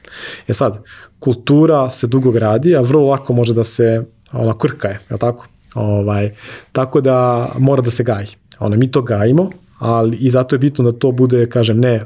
E 0.49 0.53
sad, 0.53 0.83
kultura 1.19 1.91
se 1.91 2.07
dugo 2.07 2.31
gradi, 2.31 2.77
a 2.77 2.81
vrlo 2.81 3.09
lako 3.11 3.33
može 3.33 3.55
da 3.55 3.65
se 3.65 4.05
ona 4.33 4.59
krka 4.59 4.89
je, 4.89 5.01
je 5.11 5.19
tako? 5.19 5.47
Ovaj, 5.75 6.35
tako 6.73 7.01
da 7.01 7.49
mora 7.59 7.83
da 7.83 7.91
se 7.91 8.05
gaji. 8.05 8.27
Ona, 8.59 8.77
mi 8.77 8.91
to 8.91 9.03
gajimo, 9.03 9.51
ali 9.79 10.17
i 10.17 10.31
zato 10.31 10.55
je 10.55 10.59
bitno 10.59 10.91
da 10.91 10.99
to 10.99 11.13
bude, 11.13 11.49
kažem, 11.49 11.81
ne 11.81 12.05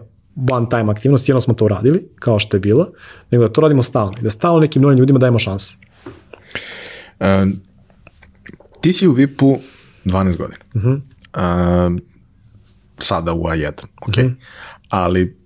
one 0.50 0.66
time 0.70 0.90
aktivnost, 0.90 1.28
jedno 1.28 1.40
smo 1.40 1.54
to 1.54 1.64
uradili, 1.64 2.08
kao 2.18 2.38
što 2.38 2.56
je 2.56 2.60
bilo, 2.60 2.92
nego 3.30 3.44
da 3.44 3.52
to 3.52 3.60
radimo 3.60 3.82
stalno 3.82 4.12
i 4.20 4.22
da 4.22 4.30
stalno 4.30 4.60
nekim 4.60 4.82
novim 4.82 4.98
ljudima 4.98 5.18
dajemo 5.18 5.38
šanse. 5.38 5.74
Uh, 7.20 7.26
ti 8.80 8.92
si 8.92 9.08
u 9.08 9.12
VIP-u 9.12 9.58
12 10.04 10.36
godina. 10.36 10.58
Uh 10.74 10.82
-huh. 10.82 11.00
uh, 11.94 12.00
sada 12.98 13.32
u 13.32 13.42
A1, 13.42 13.72
ok. 14.00 14.08
Uh 14.08 14.14
-huh. 14.14 14.34
Ali 14.88 15.37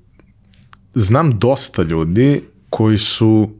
znam 0.94 1.38
dosta 1.38 1.82
ljudi 1.82 2.42
koji 2.70 2.98
su 2.98 3.50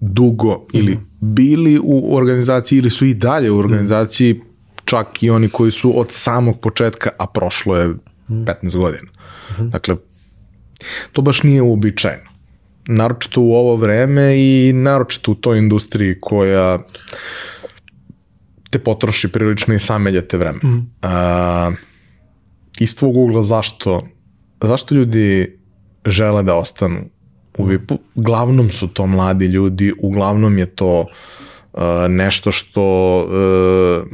dugo 0.00 0.66
ili 0.72 0.98
bili 1.20 1.80
u 1.82 2.16
organizaciji 2.16 2.78
ili 2.78 2.90
su 2.90 3.06
i 3.06 3.14
dalje 3.14 3.50
u 3.50 3.58
organizaciji, 3.58 4.40
čak 4.84 5.22
i 5.22 5.30
oni 5.30 5.48
koji 5.48 5.70
su 5.70 6.00
od 6.00 6.06
samog 6.10 6.60
početka, 6.60 7.10
a 7.18 7.26
prošlo 7.26 7.76
je 7.76 7.94
15 8.28 8.76
godina. 8.76 9.08
Dakle, 9.58 9.96
to 11.12 11.22
baš 11.22 11.42
nije 11.42 11.62
uobičajeno. 11.62 12.30
Naročito 12.88 13.40
u 13.40 13.52
ovo 13.52 13.76
vreme 13.76 14.36
i 14.36 14.72
naročito 14.74 15.32
u 15.32 15.34
toj 15.34 15.58
industriji 15.58 16.20
koja 16.20 16.78
te 18.70 18.78
potroši 18.78 19.28
prilično 19.28 19.74
i 19.74 19.78
sameljate 19.78 20.36
vreme. 20.36 20.58
Mm. 20.58 20.90
A, 21.02 21.72
iz 22.80 22.96
tvog 22.96 23.16
ugla 23.16 23.42
zašto, 23.42 24.02
zašto 24.60 24.94
ljudi 24.94 25.58
žele 26.06 26.42
da 26.42 26.54
ostanu 26.54 27.00
u 27.58 27.64
VIP-u? 27.64 27.98
Glavnom 28.14 28.70
su 28.70 28.88
to 28.88 29.06
mladi 29.06 29.46
ljudi, 29.46 29.92
uglavnom 29.98 30.58
je 30.58 30.66
to 30.66 31.00
uh, 31.72 31.80
nešto 32.08 32.52
što 32.52 33.16
uh, 33.18 34.06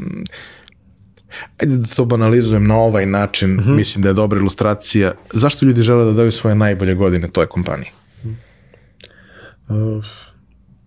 ajde 1.63 1.77
da 1.77 1.87
to 1.87 2.05
banalizujem 2.05 2.67
na 2.67 2.77
ovaj 2.77 3.07
način, 3.07 3.51
mm 3.51 3.59
-hmm. 3.59 3.77
mislim 3.77 4.03
da 4.03 4.09
je 4.09 4.15
dobra 4.15 4.39
ilustracija. 4.39 5.13
Zašto 5.33 5.67
ljudi 5.67 5.83
žele 5.83 6.05
da 6.05 6.13
daju 6.13 6.33
svoje 6.33 6.55
najbolje 6.55 6.95
godine 6.95 7.29
toj 7.29 7.47
kompaniji? 7.47 7.91
Uh, 9.69 10.05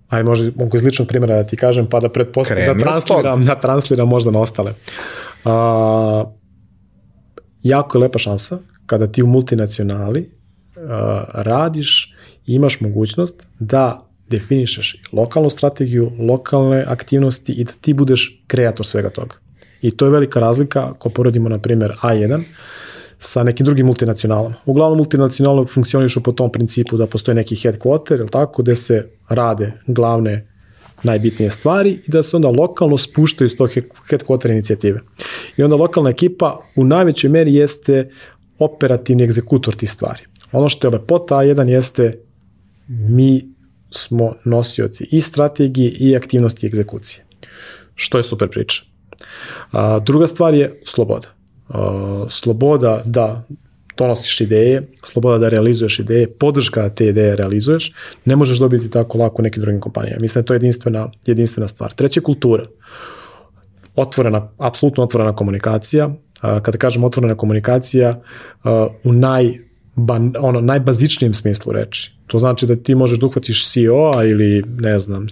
aj 0.10 0.24
može 0.24 0.52
mogu 0.56 0.78
iz 0.78 0.84
ličnog 0.84 1.08
primjera 1.08 1.36
da 1.36 1.44
ti 1.44 1.58
kažem, 1.58 1.88
pa 1.90 2.00
da 2.00 2.10
pretpostavim, 2.10 2.66
da 2.66 2.84
transliram, 2.84 3.46
da 3.46 3.60
transliram 3.60 4.08
možda 4.08 4.32
na 4.32 4.40
ostale. 4.40 4.74
Uh, 5.46 5.52
jako 7.64 7.98
je 7.98 8.02
lepa 8.02 8.20
šansa 8.20 8.58
kada 8.86 9.12
ti 9.12 9.24
u 9.24 9.28
multinacionali 9.28 10.32
radiš 11.34 12.16
imaš 12.46 12.82
mogućnost 12.82 13.48
da 13.60 14.08
definišeš 14.30 15.02
lokalnu 15.12 15.50
strategiju, 15.50 16.12
lokalne 16.20 16.86
aktivnosti 16.88 17.54
i 17.54 17.64
da 17.64 17.72
ti 17.82 17.94
budeš 17.94 18.44
kreator 18.48 18.86
svega 18.86 19.10
toga. 19.10 19.36
I 19.82 19.92
to 19.92 20.06
je 20.06 20.12
velika 20.12 20.40
razlika 20.40 20.88
ako 20.90 21.10
porodimo, 21.10 21.50
na 21.50 21.60
primjer, 21.60 21.92
A1 22.02 22.44
sa 23.20 23.44
nekim 23.44 23.66
drugim 23.66 23.86
multinacionalama. 23.86 24.56
Uglavnom 24.66 24.98
multinacionalno 24.98 25.66
funkcionišu 25.66 26.24
po 26.24 26.32
tom 26.32 26.52
principu 26.52 26.98
da 26.98 27.08
postoji 27.08 27.36
neki 27.36 27.56
headquarter, 27.56 28.20
ili 28.20 28.30
tako, 28.30 28.62
gde 28.62 28.76
se 28.76 29.08
rade 29.30 29.72
glavne 29.88 30.48
najbitnije 31.04 31.50
stvari 31.50 31.92
i 32.08 32.12
da 32.12 32.24
se 32.24 32.36
onda 32.36 32.50
lokalno 32.50 32.98
spuštaju 32.98 33.46
iz 33.46 33.58
tog 33.58 33.70
headquarter 34.10 34.52
inicijative. 34.52 35.00
I 35.58 35.64
onda 35.64 35.76
lokalna 35.76 36.10
ekipa 36.10 36.60
u 36.76 36.84
najvećoj 36.84 37.30
meri 37.30 37.54
jeste 37.54 38.10
operativni 38.60 39.24
egzekutor 39.24 39.76
tih 39.76 39.92
stvari. 39.92 40.22
Ono 40.54 40.70
što 40.70 40.88
je 40.88 40.92
lepota 40.92 41.36
A1 41.36 41.68
jeste 41.68 42.20
mi 42.88 43.46
smo 43.92 44.36
nosioci 44.46 45.08
i 45.12 45.22
strategije 45.22 45.92
i 45.92 46.16
aktivnosti 46.16 46.68
egzekucije. 46.68 47.26
Što 47.96 48.18
je 48.18 48.24
super 48.24 48.50
priča. 48.50 48.82
A, 49.72 50.00
druga 50.00 50.28
stvar 50.28 50.54
je 50.54 50.82
sloboda. 50.86 51.28
A, 51.70 52.26
sloboda 52.30 53.02
da 53.06 53.44
donosiš 53.98 54.42
ideje, 54.42 54.88
sloboda 55.04 55.38
da 55.38 55.50
realizuješ 55.50 56.00
ideje, 56.00 56.32
podrška 56.32 56.82
da 56.82 56.90
te 56.90 57.08
ideje 57.08 57.36
realizuješ, 57.36 57.94
ne 58.26 58.36
možeš 58.36 58.60
dobiti 58.60 58.90
tako 58.90 59.18
lako 59.18 59.42
nekim 59.42 59.62
drugim 59.62 59.82
kompanijama. 59.82 60.22
Mislim 60.22 60.42
da 60.42 60.46
to 60.46 60.54
je 60.54 60.56
jedinstvena, 60.56 61.12
jedinstvena 61.26 61.68
stvar. 61.68 61.94
Treće, 61.94 62.22
kultura. 62.22 62.66
Otvorena, 63.96 64.50
apsolutno 64.58 65.04
otvorena 65.04 65.36
komunikacija. 65.36 66.10
Kada 66.42 66.78
kažem 66.78 67.04
otvorena 67.04 67.36
komunikacija, 67.36 68.22
u 69.04 69.14
naj, 69.14 69.60
ban, 69.96 70.34
ono, 70.40 70.62
najbazičnijem 70.62 71.34
smislu 71.34 71.74
reči. 71.74 72.12
To 72.28 72.40
znači 72.40 72.66
da 72.68 72.76
ti 72.76 72.96
možeš 72.96 73.20
da 73.20 73.26
uhvatiš 73.26 73.72
CEO-a 73.72 74.24
ili, 74.24 74.64
ne 74.78 75.00
znam, 75.00 75.28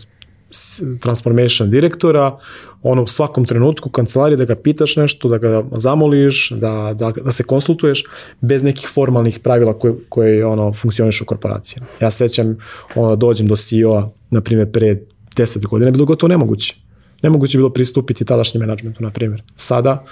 transformation 1.00 1.70
direktora, 1.70 2.38
ono 2.84 3.04
u 3.04 3.08
svakom 3.08 3.46
trenutku 3.46 3.90
u 3.90 3.92
kancelariji 3.92 4.38
da 4.38 4.46
ga 4.46 4.56
pitaš 4.56 4.96
nešto, 4.96 5.30
da 5.30 5.38
ga 5.38 5.64
zamoliš, 5.72 6.50
da, 6.52 6.94
da, 6.96 7.12
da 7.12 7.32
se 7.32 7.44
konsultuješ 7.44 8.04
bez 8.42 8.64
nekih 8.64 8.90
formalnih 8.90 9.40
pravila 9.40 9.80
koje, 9.80 9.94
koje 10.10 10.46
ono, 10.46 10.74
funkcioniš 10.74 11.22
u 11.22 11.26
korporacijama. 11.26 11.88
Ja 12.02 12.12
sećam, 12.12 12.58
ono, 12.96 13.16
dođem 13.16 13.48
do 13.48 13.56
CEO-a, 13.56 14.10
na 14.30 14.42
primjer, 14.42 14.72
pre 14.72 15.02
10 15.36 15.68
godina, 15.68 15.92
bilo 15.92 16.06
gotovo 16.06 16.28
nemoguće. 16.28 16.76
Nemoguće 17.22 17.58
je 17.58 17.60
bilo 17.60 17.70
pristupiti 17.70 18.26
tadašnjem 18.26 18.62
menadžmentu, 18.62 19.04
na 19.04 19.12
primjer. 19.12 19.44
Sada, 19.56 20.04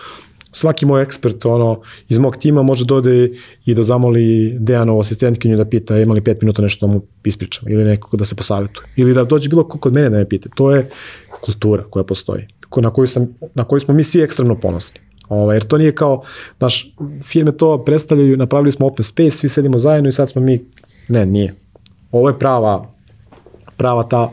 svaki 0.59 0.85
moj 0.85 1.03
ekspert 1.03 1.45
ono, 1.45 1.81
iz 2.09 2.17
mog 2.17 2.37
tima 2.37 2.63
može 2.63 2.85
dode 2.85 3.27
da 3.27 3.35
i 3.65 3.73
da 3.73 3.83
zamoli 3.83 4.55
Dejanovu 4.59 4.99
asistentkinju 4.99 5.57
da 5.57 5.65
pita 5.65 5.97
ima 5.99 6.13
li 6.13 6.21
pet 6.21 6.41
minuta 6.41 6.61
nešto 6.61 6.87
da 6.87 6.93
mu 6.93 7.01
ispričam 7.23 7.71
ili 7.71 7.83
nekako 7.83 8.17
da 8.17 8.25
se 8.25 8.35
posavetuje. 8.35 8.87
Ili 8.95 9.13
da 9.13 9.23
dođe 9.23 9.49
bilo 9.49 9.67
ko 9.67 9.77
kod 9.77 9.93
mene 9.93 10.09
da 10.09 10.17
me 10.17 10.29
pita. 10.29 10.49
To 10.55 10.71
je 10.71 10.89
kultura 11.41 11.83
koja 11.89 12.03
postoji, 12.03 12.47
na 12.77 12.89
koju, 12.93 13.07
sam, 13.07 13.27
na 13.55 13.63
koju 13.63 13.79
smo 13.79 13.93
mi 13.93 14.03
svi 14.03 14.21
ekstremno 14.21 14.59
ponosni. 14.59 14.99
Ovaj, 15.29 15.55
jer 15.55 15.63
to 15.63 15.77
nije 15.77 15.95
kao, 15.95 16.21
naš, 16.59 16.93
firme 17.23 17.51
to 17.51 17.83
predstavljaju, 17.85 18.37
napravili 18.37 18.71
smo 18.71 18.87
open 18.87 19.03
space, 19.03 19.37
svi 19.37 19.49
sedimo 19.49 19.79
zajedno 19.79 20.09
i 20.09 20.11
sad 20.11 20.29
smo 20.29 20.41
mi, 20.41 20.61
ne, 21.07 21.25
nije. 21.25 21.53
Ovo 22.11 22.29
je 22.29 22.39
prava, 22.39 22.93
prava 23.77 24.03
ta 24.03 24.29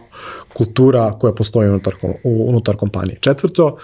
kultura 0.54 1.12
koja 1.12 1.32
postoji 1.32 1.68
unutar, 1.68 1.94
unutar 2.24 2.76
kompanije. 2.76 3.18
Četvrto, 3.20 3.76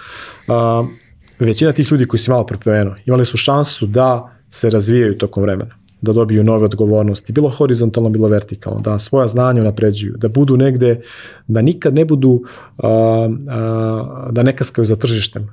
većina 1.39 1.71
tih 1.71 1.91
ljudi 1.91 2.05
koji 2.05 2.19
si 2.19 2.31
malo 2.31 2.45
prepomenuo, 2.45 2.95
imali 3.05 3.25
su 3.25 3.37
šansu 3.37 3.85
da 3.85 4.29
se 4.49 4.69
razvijaju 4.69 5.17
tokom 5.17 5.43
vremena, 5.43 5.75
da 6.01 6.13
dobiju 6.13 6.43
nove 6.43 6.65
odgovornosti, 6.65 7.33
bilo 7.33 7.49
horizontalno, 7.49 8.09
bilo 8.09 8.27
vertikalno, 8.27 8.79
da 8.79 8.99
svoja 8.99 9.27
znanja 9.27 9.63
napređuju, 9.63 10.17
da 10.17 10.27
budu 10.27 10.57
negde, 10.57 11.01
da 11.47 11.61
nikad 11.61 11.93
ne 11.93 12.05
budu, 12.05 12.43
a, 12.77 13.29
a, 13.49 14.29
da 14.31 14.43
ne 14.43 14.55
kaskaju 14.55 14.85
za 14.85 14.95
tržištem. 14.95 15.49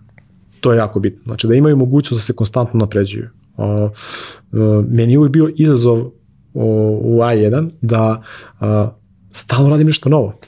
To 0.61 0.73
je 0.73 0.79
jako 0.79 1.01
bitno. 1.01 1.23
Znači 1.25 1.47
da 1.47 1.55
imaju 1.55 1.77
mogućnost 1.77 2.21
da 2.21 2.25
se 2.25 2.33
konstantno 2.33 2.81
napređuju. 2.81 3.29
A, 3.57 3.65
a, 3.65 4.83
meni 4.89 5.13
je 5.13 5.19
uvijek 5.19 5.33
bio 5.33 5.53
izazov 5.57 6.11
u 6.55 7.19
A1 7.23 7.71
da 7.81 8.23
a, 8.61 8.91
stalno 9.33 9.71
radim 9.71 9.87
nešto 9.87 10.09
novo. 10.09 10.41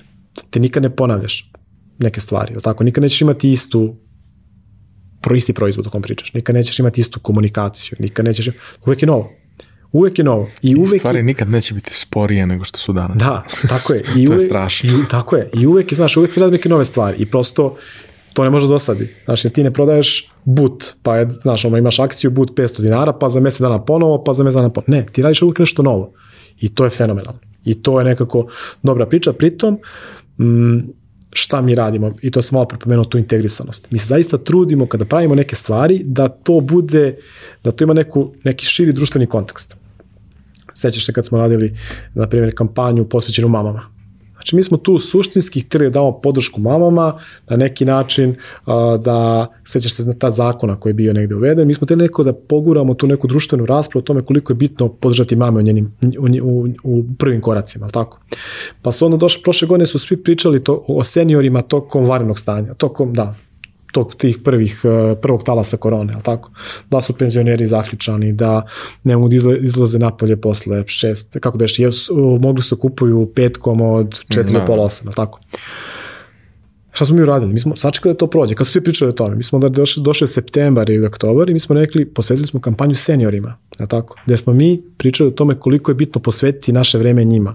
Te 0.50 0.60
nikad 0.60 0.82
ne 0.82 0.96
ponavljaš 0.96 1.50
neke 1.98 2.20
stvari, 2.20 2.54
tako? 2.62 2.84
Nikad 2.84 3.02
nećeš 3.02 3.20
imati 3.20 3.50
istu 3.50 3.96
pro 5.22 5.36
isti 5.36 5.52
proizvod 5.52 5.86
o 5.86 5.90
kom 5.90 6.02
pričaš. 6.02 6.34
Nikad 6.34 6.54
nećeš 6.54 6.78
imati 6.78 7.00
istu 7.00 7.20
komunikaciju, 7.20 7.96
nikad 7.98 8.24
nećeš, 8.24 8.48
uvek 8.86 9.02
je 9.02 9.06
novo. 9.06 9.32
Uvek 9.92 10.18
je 10.18 10.24
novo. 10.24 10.50
I, 10.62 10.76
uvek 10.76 10.94
I 10.94 10.98
stvari 10.98 11.18
je... 11.18 11.22
nikad 11.22 11.50
neće 11.50 11.74
biti 11.74 11.94
sporije 11.94 12.46
nego 12.46 12.64
što 12.64 12.78
su 12.78 12.92
danas. 12.92 13.16
Da, 13.16 13.44
tako 13.68 13.92
je. 13.92 14.04
I 14.16 14.24
to 14.26 14.30
uvek, 14.30 14.42
je 14.42 14.48
strašno. 14.48 14.90
I, 14.90 15.08
tako 15.10 15.36
je. 15.36 15.50
I 15.54 15.66
uvek 15.66 15.94
znaš, 15.94 16.16
uvek 16.16 16.32
se 16.32 16.40
radi 16.40 16.52
neke 16.52 16.68
nove 16.68 16.84
stvari. 16.84 17.16
I 17.18 17.26
prosto 17.26 17.76
to 18.32 18.44
ne 18.44 18.50
može 18.50 18.66
dosadi. 18.66 19.14
Znaš, 19.24 19.44
jer 19.44 19.52
ti 19.52 19.62
ne 19.62 19.70
prodaješ 19.70 20.32
but, 20.44 20.84
pa 21.02 21.16
je, 21.16 21.28
znaš, 21.42 21.64
ono, 21.64 21.76
imaš 21.76 21.98
akciju 21.98 22.30
but 22.30 22.50
500 22.50 22.80
dinara, 22.80 23.12
pa 23.12 23.28
za 23.28 23.40
mesec 23.40 23.60
dana 23.60 23.84
ponovo, 23.84 24.24
pa 24.24 24.32
za 24.32 24.44
mesec 24.44 24.56
dana 24.56 24.70
ponovo. 24.70 24.90
Ne, 24.90 25.06
ti 25.12 25.22
radiš 25.22 25.42
uvek 25.42 25.58
nešto 25.58 25.82
novo. 25.82 26.12
I 26.60 26.74
to 26.74 26.84
je 26.84 26.90
fenomenalno. 26.90 27.40
I 27.64 27.82
to 27.82 27.98
je 27.98 28.04
nekako 28.04 28.46
dobra 28.82 29.06
priča. 29.06 29.32
Pritom, 29.32 29.78
mm, 30.38 30.78
šta 31.32 31.60
mi 31.60 31.74
radimo, 31.74 32.14
i 32.22 32.30
to 32.30 32.42
sam 32.42 32.56
malo 32.56 32.68
prepomenuo 32.68 33.04
tu 33.04 33.18
integrisanost. 33.18 33.90
Mi 33.90 33.98
se 33.98 34.06
zaista 34.06 34.38
trudimo 34.38 34.86
kada 34.86 35.04
pravimo 35.04 35.34
neke 35.34 35.56
stvari 35.56 36.02
da 36.04 36.28
to 36.28 36.60
bude, 36.60 37.16
da 37.64 37.72
to 37.72 37.84
ima 37.84 37.94
neku, 37.94 38.32
neki 38.44 38.66
širi 38.66 38.92
društveni 38.92 39.26
kontekst. 39.26 39.76
Sećaš 40.74 41.06
se 41.06 41.12
kad 41.12 41.26
smo 41.26 41.38
radili, 41.38 41.76
na 42.14 42.26
primjer, 42.26 42.54
kampanju 42.54 43.08
posvećenu 43.08 43.48
mamama. 43.48 44.01
Znači, 44.42 44.56
mi 44.56 44.62
smo 44.62 44.76
tu 44.76 44.98
suštinski 44.98 45.60
htjeli 45.60 45.86
da 45.86 45.90
damo 45.90 46.20
podršku 46.20 46.60
mamama 46.60 47.18
na 47.48 47.56
neki 47.56 47.84
način 47.84 48.36
da, 49.00 49.46
sećaš 49.64 49.92
se 49.92 50.04
na 50.04 50.14
ta 50.14 50.30
zakona 50.30 50.80
koji 50.80 50.90
je 50.90 50.94
bio 50.94 51.12
negde 51.12 51.34
uveden, 51.34 51.66
mi 51.66 51.74
smo 51.74 51.84
htjeli 51.84 52.02
neko 52.02 52.24
da 52.24 52.32
poguramo 52.32 52.94
tu 52.94 53.06
neku 53.06 53.26
društvenu 53.26 53.66
raspravu 53.66 54.00
o 54.00 54.04
tome 54.04 54.22
koliko 54.22 54.52
je 54.52 54.56
bitno 54.56 54.88
podržati 54.88 55.36
mame 55.36 55.58
u, 55.58 55.62
njenim, 55.62 55.92
u, 56.18 56.26
u, 56.42 56.68
u 56.82 57.04
prvim 57.18 57.40
koracima, 57.40 57.84
ali 57.84 57.92
tako? 57.92 58.18
Pa 58.82 58.92
su 58.92 59.04
onda 59.04 59.16
došli, 59.16 59.42
prošle 59.42 59.68
godine 59.68 59.86
su 59.86 59.98
svi 59.98 60.16
pričali 60.16 60.64
to, 60.64 60.84
o 60.88 61.02
seniorima 61.04 61.62
tokom 61.62 62.04
varenog 62.04 62.38
stanja, 62.38 62.74
tokom, 62.74 63.12
da, 63.12 63.34
tog 63.92 64.14
tih 64.14 64.38
prvih, 64.44 64.80
eh, 64.84 65.14
prvog 65.22 65.44
talasa 65.44 65.76
korone, 65.76 66.14
al 66.14 66.20
tako? 66.20 66.50
Da 66.90 67.00
su 67.00 67.12
penzioneri 67.12 67.66
zaključani, 67.66 68.32
da 68.32 68.62
ne 69.04 69.16
mogu 69.16 69.28
da 69.28 69.56
izlaze 69.56 69.98
napolje 69.98 70.36
posle 70.36 70.84
šest, 70.86 71.36
kako 71.40 71.58
beš, 71.58 71.76
mogli 72.40 72.62
su 72.62 72.76
da 72.76 72.80
kupuju 72.80 73.32
petkom 73.34 73.80
od 73.80 74.20
4 74.28 74.52
do 74.52 74.58
no. 74.58 74.66
pola 74.66 74.84
8, 74.84 75.06
al 75.06 75.12
tako? 75.12 75.40
Šta 76.92 77.04
smo 77.04 77.16
mi 77.16 77.22
uradili? 77.22 77.52
Mi 77.52 77.60
smo 77.60 77.76
sačekali 77.76 78.14
da 78.14 78.18
to 78.18 78.26
prođe. 78.26 78.54
Kad 78.54 78.66
su 78.66 78.72
svi 78.72 78.84
pričali 78.84 79.08
o 79.08 79.12
tome, 79.12 79.36
mi 79.36 79.42
smo 79.42 79.58
da 79.58 79.68
došli, 79.68 80.02
došli 80.02 80.28
septembar 80.28 80.90
ili 80.90 81.06
oktobar 81.06 81.50
i 81.50 81.52
mi 81.52 81.60
smo 81.60 81.74
rekli, 81.74 82.04
posvetili 82.04 82.46
smo 82.46 82.60
kampanju 82.60 82.94
seniorima, 82.94 83.56
na 83.78 83.86
tako? 83.86 84.16
Gde 84.26 84.36
smo 84.36 84.52
mi 84.52 84.82
pričali 84.96 85.28
o 85.28 85.32
tome 85.32 85.54
koliko 85.54 85.90
je 85.90 85.94
bitno 85.94 86.20
posvetiti 86.20 86.72
naše 86.72 86.98
vreme 86.98 87.24
njima. 87.24 87.54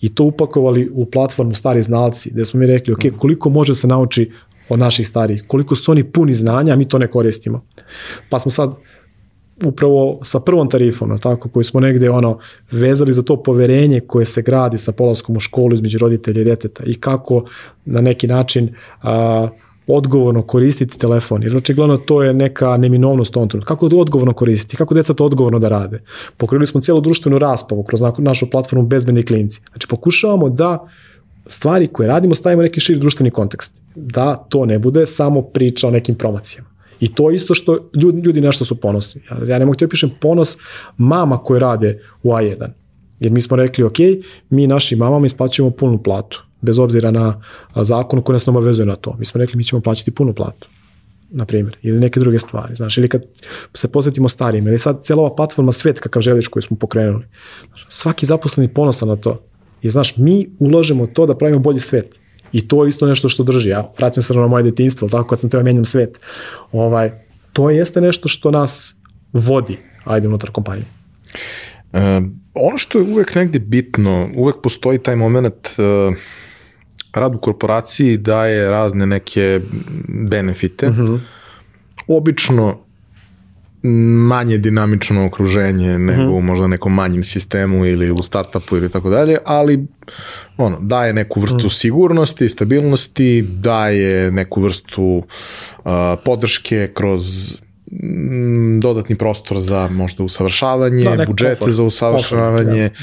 I 0.00 0.14
to 0.14 0.24
upakovali 0.24 0.90
u 0.94 1.06
platformu 1.06 1.54
Stari 1.54 1.82
znalci, 1.82 2.30
gde 2.30 2.44
smo 2.44 2.60
mi 2.60 2.66
rekli, 2.66 2.92
ok, 2.92 3.18
koliko 3.18 3.50
može 3.50 3.74
se 3.74 3.86
nauči 3.86 4.30
od 4.68 4.78
naših 4.78 5.08
starijih, 5.08 5.44
koliko 5.46 5.74
su 5.74 5.92
oni 5.92 6.04
puni 6.04 6.34
znanja, 6.34 6.72
a 6.72 6.76
mi 6.76 6.88
to 6.88 6.98
ne 6.98 7.06
koristimo. 7.06 7.64
Pa 8.28 8.38
smo 8.38 8.50
sad 8.50 8.74
upravo 9.64 10.18
sa 10.22 10.40
prvom 10.40 10.70
tarifom, 10.70 11.18
tako, 11.18 11.48
koju 11.48 11.64
smo 11.64 11.80
negde 11.80 12.10
ono, 12.10 12.38
vezali 12.70 13.12
za 13.12 13.22
to 13.22 13.42
poverenje 13.42 14.00
koje 14.00 14.24
se 14.24 14.42
gradi 14.42 14.78
sa 14.78 14.92
polaskom 14.92 15.36
u 15.36 15.40
školu 15.40 15.74
između 15.74 15.98
roditelja 15.98 16.40
i 16.40 16.44
deteta 16.44 16.84
i 16.84 16.94
kako 16.94 17.44
na 17.84 18.00
neki 18.00 18.26
način 18.26 18.74
a, 19.02 19.48
odgovorno 19.86 20.42
koristiti 20.42 20.98
telefon, 20.98 21.42
jer 21.42 21.56
očigledno 21.56 21.96
to 21.96 22.22
je 22.22 22.34
neka 22.34 22.76
neminovnost 22.76 23.36
ovom 23.36 23.48
trenutku. 23.48 23.68
Kako 23.68 23.88
to 23.88 23.98
odgovorno 23.98 24.32
koristiti, 24.32 24.76
kako 24.76 24.94
deca 24.94 25.14
to 25.14 25.24
odgovorno 25.24 25.58
da 25.58 25.68
rade. 25.68 26.02
Pokrili 26.36 26.66
smo 26.66 26.80
cijelu 26.80 27.00
društvenu 27.00 27.38
raspavu 27.38 27.82
kroz 27.82 28.02
našu 28.18 28.50
platformu 28.50 28.86
Bezbedni 28.86 29.22
klinci. 29.22 29.60
Znači 29.70 29.88
pokušavamo 29.88 30.48
da 30.48 30.88
stvari 31.46 31.86
koje 31.86 32.08
radimo 32.08 32.34
stavimo 32.34 32.62
neki 32.62 32.80
širi 32.80 32.98
društveni 32.98 33.30
kontekst. 33.30 33.81
Da 33.94 34.34
to 34.48 34.66
ne 34.66 34.78
bude 34.78 35.06
samo 35.06 35.42
priča 35.42 35.88
o 35.88 35.90
nekim 35.90 36.14
promocijama. 36.14 36.68
I 37.00 37.14
to 37.14 37.30
isto 37.30 37.54
što 37.54 37.90
ljudi, 37.94 38.20
ljudi 38.20 38.40
nešto 38.40 38.64
su 38.64 38.80
ponosni. 38.80 39.22
Ja, 39.30 39.36
ja 39.46 39.58
ne 39.58 39.64
mogu 39.64 39.76
ti 39.76 39.84
opišem 39.84 40.10
ponos 40.20 40.58
mama 40.96 41.38
koje 41.38 41.60
rade 41.60 42.00
u 42.22 42.30
A1. 42.30 42.68
Jer 43.20 43.32
mi 43.32 43.40
smo 43.40 43.56
rekli, 43.56 43.84
ok, 43.84 43.96
mi 44.50 44.66
našim 44.66 44.98
mamama 44.98 45.26
isplaćujemo 45.26 45.70
punu 45.70 46.02
platu, 46.02 46.42
bez 46.60 46.78
obzira 46.78 47.10
na 47.10 47.42
zakon 47.76 48.22
koji 48.22 48.34
nas 48.34 48.48
obavezuje 48.48 48.86
na 48.86 48.96
to. 48.96 49.16
Mi 49.18 49.24
smo 49.24 49.38
rekli, 49.38 49.56
mi 49.56 49.64
ćemo 49.64 49.82
plaćati 49.82 50.10
punu 50.10 50.34
platu 50.34 50.68
na 51.30 51.44
primjer, 51.44 51.76
ili 51.82 52.00
neke 52.00 52.20
druge 52.20 52.38
stvari, 52.38 52.74
znaš, 52.74 52.98
ili 52.98 53.08
kad 53.08 53.24
se 53.74 53.88
posvetimo 53.88 54.28
starijim, 54.28 54.66
ili 54.66 54.78
sad 54.78 55.02
cijela 55.02 55.22
ova 55.22 55.34
platforma 55.34 55.72
svet 55.72 56.00
kakav 56.00 56.22
želiš 56.22 56.48
koju 56.48 56.62
smo 56.62 56.76
pokrenuli, 56.76 57.24
svaki 57.88 58.26
zaposleni 58.26 58.74
ponosan 58.74 59.08
na 59.08 59.16
to, 59.16 59.40
i 59.82 59.90
znaš, 59.90 60.16
mi 60.16 60.48
ulažemo 60.58 61.06
to 61.06 61.26
da 61.26 61.34
pravimo 61.34 61.60
bolji 61.60 61.78
svet, 61.78 62.20
I 62.52 62.68
to 62.68 62.84
je 62.84 62.88
isto 62.88 63.06
nešto 63.06 63.28
što 63.28 63.42
drži. 63.42 63.68
Ja 63.68 63.92
vraćam 63.98 64.22
se 64.22 64.34
na 64.34 64.46
moje 64.46 64.62
detinstvo, 64.62 65.08
tako 65.08 65.28
kad 65.28 65.40
sam 65.40 65.50
teo 65.50 65.62
menjam 65.62 65.84
svet. 65.84 66.18
Ovaj, 66.72 67.12
to 67.52 67.70
jeste 67.70 68.00
nešto 68.00 68.28
što 68.28 68.50
nas 68.50 68.94
vodi, 69.32 69.78
ajde, 70.04 70.28
unutar 70.28 70.50
kompanije. 70.50 70.86
E, 71.92 72.20
ono 72.54 72.78
što 72.78 72.98
je 72.98 73.04
uvek 73.04 73.34
negde 73.34 73.58
bitno, 73.58 74.30
uvek 74.36 74.56
postoji 74.62 74.98
taj 74.98 75.16
moment 75.16 75.66
e, 75.66 75.82
rad 77.12 77.34
u 77.34 77.38
korporaciji 77.38 78.16
daje 78.16 78.70
razne 78.70 79.06
neke 79.06 79.60
benefite. 80.08 80.88
Mhm. 80.88 81.02
-huh. 81.02 81.20
Obično 82.06 82.78
manje 83.82 84.58
dinamično 84.58 85.26
okruženje 85.26 85.98
nego 85.98 86.40
mm. 86.40 86.44
možda 86.44 86.66
nekom 86.66 86.94
manjim 86.94 87.22
sistemu 87.22 87.86
ili 87.86 88.10
u 88.10 88.22
startupu 88.22 88.76
ili 88.76 88.90
tako 88.90 89.10
dalje, 89.10 89.36
ali 89.44 89.86
ono, 90.56 90.78
daje 90.80 91.12
neku 91.12 91.40
vrstu 91.40 91.66
mm. 91.66 91.70
sigurnosti, 91.70 92.48
stabilnosti, 92.48 93.42
daje 93.42 94.30
neku 94.30 94.60
vrstu 94.60 95.04
uh, 95.04 95.92
podrške 96.24 96.90
kroz 96.94 97.52
mm, 97.92 98.80
dodatni 98.80 99.18
prostor 99.18 99.58
za 99.58 99.88
možda 99.88 100.24
usavršavanje, 100.24 101.16
da, 101.16 101.24
budžete 101.26 101.54
komfort. 101.54 101.72
za 101.72 101.82
usavršavanje. 101.82 102.88
Komfort, 102.88 103.00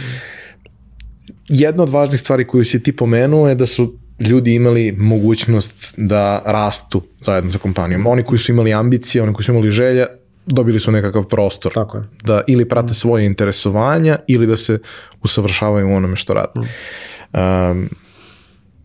ja. 1.49 1.67
Jedna 1.67 1.83
od 1.83 1.89
važnih 1.89 2.19
stvari 2.19 2.47
koju 2.47 2.65
si 2.65 2.83
ti 2.83 2.95
pomenuo 2.95 3.49
je 3.49 3.55
da 3.55 3.65
su 3.65 3.93
ljudi 4.19 4.53
imali 4.53 4.91
mogućnost 4.91 5.93
da 5.97 6.41
rastu 6.45 7.01
zajedno 7.21 7.51
sa 7.51 7.57
kompanijom. 7.57 8.07
Oni 8.07 8.23
koji 8.23 8.39
su 8.39 8.51
imali 8.51 8.73
ambicije, 8.73 9.23
oni 9.23 9.33
koji 9.33 9.45
su 9.45 9.51
imali 9.51 9.71
želja, 9.71 10.05
dobili 10.45 10.79
su 10.79 10.91
nekakav 10.91 11.23
prostor. 11.23 11.73
Tako 11.73 11.97
je. 11.97 12.03
Da 12.23 12.41
ili 12.47 12.69
prate 12.69 12.93
svoje 12.93 13.25
interesovanja 13.25 14.17
ili 14.27 14.47
da 14.47 14.57
se 14.57 14.79
usavršavaju 15.23 15.87
u 15.87 15.93
onome 15.93 16.15
što 16.15 16.33
rade. 16.33 16.59
Um, 16.59 17.89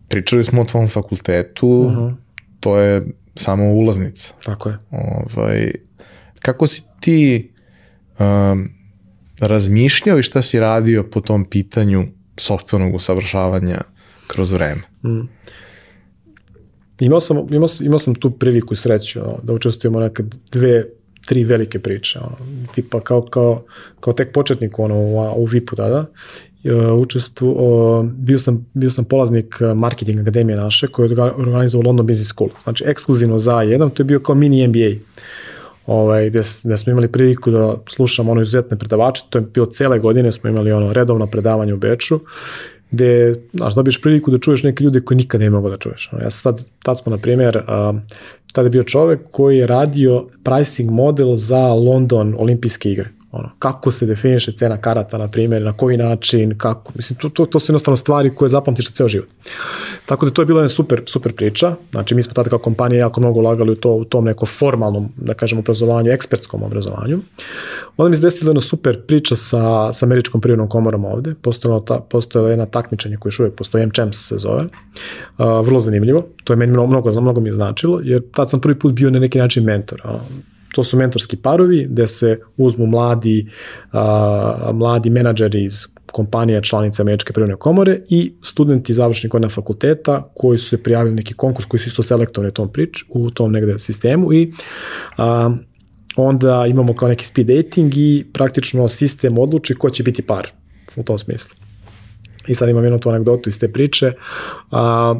pričali 0.09 0.43
smo 0.43 0.61
o 0.61 0.65
tvom 0.65 0.87
fakultetu, 0.87 1.67
uh 1.67 1.91
mhm. 1.91 2.01
-huh. 2.01 2.15
to 2.59 2.77
je 2.77 3.07
samo 3.35 3.65
ulaznica. 3.65 4.33
Tako 4.43 4.69
je. 4.69 4.77
Ovaj, 4.91 5.71
kako 6.39 6.67
si 6.67 6.83
ti 6.99 7.51
um, 8.19 8.69
razmišljao 9.39 10.19
i 10.19 10.23
šta 10.23 10.41
si 10.41 10.59
radio 10.59 11.03
po 11.11 11.21
tom 11.21 11.45
pitanju 11.45 12.05
sobstvenog 12.37 12.95
usavršavanja 12.95 13.81
kroz 14.27 14.51
vreme? 14.51 14.81
Mm. 15.03 15.29
Imao 16.99 17.19
sam, 17.19 17.37
imao, 17.37 17.67
imao 17.81 17.99
sam 17.99 18.15
tu 18.15 18.31
priliku 18.31 18.73
i 18.73 18.77
sreću 18.77 19.19
da 19.43 19.53
učestvujemo 19.53 19.99
nekad 19.99 20.35
dve 20.51 20.85
tri 21.25 21.43
velike 21.43 21.79
priče, 21.79 22.19
ono, 22.19 22.35
tipa 22.73 22.99
kao, 22.99 23.21
kao, 23.21 23.63
kao 23.99 24.13
tek 24.13 24.33
početnik 24.33 24.79
ono, 24.79 24.95
u, 24.95 25.33
u 25.35 25.45
VIP-u 25.45 25.75
tada, 25.75 26.05
e, 26.63 26.75
učestvu, 26.91 27.55
bio, 28.03 28.39
sam, 28.39 28.65
bio 28.73 28.91
sam 28.91 29.05
polaznik 29.05 29.59
marketing 29.75 30.19
akademije 30.19 30.57
naše 30.57 30.87
koje 30.87 31.09
je 31.09 31.21
organizovao 31.21 31.87
London 31.87 32.07
Business 32.07 32.29
School, 32.29 32.49
znači 32.63 32.83
ekskluzivno 32.87 33.39
za 33.39 33.61
jedan, 33.61 33.89
to 33.89 34.03
je 34.03 34.05
bio 34.05 34.19
kao 34.19 34.35
mini 34.35 34.67
MBA 34.67 35.01
ovaj, 35.85 36.29
gde, 36.29 36.41
gde 36.63 36.77
smo 36.77 36.91
imali 36.91 37.11
priliku 37.11 37.51
da 37.51 37.75
slušamo 37.89 38.31
ono 38.31 38.41
izuzetne 38.41 38.77
predavače, 38.77 39.23
to 39.29 39.37
je 39.37 39.41
bilo 39.53 39.65
cele 39.65 39.99
godine, 39.99 40.31
smo 40.31 40.49
imali 40.49 40.71
ono 40.71 40.93
redovno 40.93 41.27
predavanje 41.27 41.73
u 41.73 41.77
Beču 41.77 42.19
gde, 42.91 43.35
znaš, 43.53 43.75
dobiješ 43.75 44.01
priliku 44.01 44.31
da 44.31 44.39
čuješ 44.39 44.63
neke 44.63 44.83
ljude 44.83 45.01
koje 45.01 45.15
nikad 45.15 45.41
ne 45.41 45.49
mogu 45.49 45.69
da 45.69 45.77
čuješ. 45.77 46.09
Ja 46.21 46.29
sad, 46.29 46.65
tad 46.83 46.99
smo, 46.99 47.09
na 47.09 47.17
primjer, 47.17 47.61
tada 48.53 48.65
je 48.65 48.69
bio 48.69 48.83
čovek 48.83 49.19
koji 49.31 49.57
je 49.57 49.67
radio 49.67 50.27
pricing 50.43 50.91
model 50.91 51.35
za 51.35 51.73
London 51.73 52.35
olimpijske 52.37 52.91
igre 52.91 53.14
ono, 53.35 53.49
kako 53.59 53.91
se 53.91 54.05
definiše 54.05 54.51
cena 54.51 54.77
karata, 54.77 55.17
na 55.17 55.27
primjer, 55.27 55.61
na 55.61 55.73
koji 55.73 55.97
način, 55.97 56.57
kako, 56.57 56.91
mislim, 56.95 57.19
to, 57.19 57.29
to, 57.29 57.45
to 57.45 57.59
su 57.59 57.71
jednostavno 57.71 57.97
stvari 57.97 58.35
koje 58.35 58.49
zapamtiš 58.49 58.91
ceo 58.91 59.07
život. 59.07 59.29
Tako 60.05 60.25
da 60.25 60.31
to 60.31 60.41
je 60.41 60.45
bila 60.45 60.59
jedna 60.59 60.69
super, 60.69 61.01
super 61.05 61.33
priča, 61.35 61.75
znači 61.91 62.15
mi 62.15 62.23
smo 62.23 62.33
tada 62.33 62.49
kao 62.49 62.59
kompanija 62.59 62.99
jako 62.99 63.21
mnogo 63.21 63.39
ulagali 63.39 63.71
u, 63.71 63.75
to, 63.75 63.91
u 63.91 64.05
tom 64.05 64.25
nekom 64.25 64.47
formalnom, 64.47 65.09
da 65.17 65.33
kažem, 65.33 65.59
obrazovanju, 65.59 66.11
ekspertskom 66.11 66.63
obrazovanju. 66.63 67.19
Onda 67.97 68.09
mi 68.09 68.15
se 68.15 68.21
desila 68.21 68.49
jedna 68.49 68.61
super 68.61 69.01
priča 69.01 69.35
sa, 69.35 69.91
sa 69.91 70.05
američkom 70.05 70.41
privrednom 70.41 70.69
komorom 70.69 71.05
ovde, 71.05 71.35
postojala, 71.41 71.85
ta, 71.85 71.99
postojala 71.99 72.49
jedna 72.49 72.65
takmičenje 72.65 73.17
koje 73.17 73.29
još 73.29 73.39
uvijek 73.39 73.55
postoji, 73.55 73.85
MCHEMS 73.85 74.27
se 74.27 74.37
zove, 74.37 74.63
uh, 74.63 75.65
vrlo 75.65 75.79
zanimljivo, 75.79 76.25
to 76.43 76.53
je 76.53 76.57
meni 76.57 76.71
mnogo, 76.71 76.87
mnogo, 76.87 77.21
mnogo 77.21 77.41
mi 77.41 77.49
je 77.49 77.53
značilo, 77.53 77.99
jer 78.03 78.21
tad 78.31 78.49
sam 78.49 78.61
prvi 78.61 78.79
put 78.79 78.93
bio 78.93 79.09
na 79.09 79.19
neki 79.19 79.39
način 79.39 79.63
mentor, 79.63 80.01
uh, 80.05 80.21
to 80.75 80.83
su 80.83 80.97
mentorski 80.97 81.37
parovi 81.37 81.87
gde 81.89 82.07
se 82.07 82.39
uzmu 82.57 82.85
mladi, 82.85 83.49
a, 83.91 84.71
mladi 84.73 85.09
menadžeri 85.09 85.63
iz 85.63 85.85
kompanija 86.11 86.61
članica 86.61 87.03
Američke 87.03 87.33
privredne 87.33 87.55
komore 87.55 87.99
i 88.09 88.33
studenti 88.41 88.93
završnih 88.93 89.31
godina 89.31 89.49
fakulteta 89.49 90.31
koji 90.35 90.57
su 90.57 90.69
se 90.69 90.83
prijavili 90.83 91.15
neki 91.15 91.33
konkurs 91.33 91.67
koji 91.67 91.79
su 91.79 91.87
isto 91.87 92.03
selektovani 92.03 92.49
u 92.49 92.53
tom 92.53 92.71
prič, 92.71 93.03
u 93.09 93.31
tom 93.31 93.51
negde 93.51 93.77
sistemu 93.77 94.33
i 94.33 94.51
a, 95.17 95.55
onda 96.17 96.65
imamo 96.67 96.95
kao 96.95 97.09
neki 97.09 97.25
speed 97.25 97.47
dating 97.47 97.97
i 97.97 98.25
praktično 98.33 98.87
sistem 98.87 99.37
odluči 99.37 99.75
ko 99.75 99.89
će 99.89 100.03
biti 100.03 100.21
par 100.21 100.47
u 100.95 101.03
tom 101.03 101.17
smislu. 101.17 101.55
I 102.47 102.55
sad 102.55 102.69
imam 102.69 102.83
jednu 102.83 102.99
tu 102.99 103.09
anegdotu 103.09 103.49
iz 103.49 103.59
te 103.59 103.71
priče. 103.71 104.13
A, 104.71 105.15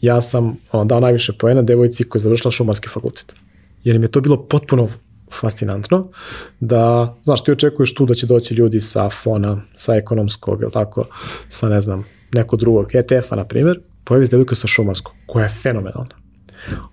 ja 0.00 0.20
sam 0.20 0.56
ono, 0.72 0.84
dao 0.84 1.00
najviše 1.00 1.32
poena 1.32 1.62
devojci 1.62 2.04
koja 2.04 2.20
je 2.20 2.22
završila 2.22 2.50
šumarski 2.50 2.88
fakultet 2.88 3.47
jer 3.84 3.96
im 3.96 4.02
je 4.02 4.10
to 4.10 4.20
bilo 4.20 4.46
potpuno 4.46 4.88
fascinantno, 5.40 6.08
da, 6.60 7.14
znaš, 7.24 7.44
ti 7.44 7.52
očekuješ 7.52 7.94
tu 7.94 8.06
da 8.06 8.14
će 8.14 8.26
doći 8.26 8.54
ljudi 8.54 8.80
sa 8.80 9.10
fona, 9.10 9.62
sa 9.76 9.94
ekonomskog, 9.94 10.62
ili 10.62 10.70
tako, 10.70 11.04
sa, 11.48 11.68
ne 11.68 11.80
znam, 11.80 12.04
nekog 12.34 12.60
drugog, 12.60 12.94
ETF-a, 12.94 13.36
na 13.36 13.44
primjer, 13.44 13.80
pojavi 14.04 14.26
se 14.26 14.30
devojka 14.30 14.54
sa 14.54 14.66
šumarskog, 14.66 15.14
koja 15.26 15.42
je 15.42 15.48
fenomenalna. 15.62 16.28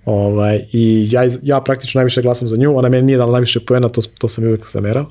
Ovaj, 0.06 0.66
I 0.72 1.08
ja, 1.12 1.22
ja 1.42 1.62
praktično 1.62 2.00
najviše 2.00 2.22
glasam 2.22 2.48
za 2.48 2.58
nju, 2.58 2.78
ona 2.78 2.90
meni 2.90 3.06
nije 3.06 3.18
dala 3.18 3.32
najviše 3.32 3.60
poena, 3.60 3.90
to, 3.90 4.02
to 4.18 4.28
sam 4.28 4.44
uvijek 4.44 4.72
zamerao, 4.72 5.10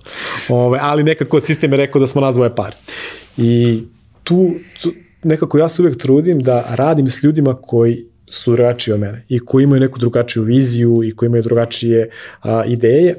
ovaj, 0.48 0.80
ali 0.82 1.02
nekako 1.02 1.40
sistem 1.40 1.72
je 1.72 1.76
rekao 1.76 2.00
da 2.00 2.06
smo 2.06 2.20
nazvoje 2.20 2.54
par. 2.54 2.74
I 3.36 3.82
tu, 4.24 4.50
tu 4.82 4.92
nekako 5.22 5.58
ja 5.58 5.68
se 5.68 5.82
uvijek 5.82 5.98
trudim 5.98 6.40
da 6.40 6.64
radim 6.70 7.10
s 7.10 7.22
ljudima 7.22 7.54
koji 7.54 8.06
su 8.26 8.52
drugačiji 8.52 8.94
od 8.94 9.00
mene 9.00 9.24
i 9.28 9.38
koji 9.38 9.64
imaju 9.64 9.80
neku 9.80 9.98
drugačiju 9.98 10.42
viziju 10.42 11.00
i 11.04 11.12
koji 11.16 11.26
imaju 11.26 11.42
drugačije 11.42 12.10
a, 12.42 12.64
ideje. 12.64 13.16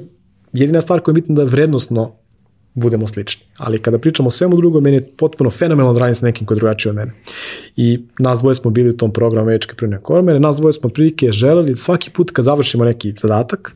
Jedina 0.53 0.81
stvar 0.81 0.99
koja 0.99 1.13
je 1.13 1.21
bitna 1.21 1.35
da 1.35 1.43
vrednostno 1.43 2.15
budemo 2.75 3.07
slični. 3.07 3.45
Ali 3.57 3.79
kada 3.79 3.97
pričamo 3.99 4.27
o 4.27 4.31
svemu 4.31 4.55
drugom, 4.55 4.83
meni 4.83 4.97
je 4.97 5.07
potpuno 5.17 5.49
fenomenalno 5.49 5.93
da 5.93 5.99
radim 5.99 6.15
s 6.15 6.21
nekim 6.21 6.47
koji 6.47 6.55
je 6.55 6.59
drugačiji 6.59 6.89
od 6.89 6.95
mene. 6.95 7.11
I 7.75 8.05
nas 8.19 8.39
dvoje 8.39 8.55
smo 8.55 8.71
bili 8.71 8.89
u 8.89 8.97
tom 8.97 9.13
programu 9.13 9.47
Američke 9.47 9.75
prvne 9.75 9.99
kormere, 10.01 10.39
nas 10.39 10.55
dvoje 10.55 10.73
smo 10.73 10.89
prilike 10.89 11.31
želeli 11.31 11.75
svaki 11.75 12.09
put 12.09 12.31
kad 12.31 12.45
završimo 12.45 12.85
neki 12.85 13.13
zadatak, 13.21 13.73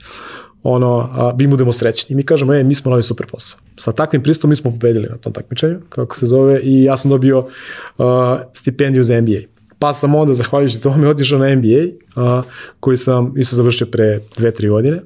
ono, 0.63 1.09
a, 1.11 1.33
mi 1.37 1.47
budemo 1.47 1.71
srećni. 1.71 2.13
I 2.13 2.15
mi 2.15 2.23
kažemo, 2.23 2.53
e, 2.53 2.63
mi 2.63 2.75
smo 2.75 2.91
novi 2.91 3.03
super 3.03 3.27
posao. 3.27 3.59
Sa 3.77 3.91
takvim 3.91 4.23
pristupom 4.23 4.49
mi 4.49 4.55
smo 4.55 4.71
pobedili 4.71 5.07
na 5.09 5.17
tom 5.17 5.33
takmičenju, 5.33 5.79
kako 5.89 6.15
se 6.15 6.27
zove, 6.27 6.59
i 6.63 6.83
ja 6.83 6.97
sam 6.97 7.09
dobio 7.11 7.39
uh, 7.39 8.05
stipendiju 8.53 9.03
za 9.03 9.21
MBA. 9.21 9.58
Pa 9.79 9.93
sam 9.93 10.15
onda, 10.15 10.33
zahvaljujući 10.33 10.81
tome, 10.81 11.07
otišao 11.07 11.39
na 11.39 11.55
MBA, 11.55 11.85
a, 12.15 12.41
koji 12.79 12.97
sam 12.97 13.33
isto 13.37 13.55
završio 13.55 13.87
pre 13.91 14.19
dve, 14.37 14.51
tri 14.51 14.69
godine, 14.69 15.01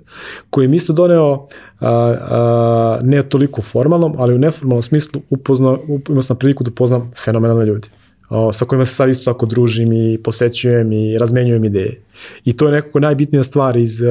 koji 0.49 0.67
mi 0.67 0.75
isto 0.75 0.93
doneo 0.93 1.47
a, 1.79 1.89
a, 1.89 2.99
ne 3.03 3.21
toliko 3.21 3.61
formalnom, 3.61 4.15
ali 4.17 4.35
u 4.35 4.37
neformalnom 4.37 4.81
smislu 4.81 5.21
upoznao, 5.29 5.79
imao 6.09 6.21
sam 6.21 6.37
priliku 6.37 6.63
da 6.63 6.69
upoznam 6.69 7.11
fenomenalne 7.25 7.65
ljudi. 7.65 7.89
sa 8.53 8.65
kojima 8.65 8.85
se 8.85 8.95
sad 8.95 9.09
isto 9.09 9.33
tako 9.33 9.45
družim 9.45 9.93
i 9.93 10.17
posećujem 10.23 10.91
i 10.91 11.17
razmenjujem 11.17 11.65
ideje. 11.65 12.01
I 12.45 12.57
to 12.57 12.65
je 12.65 12.71
nekako 12.71 12.99
najbitnija 12.99 13.43
stvar 13.43 13.77
iz, 13.77 14.01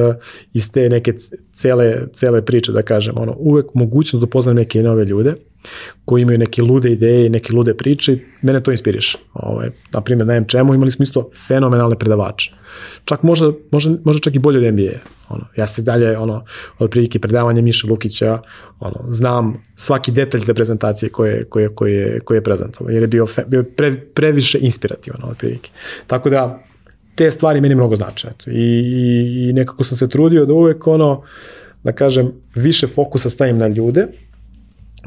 iz 0.53 0.71
te 0.71 0.89
neke 0.89 1.13
cele, 1.53 2.07
cele 2.13 2.45
priče, 2.45 2.71
da 2.71 2.81
kažem. 2.81 3.17
Ono, 3.17 3.35
uvek 3.37 3.65
mogućnost 3.73 4.21
da 4.21 4.25
upoznam 4.25 4.55
neke 4.55 4.83
nove 4.83 5.05
ljude 5.05 5.35
koji 6.05 6.21
imaju 6.21 6.37
neke 6.37 6.61
lude 6.61 6.91
ideje 6.91 7.25
i 7.25 7.29
neke 7.29 7.53
lude 7.53 7.73
priče, 7.73 8.17
mene 8.41 8.63
to 8.63 8.71
inspiriše. 8.71 9.17
Ovaj, 9.33 9.69
na 9.91 10.01
primjer, 10.01 10.27
na 10.27 10.43
čemu 10.43 10.73
imali 10.73 10.91
smo 10.91 11.03
isto 11.03 11.29
fenomenalne 11.47 11.99
predavače. 11.99 12.51
Čak 13.05 13.23
možda, 13.23 13.51
možda, 13.71 13.97
možda 14.03 14.21
čak 14.21 14.35
i 14.35 14.39
bolje 14.39 14.67
od 14.67 14.73
NBA. 14.73 14.99
Ono, 15.29 15.45
ja 15.57 15.67
se 15.67 15.81
dalje, 15.81 16.17
ono, 16.17 16.45
od 16.79 16.89
prilike 16.89 17.19
predavanja 17.19 17.61
Miša 17.61 17.87
Lukića, 17.87 18.41
ono, 18.79 19.05
znam 19.09 19.63
svaki 19.75 20.11
detalj 20.11 20.45
te 20.45 20.53
prezentacije 20.53 21.09
koje, 21.09 21.43
koje, 21.43 21.69
koje, 21.75 22.19
koje 22.19 22.37
je 22.37 22.43
prezentovao, 22.43 22.91
jer 22.91 23.03
je 23.03 23.07
bio, 23.07 23.27
fe, 23.27 23.43
bio 23.47 23.63
pre, 23.63 23.95
previše 24.13 24.59
inspirativan 24.61 25.23
od 25.23 25.37
prilike. 25.37 25.71
Tako 26.07 26.29
da, 26.29 26.63
te 27.15 27.31
stvari 27.31 27.61
meni 27.61 27.75
mnogo 27.75 27.95
znače. 27.95 28.27
Eto. 28.27 28.51
I, 28.51 28.53
i, 28.53 29.49
I 29.49 29.53
nekako 29.53 29.83
sam 29.83 29.97
se 29.97 30.09
trudio 30.09 30.45
da 30.45 30.53
uvek 30.53 30.87
ono, 30.87 31.23
da 31.83 31.91
kažem, 31.91 32.31
više 32.55 32.87
fokusa 32.87 33.29
stavim 33.29 33.57
na 33.57 33.67
ljude, 33.67 34.07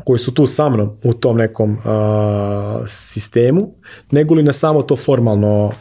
koji 0.04 0.18
su 0.18 0.34
tu 0.34 0.46
sa 0.46 0.68
mnom 0.68 0.90
u 1.02 1.12
tom 1.12 1.36
nekom 1.36 1.70
uh, 1.72 1.78
sistemu, 2.86 3.74
nego 4.10 4.34
li 4.34 4.42
na 4.42 4.52
samo 4.52 4.82
to 4.82 4.96
formalno 4.96 5.64
uh, 5.66 5.74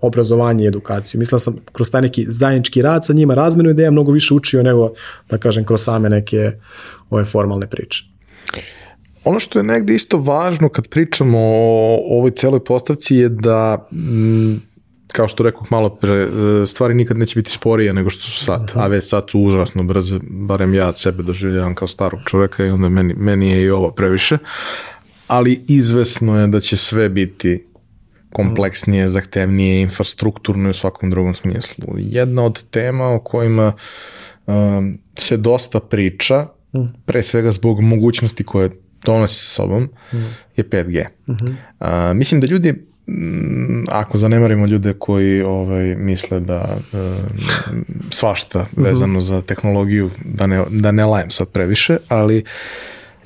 obrazovanje 0.00 0.64
i 0.64 0.68
edukaciju. 0.68 1.18
Mislim 1.18 1.38
sam 1.38 1.56
kroz 1.72 1.90
taj 1.90 2.02
neki 2.02 2.26
zajednički 2.28 2.82
rad 2.82 3.06
sa 3.06 3.12
njima, 3.12 3.34
razmenu 3.34 3.70
ideja, 3.70 3.90
mnogo 3.90 4.12
više 4.12 4.34
učio 4.34 4.62
nego, 4.62 4.92
da 5.30 5.38
kažem, 5.38 5.64
kroz 5.64 5.82
same 5.82 6.08
neke 6.08 6.52
ove 7.10 7.24
formalne 7.24 7.66
priče. 7.66 8.04
Ono 9.24 9.40
što 9.40 9.58
je 9.58 9.62
negde 9.62 9.94
isto 9.94 10.18
važno 10.18 10.68
kad 10.68 10.88
pričamo 10.88 11.38
o 11.38 11.98
ovoj 12.18 12.30
celoj 12.30 12.64
postavci 12.64 13.16
je 13.16 13.28
da 13.28 13.88
m, 13.92 14.62
kao 15.14 15.28
što 15.28 15.42
rekao 15.42 15.62
malo 15.70 15.96
pre, 15.96 16.14
e, 16.14 16.66
stvari 16.66 16.94
nikad 16.94 17.16
neće 17.16 17.38
biti 17.38 17.50
sporije 17.50 17.92
nego 17.92 18.10
što 18.10 18.22
su 18.22 18.44
sad, 18.44 18.72
a 18.74 18.86
već 18.86 19.08
sad 19.08 19.30
su 19.30 19.40
užasno 19.40 19.82
brze, 19.82 20.18
barem 20.22 20.74
ja 20.74 20.94
sebe 20.94 21.22
doživljavam 21.22 21.74
kao 21.74 21.88
starog 21.88 22.20
čoveka 22.26 22.64
i 22.64 22.70
onda 22.70 22.88
meni, 22.88 23.14
meni 23.14 23.50
je 23.50 23.62
i 23.62 23.70
ovo 23.70 23.90
previše, 23.90 24.38
ali 25.26 25.64
izvesno 25.68 26.40
je 26.40 26.46
da 26.46 26.60
će 26.60 26.76
sve 26.76 27.08
biti 27.08 27.66
kompleksnije, 28.32 29.08
zahtevnije, 29.08 29.82
infrastrukturno 29.82 30.68
i 30.68 30.70
u 30.70 30.74
svakom 30.74 31.10
drugom 31.10 31.34
smislu. 31.34 31.84
Jedna 31.98 32.44
od 32.44 32.64
tema 32.70 33.08
o 33.08 33.20
kojima 33.20 33.72
um, 34.46 34.98
se 35.18 35.36
dosta 35.36 35.80
priča, 35.80 36.46
pre 37.04 37.22
svega 37.22 37.52
zbog 37.52 37.80
mogućnosti 37.80 38.44
koje 38.44 38.70
donosi 39.04 39.34
sa 39.34 39.46
sobom, 39.46 39.88
je 40.56 40.64
5G. 40.64 41.04
Uh 41.26 41.36
-huh. 41.36 42.10
uh, 42.10 42.16
mislim 42.16 42.40
da 42.40 42.46
ljudi 42.46 42.74
Mm, 42.74 42.93
ako 43.88 44.18
zanemarimo 44.18 44.66
ljude 44.66 44.94
koji 44.98 45.42
ovaj 45.42 45.96
misle 45.96 46.40
da 46.40 46.76
e, 46.92 46.96
svašta 48.10 48.66
mhm. 48.72 48.82
vezano 48.82 49.20
za 49.20 49.42
tehnologiju 49.42 50.10
da 50.24 50.46
ne 50.46 50.64
da 50.70 50.90
ne 50.90 51.06
lajem 51.06 51.30
sad 51.30 51.48
previše, 51.48 51.96
ali 52.08 52.44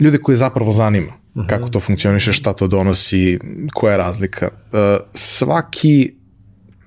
ljude 0.00 0.18
koji 0.18 0.36
zapravo 0.36 0.72
zanima 0.72 1.12
mhm. 1.36 1.46
kako 1.46 1.68
to 1.68 1.80
funkcioniše, 1.80 2.32
šta 2.32 2.52
to 2.52 2.68
donosi, 2.68 3.38
koja 3.74 3.92
je 3.92 3.98
razlika. 3.98 4.48
E, 4.72 4.98
svaki 5.14 6.14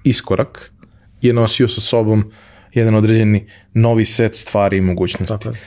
iskorak 0.03 0.72
je 1.22 1.34
nosio 1.34 1.68
sa 1.68 1.81
sobom 1.81 2.31
jedan 2.73 2.95
određeni 2.95 3.47
novi 3.73 4.05
set 4.05 4.35
stvari 4.35 4.77
i 4.77 4.81
mogućnosti. 4.81 5.43
Tako 5.43 5.57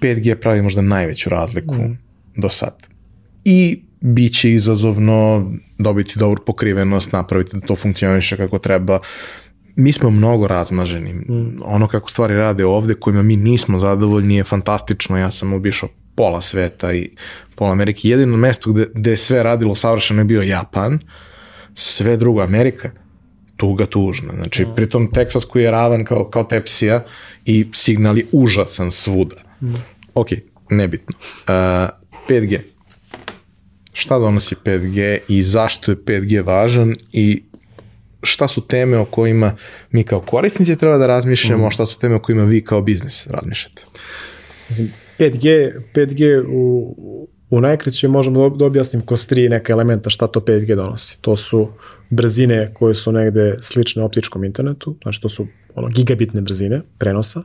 5G 0.00 0.34
pravi 0.34 0.62
možda 0.62 0.82
najveću 0.82 1.30
razliku 1.30 1.74
mm. 1.74 1.98
do 2.36 2.48
sad. 2.48 2.86
I 3.44 3.82
biće 4.00 4.52
izazovno 4.52 5.50
dobiti 5.78 6.18
dobru 6.18 6.44
pokrivenost, 6.44 7.12
napraviti 7.12 7.56
da 7.56 7.66
to 7.66 7.76
funkcioniše 7.76 8.36
kako 8.36 8.58
treba. 8.58 8.98
Mi 9.76 9.92
smo 9.92 10.10
mnogo 10.10 10.46
razmaženi. 10.46 11.12
Mm. 11.12 11.60
Ono 11.64 11.88
kako 11.88 12.10
stvari 12.10 12.34
rade 12.34 12.64
ovde, 12.64 12.94
kojima 12.94 13.22
mi 13.22 13.36
nismo 13.36 13.78
zadovoljni, 13.78 14.36
je 14.36 14.44
fantastično. 14.44 15.18
Ja 15.18 15.30
sam 15.30 15.52
obišao 15.52 15.88
pola 16.14 16.40
sveta 16.40 16.92
i 16.92 17.10
pola 17.54 17.72
Amerike. 17.72 18.08
Jedino 18.08 18.36
mesto 18.36 18.72
gde, 18.72 18.86
gde 18.94 19.10
je 19.10 19.16
sve 19.16 19.42
radilo 19.42 19.74
savršeno 19.74 20.20
je 20.20 20.24
bio 20.24 20.42
Japan, 20.42 20.98
sve 21.74 22.16
drugo 22.16 22.42
Amerika, 22.42 22.90
tuga 23.56 23.86
tužna. 23.86 24.32
Znači, 24.36 24.62
mm. 24.62 24.74
pritom 24.76 25.12
Teksas 25.12 25.44
koji 25.44 25.62
je 25.62 25.70
ravan 25.70 26.04
kao, 26.04 26.24
kao 26.24 26.44
tepsija 26.44 27.04
i 27.44 27.66
signal 27.72 28.18
je 28.18 28.26
užasan 28.32 28.92
svuda. 28.92 29.36
Mm. 29.62 29.74
Ok, 30.14 30.28
nebitno. 30.70 31.16
Uh, 31.18 31.54
5G 32.28 32.58
šta 33.98 34.18
donosi 34.18 34.54
5G 34.64 35.18
i 35.28 35.42
zašto 35.42 35.90
je 35.92 35.96
5G 35.96 36.46
važan 36.46 36.94
i 37.12 37.42
šta 38.22 38.48
su 38.48 38.60
teme 38.60 38.98
o 38.98 39.04
kojima 39.04 39.56
mi 39.90 40.04
kao 40.04 40.20
korisnici 40.20 40.76
treba 40.76 40.98
da 40.98 41.06
razmišljamo, 41.06 41.64
mm. 41.64 41.66
a 41.66 41.70
šta 41.70 41.86
su 41.86 41.98
teme 41.98 42.14
o 42.14 42.20
kojima 42.20 42.44
vi 42.44 42.64
kao 42.64 42.82
biznis 42.82 43.26
razmišljate? 43.26 43.82
5G, 45.18 45.72
5G 45.94 46.44
u, 46.48 46.96
u 47.50 47.60
najkraće 47.60 48.08
možemo 48.08 48.48
da 48.48 48.64
objasnim 48.64 49.06
kroz 49.06 49.26
tri 49.26 49.48
neka 49.48 49.72
elementa 49.72 50.10
šta 50.10 50.26
to 50.26 50.40
5G 50.40 50.74
donosi. 50.74 51.18
To 51.20 51.36
su 51.36 51.68
brzine 52.10 52.74
koje 52.74 52.94
su 52.94 53.12
negde 53.12 53.56
slične 53.60 54.02
optičkom 54.02 54.44
internetu, 54.44 54.96
znači 55.02 55.20
to 55.22 55.28
su 55.28 55.46
ono, 55.74 55.88
gigabitne 55.88 56.40
brzine 56.40 56.82
prenosa. 56.98 57.42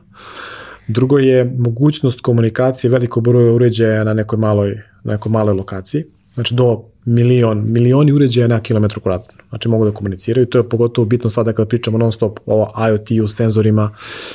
Drugo 0.88 1.18
je 1.18 1.44
mogućnost 1.58 2.20
komunikacije 2.20 2.90
velikog 2.90 3.24
broja 3.24 3.52
uređaja 3.52 4.04
na 4.04 4.14
nekoj 4.14 4.38
maloj, 4.38 4.74
na 5.04 5.12
nekoj 5.12 5.32
maloj 5.32 5.54
lokaciji. 5.54 6.04
Znači 6.34 6.54
do 6.54 6.82
milion, 7.04 7.64
milioni 7.66 8.12
uređaja 8.12 8.48
na 8.48 8.60
kilometru 8.60 9.00
kvadratnom. 9.00 9.46
Znači 9.48 9.68
mogu 9.68 9.84
da 9.84 9.90
komuniciraju. 9.90 10.46
To 10.46 10.58
je 10.58 10.68
pogotovo 10.68 11.04
bitno 11.04 11.30
sada 11.30 11.52
kada 11.52 11.68
pričamo 11.68 11.98
non 11.98 12.12
stop 12.12 12.40
o 12.46 12.72
IoT-u, 12.88 13.28
senzorima, 13.28 13.90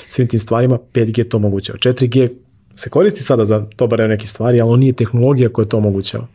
svim 0.07 0.27
tim 0.27 0.39
stvarima. 0.39 0.77
5G 0.93 1.29
to 1.29 1.37
omogućava. 1.37 1.79
4G 1.79 2.29
se 2.75 2.89
koristi 2.89 3.23
sada 3.23 3.45
za 3.45 3.65
dobar 3.77 4.09
neke 4.09 4.27
stvari, 4.27 4.61
ali 4.61 4.71
on 4.71 4.79
nije 4.79 4.93
tehnologija 4.93 5.49
koja 5.49 5.65
to 5.65 5.77
omogućava. 5.77 6.27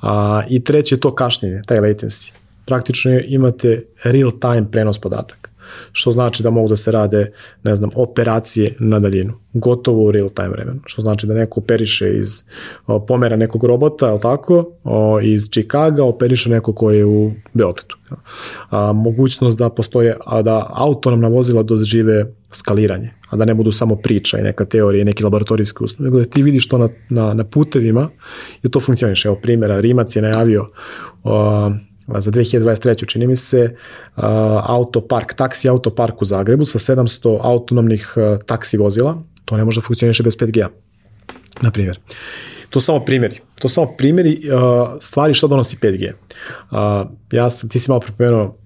A, 0.00 0.42
I 0.48 0.64
treće 0.64 0.94
je 0.94 1.00
to 1.00 1.14
kašnjenje, 1.14 1.62
taj 1.66 1.78
latency. 1.78 2.32
Praktično 2.66 3.20
imate 3.24 3.84
real 4.04 4.30
time 4.30 4.70
prenos 4.70 4.98
podataka 4.98 5.39
što 5.92 6.12
znači 6.12 6.42
da 6.42 6.50
mogu 6.50 6.68
da 6.68 6.76
se 6.76 6.92
rade, 6.92 7.32
ne 7.62 7.76
znam, 7.76 7.90
operacije 7.94 8.76
na 8.78 9.00
daljinu, 9.00 9.32
gotovo 9.52 10.04
u 10.04 10.10
real 10.10 10.28
time 10.28 10.48
vremenu, 10.48 10.80
što 10.86 11.02
znači 11.02 11.26
da 11.26 11.34
neko 11.34 11.60
operiše 11.60 12.16
iz 12.18 12.42
o, 12.86 13.06
pomera 13.06 13.36
nekog 13.36 13.64
robota, 13.64 14.10
je 14.10 14.20
tako, 14.20 14.72
o, 14.84 15.20
iz 15.20 15.50
Chicago 15.50 16.04
operiše 16.04 16.50
neko 16.50 16.72
koji 16.72 16.96
je 16.96 17.04
u 17.04 17.32
Beogradu. 17.52 17.94
A, 18.70 18.92
mogućnost 18.92 19.58
da 19.58 19.68
postoje, 19.68 20.16
a 20.26 20.42
da 20.42 20.70
autonomna 20.74 21.28
vozila 21.28 21.62
dožive 21.62 22.26
skaliranje, 22.52 23.10
a 23.30 23.36
da 23.36 23.44
ne 23.44 23.54
budu 23.54 23.72
samo 23.72 23.96
priča 23.96 24.38
i 24.38 24.42
neka 24.42 24.64
teorija 24.64 25.02
i 25.02 25.04
neki 25.04 25.24
laboratorijski 25.24 25.84
uslov, 25.84 26.04
nego 26.04 26.18
da 26.18 26.24
ti 26.24 26.42
vidiš 26.42 26.68
to 26.68 26.78
na, 26.78 26.88
na, 27.08 27.34
na 27.34 27.44
putevima 27.44 28.08
i 28.62 28.70
to 28.70 28.80
funkcioniše. 28.80 29.28
Evo 29.28 29.38
primjera, 29.42 29.80
Rimac 29.80 30.16
je 30.16 30.22
najavio 30.22 30.66
o, 31.24 31.70
za 32.18 32.30
2023. 32.30 33.06
čini 33.06 33.26
mi 33.26 33.36
se 33.36 33.76
autopark, 34.62 35.34
taksi 35.34 35.68
autopark 35.68 36.22
u 36.22 36.24
Zagrebu 36.24 36.64
sa 36.64 36.78
700 36.78 37.38
autonomnih 37.42 38.14
taksi 38.46 38.76
vozila, 38.76 39.22
to 39.44 39.56
ne 39.56 39.64
može 39.64 39.80
da 39.80 39.86
funkcioniše 39.86 40.22
bez 40.22 40.36
5G-a, 40.36 40.68
na 41.60 41.70
primjer. 41.70 41.98
To 42.70 42.80
su 42.80 42.86
samo 42.86 43.04
primjeri. 43.04 43.40
To 43.58 43.68
su 43.68 43.74
samo 43.74 43.94
primjeri 43.98 44.40
stvari 45.00 45.34
šta 45.34 45.46
donosi 45.46 45.76
5G. 45.76 46.12
ja 47.32 47.50
sam, 47.50 47.68
ti 47.68 47.78
si 47.80 47.90
malo 47.90 48.00
pripomenuo 48.00 48.56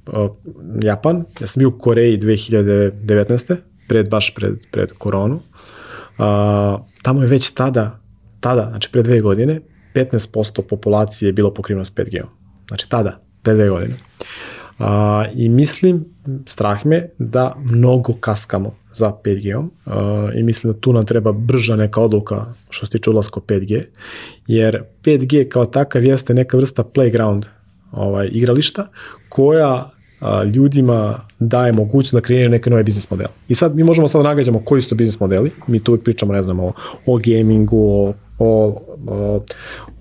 Japan, 0.82 1.24
ja 1.40 1.46
sam 1.46 1.60
bio 1.60 1.68
u 1.68 1.78
Koreji 1.78 2.18
2019. 2.18 3.56
pred, 3.88 4.10
baš 4.10 4.34
pred, 4.34 4.54
pred 4.70 4.92
koronu. 4.92 5.40
tamo 7.02 7.22
je 7.22 7.26
već 7.26 7.50
tada, 7.50 8.00
tada, 8.40 8.66
znači 8.68 8.88
pre 8.92 9.02
dve 9.02 9.20
godine, 9.20 9.60
15% 9.94 10.62
populacije 10.62 11.28
je 11.28 11.32
bilo 11.32 11.54
pokriveno 11.54 11.84
s 11.84 11.94
5G-om. 11.94 12.28
Znači 12.68 12.88
tada, 12.88 13.23
pre 13.44 13.54
dve 13.54 13.68
godine. 13.68 13.94
A, 14.78 15.24
I 15.34 15.48
mislim, 15.48 16.04
strah 16.46 16.86
me 16.86 17.08
da 17.18 17.56
mnogo 17.64 18.12
kaskamo 18.20 18.74
za 18.92 19.12
5G-om 19.24 19.70
i 20.34 20.42
mislim 20.42 20.72
da 20.72 20.78
tu 20.80 20.92
nam 20.92 21.06
treba 21.06 21.32
brža 21.32 21.76
neka 21.76 22.00
odluka 22.00 22.46
što 22.70 22.86
se 22.86 22.92
tiče 22.92 23.10
ulazka 23.10 23.40
5G, 23.40 23.84
jer 24.46 24.82
5G 25.02 25.48
kao 25.48 25.66
takav 25.66 26.04
jeste 26.04 26.34
neka 26.34 26.56
vrsta 26.56 26.84
playground 26.84 27.44
ovaj, 27.92 28.28
igrališta 28.32 28.88
koja 29.28 29.90
a, 30.20 30.44
ljudima 30.44 31.28
daje 31.38 31.72
mogućnost 31.72 32.14
da 32.14 32.20
kreiraju 32.20 32.50
neke 32.50 32.70
nove 32.70 32.82
biznis 32.82 33.10
modele. 33.10 33.30
I 33.48 33.54
sad 33.54 33.76
mi 33.76 33.84
možemo 33.84 34.08
sad 34.08 34.24
nagađamo 34.24 34.62
koji 34.64 34.82
su 34.82 34.88
to 34.88 34.94
biznis 34.94 35.20
modeli, 35.20 35.50
mi 35.66 35.80
tu 35.80 35.92
uvijek 35.92 36.04
pričamo, 36.04 36.32
ne 36.32 36.42
znam, 36.42 36.60
o, 36.60 36.72
o 37.06 37.18
gamingu, 37.24 37.86
o, 37.88 38.14
o, 38.38 38.82
o, 39.06 39.44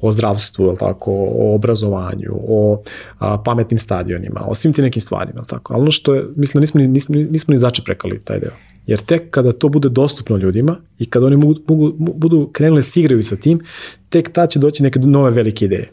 o 0.01 0.11
zdravstvu, 0.11 0.65
ili 0.65 0.75
tako, 0.77 1.11
o 1.11 1.55
obrazovanju, 1.55 2.31
o 2.33 2.81
a, 3.19 3.37
pametnim 3.37 3.79
stadionima, 3.79 4.45
o 4.47 4.55
svim 4.55 4.73
ti 4.73 4.81
nekim 4.81 5.01
stvarima, 5.01 5.43
tako. 5.43 5.73
Ali 5.73 5.81
ono 5.81 5.91
što 5.91 6.13
je, 6.13 6.25
mislim, 6.35 6.61
nismo 6.61 6.81
ni, 6.81 6.87
nismo, 6.87 7.15
nismo 7.15 7.51
ni 7.51 7.57
začeprekali 7.57 8.21
taj 8.23 8.39
deo. 8.39 8.51
Jer 8.87 8.99
tek 8.99 9.29
kada 9.29 9.51
to 9.51 9.69
bude 9.69 9.89
dostupno 9.89 10.37
ljudima 10.37 10.75
i 10.99 11.09
kada 11.09 11.25
oni 11.25 11.37
mogu, 11.37 11.55
mogu, 11.67 11.91
budu 11.97 12.49
krenuli 12.53 12.77
da 12.77 12.83
se 12.83 12.99
igraju 12.99 13.23
sa 13.23 13.35
tim, 13.35 13.61
tek 14.09 14.33
tad 14.33 14.49
će 14.49 14.59
doći 14.59 14.83
neke 14.83 14.99
nove 14.99 15.31
velike 15.31 15.65
ideje. 15.65 15.91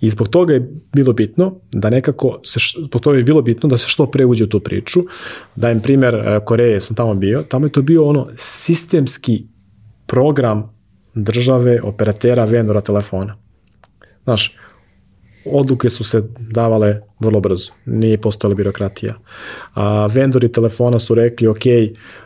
I 0.00 0.10
zbog 0.10 0.28
toga 0.28 0.54
je 0.54 0.72
bilo 0.92 1.12
bitno 1.12 1.54
da 1.72 1.90
nekako, 1.90 2.40
se, 2.42 2.58
zbog 2.78 3.02
toga 3.02 3.16
je 3.16 3.24
bilo 3.24 3.42
bitno 3.42 3.68
da 3.68 3.76
se 3.76 3.88
što 3.88 4.06
pre 4.10 4.24
uđe 4.24 4.44
u 4.44 4.46
tu 4.46 4.60
priču. 4.60 5.00
Dajem 5.56 5.80
primer 5.80 6.14
e, 6.14 6.40
Koreje, 6.44 6.80
sam 6.80 6.96
tamo 6.96 7.14
bio, 7.14 7.42
tamo 7.42 7.66
je 7.66 7.72
to 7.72 7.82
bio 7.82 8.06
ono 8.06 8.28
sistemski 8.36 9.46
program 10.06 10.75
države, 11.16 11.80
operatera, 11.82 12.44
vendora 12.44 12.80
telefona. 12.80 13.36
Znaš, 14.24 14.56
odluke 15.44 15.90
su 15.90 16.04
se 16.04 16.22
davale 16.38 17.00
vrlo 17.20 17.40
brzo, 17.40 17.72
nije 17.86 18.18
postojala 18.18 18.54
birokratija. 18.54 19.14
A, 19.74 20.06
vendori 20.06 20.52
telefona 20.52 20.98
su 20.98 21.14
rekli, 21.14 21.46
ok, 21.46 21.66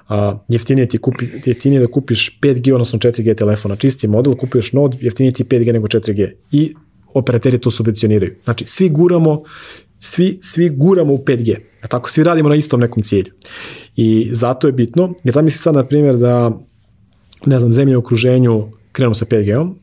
a, 0.08 0.38
jeftinije, 0.48 0.88
ti 0.88 0.98
kupi, 0.98 1.28
jeftinije 1.46 1.80
da 1.80 1.86
kupiš 1.86 2.38
5G, 2.40 2.72
odnosno 2.72 2.98
4G 2.98 3.36
telefona, 3.36 3.76
čisti 3.76 4.08
model, 4.08 4.36
kupuješ 4.36 4.72
nod, 4.72 4.96
jeftinije 5.00 5.32
ti 5.32 5.44
5G 5.44 5.72
nego 5.72 5.86
4G. 5.86 6.32
I 6.52 6.74
operateri 7.14 7.58
to 7.58 7.70
subvencioniraju. 7.70 8.34
Znači, 8.44 8.64
svi 8.66 8.88
guramo, 8.88 9.42
svi, 9.98 10.38
svi 10.42 10.68
guramo 10.68 11.14
u 11.14 11.18
5G. 11.18 11.56
A 11.82 11.86
tako 11.86 12.10
svi 12.10 12.24
radimo 12.24 12.48
na 12.48 12.54
istom 12.54 12.80
nekom 12.80 13.02
cilju. 13.02 13.32
I 13.96 14.28
zato 14.32 14.66
je 14.66 14.72
bitno, 14.72 15.14
jer 15.24 15.34
zamisli 15.34 15.58
sad, 15.58 15.74
na 15.74 15.84
primjer, 15.84 16.16
da 16.16 16.60
ne 17.46 17.58
znam, 17.58 17.72
zemlje 17.72 17.96
u 17.96 18.00
okruženju 18.00 18.79
krenu 18.92 19.14
sa 19.14 19.24
5G-om, 19.24 19.74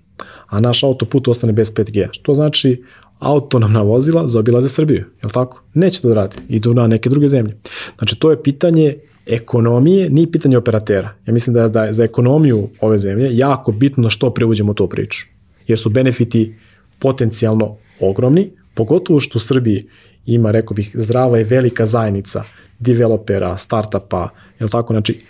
a 0.47 0.59
naš 0.59 0.84
autoput 0.84 1.27
ostane 1.27 1.53
bez 1.53 1.73
5G. 1.73 2.07
Što 2.11 2.35
znači 2.35 2.84
autonomna 3.19 3.81
vozila 3.81 4.27
zaobilaze 4.27 4.69
Srbiju, 4.69 4.97
je 4.97 5.25
li 5.25 5.31
tako? 5.31 5.63
Neće 5.73 6.01
to 6.01 6.07
da 6.07 6.13
radi, 6.13 6.35
idu 6.49 6.73
na 6.73 6.88
neke 6.88 7.09
druge 7.09 7.27
zemlje. 7.27 7.57
Znači, 7.97 8.19
to 8.19 8.31
je 8.31 8.43
pitanje 8.43 8.95
ekonomije, 9.25 10.09
nije 10.09 10.31
pitanje 10.31 10.57
operatera. 10.57 11.13
Ja 11.25 11.34
mislim 11.34 11.53
da, 11.53 11.67
da 11.67 11.84
je 11.84 11.93
za 11.93 12.03
ekonomiju 12.03 12.69
ove 12.81 12.97
zemlje 12.97 13.38
jako 13.38 13.71
bitno 13.71 14.09
što 14.09 14.29
preuđemo 14.29 14.73
tu 14.73 14.88
priču. 14.88 15.25
Jer 15.67 15.79
su 15.79 15.89
benefiti 15.89 16.55
potencijalno 16.99 17.75
ogromni, 17.99 18.51
pogotovo 18.73 19.19
što 19.19 19.38
u 19.38 19.39
Srbiji 19.39 19.88
ima, 20.25 20.51
rekao 20.51 20.75
bih, 20.75 20.91
zdrava 20.93 21.39
i 21.39 21.43
velika 21.43 21.85
zajednica 21.85 22.43
developera, 22.79 23.57
startapa, 23.57 24.29
je 24.59 24.63
li 24.63 24.69
tako? 24.69 24.93
Znači, 24.93 25.21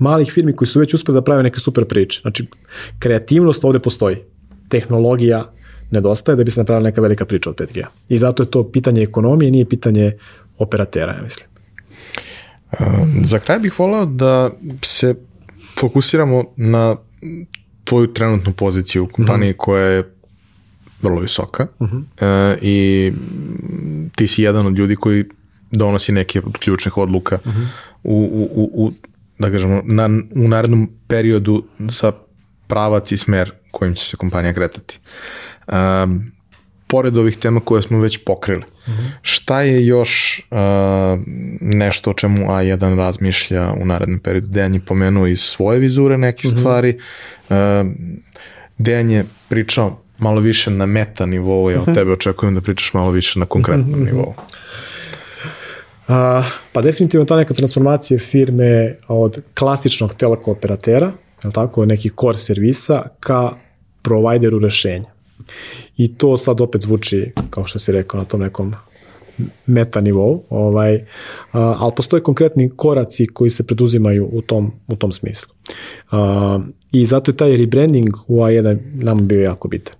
malih 0.00 0.32
firmi 0.32 0.56
koji 0.56 0.68
su 0.68 0.80
već 0.80 0.94
uspeli 0.94 1.16
da 1.16 1.22
prave 1.22 1.42
neke 1.42 1.60
super 1.60 1.84
priče. 1.84 2.20
Znači, 2.20 2.46
kreativnost 2.98 3.64
ovde 3.64 3.78
postoji. 3.78 4.16
Tehnologija 4.68 5.52
nedostaje 5.90 6.36
da 6.36 6.44
bi 6.44 6.50
se 6.50 6.60
napravila 6.60 6.88
neka 6.88 7.00
velika 7.00 7.24
priča 7.24 7.50
od 7.50 7.56
5G. 7.56 7.84
I 8.08 8.18
zato 8.18 8.42
je 8.42 8.50
to 8.50 8.70
pitanje 8.70 9.02
ekonomije, 9.02 9.50
nije 9.50 9.64
pitanje 9.64 10.12
operatera, 10.58 11.12
ja 11.12 11.22
mislim. 11.22 11.48
Um, 12.80 13.22
za 13.24 13.38
kraj 13.38 13.58
bih 13.58 13.78
voleo 13.78 14.06
da 14.06 14.50
se 14.82 15.14
fokusiramo 15.80 16.44
na 16.56 16.96
tvoju 17.84 18.12
trenutnu 18.12 18.52
poziciju 18.52 19.04
u 19.04 19.06
kompaniji 19.06 19.50
mm 19.50 19.52
-hmm. 19.52 19.56
koja 19.56 19.84
je 19.84 20.14
vrlo 21.02 21.20
visoka 21.20 21.66
uh 21.78 21.88
-huh. 21.90 22.02
e, 22.20 22.58
i 22.62 23.12
ti 24.16 24.26
si 24.26 24.42
jedan 24.42 24.66
od 24.66 24.78
ljudi 24.78 24.96
koji 24.96 25.24
donosi 25.70 26.12
neke 26.12 26.42
od 26.46 26.58
ključnih 26.58 26.96
odluka 26.96 27.38
uh 27.44 27.52
-huh. 27.52 27.66
u, 28.02 28.48
u, 28.54 28.70
u, 28.84 28.92
da 29.40 29.50
kažemo, 29.50 29.82
na, 29.84 30.08
u 30.34 30.48
narednom 30.48 30.90
periodu 31.08 31.64
za 31.78 32.12
pravac 32.66 33.12
i 33.12 33.16
smer 33.16 33.52
kojim 33.70 33.94
će 33.94 34.04
se 34.04 34.16
kompanija 34.16 34.52
kretati. 34.52 34.98
Um, 35.66 36.32
pored 36.86 37.16
ovih 37.16 37.36
tema 37.36 37.60
koje 37.60 37.82
smo 37.82 38.00
već 38.00 38.24
pokrili, 38.24 38.62
uh 38.86 38.92
-huh. 38.92 39.10
šta 39.22 39.62
je 39.62 39.86
još 39.86 40.42
uh, 40.50 40.58
nešto 41.60 42.10
o 42.10 42.14
čemu 42.14 42.46
A1 42.46 42.96
razmišlja 42.96 43.72
u 43.80 43.86
narednom 43.86 44.18
periodu? 44.18 44.46
Dejan 44.46 44.74
je 44.74 44.80
pomenuo 44.80 45.26
iz 45.26 45.40
svoje 45.40 45.78
vizure 45.78 46.18
neke 46.18 46.48
uh 46.48 46.54
-huh. 46.54 46.58
stvari, 46.58 46.98
uh, 47.48 47.56
Dejan 48.78 49.10
je 49.10 49.24
pričao 49.48 50.02
malo 50.18 50.40
više 50.40 50.70
na 50.70 50.86
meta 50.86 51.26
nivou, 51.26 51.70
ja 51.70 51.78
od 51.78 51.88
mhm. 51.88 51.94
tebe 51.94 52.12
očekujem 52.12 52.54
da 52.54 52.60
pričaš 52.60 52.94
malo 52.94 53.10
više 53.10 53.38
na 53.38 53.46
konkretnom 53.46 53.90
mhm. 53.90 54.04
nivou. 54.04 54.34
A, 54.36 54.42
pa 56.72 56.82
definitivno 56.82 57.26
ta 57.26 57.36
neka 57.36 57.54
transformacija 57.54 58.18
firme 58.18 58.96
od 59.08 59.42
klasičnog 59.58 60.14
teleko 60.14 60.50
operatera, 60.50 61.12
je 61.44 61.50
tako, 61.50 61.86
nekih 61.86 62.12
core 62.20 62.38
servisa 62.38 63.02
ka 63.20 63.50
provideru 64.02 64.58
rešenja. 64.58 65.10
I 65.96 66.14
to 66.14 66.36
sad 66.36 66.60
opet 66.60 66.82
zvuči, 66.82 67.32
kao 67.50 67.66
što 67.66 67.78
si 67.78 67.92
rekao, 67.92 68.18
na 68.18 68.24
tom 68.24 68.40
nekom 68.40 68.74
meta 69.66 70.00
nivou, 70.00 70.44
ovaj, 70.50 71.04
ali 71.52 71.92
postoje 71.96 72.22
konkretni 72.22 72.70
koraci 72.76 73.26
koji 73.26 73.50
se 73.50 73.66
preduzimaju 73.66 74.28
u 74.32 74.42
tom, 74.42 74.72
u 74.88 74.96
tom 74.96 75.12
smislu. 75.12 75.54
I 76.92 77.06
zato 77.06 77.30
je 77.30 77.36
taj 77.36 77.56
rebranding 77.56 78.16
u 78.26 78.36
A1 78.36 78.78
nam 78.94 79.28
bio 79.28 79.42
jako 79.42 79.68
bitan. 79.68 79.94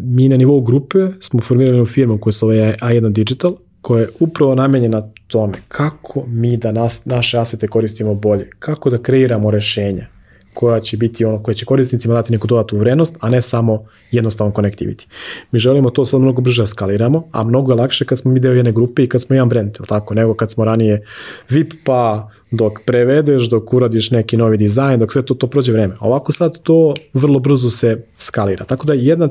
Mi 0.00 0.28
na 0.28 0.36
nivou 0.36 0.60
grupe 0.60 0.98
smo 1.20 1.40
formirali 1.40 1.76
jednu 1.76 1.86
firmu 1.86 2.18
koja 2.18 2.32
se 2.32 2.38
zove 2.38 2.76
A1 2.80 3.12
Digital, 3.12 3.56
koja 3.84 4.00
je 4.00 4.08
upravo 4.20 4.54
namenjena 4.54 5.02
tome 5.26 5.54
kako 5.68 6.24
mi 6.26 6.56
da 6.56 6.72
nas, 6.72 7.04
naše 7.04 7.38
asete 7.38 7.68
koristimo 7.68 8.14
bolje, 8.14 8.50
kako 8.58 8.90
da 8.90 9.02
kreiramo 9.02 9.50
rešenja, 9.50 10.06
koja 10.54 10.80
će 10.80 10.96
biti 10.96 11.24
ono 11.24 11.42
koje 11.42 11.54
će 11.54 11.64
korisnicima 11.64 12.14
dati 12.14 12.32
neku 12.32 12.46
dodatnu 12.46 12.78
vrednost, 12.78 13.16
a 13.20 13.28
ne 13.28 13.40
samo 13.40 13.84
jednostavan 14.10 14.52
connectivity. 14.52 15.06
Mi 15.50 15.58
želimo 15.58 15.90
to 15.90 16.06
sad 16.06 16.20
mnogo 16.20 16.42
brže 16.42 16.62
da 16.62 16.66
skaliramo, 16.66 17.28
a 17.32 17.44
mnogo 17.44 17.72
je 17.72 17.76
lakše 17.76 18.04
kad 18.04 18.18
smo 18.18 18.30
mi 18.30 18.40
deo 18.40 18.52
jedne 18.52 18.72
grupe 18.72 19.04
i 19.04 19.08
kad 19.08 19.22
smo 19.22 19.36
jedan 19.36 19.48
brand, 19.48 19.78
tako, 19.88 20.14
nego 20.14 20.34
kad 20.34 20.50
smo 20.50 20.64
ranije 20.64 21.06
VIP 21.50 21.72
pa 21.84 22.30
dok 22.50 22.72
prevedeš, 22.86 23.48
dok 23.50 23.72
uradiš 23.72 24.10
neki 24.10 24.36
novi 24.36 24.56
dizajn, 24.56 25.00
dok 25.00 25.12
sve 25.12 25.22
to, 25.22 25.34
to 25.34 25.46
prođe 25.46 25.72
vreme. 25.72 25.94
Ovako 26.00 26.32
sad 26.32 26.58
to 26.62 26.94
vrlo 27.12 27.38
brzo 27.38 27.70
se 27.70 28.04
skalira. 28.16 28.64
Tako 28.64 28.86
da 28.86 28.94
jedan, 28.94 29.30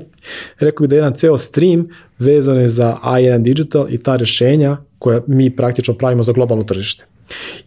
rekao 0.59 0.83
bih 0.83 0.89
da 0.89 0.95
jedan 0.95 1.13
ceo 1.15 1.37
stream 1.37 1.87
vezan 2.19 2.57
je 2.57 2.67
za 2.67 2.97
A1 3.03 3.41
Digital 3.41 3.85
i 3.89 3.97
ta 3.97 4.15
rešenja 4.15 4.77
koja 4.99 5.21
mi 5.27 5.55
praktično 5.55 5.93
pravimo 5.93 6.23
za 6.23 6.31
globalno 6.31 6.63
tržište. 6.63 7.05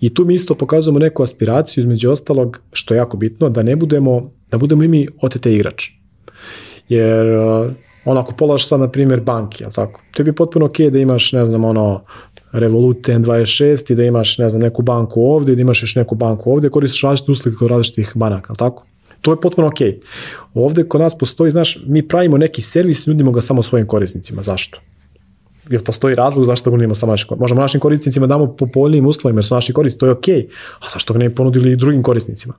I 0.01 0.15
tu 0.15 0.25
mi 0.25 0.35
isto 0.35 0.55
pokazujemo 0.55 0.99
neku 0.99 1.23
aspiraciju 1.23 1.83
između 1.83 2.11
ostalog, 2.11 2.61
što 2.73 2.95
je 2.95 2.99
jako 2.99 3.17
bitno, 3.17 3.49
da 3.49 3.63
ne 3.63 3.77
budemo, 3.77 4.31
da 4.51 4.59
budemo 4.59 4.85
i 4.85 4.89
mi 4.89 5.09
OTT 5.23 5.47
igrač. 5.47 5.85
Jer 6.89 7.27
uh, 7.27 7.73
onako 8.05 8.33
polaš 8.33 8.69
sad 8.69 8.81
na 8.81 8.91
primjer 8.91 9.21
banki, 9.21 9.65
jel 9.65 9.71
tako? 9.75 10.01
To 10.11 10.25
bi 10.25 10.33
potpuno 10.33 10.67
ok 10.67 10.79
da 10.79 10.99
imaš, 10.99 11.33
ne 11.33 11.47
znam, 11.47 11.65
ono, 11.65 12.05
Revolut 12.53 13.09
N26 13.09 13.93
i 13.93 13.95
da 13.95 14.05
imaš, 14.05 14.39
ne 14.39 14.51
znam, 14.51 14.63
neku 14.63 14.83
banku 14.83 15.23
ovde 15.23 15.53
i 15.53 15.57
da 15.57 15.63
imaš 15.63 15.83
još 15.83 15.97
neku 15.97 16.15
banku 16.15 16.53
ovde, 16.53 16.69
koristiš 16.69 17.03
različite 17.03 17.33
usluge 17.33 17.57
kod 17.57 17.71
različitih 17.71 18.13
banaka, 18.15 18.51
jel 18.51 18.57
tako? 18.57 18.85
To 19.21 19.33
je 19.33 19.41
potpuno 19.41 19.69
ok. 19.69 19.81
Ovde 20.55 20.89
kod 20.89 21.01
nas 21.01 21.19
postoji, 21.19 21.51
znaš, 21.51 21.79
mi 21.87 22.09
pravimo 22.09 22.39
neki 22.39 22.63
servis 22.63 23.07
nudimo 23.07 23.33
ga 23.33 23.41
samo 23.41 23.63
svojim 23.63 23.87
korisnicima. 23.87 24.43
Zašto? 24.43 24.79
Jer 25.71 25.85
postoji 25.85 26.15
razlog 26.15 26.47
zašto 26.47 26.71
ga 26.71 26.77
nudimo 26.77 26.95
samo 26.95 27.13
našim 27.13 27.29
Možemo 27.39 27.61
našim 27.61 27.81
korisnicima 27.81 28.27
damo 28.27 28.57
po 28.57 28.67
povoljnim 28.67 29.07
uslovima 29.07 29.39
jer 29.39 29.45
su 29.45 29.55
naši 29.55 29.73
korisnici, 29.73 29.99
to 29.99 30.07
je 30.07 30.13
okej. 30.13 30.35
Okay. 30.35 30.47
A 30.81 30.91
zašto 30.93 31.13
ga 31.13 31.19
ne 31.19 31.35
ponudili 31.35 31.73
i 31.73 31.77
drugim 31.77 32.03
korisnicima? 32.03 32.55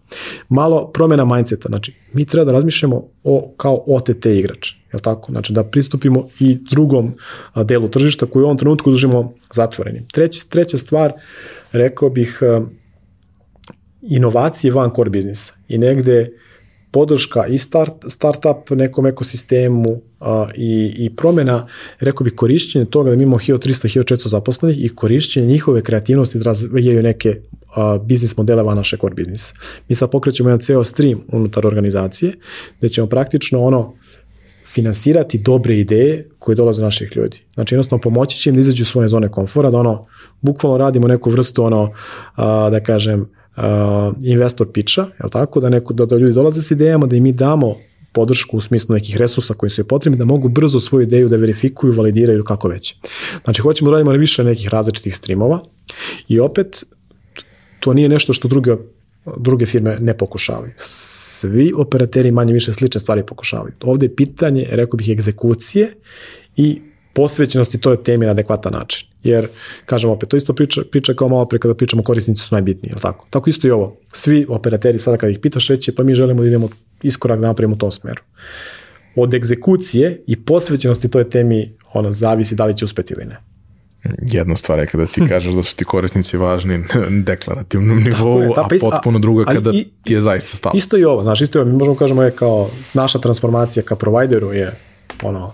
Malo 0.50 0.92
promena 0.92 1.26
mindseta, 1.26 1.70
znači 1.70 1.94
mi 2.14 2.26
treba 2.26 2.46
da 2.46 2.52
razmišljamo 2.52 3.04
o, 3.24 3.54
kao 3.58 3.84
OTT 3.88 4.26
igrač, 4.26 4.74
je 4.94 5.00
tako? 5.00 5.32
Znači 5.32 5.54
da 5.54 5.64
pristupimo 5.64 6.28
i 6.40 6.58
drugom 6.72 7.14
delu 7.56 7.88
tržišta 7.88 8.26
koji 8.26 8.44
u 8.44 8.46
ovom 8.46 8.58
trenutku 8.58 8.92
držimo 8.92 9.34
zatvorenim. 9.54 10.08
Treći, 10.08 10.50
treća 10.50 10.78
stvar, 10.78 11.14
rekao 11.72 12.10
bih, 12.10 12.42
inovacije 14.02 14.74
van 14.74 14.92
core 14.96 15.10
biznisa 15.10 15.54
i 15.68 15.78
negde 15.78 16.30
podrška 16.98 17.48
i 17.48 17.58
start, 17.58 17.94
startup 18.08 18.70
nekom 18.70 19.06
ekosistemu 19.06 20.02
a, 20.20 20.48
i, 20.56 20.94
i 20.98 21.10
promena, 21.16 21.68
rekao 22.00 22.24
bih, 22.24 22.34
korišćenje 22.36 22.86
toga 22.86 23.10
da 23.10 23.16
mi 23.16 23.24
imamo 23.24 23.38
1300, 23.38 24.02
1400 24.02 24.28
zaposlenih 24.28 24.86
i 24.86 24.90
korišćenje 24.90 25.48
njihove 25.48 25.82
kreativnosti 25.82 26.38
da 26.38 26.44
razvijaju 26.44 27.04
neke 27.04 27.42
a, 27.76 27.98
biznis 27.98 28.38
modele 28.38 28.64
van 28.64 28.78
naše 28.78 28.98
core 28.98 29.16
biznisa. 29.16 29.54
Mi 29.90 29.96
sad 29.96 30.12
pokrećemo 30.12 30.50
jedan 30.50 30.60
ceo 30.60 30.84
stream 30.84 31.22
unutar 31.32 31.68
organizacije, 31.68 32.34
gde 32.80 32.90
ćemo 32.90 33.08
praktično 33.08 33.62
ono, 33.62 33.94
finansirati 34.66 35.38
dobre 35.38 35.78
ideje 35.78 36.30
koje 36.40 36.56
dolaze 36.56 36.82
naših 36.82 37.12
ljudi. 37.16 37.38
Znači 37.54 37.76
jednostavno 37.76 38.02
pomoći 38.02 38.38
će 38.38 38.50
im 38.50 38.56
da 38.56 38.60
izađu 38.60 38.86
svoje 38.86 39.08
zone 39.08 39.30
komfora, 39.30 39.72
da 39.72 39.78
ono, 39.78 40.04
bukvalno 40.42 40.78
radimo 40.78 41.08
neku 41.08 41.30
vrstu 41.30 41.64
ono, 41.64 41.92
a, 42.36 42.70
da 42.70 42.80
kažem, 42.80 43.30
uh, 43.58 43.64
investor 44.22 44.72
piča, 44.72 45.02
je 45.02 45.30
tako, 45.32 45.60
da, 45.60 45.70
neko, 45.70 45.94
da, 45.94 46.06
da 46.06 46.18
ljudi 46.18 46.34
dolaze 46.34 46.62
s 46.62 46.72
idejama, 46.72 47.06
da 47.06 47.16
im 47.16 47.24
mi 47.24 47.32
damo 47.32 47.76
podršku 48.12 48.58
u 48.58 48.62
smislu 48.62 48.96
nekih 48.96 49.18
resursa 49.18 49.54
koji 49.54 49.70
su 49.70 49.82
je 49.82 49.86
potrebni, 49.88 50.18
da 50.18 50.26
mogu 50.26 50.50
brzo 50.50 50.80
svoju 50.80 51.04
ideju 51.04 51.30
da 51.30 51.38
verifikuju, 51.38 51.94
validiraju 51.94 52.44
kako 52.44 52.68
već. 52.68 52.96
Znači, 53.44 53.62
hoćemo 53.62 53.92
da 53.92 53.98
radimo 53.98 54.12
više 54.12 54.44
nekih 54.44 54.70
različitih 54.70 55.16
streamova 55.16 55.60
i 56.28 56.40
opet, 56.40 56.84
to 57.80 57.94
nije 57.94 58.10
nešto 58.10 58.34
što 58.34 58.48
druge, 58.48 58.76
druge 59.38 59.66
firme 59.66 59.98
ne 60.00 60.18
pokušavaju. 60.18 60.72
Svi 60.78 61.74
operateri 61.78 62.32
manje 62.32 62.54
više 62.54 62.74
slične 62.74 63.02
stvari 63.02 63.24
pokušavaju. 63.24 63.74
Ovde 63.84 64.06
je 64.06 64.16
pitanje, 64.16 64.68
rekao 64.72 64.98
bih, 64.98 65.10
egzekucije 65.10 65.94
i 66.56 66.82
posvećenosti 67.14 67.78
toj 67.78 68.04
temi 68.04 68.26
na 68.26 68.32
adekvatan 68.32 68.74
način. 68.74 69.07
Jer, 69.24 69.48
kažem 69.86 70.10
opet, 70.10 70.30
to 70.30 70.38
isto 70.38 70.54
priča, 70.54 70.82
priča 70.84 71.14
kao 71.14 71.28
malo 71.28 71.46
pre 71.46 71.60
kada 71.60 71.74
pričamo 71.74 72.04
korisnici 72.04 72.42
su 72.42 72.56
najbitniji, 72.56 72.92
je 72.92 72.96
tako? 72.96 73.28
Tako 73.30 73.50
isto 73.50 73.68
i 73.68 73.72
ovo. 73.72 73.98
Svi 74.14 74.46
operateri 74.50 75.00
sada 75.00 75.18
kada 75.18 75.32
ih 75.32 75.40
pitaš 75.40 75.68
reći, 75.68 75.92
pa 75.92 76.04
mi 76.04 76.14
želimo 76.14 76.42
da 76.42 76.48
idemo 76.48 76.70
iskorak 77.04 77.40
da 77.40 77.48
napravimo 77.48 77.76
u 77.76 77.80
tom 77.80 77.92
smeru. 77.92 78.22
od 79.16 79.34
egzekucije 79.34 80.24
i 80.28 80.36
posvećenosti 80.38 81.10
toj 81.10 81.30
temi 81.30 81.74
ono, 81.94 82.12
zavisi 82.12 82.56
da 82.56 82.66
li 82.66 82.78
će 82.78 82.86
uspeti 82.86 83.14
ili 83.14 83.26
ne. 83.26 83.38
Jedna 84.24 84.56
stvar 84.56 84.80
je 84.80 84.86
kada 84.86 85.06
ti 85.06 85.22
kažeš 85.30 85.54
da 85.54 85.64
su 85.64 85.76
ti 85.76 85.86
korisnici 85.86 86.38
važni 86.38 86.78
na 86.78 86.86
deklarativnom 87.24 87.98
nivou, 88.00 88.42
je, 88.42 88.50
ta, 88.56 88.62
a 88.62 88.68
pa 88.70 88.76
isto- 88.76 88.90
potpuno 88.90 89.20
druga 89.20 89.44
ali 89.48 89.56
kada 89.56 89.72
i- 89.72 89.88
ti 90.04 90.14
je 90.14 90.22
zaista 90.22 90.58
stalo. 90.58 90.74
Isto 90.76 90.98
i 90.98 91.04
ovo, 91.04 91.24
znaš, 91.24 91.42
isto 91.42 91.58
i 91.58 91.62
ovo, 91.62 91.72
mi 91.72 91.78
možemo 91.78 91.98
kažemo 91.98 92.24
je 92.24 92.32
kao 92.32 92.70
naša 92.94 93.20
transformacija 93.20 93.84
ka 93.84 93.96
provideru 93.96 94.54
je 94.54 94.76
ono 95.24 95.54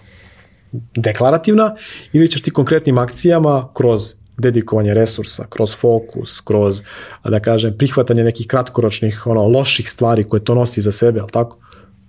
deklarativna 0.95 1.75
ili 2.13 2.27
ćeš 2.27 2.41
ti 2.41 2.51
konkretnim 2.51 2.97
akcijama 2.97 3.69
kroz 3.73 4.15
dedikovanje 4.37 4.93
resursa, 4.93 5.45
kroz 5.49 5.75
fokus, 5.75 6.41
kroz, 6.41 6.81
da 7.23 7.39
kažem, 7.39 7.75
prihvatanje 7.77 8.23
nekih 8.23 8.47
kratkoročnih, 8.47 9.27
ono, 9.27 9.47
loših 9.47 9.89
stvari 9.89 10.23
koje 10.23 10.43
to 10.43 10.55
nosi 10.55 10.81
za 10.81 10.91
sebe, 10.91 11.19
ali 11.19 11.29
tako? 11.29 11.57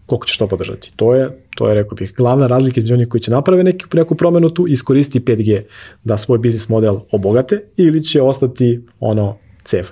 Koliko 0.06 0.26
ćeš 0.26 0.38
to 0.38 0.46
podržati? 0.46 0.92
To 0.96 1.14
je, 1.14 1.46
to 1.56 1.68
je, 1.68 1.74
rekao 1.74 1.96
bih, 1.96 2.14
glavna 2.16 2.46
razlika 2.46 2.80
između 2.80 2.94
onih 2.94 3.08
koji 3.08 3.20
će 3.20 3.30
naprave 3.30 3.64
neki, 3.64 3.84
neku 3.92 4.14
promenu 4.14 4.50
tu, 4.50 4.66
iskoristi 4.66 5.20
5G 5.20 5.62
da 6.04 6.16
svoj 6.16 6.38
biznis 6.38 6.68
model 6.68 6.98
obogate 7.10 7.62
ili 7.76 8.04
će 8.04 8.22
ostati, 8.22 8.80
ono, 9.00 9.38
cev. 9.64 9.86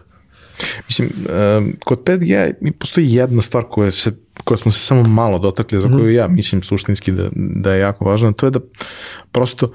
Mislim, 0.88 1.10
kod 1.84 2.02
5G 2.04 2.54
mi 2.60 2.72
postoji 2.72 3.14
jedna 3.14 3.42
stvar 3.42 3.64
koja, 3.70 3.90
se, 3.90 4.12
koja 4.44 4.58
smo 4.58 4.70
se 4.70 4.78
samo 4.78 5.02
malo 5.02 5.38
dotakli, 5.38 5.80
za 5.80 5.88
koju 5.88 6.12
ja 6.12 6.28
mislim 6.28 6.62
suštinski 6.62 7.12
da, 7.12 7.28
da 7.34 7.72
je 7.72 7.80
jako 7.80 8.04
važna, 8.04 8.32
to 8.32 8.46
je 8.46 8.50
da 8.50 8.60
prosto 9.32 9.72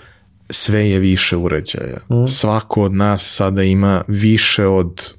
sve 0.50 0.90
je 0.90 1.00
više 1.00 1.38
uređaja. 1.38 1.98
Svako 2.28 2.82
od 2.82 2.94
nas 2.94 3.36
sada 3.36 3.64
ima 3.64 4.04
više 4.08 4.66
od 4.66 5.14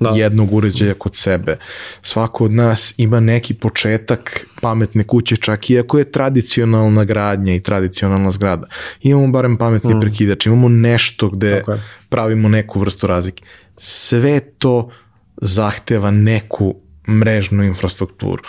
Da. 0.00 0.08
jednog 0.16 0.52
uređaja 0.52 0.94
kod 0.94 1.14
sebe. 1.14 1.56
Svako 2.02 2.44
od 2.44 2.54
nas 2.54 2.94
ima 2.96 3.20
neki 3.20 3.54
početak 3.54 4.46
pametne 4.60 5.04
kuće, 5.04 5.36
čak 5.36 5.70
i 5.70 5.78
ako 5.78 5.98
je 5.98 6.10
tradicionalna 6.10 7.04
gradnja 7.04 7.54
i 7.54 7.60
tradicionalna 7.60 8.30
zgrada. 8.30 8.66
Imamo 9.00 9.26
barem 9.28 9.56
pametni 9.56 10.00
prekidač, 10.00 10.46
imamo 10.46 10.68
nešto 10.68 11.28
gde 11.28 11.46
je. 11.46 11.64
pravimo 12.08 12.48
neku 12.48 12.80
vrstu 12.80 13.06
razlike. 13.06 13.44
Sve 13.76 14.40
to 14.40 14.90
zahteva 15.36 16.10
neku 16.10 16.74
mrežnu 17.08 17.64
infrastrukturu. 17.64 18.42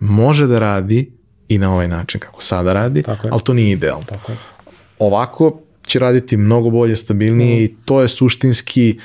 Može 0.00 0.46
da 0.46 0.58
radi 0.58 1.10
i 1.48 1.58
na 1.58 1.72
ovaj 1.72 1.88
način 1.88 2.20
kako 2.20 2.42
sada 2.42 2.72
radi, 2.72 3.02
Tako 3.02 3.26
je. 3.26 3.30
ali 3.32 3.42
to 3.44 3.54
nije 3.54 3.70
idealno. 3.70 4.04
Tako 4.04 4.32
je. 4.32 4.38
Ovako 4.98 5.60
će 5.86 5.98
raditi 5.98 6.36
mnogo 6.36 6.70
bolje, 6.70 6.96
stabilnije 6.96 7.64
i 7.64 7.74
to 7.84 8.00
je 8.02 8.08
suštinski 8.08 8.98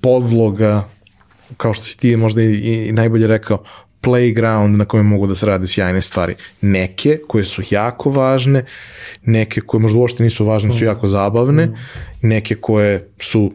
podloga, 0.00 0.88
kao 1.56 1.74
što 1.74 1.84
si 1.84 1.98
ti 1.98 2.16
možda 2.16 2.42
i, 2.42 2.86
i 2.88 2.92
najbolje 2.92 3.26
rekao, 3.26 3.64
playground 4.02 4.76
na 4.76 4.84
kojem 4.84 5.06
mogu 5.06 5.26
da 5.26 5.34
se 5.34 5.46
rade 5.46 5.66
sjajne 5.66 6.00
stvari. 6.02 6.34
Neke 6.60 7.18
koje 7.28 7.44
su 7.44 7.62
jako 7.70 8.10
važne, 8.10 8.64
neke 9.22 9.60
koje 9.60 9.80
možda 9.80 9.98
uopšte 9.98 10.22
nisu 10.22 10.46
važne, 10.46 10.72
su 10.72 10.84
jako 10.84 11.06
zabavne, 11.08 11.68
neke 12.22 12.54
koje 12.54 13.08
su 13.20 13.52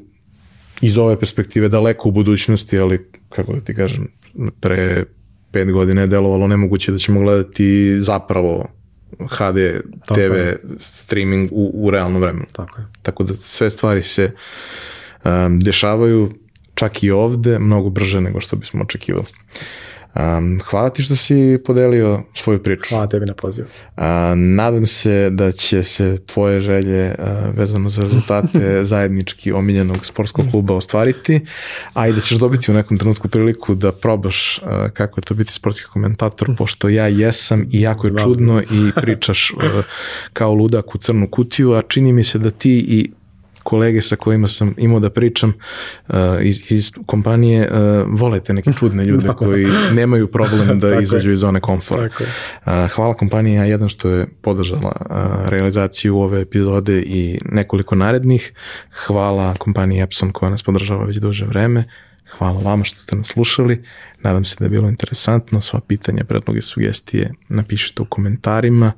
iz 0.81 0.97
ove 0.97 1.19
perspektive 1.19 1.69
daleko 1.69 2.09
u 2.09 2.11
budućnosti, 2.11 2.79
ali 2.79 3.09
kako 3.29 3.53
da 3.53 3.61
ti 3.61 3.75
kažem, 3.75 4.07
pre 4.59 5.03
pet 5.51 5.71
godina 5.71 6.01
je 6.01 6.07
delovalo 6.07 6.47
nemoguće 6.47 6.91
da 6.91 6.97
ćemo 6.97 7.21
gledati 7.21 7.99
zapravo 7.99 8.67
HD 9.29 9.57
TV 10.07 10.67
streaming 10.79 11.49
u, 11.51 11.71
u 11.73 11.91
realnom 11.91 12.21
vremenu. 12.21 12.45
Tako 12.53 12.81
je. 12.81 12.87
Tako 13.01 13.23
da 13.23 13.33
sve 13.33 13.69
stvari 13.69 14.01
se 14.01 14.31
um, 15.25 15.59
dešavaju 15.59 16.33
čak 16.75 17.03
i 17.03 17.11
ovde 17.11 17.59
mnogo 17.59 17.89
brže 17.89 18.21
nego 18.21 18.41
što 18.41 18.55
bismo 18.55 18.83
očekivali. 18.83 19.25
Um, 20.19 20.59
hvala 20.65 20.89
ti 20.89 21.03
što 21.03 21.15
si 21.15 21.59
podelio 21.65 22.23
svoju 22.35 22.63
priču. 22.63 22.89
Hvala 22.89 23.07
tebi 23.07 23.25
na 23.25 23.33
pozivu. 23.33 23.67
A, 23.95 24.33
nadam 24.35 24.85
se 24.85 25.29
da 25.29 25.51
će 25.51 25.83
se 25.83 26.17
tvoje 26.25 26.59
želje 26.59 27.15
a, 27.19 27.51
vezano 27.55 27.89
za 27.89 28.03
rezultate 28.03 28.79
zajednički 28.91 29.51
omiljenog 29.51 30.05
sportskog 30.05 30.45
kluba 30.51 30.75
ostvariti, 30.75 31.39
a 31.93 32.07
i 32.07 32.13
da 32.13 32.19
ćeš 32.19 32.37
dobiti 32.37 32.71
u 32.71 32.73
nekom 32.73 32.97
trenutku 32.97 33.27
priliku 33.27 33.75
da 33.75 33.91
probaš 33.91 34.59
a, 34.63 34.89
kako 34.93 35.19
je 35.19 35.23
to 35.23 35.33
biti 35.33 35.53
sportski 35.53 35.87
komentator, 35.87 36.55
pošto 36.57 36.89
ja 36.89 37.07
jesam 37.07 37.67
i 37.71 37.81
jako 37.81 38.07
je 38.07 38.13
čudno 38.23 38.61
i 38.61 38.91
pričaš 39.01 39.51
a, 39.51 39.81
kao 40.33 40.53
ludak 40.53 40.95
u 40.95 40.97
crnu 40.97 41.27
kutiju, 41.27 41.73
a 41.73 41.81
čini 41.81 42.13
mi 42.13 42.23
se 42.23 42.39
da 42.39 42.51
ti 42.51 42.71
i 42.71 43.11
kolege 43.67 44.01
sa 44.01 44.15
kojima 44.15 44.47
sam 44.47 44.73
imao 44.77 44.99
da 44.99 45.09
pričam 45.09 45.53
uh, 46.07 46.15
iz, 46.41 46.71
iz 46.71 46.91
kompanije 47.05 47.69
uh, 47.71 48.19
volete 48.19 48.53
neke 48.53 48.73
čudne 48.73 49.05
ljude 49.05 49.27
koji 49.37 49.67
nemaju 49.93 50.27
problem 50.31 50.67
da 50.79 50.87
Tako 50.87 50.99
je. 50.99 51.03
izađu 51.03 51.31
iz 51.31 51.39
zone 51.39 51.59
komfora. 51.59 52.09
Tako. 52.09 52.23
Uh, 52.23 52.91
hvala 52.95 53.13
kompaniji 53.13 53.59
A1 53.59 53.89
što 53.89 54.09
je 54.09 54.27
podržala 54.41 54.91
uh, 55.09 55.49
realizaciju 55.49 56.17
ove 56.17 56.41
epizode 56.41 57.01
i 57.01 57.39
nekoliko 57.45 57.95
narednih. 57.95 58.53
Hvala 59.05 59.53
kompaniji 59.59 60.01
Epson 60.01 60.31
koja 60.31 60.49
nas 60.49 60.63
podržava 60.63 61.05
već 61.05 61.17
duže 61.17 61.45
vreme. 61.45 61.83
Hvala 62.37 62.61
vama 62.61 62.83
što 62.83 62.99
ste 62.99 63.15
nas 63.15 63.27
slušali. 63.27 63.83
Nadam 64.21 64.45
se 64.45 64.55
da 64.59 64.65
je 64.65 64.69
bilo 64.69 64.89
interesantno. 64.89 65.61
Sva 65.61 65.79
pitanja, 65.87 66.23
predloge, 66.23 66.61
sugestije 66.61 67.33
napišite 67.49 68.01
u 68.01 68.05
komentarima. 68.05 68.91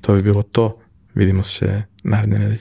To 0.00 0.14
bi 0.14 0.22
bilo 0.22 0.42
to. 0.42 0.78
Vidimo 1.14 1.42
se 1.42 1.82
naredne 2.02 2.38
nedelje. 2.38 2.58